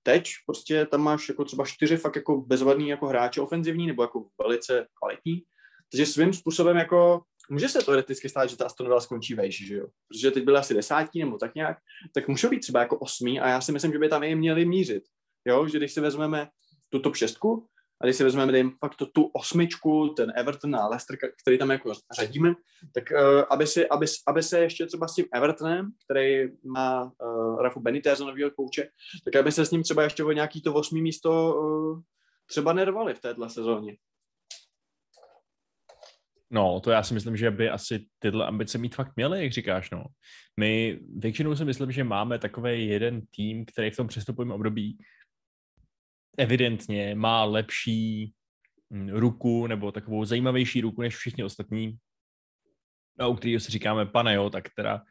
teď 0.04 0.30
prostě 0.46 0.86
tam 0.86 1.00
máš 1.00 1.28
jako 1.28 1.44
třeba 1.44 1.64
čtyři 1.66 1.96
fakt 1.96 2.16
jako 2.16 2.40
bezvadný 2.40 2.88
jako 2.88 3.06
hráče 3.06 3.40
ofenzivní 3.40 3.86
nebo 3.86 4.02
jako 4.02 4.26
velice 4.42 4.86
kvalitní. 4.98 5.42
Takže 5.90 6.06
svým 6.06 6.32
způsobem 6.32 6.76
jako 6.76 7.22
může 7.50 7.68
se 7.68 7.78
teoreticky 7.78 8.28
stát, 8.28 8.50
že 8.50 8.56
ta 8.56 8.66
Aston 8.66 8.86
Villa 8.86 9.00
skončí 9.00 9.34
vejš, 9.34 9.66
že 9.66 9.74
jo? 9.74 9.86
Protože 10.08 10.30
teď 10.30 10.44
byly 10.44 10.58
asi 10.58 10.74
desátí 10.74 11.20
nebo 11.20 11.38
tak 11.38 11.54
nějak, 11.54 11.78
tak 12.14 12.28
můžou 12.28 12.48
být 12.48 12.60
třeba 12.60 12.80
jako 12.80 12.98
osmý 12.98 13.40
a 13.40 13.48
já 13.48 13.60
si 13.60 13.72
myslím, 13.72 13.92
že 13.92 13.98
by 13.98 14.08
tam 14.08 14.22
i 14.22 14.34
měli 14.34 14.64
mířit. 14.64 15.02
Jo, 15.44 15.68
že 15.68 15.78
když 15.78 15.92
si 15.92 16.00
vezmeme 16.00 16.48
tu 16.88 16.98
top 16.98 17.16
šestku, 17.16 17.66
a 18.00 18.06
když 18.06 18.16
si 18.16 18.24
vezmeme, 18.24 18.52
dejme 18.52 18.70
fakt 18.80 18.96
to, 18.96 19.06
tu 19.06 19.30
osmičku, 19.32 20.08
ten 20.08 20.32
Everton 20.36 20.76
a 20.76 20.88
Leicester, 20.88 21.16
který 21.42 21.58
tam 21.58 21.70
jako 21.70 21.92
řadíme, 22.16 22.54
tak 22.94 23.04
uh, 23.10 23.42
aby, 23.50 23.66
si, 23.66 23.88
aby, 23.88 24.06
aby, 24.28 24.42
se 24.42 24.58
ještě 24.58 24.86
třeba 24.86 25.08
s 25.08 25.14
tím 25.14 25.24
Evertonem, 25.34 25.90
který 26.04 26.48
má 26.64 27.04
uh, 27.04 27.62
Rafu 27.62 27.80
Benitez 27.80 28.20
nového 28.20 28.50
kouče, 28.50 28.88
tak 29.24 29.36
aby 29.36 29.52
se 29.52 29.66
s 29.66 29.70
ním 29.70 29.82
třeba 29.82 30.02
ještě 30.02 30.24
o 30.24 30.32
nějaký 30.32 30.62
to 30.62 30.74
osmý 30.74 31.02
místo 31.02 31.54
uh, 31.54 32.00
třeba 32.46 32.72
nervali 32.72 33.14
v 33.14 33.20
téhle 33.20 33.50
sezóně. 33.50 33.96
No, 36.54 36.80
to 36.80 36.90
já 36.90 37.02
si 37.02 37.14
myslím, 37.14 37.36
že 37.36 37.50
by 37.50 37.70
asi 37.70 38.06
tyhle 38.18 38.46
ambice 38.46 38.78
mít 38.78 38.94
fakt 38.94 39.12
měly, 39.16 39.42
jak 39.42 39.52
říkáš, 39.52 39.90
no. 39.90 40.04
My 40.60 41.00
většinou 41.16 41.56
si 41.56 41.64
myslím, 41.64 41.92
že 41.92 42.04
máme 42.04 42.38
takový 42.38 42.86
jeden 42.86 43.22
tým, 43.36 43.64
který 43.64 43.90
v 43.90 43.96
tom 43.96 44.06
přestupovém 44.06 44.52
období 44.52 44.98
evidentně 46.38 47.14
má 47.14 47.44
lepší 47.44 48.32
mm, 48.90 49.08
ruku 49.08 49.66
nebo 49.66 49.92
takovou 49.92 50.24
zajímavější 50.24 50.80
ruku 50.80 51.02
než 51.02 51.16
všichni 51.16 51.44
ostatní, 51.44 51.98
a 53.18 53.26
u 53.26 53.34
kterého 53.34 53.60
si 53.60 53.72
říkáme, 53.72 54.06
pane 54.06 54.34
jo, 54.34 54.50
tak 54.50 54.64
teda 54.76 55.02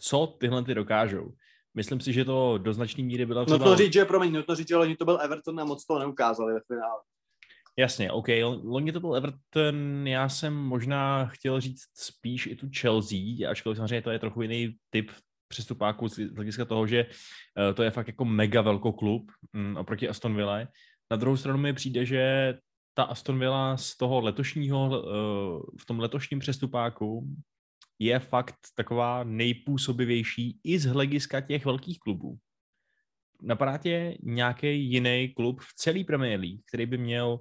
co 0.00 0.26
tyhle 0.26 0.64
ty 0.64 0.74
dokážou. 0.74 1.32
Myslím 1.74 2.00
si, 2.00 2.12
že 2.12 2.24
to 2.24 2.58
do 2.58 2.72
značné 2.72 3.04
míry 3.04 3.26
byla 3.26 3.44
třeba... 3.44 3.64
No 3.64 3.64
to 3.64 3.76
říct, 3.76 3.92
že, 3.92 4.04
promiň, 4.04 4.32
no 4.32 4.42
to 4.42 4.54
říct, 4.54 4.68
že 4.68 4.76
oni 4.76 4.96
to 4.96 5.04
byl 5.04 5.20
Everton 5.20 5.60
a 5.60 5.64
moc 5.64 5.86
to 5.86 5.98
neukázali 5.98 6.54
ve 6.54 6.60
finále. 6.60 7.00
Jasně, 7.78 8.12
OK, 8.12 8.28
loni 8.64 8.92
to 8.92 9.00
byl 9.00 9.14
Everton, 9.14 10.06
já 10.06 10.28
jsem 10.28 10.54
možná 10.54 11.26
chtěl 11.26 11.60
říct 11.60 11.82
spíš 11.94 12.46
i 12.46 12.56
tu 12.56 12.68
Chelsea, 12.80 13.50
ačkoliv 13.50 13.76
samozřejmě 13.76 14.02
to 14.02 14.10
je 14.10 14.18
trochu 14.18 14.42
jiný 14.42 14.76
typ 14.90 15.10
přestupáků 15.48 16.08
z 16.08 16.18
hlediska 16.34 16.64
toho, 16.64 16.86
že 16.86 17.06
eh, 17.70 17.74
to 17.74 17.82
je 17.82 17.90
fakt 17.90 18.06
jako 18.06 18.24
mega 18.24 18.62
velký 18.62 18.88
klub 18.98 19.32
mm, 19.52 19.76
oproti 19.76 20.08
Aston 20.08 20.36
Villa. 20.36 20.58
Na 21.10 21.16
druhou 21.16 21.36
stranu 21.36 21.58
mi 21.58 21.72
přijde, 21.72 22.06
že 22.06 22.54
ta 22.94 23.02
Aston 23.02 23.38
Villa 23.38 23.76
z 23.76 23.96
toho 23.96 24.20
letošního, 24.20 25.04
eh, 25.04 25.08
v 25.80 25.86
tom 25.86 26.00
letošním 26.00 26.38
přestupáku 26.38 27.28
je 27.98 28.18
fakt 28.18 28.56
taková 28.74 29.24
nejpůsobivější 29.24 30.60
i 30.64 30.78
z 30.78 30.84
hlediska 30.84 31.40
těch 31.40 31.64
velkých 31.64 31.98
klubů. 31.98 32.38
Napadá 33.42 33.78
tě 33.78 34.16
nějaký 34.22 34.84
jiný 34.84 35.32
klub 35.36 35.60
v 35.60 35.74
celý 35.74 36.04
Premier 36.04 36.40
League, 36.40 36.60
který 36.68 36.86
by 36.86 36.98
měl 36.98 37.40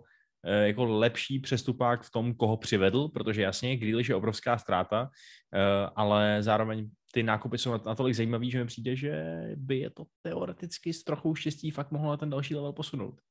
jako 0.52 0.86
lepší 0.86 1.40
přestupák 1.40 2.04
v 2.04 2.12
tom, 2.12 2.34
koho 2.34 2.58
přivedl, 2.58 3.08
protože 3.08 3.42
jasně, 3.42 3.78
Grealish 3.78 4.10
je 4.10 4.16
obrovská 4.16 4.58
ztráta, 4.58 5.10
eh, 5.54 5.90
ale 5.96 6.38
zároveň 6.44 6.90
ty 7.12 7.24
nákupy 7.24 7.58
jsou 7.58 7.72
natolik 7.72 8.16
zajímavý, 8.16 8.52
že 8.52 8.60
mi 8.60 8.66
přijde, 8.66 8.96
že 8.96 9.42
by 9.56 9.80
je 9.80 9.90
to 9.90 10.04
teoreticky 10.22 10.94
s 10.94 11.04
trochou 11.04 11.36
štěstí 11.36 11.72
fakt 11.72 11.92
mohlo 11.92 12.10
na 12.10 12.18
ten 12.18 12.30
další 12.30 12.56
level 12.56 12.74
posunout. 12.74 13.22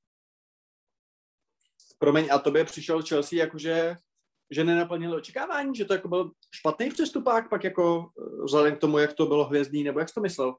Promiň, 1.98 2.28
a 2.30 2.38
tobě 2.38 2.64
přišel 2.64 3.02
Chelsea 3.02 3.38
jakože 3.38 3.96
že 4.50 4.64
nenaplnili 4.64 5.16
očekávání, 5.16 5.74
že 5.74 5.84
to 5.84 5.92
jako 5.92 6.08
byl 6.08 6.30
špatný 6.54 6.90
přestupák, 6.90 7.48
pak 7.48 7.64
jako 7.64 8.06
eh, 8.18 8.44
vzhledem 8.44 8.76
k 8.76 8.80
tomu, 8.80 8.98
jak 8.98 9.12
to 9.12 9.26
bylo 9.26 9.44
hvězdný, 9.44 9.84
nebo 9.84 9.98
jak 9.98 10.08
jsi 10.08 10.14
to 10.14 10.20
myslel? 10.20 10.54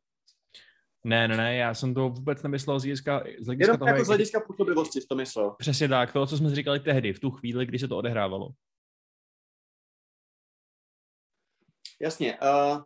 Ne, 1.06 1.28
ne, 1.28 1.38
ne, 1.38 1.56
já 1.56 1.74
jsem 1.74 1.94
to 1.94 2.10
vůbec 2.10 2.44
nemyslel 2.44 2.80
z 2.80 2.84
hlediska, 2.84 3.24
z 3.40 3.46
hlediska 3.46 3.64
Jenom 3.64 3.78
toho, 3.78 3.88
jako 3.88 3.98
jak... 3.98 4.06
z 4.06 4.08
hlediska 4.08 4.40
působivosti 4.40 5.02
to 5.02 5.16
myslel. 5.16 5.56
Přesně 5.60 5.90
tak, 5.90 6.14
to, 6.14 6.26
co 6.26 6.38
jsme 6.38 6.56
říkali 6.56 6.80
tehdy, 6.80 7.14
v 7.14 7.20
tu 7.20 7.32
chvíli, 7.32 7.66
kdy 7.66 7.80
se 7.80 7.88
to 7.88 7.98
odehrávalo. 7.98 8.50
Jasně. 12.02 12.40
Uh, 12.42 12.82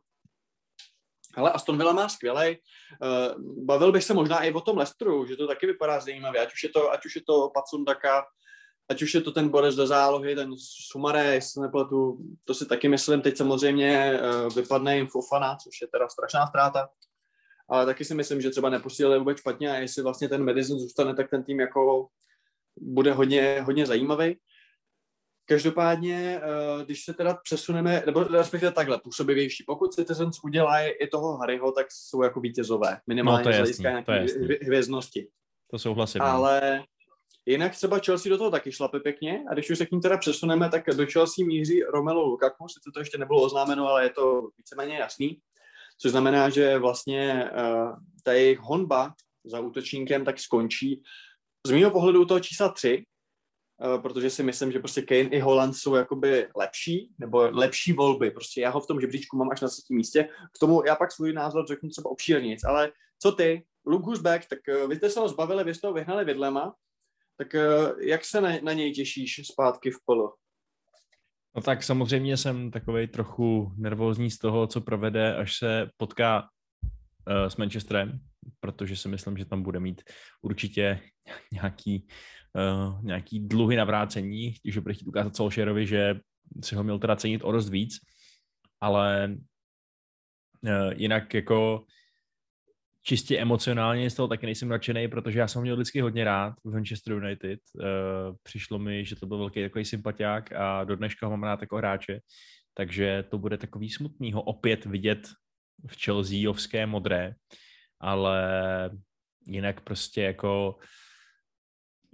hele, 1.36 1.52
Aston 1.52 1.78
Villa 1.78 1.94
má 1.94 2.10
skvělej. 2.10 2.58
Uh, 3.02 3.66
bavil 3.66 3.92
bych 3.92 4.04
se 4.04 4.14
možná 4.14 4.44
i 4.44 4.54
o 4.54 4.62
tom 4.62 4.78
Lestru, 4.78 5.26
že 5.26 5.36
to 5.36 5.48
taky 5.48 5.68
vypadá 5.68 6.00
zajímavě, 6.00 6.42
ať 6.42 6.54
už 6.54 6.64
je 6.64 6.70
to, 6.70 6.92
ať 6.92 7.06
už 7.06 7.16
je 7.16 7.22
to 7.22 7.50
Patsundaka, 7.54 8.26
ať 8.90 9.02
už 9.02 9.14
je 9.14 9.22
to 9.22 9.32
ten 9.32 9.50
borec 9.50 9.76
do 9.76 9.88
zálohy, 9.88 10.36
ten 10.36 10.52
Sumare, 10.92 11.36
jestli 11.36 11.62
nepletu, 11.62 12.18
to 12.46 12.54
si 12.54 12.66
taky 12.66 12.90
myslím, 12.90 13.22
teď 13.22 13.38
samozřejmě 13.38 14.20
uh, 14.22 14.54
vypadne 14.54 14.98
jim 14.98 15.08
Fofana, 15.08 15.56
což 15.56 15.82
je 15.82 15.88
teda 15.88 16.10
strašná 16.10 16.48
ztráta, 16.48 16.90
ale 17.70 17.86
taky 17.86 18.06
si 18.06 18.16
myslím, 18.16 18.42
že 18.42 18.50
třeba 18.50 18.70
neposílili 18.70 19.20
vůbec 19.20 19.38
špatně 19.38 19.72
a 19.72 19.76
jestli 19.76 20.04
vlastně 20.04 20.30
ten 20.30 20.46
Madison 20.46 20.80
zůstane, 20.80 21.16
tak 21.16 21.30
ten 21.30 21.44
tým 21.44 21.60
jako 21.60 22.08
bude 22.78 23.14
hodně, 23.14 23.62
hodně 23.62 23.86
zajímavý. 23.86 24.38
Každopádně, 25.46 26.42
uh, 26.44 26.84
když 26.84 27.06
se 27.06 27.14
teda 27.14 27.34
přesuneme, 27.44 28.04
nebo 28.06 28.24
respektive 28.24 28.72
takhle, 28.72 29.00
působivější, 29.00 29.64
pokud 29.68 29.94
Citizens 29.94 30.38
udělají 30.44 30.92
i 30.92 31.08
toho 31.08 31.38
Harryho, 31.38 31.72
tak 31.72 31.88
jsou 31.90 32.24
jako 32.24 32.40
vítězové, 32.40 33.00
minimálně 33.08 33.46
no, 33.46 33.54
z 33.54 33.58
hlediska 33.58 33.90
nějaké 33.90 34.26
hvězdnosti. 34.62 35.28
To 35.72 35.80
souhlasím. 35.80 36.20
No. 36.20 36.26
Ale 36.26 36.84
Jinak 37.50 37.72
třeba 37.72 38.00
Chelsea 38.00 38.30
do 38.30 38.38
toho 38.38 38.52
taky 38.52 38.72
šlape 38.72 39.00
pěkně 39.00 39.44
a 39.50 39.54
když 39.54 39.70
už 39.70 39.78
se 39.78 39.86
k 39.86 39.92
ním 39.92 40.02
teda 40.02 40.18
přesuneme, 40.18 40.70
tak 40.70 40.84
do 40.86 41.06
Chelsea 41.06 41.46
míří 41.46 41.84
Romelu 41.84 42.26
Lukaku, 42.26 42.68
sice 42.68 42.92
to 42.94 43.00
ještě 43.00 43.18
nebylo 43.18 43.42
oznámeno, 43.42 43.88
ale 43.88 44.04
je 44.04 44.10
to 44.10 44.50
víceméně 44.58 44.98
jasný, 44.98 45.40
což 46.02 46.12
znamená, 46.12 46.50
že 46.50 46.78
vlastně 46.78 47.52
uh, 47.52 47.96
ta 48.24 48.34
jejich 48.34 48.60
honba 48.60 49.14
za 49.46 49.60
útočníkem 49.60 50.26
tak 50.26 50.40
skončí 50.40 51.04
z 51.68 51.72
mého 51.72 51.92
pohledu 51.92 52.26
toho 52.26 52.40
čísla 52.40 52.70
3, 52.70 52.98
uh, 52.98 53.96
eh, 53.96 54.02
protože 54.02 54.30
si 54.30 54.44
myslím, 54.44 54.72
že 54.72 54.80
prostě 54.80 55.02
Kane 55.02 55.30
i 55.30 55.40
Holland 55.40 55.76
jsou 55.76 55.96
jakoby 55.96 56.48
lepší, 56.56 57.12
nebo 57.18 57.50
lepší 57.52 57.94
volby. 57.94 58.32
Prostě 58.32 58.62
já 58.62 58.70
ho 58.70 58.82
v 58.82 58.88
tom 58.88 59.02
žebříčku 59.02 59.38
mám 59.38 59.50
až 59.52 59.62
na 59.62 59.68
třetím 59.68 59.98
místě. 59.98 60.30
K 60.56 60.60
tomu 60.60 60.86
já 60.86 60.96
pak 60.96 61.12
svůj 61.12 61.34
názor 61.34 61.68
řeknu 61.68 61.90
třeba 61.90 62.10
obšírnic, 62.10 62.64
ale 62.64 62.92
co 63.22 63.32
ty? 63.32 63.66
Luke 63.86 64.06
Husbeck, 64.06 64.46
tak 64.50 64.60
uh, 64.82 64.90
vy 64.90 64.96
jste 64.96 65.10
se 65.10 65.20
ho 65.20 65.30
zbavili, 65.30 65.64
vy 65.64 65.76
jste 65.76 65.88
ho 65.88 65.94
vyhnali 65.94 66.26
vidlema, 66.26 66.76
tak 67.38 67.56
jak 68.00 68.26
se 68.26 68.42
na, 68.42 68.50
na 68.64 68.74
něj 68.74 68.94
těšíš 68.94 69.42
zpátky 69.48 69.92
v 69.92 69.98
polo? 70.06 70.34
No 71.56 71.62
tak 71.62 71.84
samozřejmě 71.84 72.38
jsem 72.38 72.72
takový 72.72 73.08
trochu 73.08 73.74
nervózní 73.78 74.32
z 74.32 74.38
toho, 74.38 74.68
co 74.68 74.82
provede, 74.82 75.36
až 75.36 75.58
se 75.58 75.90
potká 75.98 76.42
uh, 76.42 77.48
s 77.48 77.58
Manchesterem, 77.58 78.20
protože 78.60 78.96
si 78.96 79.08
myslím, 79.08 79.38
že 79.38 79.46
tam 79.46 79.64
bude 79.64 79.80
mít 79.80 80.02
určitě 80.42 81.00
nějaký, 81.54 82.08
uh, 82.56 83.04
nějaký 83.04 83.40
dluhy 83.40 83.76
na 83.76 83.84
vrácení, 83.84 84.54
že 84.66 84.82
bude 84.82 84.94
chtít 84.94 85.08
ukázat 85.08 85.36
Solskjaerovi, 85.36 85.88
že 85.88 86.20
si 86.64 86.76
ho 86.76 86.84
měl 86.84 87.00
teda 87.00 87.16
cenit 87.16 87.44
o 87.44 87.52
dost 87.52 87.70
víc, 87.70 87.98
ale 88.82 89.38
uh, 90.62 90.94
jinak 90.96 91.34
jako 91.34 91.86
čistě 93.04 93.38
emocionálně 93.38 94.10
z 94.10 94.16
toho 94.16 94.28
taky 94.28 94.46
nejsem 94.46 94.70
nadšený, 94.70 95.08
protože 95.08 95.40
já 95.40 95.48
jsem 95.48 95.62
měl 95.62 95.76
vždycky 95.76 96.02
hodně 96.02 96.24
rád 96.24 96.54
v 96.64 96.74
Manchester 96.74 97.14
United. 97.14 97.60
Uh, 97.76 97.84
přišlo 98.44 98.80
mi, 98.80 99.06
že 99.06 99.16
to 99.16 99.26
byl 99.26 99.38
velký 99.38 99.62
takový 99.62 99.86
sympatiák 99.86 100.52
a 100.52 100.84
do 100.84 100.96
dneška 100.96 101.28
ho 101.28 101.32
mám 101.32 101.44
rád 101.44 101.62
jako 101.62 101.78
hráče. 101.78 102.20
Takže 102.74 103.24
to 103.30 103.38
bude 103.38 103.58
takový 103.58 103.90
smutný 103.90 104.34
ho 104.34 104.42
opět 104.42 104.86
vidět 104.86 105.28
v 105.88 106.04
Chelseaovské 106.06 106.86
modré, 106.86 107.34
ale 108.00 108.42
jinak 109.48 109.82
prostě 109.82 110.22
jako 110.22 110.78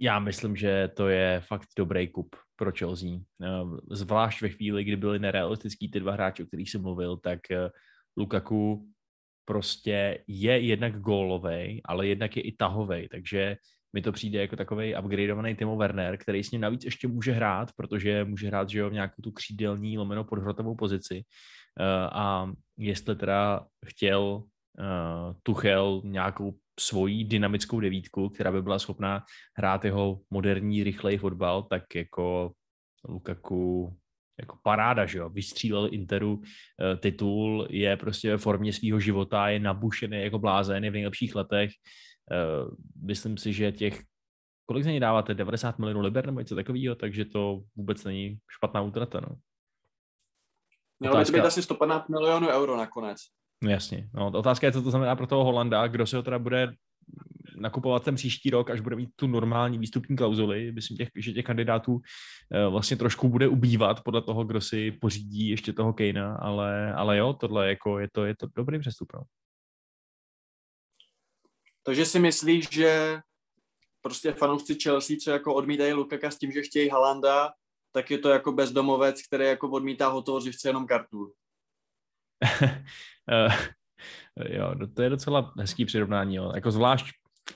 já 0.00 0.18
myslím, 0.18 0.56
že 0.56 0.88
to 0.96 1.08
je 1.08 1.40
fakt 1.40 1.68
dobrý 1.78 2.08
kup 2.08 2.36
pro 2.56 2.72
Chelsea. 2.78 3.08
Uh, 3.08 3.78
zvlášť 3.90 4.42
ve 4.42 4.48
chvíli, 4.48 4.84
kdy 4.84 4.96
byly 4.96 5.18
nerealistický 5.18 5.90
ty 5.90 6.00
dva 6.00 6.12
hráči, 6.12 6.42
o 6.42 6.46
kterých 6.46 6.70
jsem 6.70 6.82
mluvil, 6.82 7.16
tak 7.16 7.40
uh, 7.50 7.68
Lukaku 8.16 8.88
prostě 9.46 10.24
je 10.26 10.58
jednak 10.58 11.00
gólovej, 11.00 11.80
ale 11.84 12.06
jednak 12.06 12.36
je 12.36 12.42
i 12.42 12.52
tahovej, 12.52 13.08
takže 13.08 13.56
mi 13.92 14.02
to 14.02 14.12
přijde 14.12 14.40
jako 14.40 14.56
takový 14.56 14.94
upgradeovaný 14.96 15.54
Timo 15.54 15.76
Werner, 15.76 16.16
který 16.16 16.44
s 16.44 16.50
ním 16.50 16.60
navíc 16.60 16.84
ještě 16.84 17.08
může 17.08 17.32
hrát, 17.32 17.72
protože 17.76 18.24
může 18.24 18.46
hrát 18.46 18.68
že 18.68 18.78
jo, 18.78 18.90
v 18.90 18.92
nějakou 18.92 19.22
tu 19.22 19.32
křídelní 19.32 19.98
lomeno 19.98 20.24
podhrotovou 20.24 20.74
pozici. 20.74 21.24
Uh, 21.80 22.08
a 22.12 22.52
jestli 22.78 23.16
teda 23.16 23.66
chtěl 23.86 24.22
uh, 24.22 25.34
Tuchel 25.42 26.02
nějakou 26.04 26.54
svoji 26.80 27.24
dynamickou 27.24 27.80
devítku, 27.80 28.28
která 28.28 28.52
by 28.52 28.62
byla 28.62 28.78
schopná 28.78 29.24
hrát 29.56 29.84
jeho 29.84 30.20
moderní, 30.30 30.84
rychlej 30.84 31.18
fotbal, 31.18 31.62
tak 31.62 31.94
jako 31.94 32.52
Lukaku 33.08 33.96
jako 34.40 34.58
paráda, 34.62 35.06
že 35.06 35.18
jo, 35.18 35.28
vystřílel 35.28 35.88
Interu 35.92 36.42
eh, 36.42 36.96
titul, 36.96 37.66
je 37.70 37.96
prostě 37.96 38.30
ve 38.30 38.38
formě 38.38 38.72
svého 38.72 39.00
života, 39.00 39.48
je 39.48 39.60
nabušený 39.60 40.22
jako 40.22 40.38
blázen, 40.38 40.84
je 40.84 40.90
v 40.90 40.94
nejlepších 40.94 41.34
letech. 41.34 41.70
Eh, 42.32 42.36
myslím 43.02 43.38
si, 43.38 43.52
že 43.52 43.72
těch, 43.72 44.02
kolik 44.66 44.84
za 44.84 44.90
něj 44.90 45.00
dáváte, 45.00 45.34
90 45.34 45.78
milionů 45.78 46.00
liber 46.00 46.26
nebo 46.26 46.40
něco 46.40 46.54
takového, 46.54 46.94
takže 46.94 47.24
to 47.24 47.60
vůbec 47.76 48.04
není 48.04 48.38
špatná 48.48 48.80
útrata, 48.80 49.20
no. 49.20 49.36
Mělo 51.00 51.24
by 51.24 51.32
být 51.32 51.40
asi 51.40 51.62
115 51.62 52.08
milionů 52.08 52.48
euro 52.48 52.76
nakonec. 52.76 53.18
No 53.62 53.70
jasně. 53.70 54.08
No, 54.14 54.26
otázka 54.26 54.66
je, 54.66 54.72
co 54.72 54.82
to 54.82 54.90
znamená 54.90 55.16
pro 55.16 55.26
toho 55.26 55.44
Holanda, 55.44 55.86
kdo 55.86 56.06
se 56.06 56.16
ho 56.16 56.22
teda 56.22 56.38
bude 56.38 56.72
nakupovat 57.56 58.04
ten 58.04 58.14
příští 58.14 58.50
rok, 58.50 58.70
až 58.70 58.80
bude 58.80 58.96
mít 58.96 59.10
tu 59.16 59.26
normální 59.26 59.78
výstupní 59.78 60.16
klauzuli. 60.16 60.72
Myslím, 60.72 60.96
těch, 60.96 61.08
že 61.16 61.32
těch 61.32 61.44
kandidátů 61.44 62.00
eh, 62.52 62.68
vlastně 62.68 62.96
trošku 62.96 63.28
bude 63.28 63.48
ubývat 63.48 64.02
podle 64.02 64.22
toho, 64.22 64.44
kdo 64.44 64.60
si 64.60 64.92
pořídí 64.92 65.48
ještě 65.48 65.72
toho 65.72 65.92
Kejna, 65.92 66.36
ale, 66.36 66.94
ale 66.94 67.18
jo, 67.18 67.32
tohle 67.32 67.68
jako 67.68 67.98
je 67.98 68.08
to, 68.12 68.24
je 68.24 68.36
to 68.36 68.46
dobrý 68.56 68.78
přestup. 68.78 69.12
No. 69.14 69.22
Takže 71.82 72.06
si 72.06 72.18
myslíš, 72.18 72.68
že 72.70 73.20
prostě 74.02 74.32
fanoušci 74.32 74.74
Chelsea, 74.82 75.16
co 75.24 75.30
jako 75.30 75.54
odmítají 75.54 75.92
Lukaka 75.92 76.30
s 76.30 76.38
tím, 76.38 76.52
že 76.52 76.62
chtějí 76.62 76.88
Halanda, 76.88 77.52
tak 77.92 78.10
je 78.10 78.18
to 78.18 78.28
jako 78.28 78.52
bezdomovec, 78.52 79.26
který 79.26 79.44
jako 79.44 79.70
odmítá 79.70 80.08
hotovost, 80.08 80.44
že 80.44 80.52
chce 80.52 80.68
jenom 80.68 80.86
kartu. 80.86 81.32
Eh, 83.28 84.56
jo, 84.56 84.74
to 84.94 85.02
je 85.02 85.10
docela 85.10 85.52
hezký 85.58 85.84
přirovnání. 85.84 86.36
Jo. 86.36 86.52
Jako 86.54 86.70
zvlášť 86.70 87.06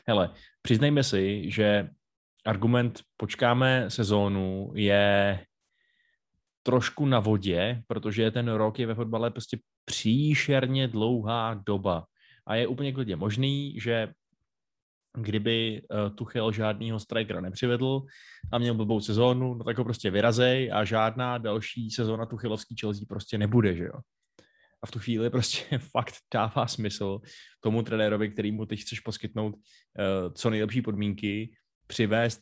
Hele, 0.09 0.31
přiznejme 0.62 1.03
si, 1.05 1.51
že 1.51 1.89
argument 2.47 3.01
počkáme 3.17 3.91
sezónu 3.91 4.73
je 4.75 5.41
trošku 6.62 7.07
na 7.07 7.21
vodě, 7.21 7.83
protože 7.87 8.31
ten 8.31 8.49
rok 8.49 8.79
je 8.79 8.87
ve 8.87 8.95
fotbale 8.95 9.31
prostě 9.31 9.59
příšerně 9.85 10.89
dlouhá 10.89 11.55
doba. 11.55 12.05
A 12.47 12.55
je 12.55 12.67
úplně 12.67 12.93
klidně 12.93 13.17
možný, 13.17 13.81
že 13.81 14.12
kdyby 15.17 15.83
uh, 15.83 16.17
Tuchel 16.17 16.53
žádného 16.53 17.01
strikera 17.01 17.41
nepřivedl 17.41 18.03
a 18.53 18.59
měl 18.59 18.75
blbou 18.75 19.01
sezónu, 19.01 19.55
no 19.55 19.65
tak 19.65 19.79
ho 19.79 19.85
prostě 19.85 20.11
vyrazej 20.11 20.71
a 20.73 20.85
žádná 20.85 21.39
další 21.39 21.91
sezóna 21.91 22.27
Tuchelovský 22.27 22.75
Chelsea 22.81 23.05
prostě 23.09 23.39
nebude, 23.39 23.77
že 23.77 23.85
jo. 23.85 24.01
A 24.82 24.86
v 24.86 24.90
tu 24.90 24.98
chvíli 24.98 25.31
prostě 25.31 25.78
fakt 25.93 26.15
dává 26.35 26.66
smysl 26.66 27.20
tomu 27.61 27.82
trenérovi, 27.82 28.31
kterýmu 28.31 28.66
teď 28.66 28.81
chceš 28.81 29.01
poskytnout 29.01 29.55
uh, 29.55 30.32
co 30.32 30.51
nejlepší 30.51 30.82
podmínky, 30.82 31.55
přivést 31.86 32.40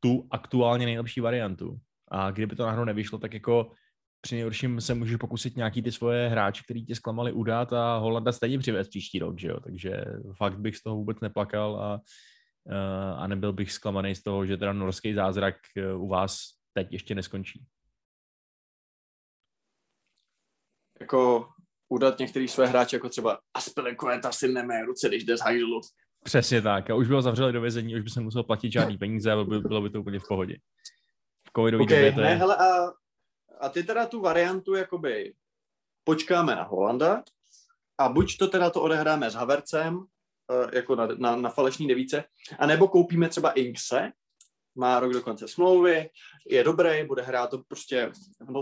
tu 0.00 0.28
aktuálně 0.30 0.86
nejlepší 0.86 1.20
variantu. 1.20 1.78
A 2.10 2.30
kdyby 2.30 2.56
to 2.56 2.66
náhodou 2.66 2.84
nevyšlo, 2.84 3.18
tak 3.18 3.34
jako 3.34 3.72
při 4.20 4.34
nejhorším 4.34 4.80
se 4.80 4.94
můžeš 4.94 5.16
pokusit 5.16 5.56
nějaký 5.56 5.82
ty 5.82 5.92
svoje 5.92 6.28
hráči, 6.28 6.64
který 6.64 6.86
tě 6.86 6.94
zklamali, 6.94 7.32
udát 7.32 7.72
a 7.72 7.96
Holanda 7.96 8.32
stejně 8.32 8.58
přivést 8.58 8.88
příští 8.88 9.18
rok, 9.18 9.38
že 9.38 9.48
jo? 9.48 9.60
Takže 9.60 10.04
fakt 10.36 10.58
bych 10.58 10.76
z 10.76 10.82
toho 10.82 10.96
vůbec 10.96 11.20
neplakal 11.20 11.76
a, 11.76 12.00
a 13.16 13.26
nebyl 13.26 13.52
bych 13.52 13.72
zklamaný 13.72 14.14
z 14.14 14.22
toho, 14.22 14.46
že 14.46 14.56
teda 14.56 14.72
norský 14.72 15.14
zázrak 15.14 15.54
e, 15.76 15.94
u 15.94 16.08
vás 16.08 16.38
teď 16.72 16.92
ještě 16.92 17.14
neskončí. 17.14 17.64
Jako 21.00 21.48
udat 21.92 22.18
některý 22.18 22.48
své 22.48 22.66
hráče, 22.66 22.96
jako 22.96 23.08
třeba 23.08 23.38
ta 24.22 24.32
si 24.32 24.48
nemé 24.48 24.84
ruce, 24.84 25.08
když 25.08 25.24
jde 25.24 25.36
z 25.36 25.40
hajzlu. 25.40 25.80
Přesně 26.24 26.62
tak. 26.62 26.90
A 26.90 26.94
už 26.94 27.08
bylo 27.08 27.22
zavřeli 27.22 27.52
do 27.52 27.60
vězení, 27.60 27.94
už 27.94 28.00
by 28.00 28.10
se 28.10 28.20
musel 28.20 28.42
platit 28.42 28.72
žádný 28.72 28.98
peníze 28.98 29.32
a 29.32 29.44
bylo 29.44 29.82
by 29.82 29.90
to 29.90 30.00
úplně 30.00 30.18
v 30.18 30.28
pohodě. 30.28 30.56
V 31.48 31.50
covidový 31.56 31.84
okay, 31.84 31.96
době 31.96 32.12
to 32.12 32.20
je... 32.20 32.26
Ne, 32.26 32.34
hele, 32.34 32.56
a 32.56 32.92
a 33.62 33.68
ty 33.68 33.82
teda 33.82 34.06
tu 34.06 34.20
variantu 34.20 34.74
jakoby 34.74 35.34
počkáme 36.04 36.56
na 36.56 36.62
Holanda 36.62 37.22
a 37.98 38.08
buď 38.08 38.36
to 38.36 38.48
teda 38.48 38.70
to 38.70 38.82
odehráme 38.82 39.30
s 39.30 39.34
Havercem, 39.34 40.04
eh, 40.50 40.76
jako 40.76 40.96
na, 40.96 41.06
na, 41.06 41.36
na 41.36 41.50
falešní 41.50 41.88
devíce, 41.88 42.24
anebo 42.58 42.88
koupíme 42.88 43.28
třeba 43.28 43.50
Inkse, 43.50 44.12
má 44.74 45.00
rok 45.00 45.12
do 45.12 45.22
konce 45.22 45.48
smlouvy, 45.48 46.08
je 46.46 46.64
dobrý, 46.64 47.04
bude 47.06 47.22
hrát 47.22 47.50
to 47.50 47.58
prostě 47.68 48.12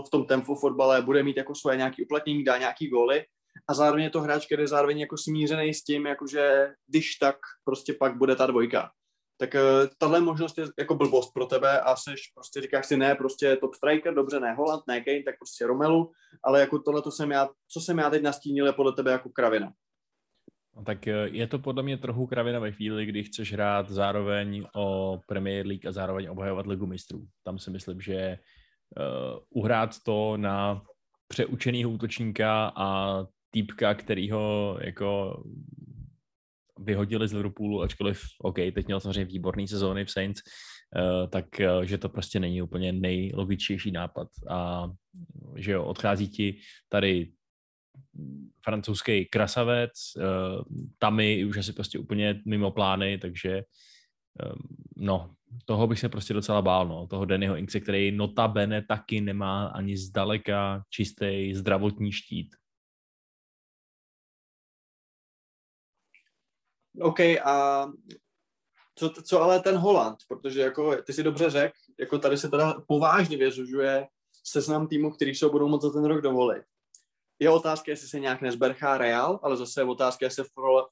v 0.05 0.09
tom 0.09 0.25
tempu 0.25 0.55
fotbale, 0.55 1.01
bude 1.01 1.23
mít 1.23 1.37
jako 1.37 1.55
svoje 1.55 1.77
nějaký 1.77 2.03
uplatnění, 2.03 2.43
dá 2.43 2.57
nějaký 2.57 2.87
góly 2.87 3.25
a 3.69 3.73
zároveň 3.73 4.03
je 4.03 4.09
to 4.09 4.21
hráč, 4.21 4.45
který 4.45 4.63
je 4.63 4.67
zároveň 4.67 4.99
jako 4.99 5.17
smířený 5.17 5.73
s 5.73 5.83
tím, 5.83 6.05
jakože 6.05 6.73
když 6.87 7.15
tak 7.15 7.35
prostě 7.63 7.93
pak 7.93 8.17
bude 8.17 8.35
ta 8.35 8.45
dvojka 8.45 8.91
tak 9.41 9.53
uh, 9.53 9.89
tahle 9.97 10.21
možnost 10.21 10.57
je 10.57 10.65
jako 10.79 10.95
blbost 10.95 11.33
pro 11.33 11.45
tebe 11.45 11.81
a 11.81 11.95
seš, 11.95 12.21
prostě 12.33 12.61
říkáš 12.61 12.87
si 12.87 12.97
ne, 12.97 13.15
prostě 13.15 13.55
top 13.55 13.75
striker, 13.75 14.13
dobře, 14.13 14.39
ne 14.39 14.53
Holland, 14.53 14.83
ne 14.87 15.01
Kane, 15.01 15.23
tak 15.23 15.35
prostě 15.39 15.67
Romelu, 15.67 16.11
ale 16.43 16.59
jako 16.59 16.79
tohle 16.79 17.01
to 17.01 17.11
jsem 17.11 17.31
já, 17.31 17.49
co 17.67 17.81
jsem 17.81 17.97
já 17.97 18.09
teď 18.09 18.21
nastínil, 18.21 18.65
je 18.65 18.73
podle 18.73 18.93
tebe 18.93 19.11
jako 19.11 19.29
kravina. 19.29 19.73
No, 20.75 20.83
tak 20.83 21.07
eh, 21.07 21.27
je 21.31 21.47
to 21.47 21.59
podle 21.59 21.83
mě 21.83 21.97
trochu 21.97 22.27
kravina 22.27 22.59
ve 22.59 22.71
chvíli, 22.71 23.05
kdy 23.05 23.23
chceš 23.23 23.53
hrát 23.53 23.89
zároveň 23.89 24.65
o 24.75 25.19
Premier 25.27 25.67
League 25.67 25.87
a 25.87 25.91
zároveň 25.91 26.29
obhajovat 26.29 26.67
ligu 26.67 26.85
mistrů. 26.85 27.27
Tam 27.43 27.59
si 27.59 27.71
myslím, 27.71 28.01
že 28.01 28.37
uh, 28.97 29.39
uhrát 29.49 29.95
to 30.03 30.37
na 30.37 30.81
přeučenýho 31.27 31.89
útočníka 31.89 32.71
a 32.75 33.19
týpka, 33.51 33.93
kterýho 33.93 34.77
jako 34.81 35.43
vyhodili 36.79 37.27
z 37.27 37.33
Liverpoolu, 37.33 37.81
ačkoliv, 37.81 38.21
OK, 38.39 38.55
teď 38.55 38.85
měl 38.85 38.99
samozřejmě 38.99 39.25
výborný 39.25 39.67
sezóny 39.67 40.05
v 40.05 40.11
Saints, 40.11 40.41
uh, 40.41 41.29
tak 41.29 41.45
že 41.83 41.97
to 41.97 42.09
prostě 42.09 42.39
není 42.39 42.61
úplně 42.61 42.91
nejlogičtější 42.91 43.91
nápad. 43.91 44.27
A 44.49 44.87
že 45.55 45.71
jo, 45.71 45.83
odchází 45.83 46.29
ti 46.29 46.59
tady 46.89 47.31
francouzský 48.63 49.25
krasavec, 49.25 49.91
uh, 50.17 50.23
Tamy 50.97 51.45
už 51.45 51.57
asi 51.57 51.73
prostě 51.73 51.99
úplně 51.99 52.41
mimo 52.45 52.71
plány, 52.71 53.17
takže 53.17 53.63
um, 54.45 54.77
no, 54.95 55.35
toho 55.65 55.87
bych 55.87 55.99
se 55.99 56.09
prostě 56.09 56.33
docela 56.33 56.61
bál, 56.61 56.87
no, 56.87 57.07
toho 57.07 57.25
Dannyho 57.25 57.55
Inkse, 57.55 57.79
který 57.79 58.11
notabene 58.11 58.81
taky 58.81 59.21
nemá 59.21 59.67
ani 59.67 59.97
zdaleka 59.97 60.83
čistý 60.89 61.53
zdravotní 61.55 62.11
štít. 62.11 62.55
OK, 67.01 67.19
a 67.19 67.87
co, 68.95 69.09
co 69.09 69.41
ale 69.41 69.59
ten 69.59 69.77
Holand, 69.77 70.17
protože 70.27 70.61
jako 70.61 71.01
ty 71.01 71.13
si 71.13 71.23
dobře 71.23 71.49
řekl, 71.49 71.73
jako 71.99 72.19
tady 72.19 72.37
se 72.37 72.49
teda 72.49 72.73
povážně 72.87 73.37
vězužuje 73.37 74.07
seznam 74.43 74.87
týmů, 74.87 75.11
který 75.11 75.35
se 75.35 75.49
budou 75.49 75.67
moct 75.67 75.81
za 75.81 75.91
ten 75.91 76.05
rok 76.05 76.21
dovolit. 76.21 76.63
Je 77.41 77.49
otázka, 77.49 77.91
jestli 77.91 78.07
se 78.07 78.19
nějak 78.19 78.41
nezberchá 78.41 78.97
Real, 78.97 79.39
ale 79.43 79.57
zase 79.57 79.81
je 79.81 79.85
otázka, 79.85 80.25
jestli 80.25 80.43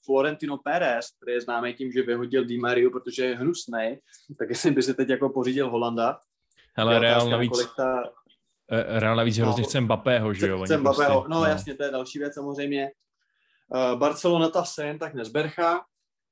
Florentino 0.05 0.57
Pérez, 0.57 1.05
který 1.11 1.33
je 1.33 1.41
známý 1.41 1.73
tím, 1.73 1.91
že 1.91 2.01
vyhodil 2.01 2.45
Di 2.45 2.57
Mariu, 2.57 2.91
protože 2.91 3.25
je 3.25 3.37
hnusný, 3.37 3.97
tak 4.39 4.49
jestli 4.49 4.71
by 4.71 4.83
si 4.83 4.93
teď 4.93 5.09
jako 5.09 5.29
pořídil 5.29 5.69
Holanda. 5.69 6.19
Hele, 6.77 6.99
Real 6.99 7.29
navíc, 7.29 7.67
ta... 7.77 8.03
Eh, 8.71 8.99
Real 8.99 9.15
navíc 9.15 9.37
no, 9.37 9.45
hrozně 9.45 9.63
chce 9.63 9.81
Mbappého, 9.81 10.33
že 10.33 10.47
jo? 10.47 10.63
Chce 10.63 10.77
Mbappého, 10.77 11.21
prostě, 11.21 11.29
no, 11.29 11.39
no 11.39 11.45
jasně, 11.45 11.75
to 11.75 11.83
je 11.83 11.91
další 11.91 12.19
věc 12.19 12.33
samozřejmě. 12.33 12.91
Uh, 13.67 13.99
Barcelona 13.99 14.49
ta 14.49 14.65
sen 14.65 14.99
tak 14.99 15.13
nezberchá, 15.13 15.81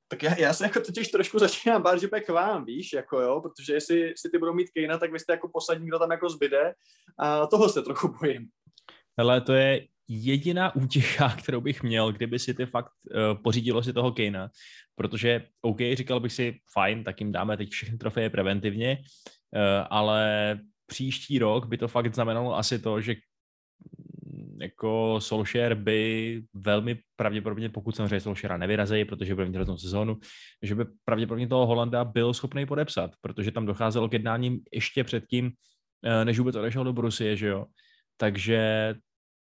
tak 0.08 0.22
já, 0.22 0.38
já 0.38 0.52
se 0.52 0.64
jako 0.64 0.80
totiž 0.80 1.08
trošku 1.08 1.38
začínám 1.38 1.82
bát, 1.82 2.00
že 2.00 2.08
bude 2.08 2.20
k 2.20 2.28
vám, 2.28 2.64
víš, 2.64 2.92
jako 2.92 3.20
jo, 3.20 3.40
protože 3.40 3.72
jestli, 3.72 4.00
jestli 4.00 4.30
ty 4.30 4.38
budou 4.38 4.54
mít 4.54 4.70
Kejna, 4.70 4.98
tak 4.98 5.12
vy 5.12 5.18
jste 5.18 5.32
jako 5.32 5.48
poslední, 5.52 5.88
kdo 5.88 5.98
tam 5.98 6.10
jako 6.10 6.30
zbyde 6.30 6.74
a 7.18 7.46
toho 7.46 7.68
se 7.68 7.82
trochu 7.82 8.14
bojím. 8.20 8.48
Hele, 9.18 9.40
to 9.40 9.52
je 9.52 9.86
jediná 10.08 10.74
útěcha, 10.74 11.28
kterou 11.42 11.60
bych 11.60 11.82
měl, 11.82 12.12
kdyby 12.12 12.38
si 12.38 12.54
ty 12.54 12.66
fakt 12.66 12.92
uh, 13.10 13.42
pořídilo 13.42 13.82
si 13.82 13.92
toho 13.92 14.12
Kejna, 14.12 14.50
protože 14.94 15.44
OK, 15.60 15.78
říkal 15.94 16.20
bych 16.20 16.32
si, 16.32 16.60
fajn, 16.72 17.04
tak 17.04 17.20
jim 17.20 17.32
dáme 17.32 17.56
teď 17.56 17.70
všechny 17.70 17.98
trofeje 17.98 18.30
preventivně, 18.30 18.98
uh, 18.98 19.86
ale 19.90 20.58
příští 20.86 21.38
rok 21.38 21.66
by 21.66 21.78
to 21.78 21.88
fakt 21.88 22.14
znamenalo 22.14 22.56
asi 22.56 22.78
to, 22.78 23.00
že 23.00 23.14
jako 24.60 25.20
Solskjaer 25.20 25.74
by 25.74 26.42
velmi 26.54 26.98
pravděpodobně, 27.16 27.68
pokud 27.68 27.96
samozřejmě 27.96 28.20
Solskjaera 28.20 28.56
nevyrazejí, 28.56 29.04
protože 29.04 29.34
bude 29.34 29.46
mít 29.46 29.54
hroznou 29.54 29.78
sezónu, 29.78 30.18
že 30.62 30.74
by 30.74 30.84
pravděpodobně 31.04 31.48
toho 31.48 31.66
Holanda 31.66 32.04
byl 32.04 32.34
schopný 32.34 32.66
podepsat, 32.66 33.10
protože 33.20 33.50
tam 33.50 33.66
docházelo 33.66 34.08
k 34.08 34.12
jednáním 34.12 34.60
ještě 34.72 35.04
předtím, 35.04 35.52
eh, 36.04 36.24
než 36.24 36.38
vůbec 36.38 36.56
odešel 36.56 36.84
do 36.84 36.92
Brusie, 36.92 37.36
že 37.36 37.46
jo. 37.46 37.66
Takže 38.16 38.94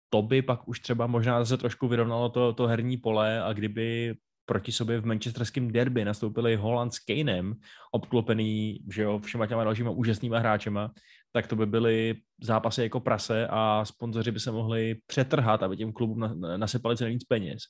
to 0.10 0.22
by 0.22 0.42
pak 0.42 0.68
už 0.68 0.80
třeba 0.80 1.08
možná 1.08 1.40
zase 1.40 1.58
trošku 1.58 1.88
vyrovnalo 1.88 2.30
to, 2.30 2.54
to 2.54 2.68
herní 2.68 2.98
pole 2.98 3.44
a 3.44 3.54
kdyby 3.54 4.16
proti 4.46 4.72
sobě 4.72 5.02
v 5.02 5.06
manchesterském 5.06 5.72
derby 5.72 6.06
nastoupili 6.06 6.56
Holland 6.56 6.94
s 6.94 7.00
Kanem, 7.00 7.54
obklopený 7.92 8.80
že 8.90 9.04
jo, 9.04 9.20
všema 9.20 9.48
těma 9.48 9.64
dalšíma 9.64 9.92
úžasnýma 9.92 10.40
hráčema, 10.40 10.92
tak 11.32 11.48
to 11.48 11.56
by 11.56 11.66
byly 11.66 12.16
zápasy 12.42 12.82
jako 12.82 13.00
prase 13.00 13.48
a 13.50 13.86
sponzoři 13.86 14.32
by 14.32 14.40
se 14.40 14.52
mohli 14.52 14.96
přetrhat, 15.08 15.64
aby 15.64 15.78
těm 15.78 15.94
klubům 15.94 16.42
nasypali 16.58 16.98
co 16.98 17.04
nejvíc 17.04 17.24
peněz. 17.24 17.64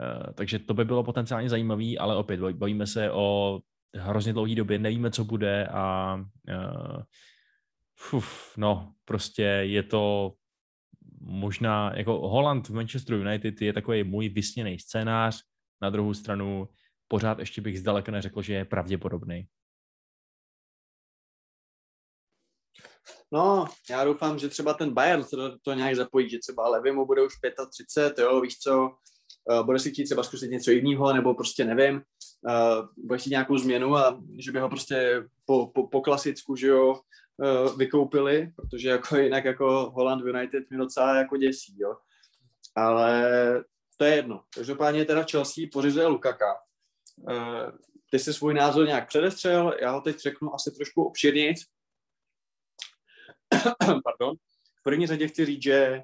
Uh, 0.00 0.32
takže 0.34 0.58
to 0.58 0.74
by 0.74 0.84
bylo 0.84 1.04
potenciálně 1.04 1.48
zajímavý, 1.48 1.98
ale 1.98 2.16
opět 2.16 2.40
bavíme 2.40 2.86
se 2.86 3.10
o 3.10 3.58
hrozně 3.94 4.32
dlouhé 4.32 4.54
době, 4.54 4.78
nevíme, 4.78 5.10
co 5.10 5.24
bude 5.24 5.66
a 5.66 6.14
uh, 6.48 7.02
uf, 8.12 8.52
no, 8.56 8.92
prostě 9.04 9.42
je 9.42 9.82
to 9.82 10.32
možná, 11.20 11.92
jako 11.96 12.28
Holland 12.28 12.68
v 12.68 12.74
Manchester 12.74 13.14
United 13.14 13.62
je 13.62 13.72
takový 13.72 14.04
můj 14.04 14.28
vysněný 14.28 14.78
scénář, 14.78 15.42
na 15.82 15.90
druhou 15.90 16.14
stranu 16.14 16.68
pořád 17.08 17.38
ještě 17.38 17.60
bych 17.60 17.80
zdaleka 17.80 18.12
neřekl, 18.12 18.42
že 18.42 18.54
je 18.54 18.64
pravděpodobný. 18.64 19.46
No, 23.32 23.66
já 23.90 24.04
doufám, 24.04 24.38
že 24.38 24.48
třeba 24.48 24.74
ten 24.74 24.94
Bayern 24.94 25.24
se 25.24 25.36
to, 25.62 25.72
nějak 25.72 25.96
zapojí, 25.96 26.30
že 26.30 26.38
třeba 26.38 26.68
Levy 26.68 26.92
mu 26.92 27.06
bude 27.06 27.22
už 27.22 27.34
35, 27.70 28.22
jo, 28.22 28.40
víš 28.40 28.58
co, 28.58 28.90
uh, 29.50 29.66
bude 29.66 29.78
si 29.78 29.90
chtít 29.90 30.04
třeba 30.04 30.22
zkusit 30.22 30.50
něco 30.50 30.70
jiného, 30.70 31.12
nebo 31.12 31.34
prostě 31.34 31.64
nevím, 31.64 31.94
uh, 31.94 32.86
bude 32.96 33.18
chtít 33.18 33.30
nějakou 33.30 33.58
změnu 33.58 33.96
a 33.96 34.22
že 34.38 34.52
by 34.52 34.60
ho 34.60 34.68
prostě 34.68 35.24
po, 35.44 35.66
po, 35.66 35.86
po 35.88 36.00
klasicku, 36.00 36.56
že 36.56 36.66
jo, 36.66 37.00
vykoupili, 37.76 38.52
protože 38.56 38.88
jako 38.88 39.16
jinak 39.16 39.44
jako 39.44 39.90
Holland 39.94 40.24
United 40.24 40.70
mě 40.70 40.78
docela 40.78 41.16
jako 41.16 41.36
děsí, 41.36 41.76
jo. 41.78 41.96
Ale 42.76 43.24
to 43.96 44.04
je 44.04 44.16
jedno. 44.16 44.44
Každopádně 44.54 45.04
teda 45.04 45.26
Chelsea 45.30 45.64
pořizuje 45.72 46.06
Lukaka. 46.06 46.54
Uh, 47.16 47.70
ty 48.10 48.18
si 48.18 48.34
svůj 48.34 48.54
názor 48.54 48.86
nějak 48.86 49.08
předestřel, 49.08 49.76
já 49.80 49.90
ho 49.90 50.00
teď 50.00 50.18
řeknu 50.18 50.54
asi 50.54 50.70
trošku 50.70 51.04
obširněji. 51.04 51.54
Pardon. 54.04 54.36
V 54.80 54.82
první 54.82 55.06
řadě 55.06 55.28
chci 55.28 55.46
říct, 55.46 55.62
že 55.62 56.02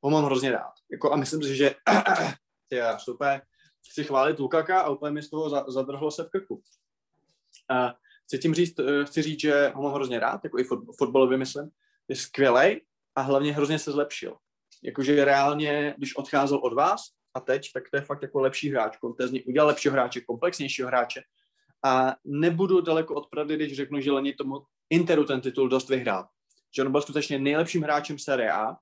ho 0.00 0.10
mám 0.10 0.24
hrozně 0.24 0.52
rád. 0.52 0.72
Jako, 0.92 1.12
a 1.12 1.16
myslím 1.16 1.42
si, 1.42 1.56
že 1.56 1.74
je 2.70 2.84
super. 2.98 3.42
Chci 3.90 4.04
chválit 4.04 4.38
Lukaka 4.38 4.80
a 4.80 4.88
úplně 4.88 5.12
mi 5.12 5.22
z 5.22 5.30
toho 5.30 5.72
zadrhlo 5.72 6.10
se 6.10 6.24
v 6.24 6.30
krku. 6.30 6.54
Uh, 6.54 7.90
chci 8.26 8.38
tím 8.38 8.54
říct, 8.54 8.78
uh, 8.78 9.04
chci 9.04 9.22
říct, 9.22 9.40
že 9.40 9.72
ho 9.74 9.82
mám 9.82 9.94
hrozně 9.94 10.20
rád, 10.20 10.44
jako 10.44 10.58
i 10.58 10.64
fotbalově 10.98 11.38
myslím. 11.38 11.70
Je 12.08 12.16
skvělý 12.16 12.80
a 13.16 13.20
hlavně 13.20 13.52
hrozně 13.52 13.78
se 13.78 13.92
zlepšil. 13.92 14.36
Jakože 14.82 15.24
reálně, 15.24 15.94
když 15.98 16.16
odcházel 16.16 16.58
od 16.58 16.72
vás, 16.72 17.00
a 17.34 17.40
teď, 17.40 17.72
tak 17.72 17.90
to 17.90 17.96
je 17.96 18.02
fakt 18.02 18.22
jako 18.22 18.40
lepší 18.40 18.70
hráč, 18.70 18.96
kontezně, 18.96 19.42
udělal 19.42 19.68
lepšího 19.68 19.92
hráče, 19.92 20.20
komplexnějšího 20.20 20.88
hráče 20.88 21.22
A 21.84 22.16
nebudu 22.24 22.80
daleko 22.80 23.14
od 23.14 23.26
pravdy, 23.26 23.56
když 23.56 23.76
řeknu, 23.76 24.00
že 24.00 24.12
Leni 24.12 24.32
tomu 24.32 24.62
Interu 24.90 25.24
ten 25.24 25.40
titul 25.40 25.68
dost 25.68 25.88
vyhrál. 25.88 26.26
Že 26.76 26.82
on 26.82 26.92
byl 26.92 27.02
skutečně 27.02 27.38
nejlepším 27.38 27.82
hráčem 27.82 28.18
série 28.18 28.52
A 28.52 28.76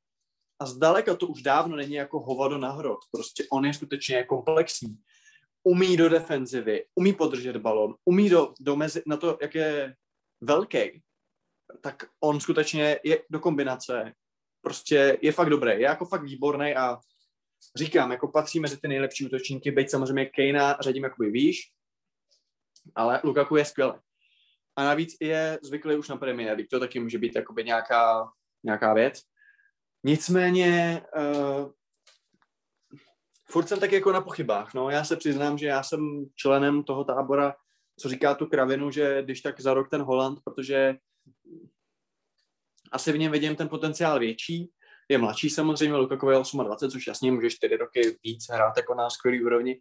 a 0.60 0.66
zdaleka 0.66 1.16
to 1.16 1.26
už 1.26 1.42
dávno 1.42 1.76
není 1.76 1.94
jako 1.94 2.20
hovado 2.20 2.58
na 2.58 2.70
hrot. 2.70 2.98
Prostě 3.10 3.44
on 3.52 3.66
je 3.66 3.74
skutečně 3.74 4.24
komplexní. 4.24 4.96
Umí 5.64 5.96
do 5.96 6.08
defenzivy, 6.08 6.84
umí 6.94 7.12
podržet 7.12 7.56
balon, 7.56 7.94
umí 8.04 8.28
do, 8.28 8.54
do 8.60 8.76
mezi, 8.76 9.02
na 9.06 9.16
to, 9.16 9.38
jak 9.42 9.54
je 9.54 9.94
velký, 10.40 11.02
tak 11.80 12.04
on 12.20 12.40
skutečně 12.40 12.98
je 13.04 13.22
do 13.30 13.40
kombinace. 13.40 14.12
Prostě 14.62 15.18
je 15.22 15.32
fakt 15.32 15.50
dobrý, 15.50 15.70
je 15.70 15.80
jako 15.80 16.04
fakt 16.04 16.22
výborný 16.22 16.74
a 16.74 16.98
říkám, 17.76 18.10
jako 18.10 18.28
patří 18.28 18.60
mezi 18.60 18.76
ty 18.76 18.88
nejlepší 18.88 19.26
útočníky, 19.26 19.70
byť 19.70 19.90
samozřejmě 19.90 20.26
Kejna 20.26 20.76
řadím 20.80 21.04
jakoby 21.04 21.30
výš, 21.30 21.72
ale 22.94 23.20
Lukaku 23.24 23.56
je 23.56 23.64
skvělý. 23.64 23.92
A 24.76 24.84
navíc 24.84 25.16
je 25.20 25.58
zvyklý 25.62 25.96
už 25.96 26.08
na 26.08 26.18
League, 26.22 26.68
to 26.70 26.80
taky 26.80 27.00
může 27.00 27.18
být 27.18 27.36
jakoby 27.36 27.64
nějaká, 27.64 28.32
nějaká 28.64 28.94
věc. 28.94 29.22
Nicméně 30.04 31.02
uh, 31.16 31.70
furt 33.52 33.68
jsem 33.68 33.80
tak 33.80 33.92
jako 33.92 34.12
na 34.12 34.20
pochybách. 34.20 34.74
No. 34.74 34.90
Já 34.90 35.04
se 35.04 35.16
přiznám, 35.16 35.58
že 35.58 35.66
já 35.66 35.82
jsem 35.82 36.24
členem 36.34 36.82
toho 36.82 37.04
tábora, 37.04 37.54
co 38.00 38.08
říká 38.08 38.34
tu 38.34 38.46
kravinu, 38.46 38.90
že 38.90 39.22
když 39.22 39.40
tak 39.40 39.60
za 39.60 39.74
rok 39.74 39.90
ten 39.90 40.02
Holand, 40.02 40.38
protože 40.44 40.94
asi 42.92 43.12
v 43.12 43.18
něm 43.18 43.32
vidím 43.32 43.56
ten 43.56 43.68
potenciál 43.68 44.18
větší. 44.18 44.70
Je 45.08 45.18
mladší 45.18 45.50
samozřejmě, 45.50 45.96
Lukaku 45.96 46.30
je 46.30 46.36
28, 46.64 46.90
což 46.90 47.06
jasně 47.06 47.32
může 47.32 47.50
4 47.50 47.76
roky 47.76 48.18
víc 48.24 48.46
hrát 48.50 48.76
jako 48.76 48.94
na 48.94 49.10
skvělý 49.10 49.44
úrovni. 49.44 49.80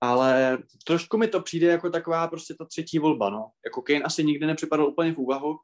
Ale 0.00 0.58
trošku 0.84 1.18
mi 1.18 1.28
to 1.28 1.40
přijde 1.40 1.66
jako 1.66 1.90
taková 1.90 2.28
prostě 2.28 2.54
ta 2.54 2.64
třetí 2.64 2.98
volba, 2.98 3.30
no. 3.30 3.50
Jako 3.64 3.82
Kane 3.82 4.02
asi 4.02 4.24
nikdy 4.24 4.46
nepřipadl 4.46 4.82
úplně 4.82 5.12
v 5.12 5.18
úvahu, 5.18 5.56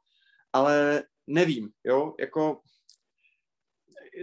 ale 0.53 1.03
nevím, 1.27 1.69
jo, 1.83 2.15
jako 2.19 2.61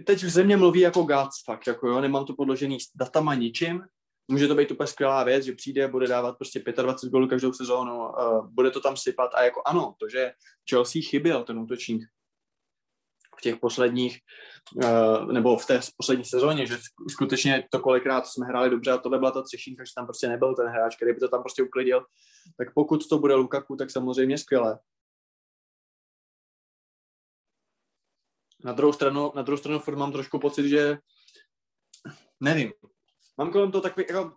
teď 0.06 0.22
v 0.22 0.28
země 0.28 0.56
mluví 0.56 0.80
jako 0.80 1.02
Gats, 1.02 1.44
fakt, 1.44 1.66
jako 1.66 1.88
jo, 1.88 2.00
nemám 2.00 2.24
to 2.24 2.34
podložený 2.34 2.80
s 2.80 2.84
datama 2.94 3.34
ničím, 3.34 3.82
může 4.30 4.48
to 4.48 4.54
být 4.54 4.70
úplně 4.70 4.86
skvělá 4.86 5.24
věc, 5.24 5.44
že 5.44 5.52
přijde, 5.52 5.88
bude 5.88 6.06
dávat 6.06 6.38
prostě 6.38 6.62
25 6.82 7.10
gólů 7.10 7.28
každou 7.28 7.52
sezónu, 7.52 8.08
uh, 8.08 8.46
bude 8.50 8.70
to 8.70 8.80
tam 8.80 8.96
sypat 8.96 9.30
a 9.34 9.42
jako 9.42 9.62
ano, 9.66 9.94
to, 9.98 10.08
že 10.08 10.32
Chelsea 10.70 11.02
chyběl 11.10 11.44
ten 11.44 11.58
útočník 11.58 12.02
v 13.38 13.42
těch 13.42 13.56
posledních, 13.56 14.18
uh, 14.74 15.32
nebo 15.32 15.56
v 15.56 15.66
té 15.66 15.80
poslední 15.96 16.24
sezóně, 16.24 16.66
že 16.66 16.78
skutečně 17.08 17.64
to 17.70 17.80
kolikrát 17.80 18.26
jsme 18.26 18.46
hráli 18.46 18.70
dobře 18.70 18.90
a 18.90 18.98
tohle 18.98 19.18
byla 19.18 19.30
ta 19.30 19.42
třešínka, 19.42 19.84
že 19.84 19.92
tam 19.96 20.06
prostě 20.06 20.28
nebyl 20.28 20.54
ten 20.54 20.66
hráč, 20.66 20.96
který 20.96 21.12
by 21.12 21.20
to 21.20 21.28
tam 21.28 21.42
prostě 21.42 21.62
uklidil, 21.62 22.04
tak 22.58 22.74
pokud 22.74 23.08
to 23.08 23.18
bude 23.18 23.34
Lukaku, 23.34 23.76
tak 23.76 23.90
samozřejmě 23.90 24.38
skvěle. 24.38 24.78
Na 28.64 28.72
druhou 28.72 28.92
stranu, 28.92 29.32
na 29.34 29.42
druhou 29.42 29.58
stranu 29.58 29.78
furt 29.78 29.96
mám 29.96 30.12
trošku 30.12 30.38
pocit, 30.38 30.68
že 30.68 30.98
nevím, 32.40 32.72
mám 33.38 33.52
kolem 33.52 33.70
toho 33.72 33.82
takový, 33.82 34.06
jako, 34.08 34.32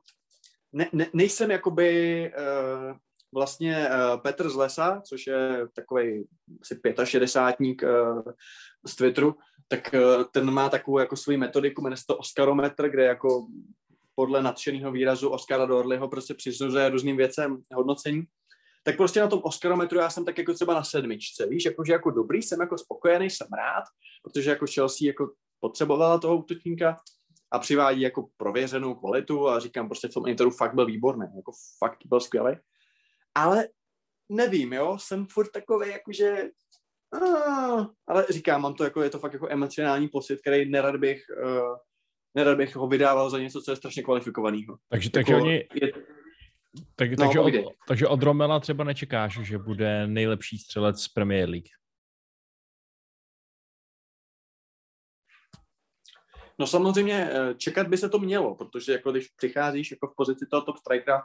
ne, 0.73 0.89
ne, 0.93 1.07
nejsem 1.13 1.51
jakoby 1.51 2.31
uh, 2.37 2.97
vlastně 3.33 3.89
uh, 3.89 4.21
Petr 4.21 4.49
z 4.49 4.55
Lesa, 4.55 5.01
což 5.01 5.27
je 5.27 5.67
takový 5.75 6.27
asi 6.61 6.79
65 7.03 7.83
uh, 7.83 8.21
z 8.87 8.95
Twitteru, 8.95 9.35
tak 9.67 9.93
uh, 9.93 10.23
ten 10.31 10.51
má 10.51 10.69
takovou 10.69 10.99
jako 10.99 11.15
svoji 11.15 11.37
metodiku, 11.37 11.81
jmenuje 11.81 11.97
se 11.97 12.03
to 12.07 12.17
Oscarometr, 12.17 12.89
kde 12.89 13.03
jako 13.03 13.47
podle 14.15 14.43
nadšeného 14.43 14.91
výrazu 14.91 15.29
Oscara 15.29 15.65
Dorleyho 15.65 16.07
prostě 16.07 16.33
přisuzuje 16.33 16.89
různým 16.89 17.17
věcem 17.17 17.63
hodnocení. 17.73 18.23
Tak 18.84 18.97
prostě 18.97 19.19
na 19.19 19.27
tom 19.27 19.39
Oscarometru 19.43 19.99
já 19.99 20.10
jsem 20.10 20.26
tak 20.26 20.38
jako 20.38 20.53
třeba 20.53 20.73
na 20.73 20.84
sedmičce, 20.84 21.47
víš, 21.47 21.65
jakože 21.65 21.93
jako 21.93 22.11
dobrý, 22.11 22.41
jsem 22.41 22.61
jako 22.61 22.77
spokojený, 22.77 23.30
jsem 23.30 23.47
rád, 23.57 23.84
protože 24.23 24.49
jako 24.49 24.65
Chelsea 24.73 25.07
jako 25.07 25.31
potřebovala 25.60 26.19
toho 26.19 26.38
útočníka, 26.38 26.97
a 27.51 27.60
přivádí 27.60 28.01
jako 28.01 28.27
prověřenou 28.38 28.95
kvalitu 28.95 29.49
a 29.49 29.60
říkám 29.60 29.88
prostě 29.88 30.07
v 30.07 30.14
tom 30.14 30.27
Interu 30.27 30.51
fakt 30.51 30.76
byl 30.76 30.85
výborný, 30.85 31.26
jako 31.35 31.51
fakt 31.80 31.99
byl 32.05 32.19
skvělý. 32.19 32.57
Ale 33.35 33.68
nevím, 34.30 34.73
jo, 34.73 34.97
jsem 34.99 35.26
furt 35.26 35.51
takový 35.51 35.89
jakože 35.89 36.49
ale 38.07 38.26
říkám, 38.30 38.61
mám 38.61 38.73
to 38.73 38.84
jako, 38.84 39.01
je 39.01 39.10
to 39.10 39.19
fakt 39.19 39.34
jako 39.34 39.47
emocionální 39.49 40.07
pocit, 40.07 40.41
který 40.41 40.69
nerad 40.69 40.95
bych, 40.95 41.23
uh, 41.43 41.76
nerad 42.35 42.57
bych 42.57 42.76
ho 42.76 42.88
vydával 42.88 43.30
za 43.30 43.39
něco, 43.39 43.61
co 43.61 43.72
je 43.72 43.76
strašně 43.76 44.03
kvalifikovaného. 44.03 44.77
Takže, 44.89 45.10
jako, 45.18 45.35
oni, 45.35 45.53
je, 45.53 45.91
tak, 46.95 47.11
no, 47.11 47.17
takže, 47.17 47.39
od, 47.39 47.53
takže 47.87 48.07
od 48.07 48.23
Romela 48.23 48.59
třeba 48.59 48.83
nečekáš, 48.83 49.39
že 49.41 49.57
bude 49.57 50.07
nejlepší 50.07 50.57
střelec 50.57 51.01
z 51.01 51.07
Premier 51.07 51.49
League? 51.49 51.67
No 56.59 56.67
samozřejmě 56.67 57.29
eh, 57.31 57.55
čekat 57.57 57.87
by 57.87 57.97
se 57.97 58.09
to 58.09 58.19
mělo, 58.19 58.55
protože 58.55 58.91
jako 58.91 59.11
když 59.11 59.27
přicházíš 59.27 59.91
jako 59.91 60.07
v 60.07 60.15
pozici 60.17 60.45
toho 60.51 60.61
top 60.61 60.77
strikera 60.77 61.23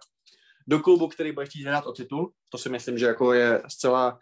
do 0.67 0.81
klubu, 0.81 1.09
který 1.09 1.33
bude 1.33 1.47
chtít 1.47 1.65
hrát 1.65 1.87
o 1.87 1.93
titul, 1.93 2.33
to 2.49 2.59
si 2.59 2.69
myslím, 2.69 2.99
že 2.99 3.07
jako 3.07 3.33
je 3.33 3.63
zcela 3.69 4.19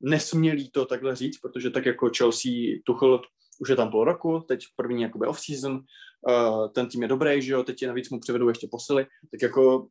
nesmělý 0.00 0.70
to 0.70 0.86
takhle 0.86 1.16
říct, 1.16 1.38
protože 1.38 1.70
tak 1.70 1.86
jako 1.86 2.10
Chelsea 2.16 2.52
Tuchel 2.84 3.20
už 3.60 3.68
je 3.68 3.76
tam 3.76 3.90
půl 3.90 4.04
roku, 4.04 4.44
teď 4.48 4.64
první 4.76 5.02
jakoby 5.02 5.26
off-season, 5.26 5.80
uh, 6.28 6.68
ten 6.72 6.88
tým 6.88 7.02
je 7.02 7.08
dobrý, 7.08 7.42
že 7.42 7.52
jo, 7.52 7.62
teď 7.64 7.82
je 7.82 7.88
navíc 7.88 8.10
mu 8.10 8.20
přivedou 8.20 8.48
ještě 8.48 8.68
posily, 8.70 9.06
tak 9.30 9.42
jako 9.42 9.88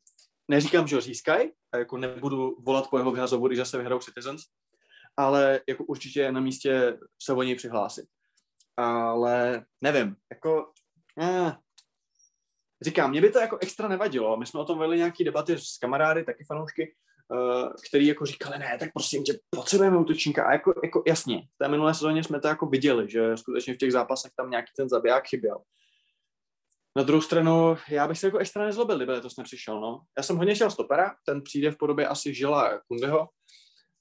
neříkám, 0.48 0.88
že 0.88 0.96
ho 0.96 1.02
získají, 1.02 1.52
a 1.72 1.78
jako 1.78 1.98
nebudu 1.98 2.56
volat 2.60 2.90
po 2.90 2.98
jeho 2.98 3.12
vyhazovu, 3.12 3.48
když 3.48 3.60
zase 3.60 3.78
vyhrajou 3.78 4.00
Citizens, 4.00 4.42
ale 5.18 5.62
jako 5.70 5.84
určitě 5.84 6.20
je 6.20 6.32
na 6.32 6.40
místě 6.40 6.98
se 7.24 7.34
o 7.34 7.44
něj 7.44 7.56
přihlásit. 7.56 8.06
Ale 8.78 9.66
nevím, 9.82 10.16
jako, 10.32 10.72
eh, 11.22 11.56
říkám, 12.82 13.10
mě 13.10 13.22
by 13.22 13.30
to 13.30 13.40
jako 13.40 13.58
extra 13.62 13.88
nevadilo, 13.88 14.38
my 14.38 14.46
jsme 14.46 14.60
o 14.60 14.66
tom 14.66 14.80
vedli 14.80 14.98
nějaký 14.98 15.24
debaty 15.24 15.58
s 15.60 15.78
kamarády, 15.78 16.24
taky 16.24 16.44
fanoušky, 16.44 16.96
uh, 17.30 17.74
který 17.90 18.08
jako 18.08 18.26
říkali, 18.26 18.60
ne, 18.60 18.78
tak 18.80 18.90
prosím 18.94 19.24
tě, 19.24 19.40
potřebujeme 19.50 19.98
útočníka. 19.98 20.46
A 20.46 20.52
jako, 20.52 20.74
jako 20.84 21.04
jasně, 21.08 21.42
v 21.42 21.58
té 21.58 21.68
minulé 21.68 21.94
sezóně 21.94 22.24
jsme 22.24 22.40
to 22.40 22.48
jako 22.48 22.66
viděli, 22.66 23.10
že 23.10 23.38
skutečně 23.38 23.74
v 23.74 23.78
těch 23.78 23.92
zápasech 23.92 24.32
tam 24.36 24.50
nějaký 24.50 24.72
ten 24.78 24.90
zabiják 24.90 25.28
chyběl. 25.28 25.58
Na 26.98 27.04
druhou 27.04 27.22
stranu, 27.22 27.78
já 27.90 28.08
bych 28.08 28.20
se 28.20 28.28
jako 28.28 28.38
extra 28.38 28.66
nezlobil, 28.66 28.98
kdyby 28.98 29.22
to 29.22 29.28
nepřišel, 29.38 29.82
no. 29.82 30.02
Já 30.18 30.24
jsem 30.24 30.38
hodně 30.38 30.56
chtěl 30.56 30.72
stopera, 30.72 31.16
ten 31.26 31.42
přijde 31.42 31.72
v 31.72 31.78
podobě 31.78 32.08
asi 32.08 32.34
Žila 32.34 32.80
Kundeho, 32.88 33.30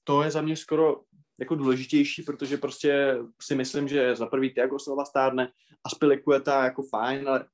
to 0.03 0.23
je 0.23 0.31
za 0.31 0.41
mě 0.41 0.55
skoro 0.55 1.01
jako 1.39 1.55
důležitější, 1.55 2.23
protože 2.23 2.57
prostě 2.57 3.17
si 3.41 3.55
myslím, 3.55 3.87
že 3.87 4.15
za 4.15 4.25
prvý 4.25 4.53
Tiago 4.53 4.79
Silva 4.79 5.05
stárne 5.05 5.51
a 5.85 5.89
Spilikueta 5.89 6.63
jako 6.63 6.83
fajn, 6.83 7.29
ale 7.29 7.45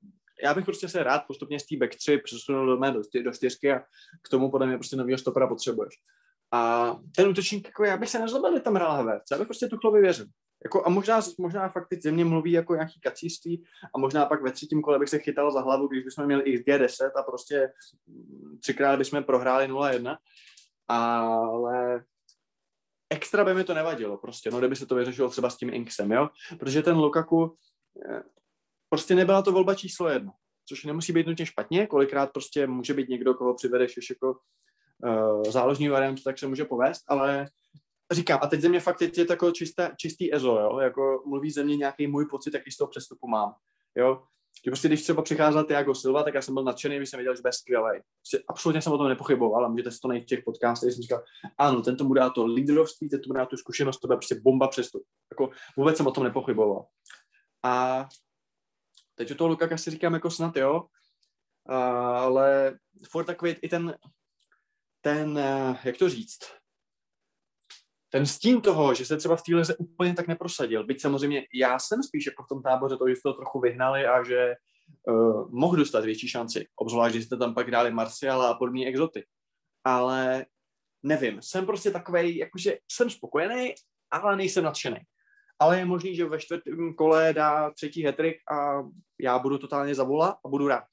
já 0.44 0.54
bych 0.54 0.66
prostě 0.66 0.90
se 0.90 1.04
rád 1.04 1.24
postupně 1.28 1.60
z 1.60 1.66
té 1.66 1.78
back 1.78 1.96
3 1.96 2.18
přesunul 2.18 2.66
do, 2.66 2.78
mé, 2.78 2.92
do, 2.92 3.02
do 3.24 3.32
čtyřky 3.32 3.72
a 3.72 3.80
k 4.22 4.30
tomu 4.30 4.52
podle 4.52 4.68
mě 4.68 4.78
prostě 4.78 4.96
nového 4.96 5.18
stopera 5.18 5.48
potřebuješ. 5.48 5.94
A 6.52 6.94
ten 7.16 7.28
útočník, 7.28 7.66
jako 7.68 7.84
já 7.84 7.98
bych 7.98 8.10
se 8.10 8.20
nezlobil, 8.20 8.60
tam 8.60 8.76
hrál 8.76 8.92
Havertz, 8.92 9.32
já 9.32 9.38
bych 9.38 9.48
prostě 9.48 9.68
tu 9.68 9.78
chlovi 9.78 10.02
věřil. 10.02 10.26
Jako, 10.64 10.88
a 10.88 10.90
možná, 10.90 11.22
možná 11.38 11.70
fakt 11.70 11.88
teď 11.90 12.02
země 12.02 12.26
mluví 12.26 12.52
jako 12.52 12.74
nějaký 12.74 13.00
kacíství 13.00 13.64
a 13.96 14.00
možná 14.00 14.26
pak 14.26 14.42
ve 14.42 14.52
třetím 14.52 14.82
kole 14.82 15.00
bych 15.00 15.10
se 15.10 15.20
chytal 15.20 15.52
za 15.52 15.62
hlavu, 15.62 15.88
když 15.88 16.04
bychom 16.04 16.26
měli 16.26 16.58
XG 16.58 16.66
10 16.66 17.12
a 17.16 17.24
prostě 17.24 17.74
třikrát 18.60 18.98
bychom 18.98 19.24
prohráli 19.24 19.72
0-1. 19.72 20.18
Ale 20.88 22.04
extra 23.10 23.46
by 23.46 23.54
mi 23.54 23.64
to 23.64 23.74
nevadilo 23.74 24.18
prostě, 24.18 24.52
no 24.52 24.60
kdyby 24.60 24.76
se 24.76 24.86
to 24.86 24.96
vyřešilo 24.96 25.30
třeba 25.30 25.50
s 25.50 25.58
tím 25.58 25.74
Inksem, 25.74 26.12
jo, 26.12 26.30
protože 26.60 26.82
ten 26.82 26.98
Lukaku 26.98 27.58
eh, 28.10 28.24
prostě 28.90 29.16
nebyla 29.16 29.42
to 29.42 29.52
volba 29.52 29.76
číslo 29.76 30.10
jedno, 30.10 30.32
což 30.66 30.84
nemusí 30.84 31.14
být 31.14 31.28
nutně 31.28 31.46
špatně, 31.46 31.88
kolikrát 31.88 32.32
prostě 32.32 32.68
může 32.68 32.94
být 32.94 33.10
někdo, 33.10 33.34
koho 33.34 33.54
přivedeš 33.54 33.96
ještě 33.98 34.12
jako 34.14 34.40
uh, 35.06 35.44
záložní 35.44 35.90
variant, 35.90 36.24
tak 36.24 36.40
se 36.40 36.48
může 36.48 36.66
povést, 36.66 37.02
ale 37.08 37.48
říkám, 38.12 38.40
a 38.42 38.48
teď 38.48 38.62
ze 38.62 38.70
mě 38.70 38.80
fakt 38.80 39.02
je, 39.02 39.12
je 39.18 39.26
takový 39.26 39.54
čisté, 39.54 39.92
čistý 39.98 40.36
ezo, 40.36 40.60
jo, 40.60 40.80
jako 40.80 41.24
mluví 41.26 41.52
ze 41.52 41.64
mě 41.64 41.78
nějaký 41.78 42.08
můj 42.08 42.26
pocit, 42.26 42.54
jaký 42.54 42.72
z 42.72 42.78
toho 42.78 42.88
přestupu 42.88 43.28
mám, 43.28 43.54
jo, 43.96 44.24
že 44.66 44.72
prostě 44.72 44.88
když 44.88 45.04
třeba 45.04 45.22
přicházel 45.22 45.64
Tiago 45.64 45.96
Silva, 45.96 46.24
tak 46.24 46.34
já 46.34 46.42
jsem 46.42 46.54
byl 46.54 46.64
nadšený, 46.64 46.98
když 46.98 47.10
jsem 47.10 47.18
viděl, 47.18 47.36
že 47.36 47.42
bude 47.42 47.54
skvělý. 47.54 48.00
Prostě 48.20 48.44
absolutně 48.48 48.82
jsem 48.82 48.94
o 48.94 48.98
tom 48.98 49.10
nepochyboval 49.10 49.66
a 49.66 49.68
můžete 49.68 49.92
si 49.92 50.00
to 50.00 50.08
najít 50.08 50.24
v 50.24 50.28
těch 50.28 50.44
podcastech, 50.44 50.94
jsem 50.94 51.02
říkal, 51.02 51.24
ano, 51.58 51.82
ten 51.82 51.98
tomu 51.98 52.14
dá 52.14 52.30
to 52.30 52.46
lídrovství, 52.46 53.10
ten 53.10 53.22
tomu 53.22 53.34
dá 53.34 53.46
tu 53.46 53.58
zkušenost, 53.58 54.00
to 54.00 54.08
bude 54.08 54.18
prostě 54.18 54.36
bomba 54.44 54.68
přestup. 54.68 55.04
Jako 55.32 55.50
vůbec 55.78 55.98
jsem 55.98 56.08
o 56.08 56.12
tom 56.12 56.24
nepochyboval. 56.24 56.86
A 57.64 58.08
teď 59.16 59.32
u 59.32 59.36
toho 59.36 59.48
Lukaka 59.48 59.78
si 59.78 59.92
říkám 59.92 60.14
jako 60.14 60.32
snad, 60.32 60.56
jo, 60.56 60.84
ale 61.66 62.78
furt 63.10 63.26
takový 63.26 63.52
i 63.52 63.70
ten, 63.70 63.96
ten, 65.02 65.38
eh, 65.38 65.80
jak 65.84 65.98
to 65.98 66.10
říct, 66.10 66.40
ten 68.14 68.26
stín 68.26 68.62
toho, 68.62 68.94
že 68.94 69.06
se 69.06 69.18
třeba 69.18 69.36
v 69.36 69.42
té 69.42 69.56
lize 69.56 69.76
úplně 69.76 70.14
tak 70.14 70.28
neprosadil, 70.28 70.86
byť 70.86 71.02
samozřejmě 71.02 71.44
já 71.54 71.80
jsem 71.80 72.04
spíš 72.04 72.26
jako 72.26 72.44
v 72.44 72.48
tom 72.48 72.64
táboře 72.64 72.98
to, 72.98 73.10
že 73.10 73.16
to 73.24 73.34
trochu 73.34 73.60
vyhnali 73.60 74.06
a 74.06 74.24
že 74.24 74.54
uh, 75.08 75.52
mohl 75.52 75.76
dostat 75.76 76.06
větší 76.06 76.30
šanci, 76.30 76.68
obzvlášť, 76.76 77.16
že 77.16 77.22
jste 77.22 77.38
tam 77.38 77.54
pak 77.54 77.72
dali 77.72 77.92
Marciala 77.92 78.50
a 78.50 78.54
podobné 78.54 78.86
exoty. 78.86 79.26
Ale 79.84 80.46
nevím, 81.04 81.42
jsem 81.42 81.66
prostě 81.66 81.92
takový, 81.92 82.38
jakože 82.38 82.78
jsem 82.92 83.10
spokojený, 83.10 83.74
ale 84.12 84.36
nejsem 84.36 84.64
nadšený. 84.64 84.98
Ale 85.60 85.80
je 85.80 85.86
možný, 85.86 86.16
že 86.16 86.26
ve 86.26 86.40
čtvrtém 86.40 86.94
kole 86.94 87.34
dá 87.34 87.72
třetí 87.72 88.04
hetrik 88.04 88.36
a 88.52 88.84
já 89.22 89.40
budu 89.40 89.58
totálně 89.58 89.96
zavolat 89.96 90.36
a 90.46 90.50
budu 90.50 90.68
rád. 90.68 90.86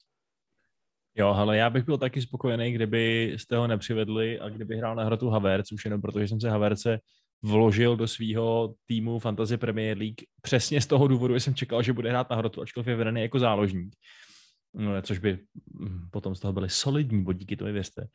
Jo, 1.15 1.27
ale 1.27 1.57
já 1.57 1.69
bych 1.69 1.83
byl 1.83 1.97
taky 1.97 2.21
spokojený, 2.21 2.71
kdyby 2.71 3.33
jste 3.37 3.57
ho 3.57 3.67
nepřivedli 3.67 4.39
a 4.39 4.49
kdyby 4.49 4.77
hrál 4.77 4.95
na 4.95 5.03
hrotu 5.03 5.29
Havertz, 5.29 5.71
už 5.71 5.85
jenom 5.85 6.01
protože 6.01 6.27
jsem 6.27 6.41
se 6.41 6.49
Haverce 6.49 6.99
vložil 7.43 7.95
do 7.97 8.07
svého 8.07 8.73
týmu 8.85 9.19
Fantasy 9.19 9.57
Premier 9.57 9.97
League 9.97 10.21
přesně 10.41 10.81
z 10.81 10.87
toho 10.87 11.07
důvodu, 11.07 11.33
že 11.33 11.39
jsem 11.39 11.55
čekal, 11.55 11.83
že 11.83 11.93
bude 11.93 12.09
hrát 12.09 12.29
na 12.29 12.35
hrotu, 12.35 12.61
ačkoliv 12.61 12.87
je 12.87 12.95
vedený 12.95 13.21
jako 13.21 13.39
záložník. 13.39 13.95
No, 14.73 15.01
což 15.01 15.19
by 15.19 15.39
hm, 15.79 16.07
potom 16.11 16.35
z 16.35 16.39
toho 16.39 16.53
byly 16.53 16.69
solidní 16.69 17.23
bodíky, 17.23 17.57
to 17.57 17.65
mi 17.65 17.71
věřte. 17.71 18.07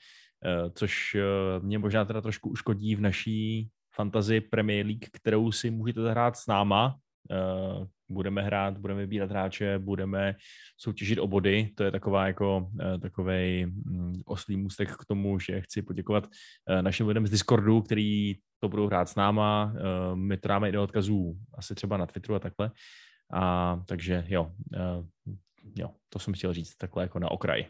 Eh, 0.45 0.71
což 0.71 1.15
eh, 1.15 1.21
mě 1.61 1.79
možná 1.79 2.05
teda 2.05 2.21
trošku 2.21 2.51
uškodí 2.51 2.95
v 2.95 3.01
naší 3.01 3.69
fantasy 3.95 4.41
Premier 4.41 4.87
League, 4.87 5.09
kterou 5.13 5.53
si 5.53 5.71
můžete 5.71 6.01
zahrát 6.03 6.37
s 6.37 6.47
náma. 6.47 6.97
Eh, 7.31 7.87
budeme 8.09 8.43
hrát, 8.43 8.79
budeme 8.79 9.01
vybírat 9.01 9.31
hráče, 9.31 9.79
budeme 9.79 10.37
soutěžit 10.79 11.19
o 11.19 11.27
body. 11.27 11.71
To 11.75 11.85
je 11.85 11.91
taková 11.91 12.27
jako 12.27 12.71
takový 13.03 13.65
hm, 13.65 14.21
oslý 14.27 14.57
můstek 14.57 14.91
k 14.97 15.05
tomu, 15.05 15.39
že 15.39 15.61
chci 15.61 15.83
poděkovat 15.83 16.29
našim 16.81 17.09
lidem 17.09 17.27
z 17.27 17.31
Discordu, 17.31 17.83
který 17.83 18.35
to 18.61 18.69
budou 18.69 18.87
hrát 18.87 19.09
s 19.09 19.15
náma. 19.15 19.75
My 20.15 20.37
to 20.37 20.49
dáme 20.49 20.69
i 20.69 20.73
do 20.73 20.83
odkazů 20.83 21.37
asi 21.55 21.75
třeba 21.75 21.97
na 21.97 22.07
Twitteru 22.07 22.35
a 22.35 22.39
takhle. 22.39 22.71
A 23.33 23.77
takže 23.87 24.25
jo, 24.29 24.53
jo, 25.77 25.91
to 26.09 26.19
jsem 26.19 26.35
chtěl 26.35 26.53
říct 26.53 26.77
takhle 26.77 27.03
jako 27.03 27.19
na 27.19 27.31
okraj. 27.31 27.65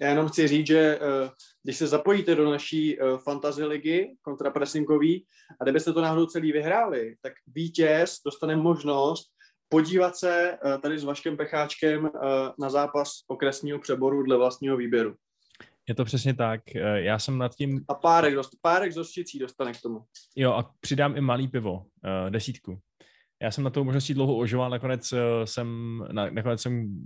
Já 0.00 0.08
jenom 0.08 0.28
chci 0.28 0.48
říct, 0.48 0.66
že 0.66 0.78
eh, 0.78 1.30
když 1.62 1.76
se 1.76 1.86
zapojíte 1.86 2.34
do 2.34 2.50
naší 2.50 2.98
uh, 2.98 3.18
fantasy 3.18 3.64
ligy 3.64 4.16
kontrapressingový 4.22 5.26
a 5.60 5.64
kdybyste 5.64 5.92
to 5.92 6.00
náhodou 6.00 6.26
celý 6.26 6.52
vyhráli, 6.52 7.16
tak 7.22 7.32
vítěz 7.46 8.16
dostane 8.24 8.56
možnost 8.56 9.30
podívat 9.68 10.16
se 10.16 10.58
uh, 10.64 10.80
tady 10.80 10.98
s 10.98 11.04
Vaškem 11.04 11.36
Pecháčkem 11.36 12.10
na 12.60 12.70
zápas 12.70 13.10
okresního 13.26 13.78
přeboru 13.78 14.22
dle 14.22 14.36
vlastního 14.36 14.76
výběru. 14.76 15.14
Je 15.88 15.94
to 15.94 16.04
přesně 16.04 16.34
tak. 16.34 16.60
Já 16.94 17.18
jsem 17.18 17.38
nad 17.38 17.54
tím... 17.54 17.84
A 17.88 17.94
párek, 17.94 18.34
dost, 18.34 18.50
párek 18.62 18.92
z 18.92 19.38
dostane 19.40 19.72
k 19.72 19.80
tomu. 19.80 20.04
Jo, 20.36 20.52
a 20.52 20.74
přidám 20.80 21.16
i 21.16 21.20
malý 21.20 21.48
pivo, 21.48 21.84
desítku 22.28 22.80
já 23.42 23.50
jsem 23.50 23.64
na 23.64 23.70
to 23.70 23.84
možností 23.84 24.14
dlouho 24.14 24.36
ožoval, 24.36 24.70
nakonec 24.70 25.12
eh, 25.12 25.46
jsem, 25.46 25.98
nakonec 26.30 26.62
jsem 26.62 27.04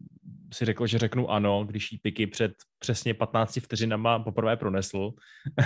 si 0.55 0.65
řekl, 0.65 0.87
že 0.87 0.99
řeknu 0.99 1.31
ano, 1.31 1.65
když 1.65 1.93
jí 1.93 1.99
piky 1.99 2.27
před 2.27 2.53
přesně 2.79 3.15
15 3.15 3.59
vteřinama 3.61 4.19
poprvé 4.19 4.57
pronesl, 4.57 5.11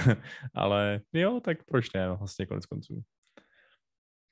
ale 0.54 1.00
jo, 1.12 1.40
tak 1.44 1.64
proč 1.64 1.92
ne, 1.92 2.08
vlastně 2.08 2.46
konec 2.46 2.66
konců. 2.66 3.02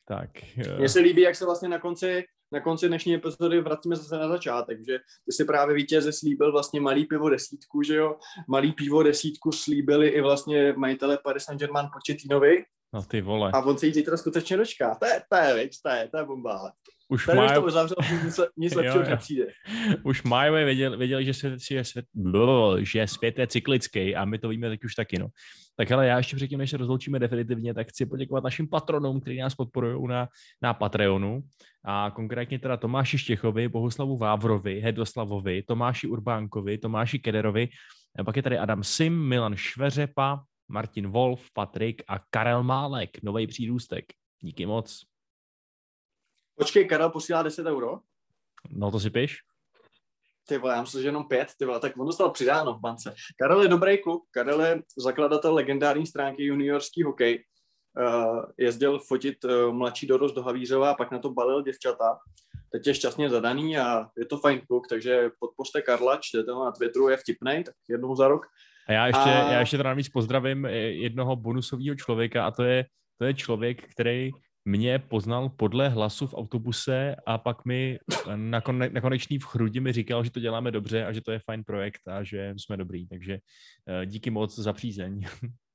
Tak. 0.08 0.30
Eh. 0.58 0.78
Mně 0.78 0.88
se 0.88 1.00
líbí, 1.00 1.22
jak 1.22 1.36
se 1.36 1.44
vlastně 1.44 1.68
na 1.68 1.78
konci, 1.78 2.24
na 2.52 2.60
konci 2.60 2.88
dnešní 2.88 3.14
epizody 3.14 3.60
vracíme 3.60 3.96
zase 3.96 4.18
na 4.18 4.28
začátek, 4.28 4.78
že 4.86 4.98
ty 4.98 5.32
si 5.32 5.44
právě 5.44 5.74
vítěze 5.74 6.12
slíbil 6.12 6.52
vlastně 6.52 6.80
malý 6.80 7.04
pivo 7.04 7.28
desítku, 7.30 7.82
že 7.82 7.96
jo? 7.96 8.16
Malý 8.48 8.72
pivo 8.72 9.02
desítku 9.02 9.52
slíbili 9.52 10.08
i 10.08 10.20
vlastně 10.20 10.72
majitele 10.72 11.18
Paris 11.24 11.44
Saint-Germain 11.44 11.88
Početínovi, 11.92 12.64
No 12.96 13.02
ty 13.02 13.20
vole. 13.20 13.50
A 13.54 13.60
on 13.60 13.78
se 13.78 13.86
jí 13.86 13.92
zítra 13.92 14.16
skutečně 14.16 14.56
dočká. 14.56 14.94
To 14.94 15.06
je, 15.06 15.22
to 15.28 15.36
je, 15.36 15.64
víc, 15.64 15.80
to 15.80 15.88
je, 15.88 16.08
to 16.08 16.18
je 16.18 16.24
bomba. 16.24 16.72
Už 17.08 17.26
Tady 17.26 17.54
to 17.54 17.62
uzavřel, 17.62 17.96
nic, 18.24 18.40
nic 18.56 18.74
lepšího 18.76 19.04
nepřijde. 19.04 19.46
Už 20.02 20.22
Majové 20.22 20.64
věděli, 20.64 20.96
věděli, 20.96 21.24
že 21.24 21.34
svět, 21.34 21.60
že, 21.70 21.84
svět, 21.84 22.04
že 22.78 23.06
svět 23.06 23.38
je 23.38 23.46
cyklický 23.46 24.16
a 24.16 24.24
my 24.24 24.38
to 24.38 24.48
víme 24.48 24.68
teď 24.68 24.84
už 24.84 24.94
taky, 24.94 25.18
no. 25.18 25.28
Tak 25.76 25.90
ale 25.90 26.06
já 26.06 26.16
ještě 26.16 26.36
předtím, 26.36 26.58
než 26.58 26.70
se 26.70 26.76
rozloučíme 26.76 27.18
definitivně, 27.18 27.74
tak 27.74 27.88
chci 27.88 28.06
poděkovat 28.06 28.44
našim 28.44 28.68
patronům, 28.68 29.20
kteří 29.20 29.38
nás 29.38 29.54
podporují 29.54 30.08
na, 30.08 30.28
na 30.62 30.74
Patreonu. 30.74 31.42
A 31.84 32.10
konkrétně 32.10 32.58
teda 32.58 32.76
Tomáši 32.76 33.18
Štěchovi, 33.18 33.68
Bohuslavu 33.68 34.16
Vávrovi, 34.16 34.80
Hedoslavovi, 34.80 35.62
Tomáši 35.62 36.06
Urbánkovi, 36.06 36.78
Tomáši 36.78 37.18
Kederovi, 37.18 37.68
a 38.18 38.24
pak 38.24 38.36
je 38.36 38.42
tady 38.42 38.58
Adam 38.58 38.84
Sim, 38.84 39.28
Milan 39.28 39.56
Šveřepa, 39.56 40.42
Martin 40.68 41.10
Wolf, 41.10 41.50
Patrik 41.52 42.02
a 42.08 42.18
Karel 42.18 42.62
Málek, 42.62 43.22
nový 43.22 43.46
přírůstek. 43.46 44.04
Díky 44.40 44.66
moc. 44.66 45.04
Počkej, 46.58 46.88
Karel 46.88 47.10
posílá 47.10 47.42
10 47.42 47.66
euro? 47.66 48.00
No 48.70 48.90
to 48.90 49.00
si 49.00 49.10
piš. 49.10 49.38
Ty 50.48 50.58
vole, 50.58 50.74
já 50.74 50.80
myslím, 50.80 51.02
že 51.02 51.08
jenom 51.08 51.28
pět, 51.28 51.48
ty 51.58 51.64
vole, 51.64 51.80
tak 51.80 51.98
on 51.98 52.06
dostal 52.06 52.30
přidáno 52.30 52.74
v 52.74 52.80
bance. 52.80 53.14
Karel 53.38 53.62
je 53.62 53.68
dobrý 53.68 54.02
kluk, 54.02 54.24
Karel 54.30 54.60
je 54.60 54.82
zakladatel 54.98 55.54
legendární 55.54 56.06
stránky 56.06 56.44
juniorský 56.44 57.02
hokej. 57.02 57.44
Uh, 57.98 58.44
jezdil 58.58 58.98
fotit 58.98 59.44
uh, 59.44 59.72
mladší 59.72 60.06
dorost 60.06 60.34
do 60.34 60.42
Havířova 60.42 60.90
a 60.90 60.94
pak 60.94 61.10
na 61.10 61.18
to 61.18 61.30
balil 61.30 61.62
děvčata. 61.62 62.18
Teď 62.72 62.86
je 62.86 62.94
šťastně 62.94 63.30
zadaný 63.30 63.78
a 63.78 64.06
je 64.18 64.26
to 64.26 64.38
fajn 64.38 64.60
kluk, 64.66 64.88
takže 64.88 65.30
podpořte 65.38 65.82
Karla, 65.82 66.16
čtěte 66.16 66.52
ho 66.52 66.64
na 66.64 66.72
Twitteru, 66.72 67.08
je 67.08 67.16
vtipnej, 67.16 67.64
tak 67.64 67.74
jednou 67.88 68.16
za 68.16 68.28
rok 68.28 68.46
a 68.88 68.92
já 68.92 69.06
ještě, 69.06 69.30
a... 69.30 69.52
já 69.52 69.60
ještě 69.60 69.76
teda 69.76 69.90
navíc 69.90 70.08
pozdravím 70.08 70.66
eh, 70.66 70.72
jednoho 70.76 71.36
bonusového 71.36 71.96
člověka 71.96 72.46
a 72.46 72.50
to 72.50 72.62
je, 72.62 72.86
to 73.18 73.24
je 73.24 73.34
člověk, 73.34 73.90
který 73.90 74.30
mě 74.64 74.98
poznal 74.98 75.48
podle 75.48 75.88
hlasu 75.88 76.26
v 76.26 76.34
autobuse 76.34 77.16
a 77.26 77.38
pak 77.38 77.64
mi 77.64 77.98
na, 78.36 78.60
kon, 78.60 78.78
na 78.92 79.00
konečný 79.00 79.38
v 79.38 79.44
chrudi 79.44 79.80
mi 79.80 79.92
říkal, 79.92 80.24
že 80.24 80.30
to 80.30 80.40
děláme 80.40 80.70
dobře 80.70 81.04
a 81.04 81.12
že 81.12 81.20
to 81.20 81.32
je 81.32 81.38
fajn 81.38 81.64
projekt 81.64 82.08
a 82.08 82.22
že 82.22 82.54
jsme 82.56 82.76
dobrý. 82.76 83.08
Takže 83.08 83.38
eh, 83.88 84.06
díky 84.06 84.30
moc 84.30 84.58
za 84.58 84.72
přízeň. 84.72 85.24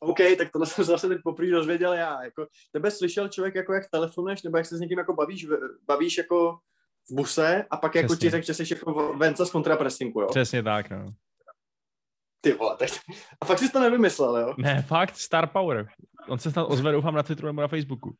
OK, 0.00 0.18
tak 0.38 0.52
tohle 0.52 0.66
jsem 0.66 0.84
zase 0.84 1.08
teď 1.08 1.18
poprvé 1.24 1.50
dozvěděl 1.50 1.92
já. 1.92 2.22
Jako, 2.24 2.46
tebe 2.72 2.90
slyšel 2.90 3.28
člověk, 3.28 3.54
jako 3.54 3.72
jak 3.72 3.90
telefonuješ, 3.90 4.42
nebo 4.42 4.56
jak 4.56 4.66
se 4.66 4.76
s 4.76 4.80
někým 4.80 4.98
jako 4.98 5.14
bavíš, 5.14 5.46
bavíš 5.86 6.18
jako 6.18 6.58
v 7.10 7.14
buse 7.14 7.66
a 7.70 7.76
pak 7.76 7.92
Přesně. 7.92 8.02
jako 8.02 8.16
ti 8.16 8.30
řekl, 8.30 8.46
že 8.46 8.54
jsi 8.54 8.74
jako 8.74 9.14
Vence 9.16 9.46
z 9.46 9.50
kontrapressingu, 9.50 10.20
jo? 10.20 10.28
Přesně 10.30 10.62
tak, 10.62 10.90
no. 10.90 11.06
Ty 12.40 12.52
vole, 12.52 12.76
tak... 12.76 12.88
A 13.40 13.44
fakt 13.44 13.58
jsi 13.58 13.72
to 13.72 13.80
nevymyslel, 13.80 14.36
jo? 14.36 14.54
Ne, 14.58 14.82
fakt, 14.82 15.16
Star 15.16 15.46
Power. 15.46 15.88
On 16.28 16.38
se 16.38 16.50
snad 16.50 16.64
ozve, 16.64 16.92
doufám, 16.92 17.14
na 17.14 17.22
Twitteru 17.22 17.46
nebo 17.46 17.60
na 17.60 17.68
Facebooku. 17.68 18.14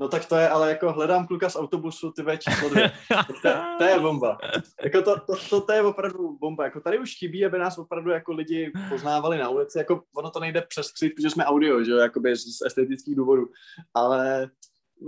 No 0.00 0.08
tak 0.08 0.24
to 0.24 0.36
je, 0.36 0.48
ale 0.48 0.68
jako 0.68 0.92
hledám 0.92 1.26
kluka 1.26 1.50
z 1.50 1.56
autobusu, 1.56 2.12
ty 2.12 2.22
číslo 2.38 2.68
dvě. 2.68 2.92
to, 3.42 3.50
to, 3.78 3.84
je 3.84 4.00
bomba. 4.00 4.38
Jako 4.84 5.02
to, 5.02 5.20
to, 5.20 5.36
to, 5.50 5.60
to, 5.60 5.72
je 5.72 5.82
opravdu 5.82 6.38
bomba. 6.38 6.64
Jako 6.64 6.80
tady 6.80 6.98
už 6.98 7.18
chybí, 7.18 7.46
aby 7.46 7.58
nás 7.58 7.78
opravdu 7.78 8.10
jako 8.10 8.32
lidi 8.32 8.72
poznávali 8.88 9.38
na 9.38 9.48
ulici. 9.48 9.78
Jako 9.78 10.02
ono 10.16 10.30
to 10.30 10.40
nejde 10.40 10.62
přes 10.62 10.90
křik, 10.90 11.14
protože 11.16 11.30
jsme 11.30 11.44
audio, 11.44 11.84
že 11.84 11.90
jo, 11.90 11.98
jakoby 11.98 12.36
z, 12.36 12.40
z 12.40 12.66
estetických 12.66 13.16
důvodů. 13.16 13.46
Ale 13.94 14.50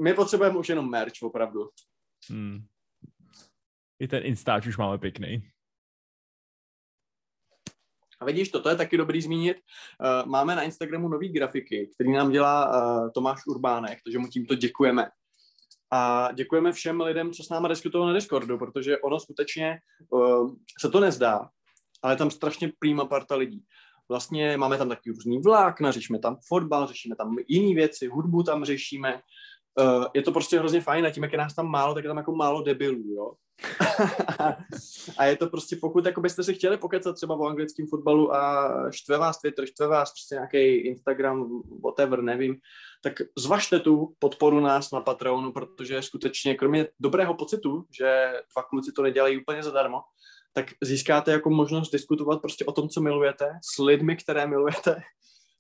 my 0.02 0.14
potřebujeme 0.14 0.59
už 0.59 0.68
jenom 0.68 0.90
merch, 0.90 1.22
opravdu. 1.22 1.68
Hmm. 2.28 2.66
I 3.98 4.09
ten 4.09 4.26
Instač 4.26 4.66
už 4.66 4.76
máme 4.76 4.98
pěkný. 4.98 5.51
A 8.20 8.24
vidíš, 8.24 8.48
toto 8.48 8.68
je 8.68 8.76
taky 8.76 8.97
dobrý 8.97 9.22
zmínit. 9.22 9.56
Uh, 9.56 10.30
máme 10.30 10.56
na 10.56 10.62
Instagramu 10.62 11.09
nový 11.09 11.28
grafiky, 11.28 11.90
který 11.94 12.12
nám 12.12 12.30
dělá 12.30 12.68
uh, 12.68 13.10
Tomáš 13.10 13.47
Urbánek, 13.47 13.98
takže 14.05 14.18
mu 14.18 14.28
tímto 14.28 14.55
děkujeme. 14.55 15.09
A 15.92 16.32
děkujeme 16.32 16.72
všem 16.72 17.01
lidem, 17.01 17.32
co 17.32 17.42
s 17.44 17.48
náma 17.48 17.68
diskutovali 17.68 18.12
na 18.12 18.14
Discordu, 18.14 18.59
protože 18.59 18.98
ono 18.98 19.20
skutečně 19.20 19.78
uh, 20.10 20.55
se 20.80 20.90
to 20.90 21.01
nezdá, 21.01 21.48
ale 22.02 22.12
je 22.12 22.16
tam 22.16 22.30
strašně 22.30 22.72
prýma 22.78 23.05
parta 23.05 23.36
lidí. 23.36 23.64
Vlastně 24.09 24.56
máme 24.56 24.78
tam 24.78 24.88
taky 24.88 25.10
různý 25.10 25.40
vlákna, 25.40 25.92
řešíme 25.92 26.18
tam 26.18 26.36
fotbal, 26.48 26.86
řešíme 26.86 27.16
tam 27.16 27.36
jiné 27.48 27.74
věci, 27.74 28.06
hudbu 28.06 28.42
tam 28.42 28.64
řešíme, 28.64 29.20
uh, 29.81 30.05
je 30.15 30.23
to 30.23 30.32
prostě 30.32 30.59
hrozně 30.59 30.81
fajn 30.81 31.07
a 31.07 31.11
tím, 31.11 31.23
jak 31.23 31.32
je 31.32 31.39
nás 31.39 31.55
tam 31.55 31.66
málo, 31.66 31.94
tak 31.94 32.05
je 32.05 32.09
tam 32.09 32.16
jako 32.16 32.32
málo 32.32 32.62
debilů, 32.62 33.15
jo. 33.15 33.32
a 35.19 35.24
je 35.24 35.36
to 35.36 35.47
prostě, 35.47 35.77
pokud 35.77 36.07
jako 36.07 36.20
byste 36.20 36.44
si 36.44 36.55
chtěli 36.55 36.77
pokecat 36.77 37.16
třeba 37.16 37.35
o 37.35 37.47
anglickém 37.47 37.86
fotbalu 37.86 38.35
a 38.35 38.70
štve 38.90 39.19
vás 39.19 39.40
Twitter, 39.40 39.66
štve 39.66 39.86
vás 39.86 40.12
prostě 40.12 40.35
nějaký 40.35 40.77
Instagram, 40.86 41.62
whatever, 41.85 42.23
nevím, 42.23 42.57
tak 43.02 43.12
zvažte 43.39 43.81
tu 43.81 44.15
podporu 44.19 44.61
nás 44.61 44.90
na 44.90 45.01
Patreonu, 45.01 45.52
protože 45.52 46.02
skutečně 46.02 46.55
kromě 46.55 46.89
dobrého 47.01 47.35
pocitu, 47.35 47.85
že 47.98 48.32
dva 48.55 48.62
kluci 48.62 48.93
to 48.93 49.02
nedělají 49.02 49.40
úplně 49.40 49.62
zadarmo, 49.62 50.01
tak 50.52 50.66
získáte 50.82 51.32
jako 51.32 51.51
možnost 51.51 51.90
diskutovat 51.90 52.43
prostě 52.43 52.65
o 52.65 52.73
tom, 52.73 52.89
co 52.89 53.01
milujete, 53.01 53.51
s 53.74 53.82
lidmi, 53.82 54.16
které 54.16 54.47
milujete 54.47 55.02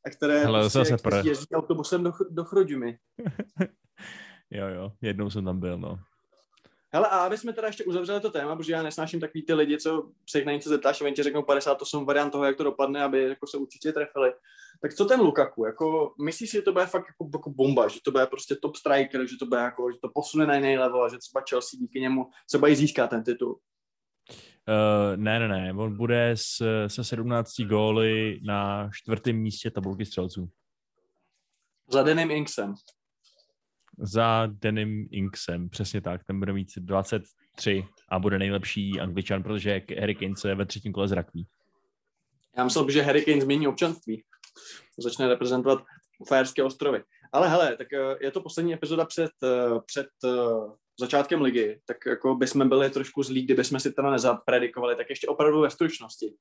a 0.06 0.10
které 0.10 0.38
Hele, 0.38 0.60
prostě, 0.70 0.78
zase 0.78 1.28
jezdí 1.28 1.54
autobusem 1.54 2.04
do, 2.04 2.12
do 2.30 2.44
Chrudimi. 2.44 2.98
jo, 4.50 4.66
jo, 4.66 4.92
jednou 5.02 5.30
jsem 5.30 5.44
tam 5.44 5.60
byl, 5.60 5.78
no. 5.78 5.98
Hele, 6.92 7.08
a 7.08 7.18
aby 7.18 7.38
jsme 7.38 7.52
teda 7.52 7.66
ještě 7.66 7.84
uzavřeli 7.84 8.20
to 8.20 8.30
téma, 8.30 8.56
protože 8.56 8.72
já 8.72 8.82
nesnáším 8.82 9.20
takový 9.20 9.42
ty 9.42 9.54
lidi, 9.54 9.78
co 9.78 10.10
se 10.30 10.38
jich 10.38 10.46
na 10.46 10.52
něco 10.52 10.68
zeptáš 10.68 11.00
a 11.00 11.04
oni 11.04 11.14
ti 11.14 11.22
řeknou 11.22 11.42
58 11.42 12.06
variant 12.06 12.30
toho, 12.30 12.44
jak 12.44 12.56
to 12.56 12.64
dopadne, 12.64 13.02
aby 13.02 13.22
jako 13.22 13.46
se 13.46 13.56
určitě 13.56 13.92
trefili. 13.92 14.32
Tak 14.82 14.94
co 14.94 15.04
ten 15.04 15.20
Lukaku? 15.20 15.64
Jako, 15.64 16.14
myslíš 16.24 16.50
si, 16.50 16.56
že 16.56 16.62
to 16.62 16.72
bude 16.72 16.86
fakt 16.86 17.04
jako, 17.08 17.30
jako 17.38 17.50
bomba, 17.50 17.88
že 17.88 18.00
to 18.04 18.10
bude 18.10 18.26
prostě 18.26 18.56
top 18.62 18.76
striker, 18.76 19.26
že 19.26 19.36
to 19.38 19.46
bude 19.46 19.60
jako, 19.60 19.92
že 19.92 19.98
to 20.02 20.08
posune 20.14 20.46
na 20.46 20.54
jiný 20.54 20.78
level 20.78 21.04
a 21.04 21.08
že 21.08 21.18
třeba 21.18 21.44
Chelsea 21.50 21.78
díky 21.80 22.00
němu 22.00 22.26
třeba 22.46 22.68
i 22.68 22.76
získá 22.76 23.06
ten 23.06 23.24
titul? 23.24 23.58
Uh, 24.70 25.16
ne, 25.16 25.38
ne, 25.38 25.48
ne, 25.48 25.72
on 25.72 25.96
bude 25.96 26.30
s, 26.30 26.86
se 26.86 27.04
17 27.04 27.60
góly 27.60 28.40
na 28.42 28.90
čtvrtém 28.92 29.36
místě 29.36 29.70
tabulky 29.70 30.06
střelců. 30.06 30.50
Za 31.88 32.02
Denim 32.02 32.30
Inksem. 32.30 32.74
Za 33.98 34.46
Denim 34.46 35.08
Inksem, 35.10 35.68
přesně 35.68 36.00
tak. 36.00 36.24
Ten 36.24 36.38
bude 36.38 36.52
mít 36.52 36.68
23 36.76 37.84
a 38.08 38.18
bude 38.18 38.38
nejlepší 38.38 39.00
angličan, 39.00 39.42
protože 39.42 39.82
Harry 40.00 40.14
Kane 40.14 40.36
se 40.36 40.54
ve 40.54 40.66
třetím 40.66 40.92
kole 40.92 41.08
zrakví. 41.08 41.46
Já 42.56 42.64
myslel, 42.64 42.90
že 42.90 43.02
Harry 43.02 43.24
Kane 43.24 43.40
změní 43.40 43.68
občanství. 43.68 44.24
Začne 44.98 45.28
reprezentovat 45.28 45.84
Fajerské 46.28 46.62
ostrovy. 46.62 47.02
Ale 47.32 47.48
hele, 47.48 47.76
tak 47.76 47.92
eh, 47.92 48.16
je 48.20 48.30
to 48.30 48.40
poslední 48.40 48.74
epizoda 48.74 49.04
před, 49.04 49.30
eh, 49.44 49.80
před 49.86 50.08
začátkem 51.00 51.42
ligy, 51.42 51.80
tak 51.84 51.96
jako 52.06 52.34
bychom 52.34 52.68
byli 52.68 52.90
trošku 52.90 53.22
zlí, 53.22 53.42
kdyby 53.42 53.64
jsme 53.64 53.80
si 53.80 53.92
teda 53.92 54.10
nezapredikovali, 54.10 54.96
tak 54.96 55.10
ještě 55.10 55.26
opravdu 55.26 55.60
ve 55.60 55.70
stručnosti. 55.70 56.34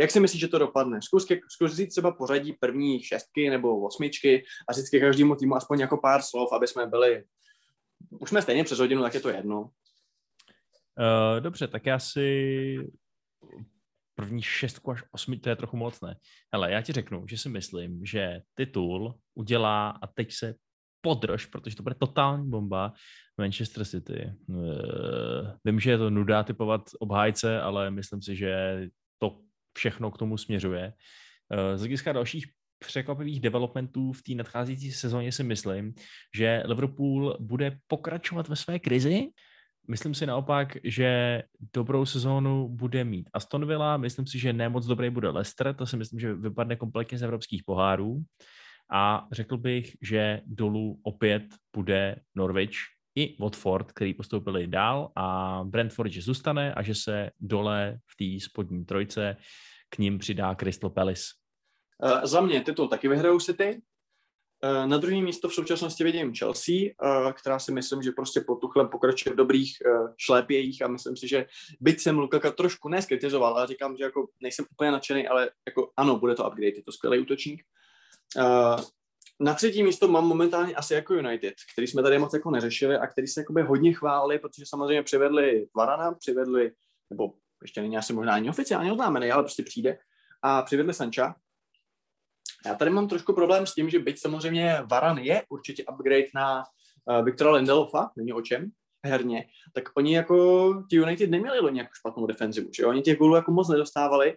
Jak 0.00 0.10
si 0.10 0.20
myslíš, 0.20 0.40
že 0.40 0.48
to 0.48 0.58
dopadne? 0.58 1.02
Zkus, 1.02 1.26
zkus 1.48 1.72
říct 1.72 1.90
třeba 1.90 2.12
pořadí 2.12 2.52
první 2.52 3.02
šestky 3.02 3.50
nebo 3.50 3.86
osmičky 3.86 4.44
a 4.68 4.72
říct 4.72 4.88
ke 4.88 5.00
každému 5.00 5.36
týmu 5.36 5.54
aspoň 5.54 5.80
jako 5.80 5.96
pár 5.96 6.22
slov, 6.22 6.52
aby 6.52 6.66
jsme 6.66 6.86
byli... 6.86 7.24
Už 8.10 8.28
jsme 8.28 8.42
stejně 8.42 8.64
přes 8.64 8.78
hodinu, 8.78 9.02
tak 9.02 9.14
je 9.14 9.20
to 9.20 9.28
jedno. 9.28 9.60
Uh, 9.60 11.40
dobře, 11.40 11.68
tak 11.68 11.86
já 11.86 11.98
si 11.98 12.76
první 14.14 14.42
šestku 14.42 14.90
až 14.90 15.02
osmi, 15.12 15.38
to 15.38 15.48
je 15.48 15.56
trochu 15.56 15.76
moc, 15.76 16.00
ne? 16.00 16.16
Já 16.68 16.82
ti 16.82 16.92
řeknu, 16.92 17.26
že 17.30 17.38
si 17.38 17.48
myslím, 17.48 18.06
že 18.06 18.40
titul 18.54 19.18
udělá 19.34 19.90
a 19.90 20.06
teď 20.06 20.32
se 20.32 20.54
podrž, 21.00 21.46
protože 21.46 21.76
to 21.76 21.82
bude 21.82 21.94
totální 21.94 22.50
bomba 22.50 22.92
Manchester 23.38 23.84
City. 23.84 24.32
Uh, 24.46 24.56
vím, 25.64 25.80
že 25.80 25.90
je 25.90 25.98
to 25.98 26.10
nuda 26.10 26.42
typovat 26.42 26.90
obhájce, 27.00 27.60
ale 27.60 27.90
myslím 27.90 28.22
si, 28.22 28.36
že 28.36 28.82
to 29.18 29.38
všechno 29.76 30.10
k 30.10 30.18
tomu 30.18 30.36
směřuje. 30.36 30.92
Uh, 31.52 31.76
z 31.76 31.80
hlediska 31.80 32.12
dalších 32.12 32.46
překvapivých 32.78 33.40
developmentů 33.40 34.12
v 34.12 34.22
té 34.22 34.34
nadcházející 34.34 34.92
sezóně 34.92 35.32
si 35.32 35.42
myslím, 35.42 35.94
že 36.36 36.62
Liverpool 36.66 37.36
bude 37.40 37.78
pokračovat 37.86 38.48
ve 38.48 38.56
své 38.56 38.78
krizi, 38.78 39.28
Myslím 39.90 40.14
si 40.14 40.26
naopak, 40.26 40.76
že 40.84 41.42
dobrou 41.74 42.06
sezónu 42.06 42.68
bude 42.68 43.04
mít 43.04 43.30
Aston 43.32 43.66
Villa, 43.66 43.96
myslím 43.96 44.26
si, 44.26 44.38
že 44.38 44.52
nemoc 44.52 44.86
dobrý 44.86 45.10
bude 45.10 45.28
Leicester, 45.28 45.74
to 45.74 45.86
si 45.86 45.96
myslím, 45.96 46.20
že 46.20 46.34
vypadne 46.34 46.76
kompletně 46.76 47.18
z 47.18 47.22
evropských 47.22 47.64
pohárů 47.64 48.22
a 48.90 49.28
řekl 49.32 49.56
bych, 49.56 49.96
že 50.02 50.40
dolů 50.46 51.00
opět 51.02 51.42
bude 51.76 52.16
Norwich 52.34 52.76
i 53.14 53.36
Watford, 53.40 53.92
který 53.92 54.14
postoupili 54.14 54.66
dál 54.66 55.12
a 55.16 55.60
Brentford, 55.64 56.12
že 56.12 56.22
zůstane 56.22 56.74
a 56.74 56.82
že 56.82 56.94
se 56.94 57.30
dole 57.40 57.98
v 58.06 58.16
té 58.16 58.44
spodní 58.44 58.84
trojce 58.84 59.36
k 59.88 59.98
ním 59.98 60.18
přidá 60.18 60.54
Crystal 60.54 60.90
Palace. 60.90 61.24
Uh, 62.04 62.24
za 62.24 62.40
mě 62.40 62.60
titul 62.60 62.88
taky 62.88 63.08
vyhrajou 63.08 63.40
City, 63.40 63.82
Eh, 64.64 64.86
na 64.86 64.96
druhé 64.98 65.20
místo 65.22 65.48
v 65.48 65.54
současnosti 65.54 66.04
vidím 66.04 66.34
Chelsea, 66.34 66.74
eh, 66.74 67.32
která 67.32 67.58
si 67.58 67.72
myslím, 67.72 68.02
že 68.02 68.12
prostě 68.12 68.40
po 68.40 68.54
Tuchlem 68.54 68.88
pokračuje 68.88 69.32
v 69.32 69.36
dobrých 69.36 69.76
šlépějích 70.16 70.82
a 70.82 70.88
myslím 70.88 71.16
si, 71.16 71.28
že 71.28 71.46
byť 71.80 72.00
jsem 72.00 72.18
Lukaka 72.18 72.50
trošku 72.50 72.88
neskritizoval, 72.88 73.56
ale 73.56 73.66
říkám, 73.66 73.96
že 73.96 74.04
jako 74.04 74.28
nejsem 74.42 74.64
úplně 74.72 74.90
nadšený, 74.90 75.28
ale 75.28 75.50
jako 75.66 75.90
ano, 75.96 76.18
bude 76.18 76.34
to 76.34 76.46
upgrade, 76.46 76.76
je 76.76 76.82
to 76.82 76.92
skvělý 76.92 77.18
útočník. 77.18 77.62
Na 79.40 79.54
třetí 79.54 79.82
místo 79.82 80.08
mám 80.08 80.26
momentálně 80.26 80.74
asi 80.74 80.94
jako 80.94 81.14
United, 81.14 81.54
který 81.72 81.86
jsme 81.86 82.02
tady 82.02 82.18
moc 82.18 82.34
jako 82.34 82.50
neřešili 82.50 82.96
a 82.96 83.06
který 83.06 83.26
se 83.26 83.40
jakoby 83.40 83.62
hodně 83.62 83.92
chválili, 83.92 84.38
protože 84.38 84.64
samozřejmě 84.66 85.02
přivedli 85.02 85.66
Varana, 85.76 86.14
přivedli, 86.14 86.72
nebo 87.10 87.32
ještě 87.62 87.80
není 87.80 87.98
asi 87.98 88.12
možná 88.12 88.34
ani 88.34 88.50
oficiálně 88.50 88.92
oznámený, 88.92 89.30
ale 89.30 89.42
prostě 89.42 89.62
přijde, 89.62 89.98
a 90.42 90.62
přivedli 90.62 90.94
Sancha, 90.94 91.36
já 92.66 92.74
tady 92.74 92.90
mám 92.90 93.08
trošku 93.08 93.32
problém 93.32 93.66
s 93.66 93.74
tím, 93.74 93.90
že 93.90 93.98
byť 93.98 94.20
samozřejmě 94.20 94.82
Varan 94.90 95.18
je 95.18 95.42
určitě 95.48 95.84
upgrade 95.92 96.26
na 96.34 96.62
uh, 97.04 97.24
Viktora 97.24 97.50
Lindelofa, 97.50 98.10
není 98.16 98.32
o 98.32 98.42
čem, 98.42 98.70
herně, 99.06 99.46
tak 99.72 99.84
oni 99.96 100.16
jako 100.16 100.74
ti 100.90 100.96
United 100.96 101.30
neměli 101.30 101.60
loni 101.60 101.78
jako 101.78 101.90
špatnou 101.94 102.26
defenzivu, 102.26 102.68
že 102.76 102.86
oni 102.86 103.02
těch 103.02 103.18
gólů 103.18 103.36
jako 103.36 103.52
moc 103.52 103.68
nedostávali 103.68 104.36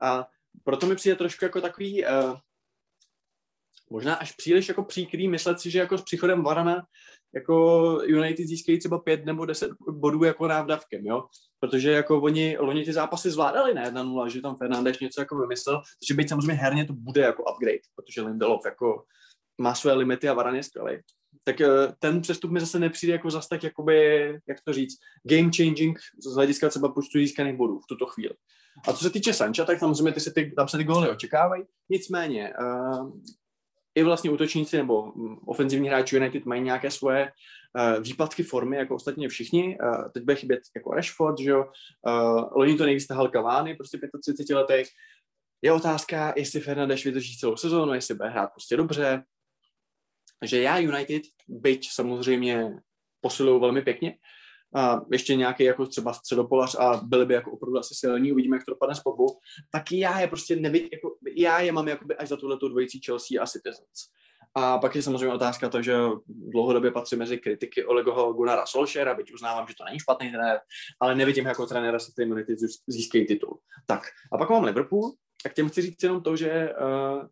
a 0.00 0.28
proto 0.64 0.86
mi 0.86 0.96
přijde 0.96 1.16
trošku 1.16 1.44
jako 1.44 1.60
takový 1.60 2.04
uh, 2.04 2.36
možná 3.90 4.14
až 4.14 4.32
příliš 4.32 4.68
jako 4.68 4.84
příkrý 4.84 5.28
myslet 5.28 5.60
si, 5.60 5.70
že 5.70 5.78
jako 5.78 5.98
s 5.98 6.02
příchodem 6.02 6.42
Varana 6.42 6.82
jako 7.34 7.98
United 8.04 8.46
získají 8.46 8.78
třeba 8.78 8.98
pět 8.98 9.24
nebo 9.24 9.46
deset 9.46 9.70
bodů 9.90 10.24
jako 10.24 10.48
návdavkem, 10.48 11.06
jo? 11.06 11.24
Protože 11.60 11.90
jako 11.90 12.20
oni 12.20 12.56
loni 12.58 12.84
ty 12.84 12.92
zápasy 12.92 13.30
zvládali 13.30 13.74
na 13.74 13.90
1-0, 13.90 14.26
že 14.26 14.40
tam 14.40 14.56
Fernandeš 14.56 14.98
něco 14.98 15.20
jako 15.20 15.38
vymyslel, 15.38 15.82
že 16.08 16.14
být 16.14 16.28
samozřejmě 16.28 16.52
herně 16.52 16.84
to 16.84 16.92
bude 16.92 17.20
jako 17.20 17.42
upgrade, 17.42 17.78
protože 17.94 18.22
Lindelof 18.22 18.60
jako 18.64 19.04
má 19.60 19.74
své 19.74 19.92
limity 19.92 20.28
a 20.28 20.34
Varan 20.34 20.54
je 20.54 20.62
skvělý. 20.62 20.98
Tak 21.44 21.60
eh, 21.60 21.68
ten 21.98 22.20
přestup 22.20 22.50
mi 22.50 22.60
zase 22.60 22.78
nepřijde 22.78 23.12
jako 23.12 23.30
zase 23.30 23.48
tak 23.50 23.62
jakoby, 23.62 24.28
jak 24.48 24.58
to 24.64 24.72
říct, 24.72 24.96
game 25.22 25.50
changing 25.56 25.98
z 26.26 26.34
hlediska 26.34 26.68
třeba 26.68 26.92
počtu 26.92 27.18
získaných 27.18 27.56
bodů 27.56 27.78
v 27.78 27.86
tuto 27.88 28.06
chvíli. 28.06 28.34
A 28.88 28.92
co 28.92 29.04
se 29.04 29.10
týče 29.10 29.32
Sancha, 29.32 29.64
tak 29.64 29.78
samozřejmě 29.78 30.12
ty 30.12 30.20
se 30.20 30.32
ty, 30.32 30.52
tam 30.56 30.68
se 30.68 30.76
ty 30.76 30.84
góly 30.84 31.10
očekávají. 31.10 31.62
Nicméně, 31.90 32.52
uh, 32.60 33.12
i 33.98 34.02
vlastně 34.02 34.30
útočníci 34.30 34.76
nebo 34.76 35.12
mm, 35.14 35.38
ofenzivní 35.46 35.88
hráči 35.88 36.16
United 36.16 36.46
mají 36.46 36.62
nějaké 36.62 36.90
svoje 36.90 37.32
uh, 37.78 38.02
výpadky 38.02 38.42
formy, 38.42 38.76
jako 38.76 38.94
ostatně 38.94 39.28
všichni. 39.28 39.78
Uh, 39.82 40.08
teď 40.12 40.22
bude 40.22 40.36
chybět 40.36 40.60
jako 40.76 40.90
Rashford, 40.90 41.38
že 41.38 41.50
jo. 41.50 41.64
Uh, 42.06 42.44
loni 42.56 42.76
to 42.76 42.84
nejvíc 42.84 43.06
tahal 43.06 43.28
Cavani, 43.28 43.74
prostě 43.74 43.98
35 44.22 44.56
letech. 44.56 44.88
Je 45.62 45.72
otázka, 45.72 46.34
jestli 46.36 46.60
Fernandes 46.60 47.04
vydrží 47.04 47.38
celou 47.38 47.56
sezónu, 47.56 47.94
jestli 47.94 48.14
bude 48.14 48.28
hrát 48.28 48.46
prostě 48.46 48.76
dobře. 48.76 49.22
že 50.44 50.62
já 50.62 50.78
United, 50.78 51.22
byť 51.48 51.88
samozřejmě 51.92 52.70
posilují 53.20 53.60
velmi 53.60 53.82
pěkně, 53.82 54.18
a 54.74 55.00
ještě 55.12 55.36
nějaký 55.36 55.64
jako 55.64 55.86
třeba 55.86 56.12
středopolař 56.12 56.74
a 56.74 57.00
byli 57.04 57.26
by 57.26 57.34
jako 57.34 57.50
opravdu 57.50 57.78
asi 57.78 57.94
silní, 57.94 58.32
uvidíme, 58.32 58.56
jak 58.56 58.64
to 58.64 58.72
dopadne 58.72 58.94
s 58.94 59.00
Pogbou, 59.00 59.38
tak 59.72 59.92
já 59.92 60.20
je 60.20 60.26
prostě 60.26 60.56
nevidím, 60.56 60.88
jako, 60.92 61.16
já 61.36 61.60
je 61.60 61.72
mám 61.72 61.88
jakoby 61.88 62.16
až 62.16 62.28
za 62.28 62.36
tuhletu 62.36 62.68
dvojicí 62.68 63.00
Chelsea 63.06 63.42
a 63.42 63.46
Citizens. 63.46 64.10
A 64.54 64.78
pak 64.78 64.96
je 64.96 65.02
samozřejmě 65.02 65.34
otázka 65.34 65.68
to, 65.68 65.82
že 65.82 65.96
dlouhodobě 66.26 66.90
patří 66.90 67.16
mezi 67.16 67.38
kritiky 67.38 67.84
Olegoho 67.84 68.32
Gunnara 68.32 68.66
Solskjaera, 68.66 69.14
byť 69.14 69.34
uznávám, 69.34 69.66
že 69.68 69.74
to 69.74 69.84
není 69.84 69.98
špatný 69.98 70.30
trenér, 70.30 70.60
ale 71.00 71.14
nevidím 71.14 71.46
jako 71.46 71.66
trenéra 71.66 71.98
se 71.98 72.12
kterým 72.12 72.32
United 72.32 72.58
získají 72.86 73.26
titul. 73.26 73.58
Tak, 73.86 74.02
a 74.32 74.38
pak 74.38 74.50
mám 74.50 74.64
Liverpool, 74.64 75.12
a 75.46 75.48
k 75.48 75.54
těm 75.54 75.68
chci 75.68 75.82
říct 75.82 76.02
jenom 76.02 76.22
to, 76.22 76.36
že 76.36 76.74
uh, 76.74 77.22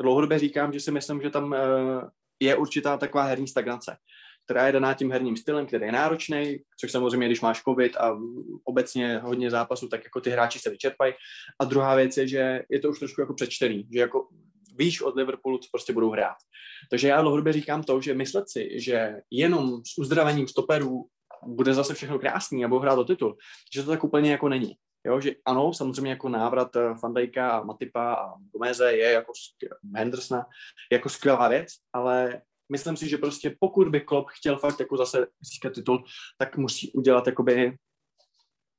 dlouhodobě 0.00 0.38
říkám, 0.38 0.72
že 0.72 0.80
si 0.80 0.90
myslím, 0.90 1.22
že 1.22 1.30
tam 1.30 1.44
uh, 1.44 1.58
je 2.40 2.56
určitá 2.56 2.96
taková 2.96 3.24
herní 3.24 3.48
stagnace 3.48 3.96
která 4.44 4.66
je 4.66 4.72
daná 4.72 4.94
tím 4.94 5.10
herním 5.10 5.36
stylem, 5.36 5.66
který 5.66 5.86
je 5.86 5.92
náročný, 5.92 6.58
což 6.80 6.92
samozřejmě, 6.92 7.26
když 7.26 7.40
máš 7.40 7.62
covid 7.62 7.96
a 7.96 8.18
obecně 8.64 9.18
hodně 9.18 9.50
zápasů, 9.50 9.88
tak 9.88 10.04
jako 10.04 10.20
ty 10.20 10.30
hráči 10.30 10.58
se 10.58 10.70
vyčerpají. 10.70 11.14
A 11.60 11.64
druhá 11.64 11.94
věc 11.94 12.16
je, 12.16 12.28
že 12.28 12.62
je 12.70 12.80
to 12.80 12.90
už 12.90 12.98
trošku 12.98 13.20
jako 13.20 13.34
přečtený, 13.34 13.88
že 13.92 14.00
jako 14.00 14.28
víš 14.76 15.02
od 15.02 15.16
Liverpoolu, 15.16 15.58
co 15.58 15.68
prostě 15.72 15.92
budou 15.92 16.10
hrát. 16.10 16.36
Takže 16.90 17.08
já 17.08 17.20
dlouhodobě 17.20 17.52
říkám 17.52 17.82
to, 17.82 18.00
že 18.00 18.14
myslet 18.14 18.44
si, 18.48 18.80
že 18.80 19.16
jenom 19.30 19.84
s 19.84 19.98
uzdravením 19.98 20.48
stoperů 20.48 21.06
bude 21.46 21.74
zase 21.74 21.94
všechno 21.94 22.18
krásný 22.18 22.64
a 22.64 22.68
budou 22.68 22.80
hrát 22.80 22.98
o 22.98 23.04
titul, 23.04 23.36
že 23.74 23.82
to 23.82 23.90
tak 23.90 24.04
úplně 24.04 24.30
jako 24.30 24.48
není. 24.48 24.74
Jo, 25.06 25.20
že 25.20 25.32
ano, 25.46 25.74
samozřejmě 25.74 26.10
jako 26.10 26.28
návrat 26.28 26.76
Fandajka 27.00 27.50
a 27.50 27.64
Matipa 27.64 28.14
a 28.14 28.34
Gomeze 28.52 28.92
je 28.92 29.12
jako 29.12 29.32
Hendersona 29.96 30.46
jako 30.92 31.08
skvělá 31.08 31.48
věc, 31.48 31.68
ale 31.92 32.42
myslím 32.72 32.96
si, 32.96 33.08
že 33.08 33.18
prostě 33.18 33.56
pokud 33.60 33.88
by 33.88 34.00
Klopp 34.00 34.28
chtěl 34.30 34.58
fakt 34.58 34.80
jako 34.80 34.96
zase 34.96 35.26
získat 35.40 35.72
titul, 35.72 36.04
tak 36.38 36.56
musí 36.56 36.92
udělat 36.92 37.26
jakoby 37.26 37.76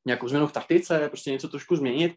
nějakou 0.06 0.28
změnu 0.28 0.48
v 0.48 0.52
taktice, 0.52 1.07
prostě 1.07 1.32
něco 1.32 1.48
trošku 1.48 1.76
změnit 1.76 2.15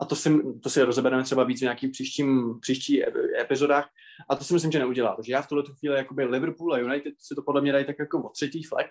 a 0.00 0.04
to 0.04 0.16
si, 0.16 0.30
to 0.62 0.70
si 0.70 0.82
rozebereme 0.82 1.22
třeba 1.22 1.44
víc 1.44 1.58
v 1.58 1.62
nějakých 1.62 1.90
příštím, 1.90 2.60
příští 2.60 3.02
epizodách 3.40 3.88
a 4.30 4.36
to 4.36 4.44
si 4.44 4.54
myslím, 4.54 4.72
že 4.72 4.78
neudělá. 4.78 5.16
Takže 5.16 5.32
já 5.32 5.42
v 5.42 5.46
tuhle 5.46 5.64
chvíli 5.78 5.96
jakoby 5.96 6.24
Liverpool 6.24 6.74
a 6.74 6.78
United 6.78 7.14
si 7.18 7.34
to 7.34 7.42
podle 7.42 7.60
mě 7.60 7.72
dají 7.72 7.86
tak 7.86 7.96
jako 7.98 8.22
o 8.22 8.28
třetí 8.28 8.62
flek 8.62 8.90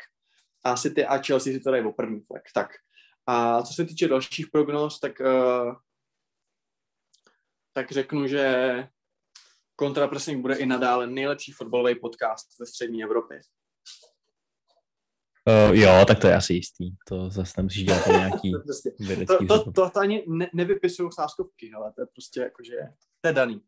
a 0.63 0.75
City 0.75 1.05
a 1.05 1.17
Chelsea 1.17 1.53
si 1.53 1.59
to 1.59 1.71
dají 1.71 1.85
o 1.85 1.91
první 1.91 2.21
flek. 2.21 2.43
Tak. 2.53 2.69
A 3.27 3.63
co 3.63 3.73
se 3.73 3.85
týče 3.85 4.07
dalších 4.07 4.47
prognóz, 4.51 4.99
tak, 4.99 5.19
uh, 5.19 5.75
tak 7.73 7.91
řeknu, 7.91 8.27
že 8.27 8.43
Kontrapressing 9.79 10.41
bude 10.41 10.55
i 10.55 10.65
nadále 10.65 11.07
nejlepší 11.07 11.51
fotbalový 11.51 11.95
podcast 11.95 12.47
ve 12.59 12.65
střední 12.65 13.03
Evropě. 13.03 13.41
Uh, 15.69 15.75
jo, 15.75 16.05
tak 16.07 16.19
to 16.19 16.27
je 16.27 16.35
asi 16.35 16.53
jistý. 16.53 16.91
To 17.07 17.29
zase 17.29 17.53
nemusíš 17.57 17.83
dělat 17.83 18.07
nějaký 18.07 18.51
prostě, 18.65 18.91
to, 19.27 19.37
to, 19.37 19.63
to, 19.63 19.71
to, 19.71 19.89
to, 19.89 19.99
ani 19.99 20.23
ne, 20.27 20.49
nevypisují 20.53 21.09
sáskovky, 21.11 21.71
ale 21.75 21.93
to 21.93 22.01
je 22.01 22.05
prostě 22.05 22.39
jakože, 22.39 22.75
to 23.21 23.27
je 23.27 23.33
daný. 23.33 23.61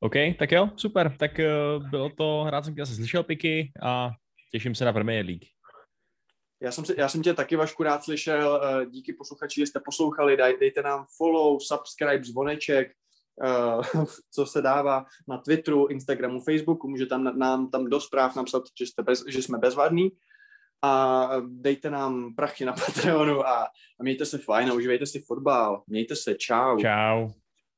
OK, 0.00 0.14
tak 0.38 0.52
jo, 0.52 0.70
super. 0.76 1.16
Tak 1.18 1.30
uh, 1.78 1.88
bylo 1.90 2.10
to, 2.10 2.46
rád 2.50 2.64
jsem 2.64 2.74
tě 2.74 2.84
zase 2.84 2.94
slyšel 2.94 3.22
piky 3.22 3.72
a 3.82 4.10
těším 4.52 4.74
se 4.74 4.84
na 4.84 4.92
Premier 4.92 5.26
League. 5.26 5.44
Já 6.62 6.72
jsem, 6.72 6.84
já 6.96 7.08
jsem 7.08 7.22
tě 7.22 7.34
taky, 7.34 7.56
Vašku, 7.56 7.82
rád 7.82 8.04
slyšel. 8.04 8.62
Eh, 8.64 8.86
díky 8.86 9.12
posluchači, 9.12 9.60
že 9.60 9.66
jste 9.66 9.80
poslouchali. 9.84 10.36
Daj, 10.36 10.56
dejte 10.60 10.82
nám 10.82 11.06
follow, 11.16 11.60
subscribe, 11.60 12.24
zvoneček, 12.24 12.92
co 14.30 14.46
se 14.46 14.62
dává 14.62 15.04
na 15.28 15.38
Twitteru, 15.38 15.86
Instagramu, 15.86 16.40
Facebooku. 16.40 16.88
Můžete 16.88 17.08
tam, 17.08 17.38
nám 17.38 17.70
tam 17.70 17.84
do 17.84 18.00
zpráv 18.00 18.36
napsat, 18.36 18.62
že, 18.78 18.86
jste 18.86 19.02
bez, 19.02 19.24
že 19.28 19.42
jsme 19.42 19.58
bezvadní. 19.58 20.10
A 20.82 21.28
dejte 21.46 21.90
nám 21.90 22.34
prachy 22.34 22.64
na 22.64 22.72
Patreonu 22.86 23.46
a, 23.46 23.64
a 24.00 24.02
mějte 24.02 24.26
se 24.26 24.38
fajn 24.38 24.70
a 24.70 24.74
užívejte 24.74 25.06
si 25.06 25.20
fotbal. 25.20 25.82
Mějte 25.86 26.16
se. 26.16 26.34
Čau. 26.34 26.78
Čau. 26.78 27.28